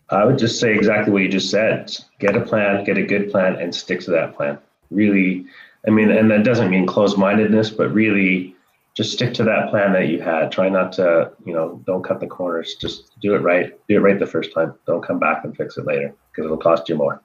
I 0.09 0.25
would 0.25 0.37
just 0.37 0.59
say 0.59 0.75
exactly 0.75 1.13
what 1.13 1.21
you 1.21 1.29
just 1.29 1.49
said. 1.49 1.95
Get 2.19 2.35
a 2.35 2.41
plan, 2.41 2.83
get 2.83 2.97
a 2.97 3.03
good 3.03 3.31
plan, 3.31 3.55
and 3.55 3.73
stick 3.73 4.01
to 4.01 4.11
that 4.11 4.35
plan. 4.35 4.57
Really, 4.89 5.45
I 5.87 5.91
mean, 5.91 6.11
and 6.11 6.29
that 6.31 6.43
doesn't 6.43 6.69
mean 6.69 6.85
closed-mindedness, 6.85 7.69
but 7.69 7.93
really 7.93 8.55
just 8.93 9.13
stick 9.13 9.33
to 9.35 9.43
that 9.43 9.69
plan 9.69 9.93
that 9.93 10.09
you 10.09 10.19
had. 10.21 10.51
Try 10.51 10.67
not 10.67 10.91
to, 10.93 11.31
you 11.45 11.53
know, 11.53 11.81
don't 11.85 12.03
cut 12.03 12.19
the 12.19 12.27
corners. 12.27 12.75
Just 12.75 13.17
do 13.21 13.35
it 13.35 13.39
right. 13.39 13.79
Do 13.87 13.95
it 13.95 13.99
right 13.99 14.19
the 14.19 14.27
first 14.27 14.53
time. 14.53 14.73
Don't 14.85 15.01
come 15.01 15.17
back 15.17 15.45
and 15.45 15.55
fix 15.55 15.77
it 15.77 15.85
later 15.85 16.13
because 16.31 16.45
it'll 16.45 16.57
cost 16.57 16.89
you 16.89 16.95
more. 16.95 17.21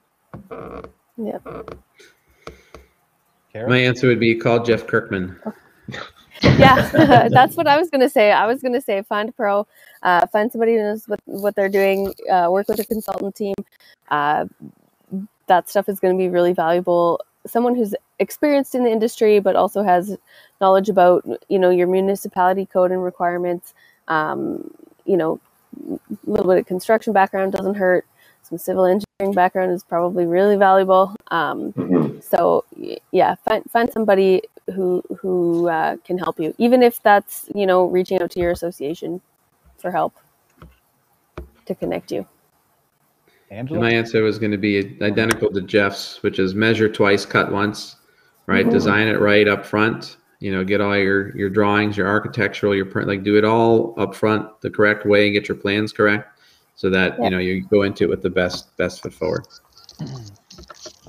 Yeah. 1.17 1.39
My 3.53 3.77
answer 3.79 4.07
would 4.07 4.19
be 4.19 4.35
call 4.35 4.63
Jeff 4.63 4.87
Kirkman. 4.87 5.37
yeah 6.43 6.89
that's 7.31 7.55
what 7.55 7.67
i 7.67 7.77
was 7.77 7.89
going 7.89 8.01
to 8.01 8.09
say. 8.09 8.31
I 8.31 8.45
was 8.45 8.61
going 8.61 8.73
to 8.73 8.81
say 8.81 9.01
find 9.01 9.29
a 9.29 9.31
pro 9.31 9.67
uh, 10.03 10.27
find 10.27 10.51
somebody 10.51 10.73
who 10.73 10.79
knows 10.79 11.07
what, 11.07 11.19
what 11.25 11.55
they're 11.55 11.69
doing 11.69 12.13
uh, 12.31 12.47
work 12.49 12.67
with 12.67 12.79
a 12.79 12.85
consultant 12.85 13.35
team. 13.35 13.55
Uh, 14.09 14.45
that 15.47 15.69
stuff 15.69 15.89
is 15.89 15.99
going 15.99 16.15
to 16.15 16.17
be 16.17 16.29
really 16.29 16.53
valuable. 16.53 17.21
Someone 17.45 17.75
who's 17.75 17.95
experienced 18.19 18.75
in 18.75 18.83
the 18.83 18.91
industry 18.91 19.39
but 19.39 19.55
also 19.55 19.83
has 19.83 20.17
knowledge 20.61 20.89
about 20.89 21.25
you 21.49 21.59
know 21.59 21.69
your 21.69 21.87
municipality 21.87 22.65
code 22.65 22.91
and 22.91 23.03
requirements. 23.03 23.73
Um, 24.07 24.71
you 25.05 25.17
know 25.17 25.39
a 25.89 25.99
little 26.25 26.47
bit 26.47 26.59
of 26.59 26.65
construction 26.65 27.13
background 27.13 27.53
doesn't 27.53 27.75
hurt 27.75 28.05
some 28.47 28.57
civil 28.57 28.85
engineering 28.85 29.33
background 29.33 29.71
is 29.71 29.83
probably 29.83 30.25
really 30.25 30.55
valuable 30.55 31.15
um, 31.31 31.73
Mhm. 31.73 32.23
so 32.23 32.63
yeah 33.11 33.35
find, 33.35 33.69
find 33.69 33.91
somebody 33.91 34.41
who 34.73 35.03
who 35.19 35.67
uh, 35.69 35.97
can 36.05 36.17
help 36.17 36.39
you 36.39 36.53
even 36.57 36.81
if 36.83 37.01
that's 37.03 37.49
you 37.53 37.65
know 37.65 37.85
reaching 37.85 38.21
out 38.21 38.31
to 38.31 38.39
your 38.39 38.51
association 38.51 39.21
for 39.77 39.91
help 39.91 40.13
to 41.65 41.75
connect 41.75 42.11
you 42.11 42.25
Angela? 43.49 43.79
My 43.79 43.91
answer 43.91 44.23
was 44.23 44.39
going 44.39 44.51
to 44.51 44.57
be 44.57 44.97
identical 45.01 45.49
to 45.51 45.61
Jeff's, 45.61 46.21
which 46.21 46.37
is 46.37 46.53
measure 46.53 46.89
twice, 46.89 47.25
cut 47.25 47.49
once, 47.49 47.95
right? 48.45 48.65
Mhm. 48.65 48.71
Design 48.71 49.07
it 49.07 49.21
right 49.21 49.47
up 49.47 49.65
front. 49.65 50.17
You 50.39 50.51
know, 50.51 50.63
get 50.63 50.81
all 50.81 50.97
your 50.97 51.35
your 51.35 51.49
drawings, 51.49 51.97
your 51.97 52.07
architectural, 52.07 52.75
your 52.75 52.85
print, 52.85 53.07
like 53.07 53.23
do 53.23 53.37
it 53.37 53.45
all 53.45 53.95
up 53.97 54.13
front 54.15 54.49
the 54.61 54.69
correct 54.69 55.05
way 55.05 55.25
and 55.25 55.33
get 55.33 55.47
your 55.47 55.57
plans 55.57 55.93
correct, 55.93 56.36
so 56.77 56.89
that 56.91 57.21
Yeah. 57.21 57.29
you 57.29 57.31
know 57.31 57.39
you 57.39 57.67
go 57.69 57.83
into 57.83 58.05
it 58.05 58.09
with 58.09 58.23
the 58.23 58.31
best 58.31 58.77
best 58.77 59.03
foot 59.03 59.13
forward. 59.13 59.45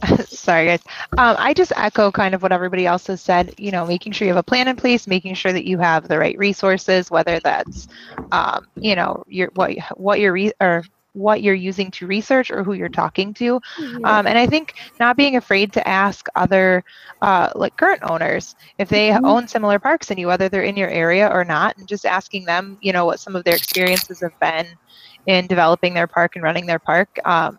Sorry, 0.30 0.66
guys. 0.66 0.82
Um, 1.18 1.36
I 1.38 1.54
just 1.54 1.72
echo 1.76 2.10
kind 2.12 2.34
of 2.34 2.42
what 2.42 2.52
everybody 2.52 2.86
else 2.86 3.06
has 3.08 3.22
said. 3.22 3.54
You 3.58 3.72
know, 3.72 3.86
making 3.86 4.12
sure 4.12 4.26
you 4.26 4.32
have 4.34 4.40
a 4.40 4.44
plan 4.44 4.68
in 4.68 4.76
place, 4.76 5.06
making 5.06 5.34
sure 5.34 5.52
that 5.52 5.66
you 5.66 5.78
have 5.78 6.08
the 6.08 6.18
right 6.18 6.38
resources, 6.38 7.10
whether 7.10 7.40
that's, 7.40 7.88
um, 8.32 8.66
you 8.80 8.96
know, 8.96 9.24
your 9.26 9.50
what 9.54 9.72
what 9.96 10.20
you're 10.20 10.32
re- 10.32 10.52
or 10.60 10.84
what 11.14 11.42
you're 11.42 11.54
using 11.54 11.90
to 11.90 12.06
research 12.06 12.50
or 12.50 12.62
who 12.64 12.74
you're 12.74 12.88
talking 12.88 13.34
to. 13.34 13.56
Um, 14.04 14.26
and 14.26 14.38
I 14.38 14.46
think 14.46 14.74
not 15.00 15.16
being 15.16 15.36
afraid 15.36 15.72
to 15.74 15.88
ask 15.88 16.28
other, 16.36 16.84
uh, 17.22 17.50
like 17.56 17.76
current 17.76 18.02
owners, 18.08 18.54
if 18.78 18.88
they 18.88 19.16
Mhm. 19.16 19.22
own 19.24 19.48
similar 19.48 19.78
parks 19.80 20.08
than 20.08 20.18
you, 20.18 20.28
whether 20.28 20.48
they're 20.48 20.62
in 20.62 20.76
your 20.76 20.90
area 20.90 21.28
or 21.32 21.44
not, 21.44 21.76
and 21.76 21.88
just 21.88 22.06
asking 22.06 22.46
them, 22.46 22.78
you 22.80 22.92
know, 22.92 23.06
what 23.06 23.20
some 23.20 23.36
of 23.36 23.44
their 23.44 23.56
experiences 23.56 24.20
have 24.22 24.38
been 24.40 24.66
in 25.26 25.46
developing 25.46 25.94
their 25.94 26.06
park 26.06 26.36
and 26.36 26.42
running 26.42 26.66
their 26.66 26.78
park. 26.78 27.08
Um, 27.24 27.58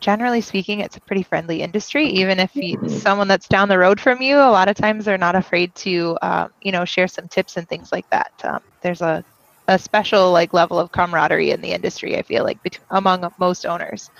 generally 0.00 0.40
speaking, 0.40 0.80
it's 0.80 0.96
a 0.96 1.00
pretty 1.02 1.22
friendly 1.22 1.62
industry. 1.62 2.06
Even 2.06 2.38
if 2.40 2.54
you, 2.56 2.76
someone 2.88 3.28
that's 3.28 3.48
down 3.48 3.68
the 3.68 3.78
road 3.78 4.00
from 4.00 4.20
you, 4.20 4.36
a 4.36 4.50
lot 4.50 4.68
of 4.68 4.76
times 4.76 5.04
they're 5.04 5.16
not 5.16 5.36
afraid 5.36 5.74
to, 5.76 6.18
um, 6.22 6.50
you 6.60 6.72
know, 6.72 6.84
share 6.84 7.08
some 7.08 7.28
tips 7.28 7.56
and 7.56 7.68
things 7.68 7.92
like 7.92 8.08
that. 8.10 8.32
Um, 8.44 8.60
there's 8.82 9.00
a, 9.00 9.24
a 9.68 9.78
special 9.78 10.32
like 10.32 10.52
level 10.52 10.78
of 10.78 10.90
camaraderie 10.90 11.52
in 11.52 11.60
the 11.60 11.70
industry. 11.70 12.18
I 12.18 12.22
feel 12.22 12.42
like 12.44 12.60
between, 12.62 12.84
among 12.90 13.30
most 13.38 13.64
owners. 13.64 14.10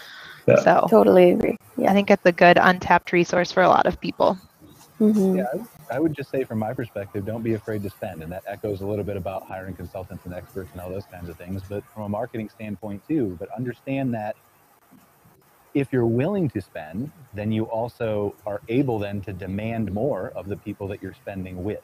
Yeah. 0.47 0.57
So 0.63 0.87
Totally 0.89 1.33
agree. 1.33 1.57
Yeah. 1.77 1.91
I 1.91 1.95
think 1.95 2.11
it's 2.11 2.25
a 2.25 2.33
good 2.33 2.59
untapped 2.61 3.13
resource 3.13 3.51
for 3.51 3.63
a 3.63 3.69
lot 3.69 3.87
of 3.87 4.01
people. 4.01 4.39
Mhm. 5.01 5.37
Yeah, 5.37 5.65
I 5.93 6.01
would, 6.01 6.15
just 6.15 6.31
say 6.31 6.43
from 6.45 6.59
my 6.59 6.73
perspective, 6.73 7.27
don't 7.27 7.43
be 7.43 7.53
afraid 7.53 7.83
to 7.83 7.91
spend. 7.91 8.23
And 8.23 8.33
that 8.33 8.45
echoes 8.47 8.81
a 8.81 8.87
little 8.87 9.05
bit 9.05 9.19
about 9.19 9.47
hiring 9.47 9.75
consultants 9.75 10.25
and 10.25 10.33
experts 10.33 10.71
and 10.73 10.81
all 10.81 10.89
those 10.89 11.05
kinds 11.05 11.29
of 11.29 11.37
things. 11.37 11.63
But 11.69 11.85
from 11.93 12.05
a 12.05 12.09
marketing 12.09 12.49
standpoint 12.49 13.07
too, 13.07 13.37
but 13.39 13.51
understand 13.55 14.15
that 14.15 14.35
if 15.75 15.93
you're 15.93 16.07
willing 16.07 16.49
to 16.51 16.63
spend, 16.63 17.13
then 17.35 17.53
you 17.53 17.65
also 17.65 18.35
are 18.47 18.63
able 18.69 18.99
then 18.99 19.21
to 19.23 19.35
demand 19.35 19.93
more 19.93 20.33
of 20.35 20.49
the 20.49 20.57
people 20.57 20.89
that 20.89 21.03
you're 21.03 21.15
spending 21.15 21.63
with. 21.63 21.83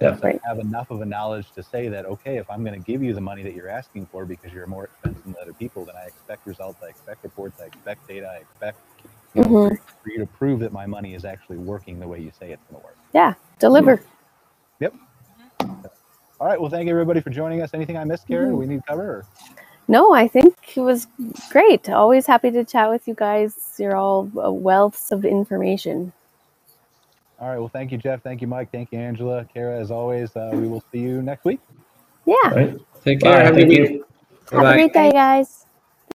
Yeah. 0.00 0.16
So 0.16 0.38
have 0.44 0.58
enough 0.58 0.90
of 0.90 1.00
a 1.00 1.04
knowledge 1.04 1.50
to 1.52 1.62
say 1.62 1.88
that, 1.88 2.06
okay, 2.06 2.36
if 2.36 2.48
I'm 2.48 2.64
going 2.64 2.80
to 2.80 2.84
give 2.90 3.02
you 3.02 3.12
the 3.12 3.20
money 3.20 3.42
that 3.42 3.54
you're 3.54 3.68
asking 3.68 4.06
for 4.06 4.24
because 4.24 4.52
you're 4.52 4.66
more 4.66 4.84
expensive 4.84 5.24
than 5.24 5.34
other 5.40 5.52
people, 5.52 5.84
then 5.84 5.96
I 5.96 6.06
expect 6.06 6.46
results, 6.46 6.78
I 6.82 6.88
expect 6.88 7.22
reports, 7.24 7.60
I 7.60 7.66
expect 7.66 8.06
data, 8.08 8.28
I 8.28 8.36
expect 8.38 8.78
you 9.34 9.42
know, 9.42 9.48
Mhm. 9.48 9.78
for 10.02 10.10
you 10.10 10.18
to 10.18 10.26
prove 10.26 10.60
that 10.60 10.72
my 10.72 10.86
money 10.86 11.14
is 11.14 11.24
actually 11.24 11.58
working 11.58 12.00
the 12.00 12.08
way 12.08 12.20
you 12.20 12.32
say 12.32 12.50
it's 12.50 12.62
going 12.68 12.80
to 12.80 12.84
work. 12.84 12.96
Yeah, 13.12 13.34
deliver. 13.58 14.02
Yep. 14.80 14.94
All 16.40 16.48
right. 16.48 16.60
Well, 16.60 16.70
thank 16.70 16.86
you 16.86 16.92
everybody 16.92 17.20
for 17.20 17.30
joining 17.30 17.62
us. 17.62 17.70
Anything 17.74 17.96
I 17.96 18.04
missed, 18.04 18.28
Karen? 18.28 18.52
Mhm. 18.52 18.58
We 18.58 18.66
need 18.66 18.82
cover? 18.86 19.02
Or? 19.02 19.26
No, 19.88 20.14
I 20.14 20.28
think 20.28 20.56
it 20.76 20.80
was 20.80 21.06
great. 21.50 21.88
Always 21.90 22.26
happy 22.26 22.50
to 22.52 22.64
chat 22.64 22.90
with 22.90 23.08
you 23.08 23.14
guys. 23.14 23.56
You're 23.78 23.96
all 23.96 24.30
uh, 24.36 24.48
wealths 24.50 25.12
of 25.12 25.24
information. 25.24 26.12
All 27.40 27.48
right. 27.50 27.58
Well, 27.58 27.68
thank 27.68 27.92
you, 27.92 27.98
Jeff. 27.98 28.22
Thank 28.22 28.40
you, 28.42 28.46
Mike. 28.48 28.70
Thank 28.72 28.92
you, 28.92 28.98
Angela. 28.98 29.44
Kara, 29.52 29.78
as 29.80 29.90
always, 29.90 30.34
uh, 30.36 30.50
we 30.54 30.68
will 30.68 30.82
see 30.92 31.00
you 31.00 31.22
next 31.22 31.44
week. 31.44 31.60
Yeah. 32.26 32.50
Right? 32.50 32.76
Take 33.04 33.20
care. 33.22 33.38
Bye. 33.38 33.44
Have 33.44 33.54
a 33.54 33.56
good 33.56 33.68
Thank 33.68 33.70
week. 33.70 33.90
you. 33.90 34.06
Have 34.52 34.66
a 34.66 34.66
Bye-bye. 34.66 34.72
great 34.72 34.92
day, 34.92 35.12
guys. 35.12 35.66